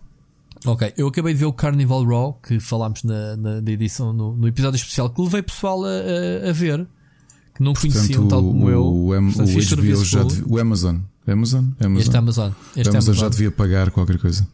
Ok, 0.65 0.93
eu 0.97 1.09
acabei 1.09 1.35
de 1.35 1.41
ver 1.41 1.47
o 1.47 1.53
Carnival 1.53 2.05
Raw 2.05 2.35
que 2.35 2.59
falámos 2.59 3.03
na, 3.03 3.37
na, 3.37 3.61
na 3.61 3.71
edição, 3.71 4.13
no, 4.13 4.37
no, 4.37 4.49
episódio 4.49 4.77
especial, 4.77 5.11
que 5.11 5.21
levei 5.21 5.43
pessoal 5.43 5.85
a, 5.85 5.89
a, 6.47 6.51
a 6.51 6.53
ver, 6.53 6.87
que 7.55 7.63
não 7.63 7.73
Portanto, 7.73 7.93
conheciam, 7.93 8.29
tal 8.29 8.43
como 8.43 8.67
o, 8.67 8.71
eu. 8.71 8.85
O, 8.85 9.15
M, 9.15 9.33
Portanto, 9.33 9.57
o 9.57 9.61
já 9.61 10.23
devia, 10.23 10.45
o 10.47 10.59
Amazon. 10.59 10.99
Amazon? 11.27 11.65
Amazon. 11.81 12.01
Este 12.01 12.17
Amazon. 12.17 12.53
Este 12.77 12.89
Amazon, 12.89 12.95
Amazon 12.95 13.15
já 13.15 13.29
devia 13.29 13.51
pagar 13.51 13.91
qualquer 13.91 14.19
coisa. 14.19 14.47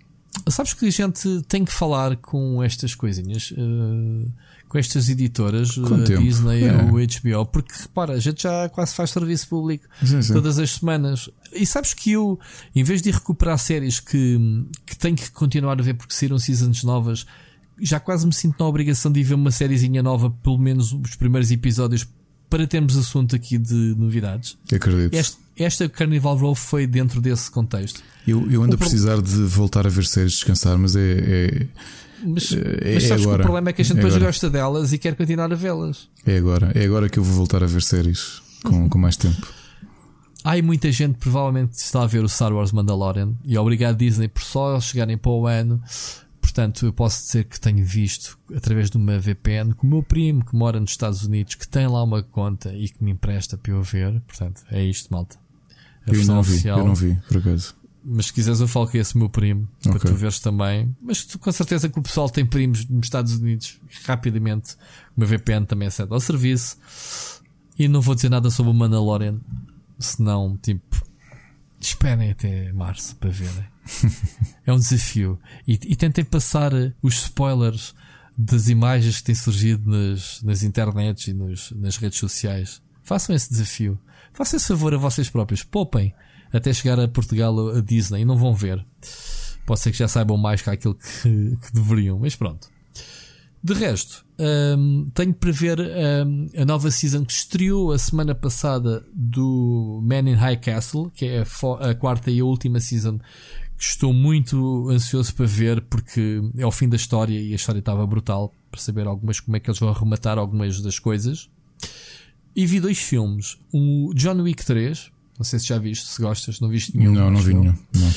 Sabes 0.49 0.73
que 0.73 0.87
a 0.87 0.91
gente 0.91 1.43
tem 1.47 1.65
que 1.65 1.73
falar 1.73 2.17
com 2.17 2.63
estas 2.63 2.95
coisinhas, 2.95 3.53
uh, 3.53 4.33
com 4.73 4.79
estas 4.79 5.11
editoras, 5.11 5.77
com 5.77 5.97
a 5.97 6.03
tempo. 6.03 6.23
Disney 6.23 6.65
é. 6.65 6.73
ou 6.85 6.93
HBO, 6.93 7.45
porque 7.45 7.75
repara, 7.79 8.15
a 8.15 8.19
gente 8.19 8.45
já 8.45 8.71
quase 8.71 8.95
faz 8.95 9.11
serviço 9.11 9.47
público 9.47 9.85
sim, 10.03 10.23
sim. 10.23 10.33
todas 10.33 10.59
as 10.59 10.71
semanas. 10.77 11.29
E 11.53 11.67
sabes 11.67 11.93
que 11.93 12.13
eu, 12.13 12.41
em 12.75 12.83
vez 12.83 13.03
de 13.03 13.11
recuperar 13.11 13.59
séries 13.59 14.01
que, 14.01 14.65
que 14.87 14.97
tenho 14.97 15.15
que 15.15 15.31
continuar 15.31 15.79
a 15.79 15.83
ver 15.83 15.93
porque 15.93 16.15
saíram 16.15 16.39
seasons 16.39 16.85
novas, 16.85 17.27
já 17.83 18.01
quase 18.01 18.27
me 18.27 18.33
sinto 18.33 18.57
na 18.59 18.67
obrigação 18.67 19.13
de 19.13 19.23
ver 19.23 19.35
uma 19.35 19.51
sériezinha 19.51 20.03
nova, 20.03 20.31
pelo 20.31 20.57
menos 20.57 20.91
os 20.91 21.17
primeiros 21.17 21.51
episódios, 21.51 22.09
para 22.49 22.67
termos 22.67 22.97
assunto 22.97 23.37
aqui 23.37 23.59
de 23.59 23.95
novidades. 23.99 24.57
Acredito. 24.73 25.13
Este, 25.13 25.37
esta 25.55 25.87
Carnival 25.87 26.39
Row 26.39 26.55
foi 26.55 26.87
dentro 26.87 27.21
desse 27.21 27.51
contexto. 27.51 28.03
Eu, 28.27 28.51
eu 28.51 28.63
ando 28.63 28.73
o 28.73 28.77
a 28.77 28.79
precisar 28.79 29.17
pro... 29.17 29.23
de 29.23 29.37
voltar 29.43 29.87
a 29.87 29.91
ver 29.91 30.07
séries 30.07 30.33
descansar, 30.33 30.79
mas 30.79 30.97
é. 30.97 31.19
é... 31.19 31.67
Mas, 32.25 32.53
é, 32.53 32.95
mas 32.95 33.05
sabes 33.05 33.11
é 33.11 33.25
agora. 33.25 33.39
que 33.39 33.43
o 33.43 33.45
problema 33.45 33.71
é 33.71 33.73
que 33.73 33.83
a 33.83 33.85
gente 33.85 33.93
é 33.93 33.97
depois 33.97 34.15
agora. 34.15 34.29
gosta 34.29 34.51
delas 34.51 34.93
e 34.93 34.99
quer 34.99 35.15
continuar 35.17 35.53
a 35.53 35.57
vê-las. 35.57 36.09
É 36.27 36.37
agora, 36.37 36.73
é 36.75 36.85
agora 36.85 37.09
que 37.09 37.19
eu 37.19 37.25
vou 37.25 37.35
voltar 37.35 37.63
a 37.63 37.67
ver 37.67 37.83
séries 37.83 38.43
com, 38.63 38.89
com 38.89 38.99
mais 38.99 39.17
tempo. 39.17 39.47
Há 40.45 40.61
muita 40.61 40.91
gente 40.91 41.19
provavelmente 41.19 41.75
está 41.75 42.03
a 42.03 42.07
ver 42.07 42.25
o 42.25 42.29
Star 42.29 42.53
Wars 42.53 42.73
Mandalorian 42.73 43.35
e 43.45 43.57
obrigado 43.57 43.97
Disney 43.97 44.27
por 44.29 44.43
só 44.43 44.81
chegarem 44.81 45.17
para 45.17 45.31
o 45.31 45.47
ano. 45.47 45.81
Portanto, 46.41 46.85
eu 46.85 46.93
posso 46.93 47.23
dizer 47.23 47.45
que 47.45 47.59
tenho 47.61 47.85
visto 47.85 48.37
através 48.55 48.91
de 48.91 48.97
uma 48.97 49.19
VPN 49.19 49.73
que 49.73 49.85
o 49.85 49.87
meu 49.87 50.03
primo 50.03 50.45
que 50.45 50.55
mora 50.55 50.81
nos 50.81 50.91
Estados 50.91 51.25
Unidos, 51.25 51.55
que 51.55 51.67
tem 51.67 51.87
lá 51.87 52.03
uma 52.03 52.23
conta 52.23 52.75
e 52.75 52.89
que 52.89 53.03
me 53.03 53.13
empresta 53.13 53.57
para 53.57 53.73
eu 53.73 53.83
ver. 53.83 54.21
Portanto, 54.27 54.63
é 54.71 54.83
isto, 54.83 55.13
malta. 55.13 55.37
A 56.07 56.13
eu 56.13 56.25
não 56.25 56.43
vi, 56.43 56.53
oficial. 56.53 56.79
eu 56.79 56.85
não 56.85 56.95
vi, 56.95 57.17
por 57.29 57.37
acaso. 57.39 57.75
Mas 58.05 58.27
se 58.27 58.33
quiseres, 58.33 58.61
eu 58.61 58.67
falo 58.67 58.89
que 58.89 58.99
é 58.99 59.01
esse 59.01 59.17
meu 59.17 59.29
primo, 59.29 59.69
okay. 59.81 59.93
para 59.93 60.11
tu 60.11 60.15
veres 60.17 60.41
também. 60.41 60.95
Mas 61.01 61.25
tu, 61.25 61.39
com 61.39 61.53
certeza 61.53 61.89
que 61.89 61.99
o 61.99 62.03
pessoal 62.03 62.29
tem 62.29 62.45
primos 62.45 62.85
nos 62.89 63.07
Estados 63.07 63.35
Unidos, 63.35 63.81
rapidamente. 64.05 64.77
Uma 65.17 65.27
VPN 65.27 65.67
também 65.67 65.89
acede 65.89 66.13
ao 66.13 66.21
serviço. 66.21 66.77
E 67.79 67.87
não 67.89 68.01
vou 68.01 68.15
dizer 68.15 68.29
nada 68.29 68.51
sobre 68.51 68.73
o 68.73 68.75
Mandalorian, 68.75 69.41
senão, 69.99 70.59
tipo, 70.61 71.05
esperem 71.81 72.31
até 72.31 72.73
março 72.73 73.15
para 73.17 73.31
verem. 73.31 73.67
é 74.67 74.73
um 74.73 74.79
desafio. 74.79 75.39
E, 75.67 75.75
e 75.75 75.97
tentem 75.97 76.25
passar 76.25 76.73
os 77.03 77.15
spoilers 77.15 77.95
das 78.37 78.69
imagens 78.69 79.19
que 79.19 79.25
têm 79.25 79.35
surgido 79.35 79.91
nas, 79.91 80.43
nas 80.43 80.63
internets 80.63 81.29
e 81.29 81.33
nos, 81.33 81.71
nas 81.73 81.97
redes 81.97 82.19
sociais. 82.19 82.83
Façam 83.05 83.35
esse 83.35 83.51
desafio. 83.51 83.99
Façam 84.33 84.57
esse 84.57 84.69
favor 84.69 84.95
a 84.95 84.99
vocês 84.99 85.29
próprios. 85.29 85.63
Poupem 85.63 86.15
até 86.53 86.73
chegar 86.73 86.99
a 87.01 87.09
Portugal 87.09 87.77
a 87.77 87.81
Disney 87.81 88.25
não 88.25 88.37
vão 88.37 88.55
ver. 88.55 88.85
Pode 89.65 89.81
ser 89.81 89.93
que 89.93 89.99
já 89.99 90.09
saibam 90.09 90.37
mais 90.37 90.61
que 90.61 90.71
aquilo 90.71 90.95
que, 90.95 91.57
que 91.57 91.73
deveriam, 91.73 92.19
mas 92.19 92.35
pronto. 92.35 92.69
De 93.65 93.75
resto, 93.75 94.25
um, 94.77 95.09
tenho 95.15 95.33
para 95.33 95.53
ver 95.53 95.79
um, 95.81 96.49
a 96.57 96.65
nova 96.65 96.91
season 96.91 97.25
que 97.25 97.33
estreou 97.33 97.93
a 97.93 97.99
semana 97.99 98.35
passada 98.35 99.05
do 99.15 100.01
Man 100.03 100.29
in 100.29 100.35
High 100.35 100.57
Castle, 100.57 101.13
que 101.15 101.27
é 101.27 101.39
a, 101.45 101.91
a 101.91 101.95
quarta 101.95 102.29
e 102.29 102.41
a 102.41 102.45
última 102.45 102.81
season 102.81 103.19
que 103.19 103.85
estou 103.85 104.13
muito 104.13 104.89
ansioso 104.91 105.33
para 105.35 105.47
ver 105.47 105.81
porque 105.83 106.41
é 106.59 106.67
o 106.67 106.73
fim 106.73 106.89
da 106.89 106.97
história 106.97 107.41
e 107.41 107.53
a 107.53 107.57
história 107.57 107.79
estava 107.79 108.05
brutal 108.05 108.53
para 108.69 108.81
saber 108.81 109.07
algumas 109.07 109.39
como 109.39 109.57
é 109.57 109.61
que 109.61 109.71
eles 109.71 109.79
vão 109.79 109.91
arrematar 109.91 110.39
algumas 110.39 110.81
das 110.81 110.99
coisas. 110.99 111.49
E 112.55 112.67
vi 112.67 112.81
dois 112.81 112.99
filmes, 112.99 113.59
o 113.73 114.13
John 114.15 114.43
Wick 114.43 114.65
3, 114.65 115.11
não 115.43 115.45
sei 115.45 115.59
se 115.59 115.67
já 115.67 115.77
viste, 115.77 116.07
se 116.07 116.23
gostas, 116.23 116.61
não 116.61 116.69
viste 116.69 116.97
nenhum. 116.97 117.13
Não, 117.13 117.29
não 117.29 117.41
vi 117.41 117.53
nenhum. 117.53 117.75
Não. 117.97 118.13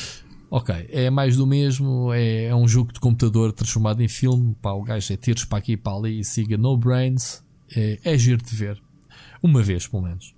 Ok, 0.52 0.76
é 0.90 1.10
mais 1.10 1.36
do 1.36 1.48
mesmo, 1.48 2.14
é, 2.14 2.46
é, 2.46 2.56
um 2.56 2.68
jogo 2.68 2.94
de 2.94 3.00
computador 3.00 3.52
transformado 3.52 4.00
em 4.00 4.08
filme. 4.08 4.56
Pá, 4.62 4.74
o 4.74 4.84
gajo 4.84 5.12
é 5.12 5.18
tiros 5.18 5.44
para 5.44 5.58
aqui 5.58 5.72
e 5.72 5.78
para 5.78 5.98
ali 5.98 6.20
e 6.20 6.24
siga 6.24 6.56
no 6.56 6.78
brains. 6.78 7.42
É, 7.76 8.00
é 8.04 8.16
giro 8.16 8.44
de 8.44 8.56
ver. 8.56 8.80
Uma 9.42 9.64
vez, 9.64 9.88
pelo 9.88 10.04
menos. 10.04 10.36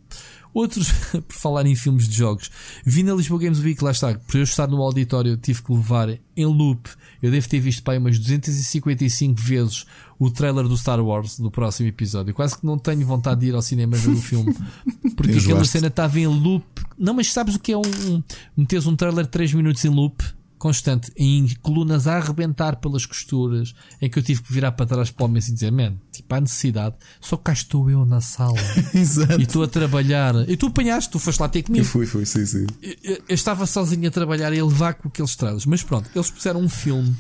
Outros, 0.53 0.88
por 1.27 1.35
falar 1.35 1.65
em 1.65 1.76
filmes 1.76 2.07
de 2.07 2.15
jogos, 2.15 2.49
vi 2.85 3.03
na 3.03 3.14
Lisboa 3.14 3.41
Games 3.41 3.59
Week, 3.59 3.84
lá 3.84 3.91
está, 3.91 4.18
por 4.18 4.38
eu 4.38 4.43
estar 4.43 4.65
no 4.65 4.81
auditório, 4.81 5.35
tive 5.35 5.61
que 5.61 5.73
levar 5.73 6.09
em 6.38 6.45
loop. 6.45 6.89
Eu 7.22 7.31
devo 7.31 7.49
ter 7.49 7.59
visto 7.59 7.84
pai 7.84 7.97
umas 7.97 8.18
255 8.18 9.41
vezes 9.41 9.85
o 10.19 10.31
trailer 10.31 10.68
do 10.68 10.77
Star 10.77 10.99
Wars 10.99 11.39
do 11.39 11.52
próximo 11.52 11.89
episódio. 11.89 12.34
Quase 12.34 12.57
que 12.57 12.65
não 12.65 12.77
tenho 12.77 13.06
vontade 13.06 13.41
de 13.41 13.48
ir 13.48 13.56
ao 13.56 13.61
cinema 13.61 13.95
ver 13.98 14.11
o 14.11 14.22
filme, 14.22 14.56
porque 15.15 15.38
aquela 15.38 15.65
cena 15.65 15.88
estava 15.88 16.19
em 16.19 16.27
loop. 16.27 16.65
Não, 16.98 17.14
mas 17.14 17.31
sabes 17.31 17.56
o 17.56 17.60
que 17.60 17.72
é 17.72 17.77
um. 17.77 17.81
um 17.81 18.23
meteres 18.56 18.88
um 18.88 18.95
trailer 18.95 19.26
de 19.26 19.31
3 19.31 19.53
minutos 19.53 19.84
em 19.85 19.89
loop? 19.89 20.23
constante, 20.57 21.11
em 21.15 21.48
colunas 21.61 22.07
a 22.07 22.18
arrebentar 22.18 22.77
pelas 22.77 23.06
costuras, 23.06 23.73
em 24.02 24.10
que 24.10 24.18
eu 24.18 24.23
tive 24.23 24.41
que 24.41 24.52
virar 24.52 24.72
para 24.72 24.85
trás 24.85 25.11
para 25.11 25.23
o 25.23 25.26
homem 25.27 25.41
e 25.48 25.52
dizer: 25.52 25.72
Man, 25.72 25.95
tipo, 26.11 26.34
há 26.34 26.41
necessidade, 26.41 26.95
só 27.22 27.38
cá 27.38 27.53
estou 27.53 27.89
eu 27.89 28.06
na 28.06 28.22
sala 28.22 28.57
e 28.94 29.44
estou 29.44 29.64
a 29.64 29.68
trabalhar. 29.68 30.34
E 30.49 30.57
tu 30.57 30.68
apanhaste, 30.68 31.11
tu 31.11 31.19
foste 31.19 31.39
lá 31.39 31.48
ter 31.48 31.64
comigo. 31.64 31.85
Eu 31.85 31.89
fui, 31.89 32.06
fui, 32.06 32.26
sim, 32.26 32.45
sim. 32.45 32.65
Eu, 32.81 33.22
eu, 33.30 33.35
estava 33.35 33.65
sozinho 33.65 34.07
a 34.07 34.11
trabalhar 34.11 34.52
e 34.53 34.60
a 34.60 34.65
levar 34.65 34.95
com 34.95 35.07
aqueles 35.07 35.35
trados, 35.35 35.65
mas 35.65 35.84
pronto, 35.84 36.10
eles 36.14 36.30
puseram 36.30 36.60
um 36.60 36.69
filme. 36.69 37.15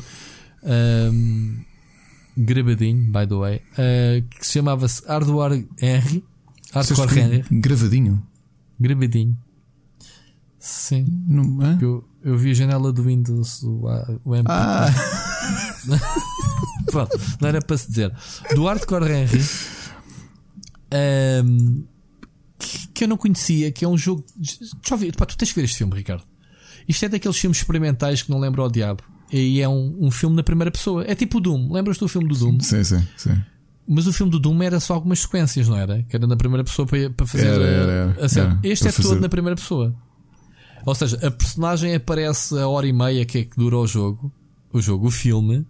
Um, 0.63 1.63
gravadinho, 2.37 3.11
by 3.11 3.27
the 3.27 3.35
way, 3.35 3.61
uh, 3.73 4.27
que 4.29 4.45
se 4.45 4.53
chamava-se 4.53 5.05
Hardware 5.07 5.65
R. 5.79 6.23
Hardcore 6.73 7.19
R. 7.19 7.45
Gravadinho. 7.51 8.23
Gravadinho. 8.79 9.37
Sim. 10.59 11.05
Não, 11.27 11.65
é? 11.65 11.77
eu, 11.81 12.03
eu 12.23 12.37
vi 12.37 12.51
a 12.51 12.53
janela 12.53 12.91
do 12.91 13.03
Windows, 13.03 13.63
o, 13.63 13.83
o 14.23 14.35
MP. 14.35 14.51
Ah. 14.51 14.87
Pronto, 16.91 17.17
não 17.41 17.49
era 17.49 17.61
para 17.61 17.77
se 17.77 17.87
dizer. 17.87 18.13
Do 18.53 18.65
Hardcore 18.65 19.11
Henry, 19.11 19.41
um, 21.43 21.85
que, 22.57 22.87
que, 22.89 23.03
eu 23.03 23.07
não 23.07 23.17
conhecia, 23.17 23.71
que 23.71 23.85
é 23.85 23.87
um 23.87 23.97
jogo. 23.97 24.25
Deixa 24.35 24.65
eu 24.91 24.97
ver, 24.97 25.15
pá, 25.15 25.25
tu 25.25 25.37
tens 25.37 25.49
que 25.49 25.59
ver 25.59 25.65
este 25.65 25.77
filme, 25.77 25.95
Ricardo. 25.95 26.23
Isto 26.87 27.05
é 27.05 27.09
daqueles 27.09 27.37
filmes 27.37 27.57
experimentais 27.57 28.21
que 28.21 28.29
não 28.29 28.39
lembro 28.39 28.61
ao 28.61 28.69
diabo. 28.69 29.03
E 29.31 29.61
é 29.61 29.67
um, 29.67 29.97
um 29.99 30.11
filme 30.11 30.35
na 30.35 30.43
primeira 30.43 30.71
pessoa. 30.71 31.03
É 31.05 31.13
tipo 31.13 31.37
o 31.37 31.41
Doom. 31.41 31.71
Lembras 31.71 31.97
do 31.97 32.07
filme 32.07 32.27
do 32.27 32.35
Doom? 32.35 32.59
Sim, 32.59 32.83
sim, 32.83 33.05
sim. 33.17 33.37
Mas 33.87 34.05
o 34.07 34.13
filme 34.13 34.31
do 34.31 34.39
Doom 34.39 34.61
era 34.63 34.79
só 34.79 34.93
algumas 34.93 35.19
sequências, 35.19 35.67
não 35.67 35.77
era? 35.77 36.03
Que 36.03 36.15
era 36.15 36.27
na 36.27 36.35
primeira 36.35 36.63
pessoa 36.63 36.85
para, 36.85 37.09
para 37.09 37.25
fazer. 37.25 37.47
Era, 37.47 37.63
era, 37.63 37.91
era, 37.91 38.11
a, 38.21 38.53
a 38.53 38.59
Este 38.63 38.87
é 38.87 38.91
fazer. 38.91 39.07
todo 39.07 39.21
na 39.21 39.29
primeira 39.29 39.55
pessoa. 39.55 39.95
Ou 40.85 40.95
seja, 40.95 41.17
a 41.25 41.31
personagem 41.31 41.95
aparece 41.95 42.57
a 42.57 42.67
hora 42.67 42.87
e 42.87 42.93
meia 42.93 43.25
que 43.25 43.39
é 43.39 43.43
que 43.43 43.57
dura 43.57 43.77
o 43.77 43.87
jogo, 43.87 44.31
o 44.71 44.81
jogo, 44.81 45.07
o 45.07 45.11
filme. 45.11 45.65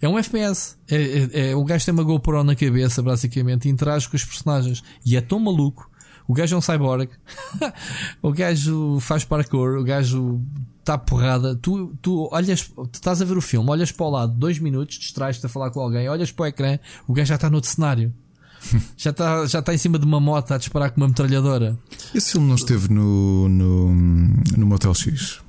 É 0.00 0.08
um 0.08 0.18
FPS. 0.18 0.76
É, 0.90 0.96
é, 0.96 1.50
é, 1.50 1.56
o 1.56 1.64
gajo 1.64 1.84
tem 1.84 1.92
uma 1.92 2.02
GoPro 2.02 2.44
na 2.44 2.54
cabeça, 2.54 3.02
basicamente, 3.02 3.66
e 3.66 3.70
interage 3.70 4.08
com 4.08 4.16
os 4.16 4.24
personagens. 4.24 4.82
E 5.04 5.16
é 5.16 5.20
tão 5.20 5.38
maluco. 5.38 5.90
O 6.28 6.34
gajo 6.34 6.54
é 6.54 6.58
um 6.58 6.60
cyborg. 6.60 7.08
o 8.20 8.32
gajo 8.32 8.98
faz 9.00 9.24
parkour. 9.24 9.78
O 9.78 9.84
gajo 9.84 10.40
está 10.86 10.96
porrada. 10.96 11.56
Tu, 11.56 11.96
tu 12.00 12.28
olhas, 12.32 12.62
tu 12.62 12.90
estás 12.92 13.20
a 13.20 13.24
ver 13.24 13.36
o 13.36 13.42
filme, 13.42 13.68
olhas 13.68 13.90
para 13.90 14.06
o 14.06 14.10
lado, 14.10 14.32
dois 14.38 14.58
minutos, 14.60 14.98
distrais-te 14.98 15.44
a 15.44 15.48
falar 15.48 15.70
com 15.70 15.80
alguém, 15.80 16.08
olhas 16.08 16.30
para 16.30 16.44
o 16.44 16.46
ecrã, 16.46 16.78
o 17.08 17.12
gajo 17.12 17.28
já 17.28 17.34
está 17.34 17.50
no 17.50 17.56
outro 17.56 17.70
cenário. 17.70 18.14
já 18.96 19.10
está 19.10 19.46
já 19.46 19.60
tá 19.60 19.74
em 19.74 19.78
cima 19.78 19.98
de 19.98 20.06
uma 20.06 20.18
moto 20.18 20.52
a 20.52 20.58
disparar 20.58 20.90
com 20.90 21.00
uma 21.00 21.08
metralhadora. 21.08 21.76
Esse 22.14 22.32
filme 22.32 22.48
não 22.48 22.54
esteve 22.54 22.92
no, 22.92 23.48
no, 23.48 23.94
no 24.56 24.66
Motel 24.66 24.94
X? 24.94 25.40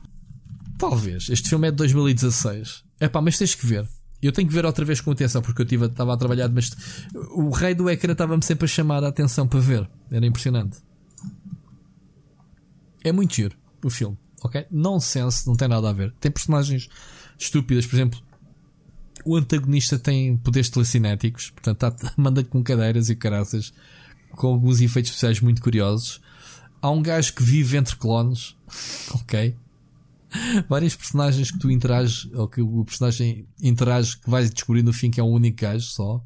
Talvez. 0.77 1.29
Este 1.29 1.49
filme 1.49 1.67
é 1.67 1.71
de 1.71 1.77
2016. 1.77 2.83
É 2.99 3.07
pá, 3.07 3.21
mas 3.21 3.37
tens 3.37 3.55
que 3.55 3.65
ver. 3.65 3.87
Eu 4.21 4.31
tenho 4.31 4.47
que 4.47 4.53
ver 4.53 4.65
outra 4.65 4.83
vez 4.83 4.99
com 4.99 5.11
atenção 5.11 5.41
porque 5.41 5.61
eu 5.61 5.85
estava 5.85 6.13
a 6.13 6.17
trabalhar, 6.17 6.49
mas 6.49 6.71
o 7.31 7.49
rei 7.51 7.75
do 7.75 7.89
ecrã 7.89 8.11
estava-me 8.11 8.43
sempre 8.43 8.65
a 8.65 8.67
chamar 8.67 9.03
a 9.03 9.07
atenção 9.07 9.47
para 9.47 9.59
ver. 9.59 9.89
Era 10.11 10.25
impressionante. 10.25 10.77
É 13.03 13.11
muito 13.11 13.35
giro 13.35 13.55
o 13.83 13.89
filme, 13.89 14.17
ok? 14.47 14.65
Nonsense, 14.71 15.45
não 15.47 15.55
tem 15.55 15.67
nada 15.67 15.89
a 15.89 15.93
ver. 15.93 16.11
Tem 16.19 16.31
personagens 16.31 16.89
estúpidas, 17.37 17.85
por 17.85 17.95
exemplo, 17.95 18.19
o 19.25 19.35
antagonista 19.35 19.99
tem 19.99 20.37
poderes 20.37 20.69
telecinéticos, 20.69 21.49
portanto 21.51 21.77
tá, 21.77 22.13
manda 22.17 22.43
com 22.43 22.63
cadeiras 22.63 23.09
e 23.09 23.15
caraças, 23.15 23.73
com 24.31 24.47
alguns 24.47 24.81
efeitos 24.81 25.11
especiais 25.11 25.41
muito 25.41 25.61
curiosos. 25.61 26.21
Há 26.81 26.89
um 26.89 27.01
gajo 27.01 27.33
que 27.33 27.43
vive 27.43 27.77
entre 27.77 27.95
clones, 27.95 28.55
ok? 29.13 29.55
Várias 30.69 30.95
personagens 30.95 31.51
que 31.51 31.57
tu 31.57 31.71
interages, 31.71 32.29
ou 32.33 32.47
que 32.47 32.61
o 32.61 32.83
personagem 32.85 33.45
interage, 33.61 34.17
que 34.17 34.29
vais 34.29 34.49
descobrir 34.49 34.83
no 34.83 34.93
fim 34.93 35.09
que 35.09 35.19
é 35.19 35.23
um 35.23 35.31
único 35.31 35.61
gajo 35.61 35.85
só. 35.85 36.23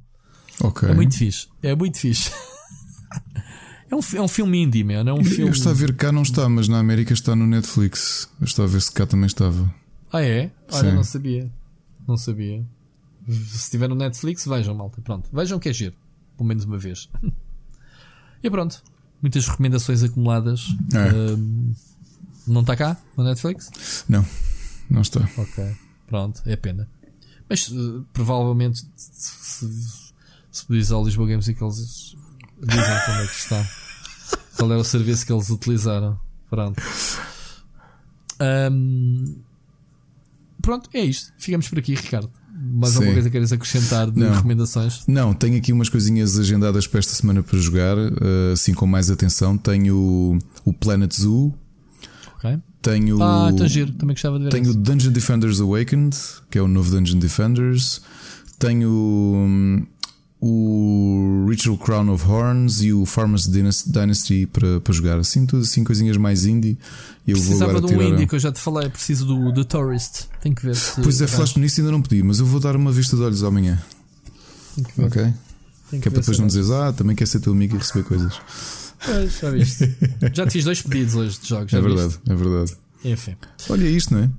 Ok. 0.59 0.89
É 0.89 0.93
muito 0.93 1.15
fixe. 1.15 1.47
É 1.61 1.75
muito 1.75 1.97
fixe. 1.97 2.31
É 3.91 3.95
um, 3.95 3.99
é 4.15 4.21
um 4.21 4.27
filme 4.27 4.61
indie, 4.61 4.85
man. 4.85 5.03
É 5.05 5.13
um 5.13 5.23
filme. 5.23 5.49
Eu 5.49 5.53
estou 5.53 5.69
a 5.69 5.75
ver 5.75 5.93
cá 5.93 6.13
não 6.13 6.21
está, 6.21 6.47
mas 6.47 6.69
na 6.69 6.79
América 6.79 7.11
está 7.11 7.35
no 7.35 7.45
Netflix. 7.45 8.29
Eu 8.39 8.45
estou 8.45 8.63
a 8.63 8.67
ver 8.67 8.81
se 8.81 8.89
cá 8.89 9.05
também 9.05 9.25
estava. 9.27 9.73
Ah, 10.13 10.23
é? 10.23 10.49
Olha, 10.71 10.89
Sim. 10.89 10.95
não 10.95 11.03
sabia. 11.03 11.51
Não 12.07 12.15
sabia. 12.15 12.65
Se 13.27 13.57
estiver 13.57 13.89
no 13.89 13.95
Netflix, 13.95 14.45
vejam, 14.45 14.73
malta. 14.73 15.01
Pronto. 15.01 15.29
Vejam 15.33 15.59
que 15.59 15.67
é 15.67 15.73
giro. 15.73 15.95
Pelo 16.37 16.47
menos 16.47 16.63
uma 16.63 16.77
vez. 16.77 17.09
e 18.41 18.49
pronto. 18.49 18.81
Muitas 19.21 19.45
recomendações 19.45 20.01
acumuladas. 20.03 20.67
É. 20.93 21.37
Não 22.47 22.61
está 22.61 22.77
cá 22.77 22.97
no 23.17 23.25
Netflix? 23.25 24.05
Não, 24.07 24.25
não 24.89 25.01
está. 25.01 25.29
Ok. 25.37 25.75
Pronto. 26.07 26.41
É 26.45 26.55
pena. 26.55 26.87
Mas 27.49 27.69
eh, 27.69 28.03
provavelmente 28.13 28.85
se, 28.95 29.11
se, 29.11 30.13
se 30.49 30.65
pedires 30.65 30.91
ao 30.91 31.03
Lisboa 31.03 31.27
Games 31.27 31.49
e 31.49 31.53
que 31.53 31.61
eles 31.61 32.15
dizem 32.61 33.05
como 33.05 33.17
é 33.19 33.27
que 33.27 33.35
está. 33.35 33.80
Qual 34.57 34.71
é 34.71 34.77
o 34.77 34.83
serviço 34.83 35.25
que 35.25 35.33
eles 35.33 35.49
utilizaram. 35.49 36.19
Pronto. 36.49 36.81
Ahm, 38.39 39.35
pronto, 40.61 40.89
é 40.93 41.01
isto. 41.03 41.31
Ficamos 41.37 41.67
por 41.69 41.79
aqui, 41.79 41.95
Ricardo. 41.95 42.29
Mais 42.63 42.95
alguma 42.95 43.13
coisa 43.13 43.29
que 43.29 43.33
queres 43.33 43.51
acrescentar 43.51 44.11
de 44.11 44.19
Não. 44.19 44.35
recomendações? 44.35 45.03
Não, 45.07 45.33
tenho 45.33 45.57
aqui 45.57 45.73
umas 45.73 45.89
coisinhas 45.89 46.37
agendadas 46.37 46.85
para 46.85 46.99
esta 46.99 47.13
semana 47.13 47.41
para 47.41 47.57
jogar, 47.57 47.97
eh, 47.97 48.53
assim 48.53 48.73
com 48.73 48.85
mais 48.85 49.09
atenção. 49.09 49.57
Tenho 49.57 50.39
o, 50.65 50.73
Planet 50.73 51.11
Zoo, 51.11 51.55
tenho, 52.81 53.21
Ah, 53.21 53.49
então 53.53 53.67
giro. 53.67 53.91
Também 53.93 54.15
gostava 54.15 54.37
de 54.39 54.45
ver. 54.45 54.49
tenho 54.51 54.67
o 54.67 54.69
esse. 54.71 54.79
Dungeon 54.79 55.11
Defenders 55.11 55.61
Awakened, 55.61 56.17
que 56.49 56.57
é 56.57 56.61
o 56.61 56.67
novo 56.67 56.89
Dungeon 56.89 57.19
Defenders. 57.19 58.01
Tenho 58.57 58.89
hum, 58.89 59.85
o 60.41 61.45
Ritual 61.47 61.77
Crown 61.77 62.09
of 62.11 62.25
Horns 62.27 62.81
e 62.81 62.91
o 62.91 63.05
Farmers 63.05 63.47
Dynasty, 63.47 64.47
para, 64.47 64.81
para 64.81 64.93
jogar. 64.93 65.19
Assim, 65.19 65.45
tudo 65.45 65.61
assim, 65.61 65.83
coisinhas 65.83 66.17
mais 66.17 66.45
indie. 66.45 66.77
Eu 67.27 67.37
vou 67.37 67.45
Precisava 67.45 67.77
agora 67.77 67.87
de 67.87 67.93
um 67.93 67.97
tirar. 67.99 68.13
indie 68.15 68.27
que 68.27 68.33
eu 68.35 68.39
já 68.39 68.51
te 68.51 68.59
falei. 68.59 68.89
Preciso 68.89 69.25
do, 69.27 69.51
do 69.51 69.63
Tourist. 69.63 70.23
Tenho 70.41 70.55
que 70.55 70.63
ver 70.65 70.75
se. 70.75 70.99
Pois 70.99 71.21
é, 71.21 71.27
falaste 71.27 71.59
nisso 71.59 71.79
e 71.79 71.81
ainda 71.81 71.91
não 71.91 72.01
pedi, 72.01 72.23
mas 72.23 72.39
eu 72.39 72.45
vou 72.47 72.59
dar 72.59 72.75
uma 72.75 72.91
vista 72.91 73.15
de 73.15 73.21
olhos 73.21 73.43
amanhã. 73.43 73.79
Que. 74.95 75.01
Ok? 75.03 75.21
Tenho 75.21 75.33
Que 75.89 75.95
é 75.95 75.97
ver 75.97 76.09
para 76.11 76.19
depois 76.21 76.39
não 76.39 76.47
dizeres, 76.47 76.71
ah, 76.71 76.91
também 76.91 77.15
quer 77.15 77.27
ser 77.27 77.39
teu 77.39 77.53
amigo 77.53 77.75
e 77.75 77.77
receber 77.77 78.03
coisas. 78.05 78.33
Pois, 79.05 79.39
já 79.39 79.49
viste. 79.51 79.95
já 80.33 80.45
te 80.47 80.53
fiz 80.53 80.65
dois 80.65 80.81
pedidos 80.81 81.13
hoje 81.15 81.39
de 81.39 81.49
jogos. 81.49 81.71
É 81.73 81.79
viste? 81.81 81.95
verdade, 81.95 82.19
é 82.27 82.35
verdade. 82.35 82.71
Enfim. 83.05 83.35
Olha 83.69 83.87
isto, 83.87 84.13
não 84.15 84.23
é? 84.23 84.29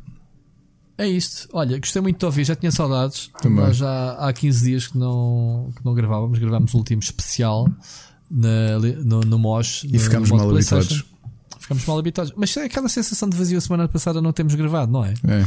É 1.03 1.09
isto. 1.09 1.49
Olha, 1.53 1.77
gostei 1.79 2.01
muito 2.01 2.17
de 2.17 2.25
ouvir, 2.25 2.45
já 2.45 2.55
tinha 2.55 2.71
saudades. 2.71 3.29
Também. 3.41 3.65
Nós 3.65 3.77
já 3.77 4.13
há 4.13 4.33
15 4.33 4.65
dias 4.65 4.87
que 4.87 4.97
não, 4.97 5.73
que 5.75 5.85
não 5.85 5.95
gravávamos. 5.95 6.39
Gravámos 6.39 6.73
o 6.75 6.77
último 6.77 7.03
especial 7.03 7.69
na, 8.31 8.79
no, 9.05 9.21
no 9.23 9.37
Mosh. 9.37 9.83
E 9.83 9.99
ficámos 9.99 10.31
mal 10.31 10.49
habituados. 10.49 11.05
Ficámos 11.59 11.85
mal 11.87 11.99
habituados. 11.99 12.33
Mas 12.37 12.57
é 12.57 12.67
aquela 12.67 12.89
sensação 12.89 13.29
de 13.29 13.37
vazio 13.37 13.59
a 13.59 13.61
semana 13.61 13.89
passada 13.89 14.23
não 14.23 14.33
temos 14.33 14.55
gravado, 14.55 14.93
não 14.93 15.05
é? 15.05 15.13
É. 15.27 15.45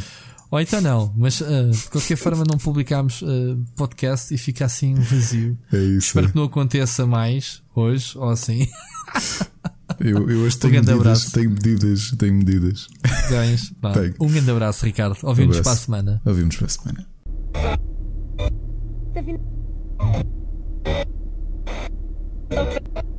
Ou 0.52 0.60
então 0.60 0.82
não, 0.82 1.14
mas 1.18 1.42
ah, 1.42 1.70
de 1.72 1.90
qualquer 1.90 2.18
forma 2.18 2.44
não 2.48 2.58
publicámos 2.58 3.24
ah, 3.24 3.58
podcast 3.78 4.34
e 4.34 4.38
fica 4.38 4.66
assim 4.66 4.94
vazio. 4.94 5.58
É 5.72 5.78
isso. 5.78 6.08
Espero 6.08 6.30
que 6.30 6.36
não 6.36 6.44
aconteça 6.44 7.08
mais 7.08 7.64
hoje 7.74 8.18
ou 8.18 8.30
assim. 8.30 8.68
Eu, 10.00 10.30
eu 10.30 10.40
hoje 10.42 10.58
Um 10.58 10.60
tenho 10.60 10.74
grande 10.74 10.88
medidas, 10.92 11.00
abraço. 11.00 11.32
tenho 11.32 11.50
medidas, 11.52 12.12
tenho 12.18 12.34
medidas. 12.34 12.88
Ganhas. 13.30 13.72
Tenho. 13.94 14.16
Um 14.20 14.28
grande 14.28 14.52
abraço, 14.52 14.86
Ricardo. 14.86 15.18
Ouvimos 15.24 15.58
Um 15.58 15.64
para 15.64 15.72
a 15.72 15.76
semana. 15.76 16.22
Ouvimos 16.26 16.56
para 16.58 16.66
a 16.66 16.70
semana. 16.70 17.08
Tá. 22.50 23.15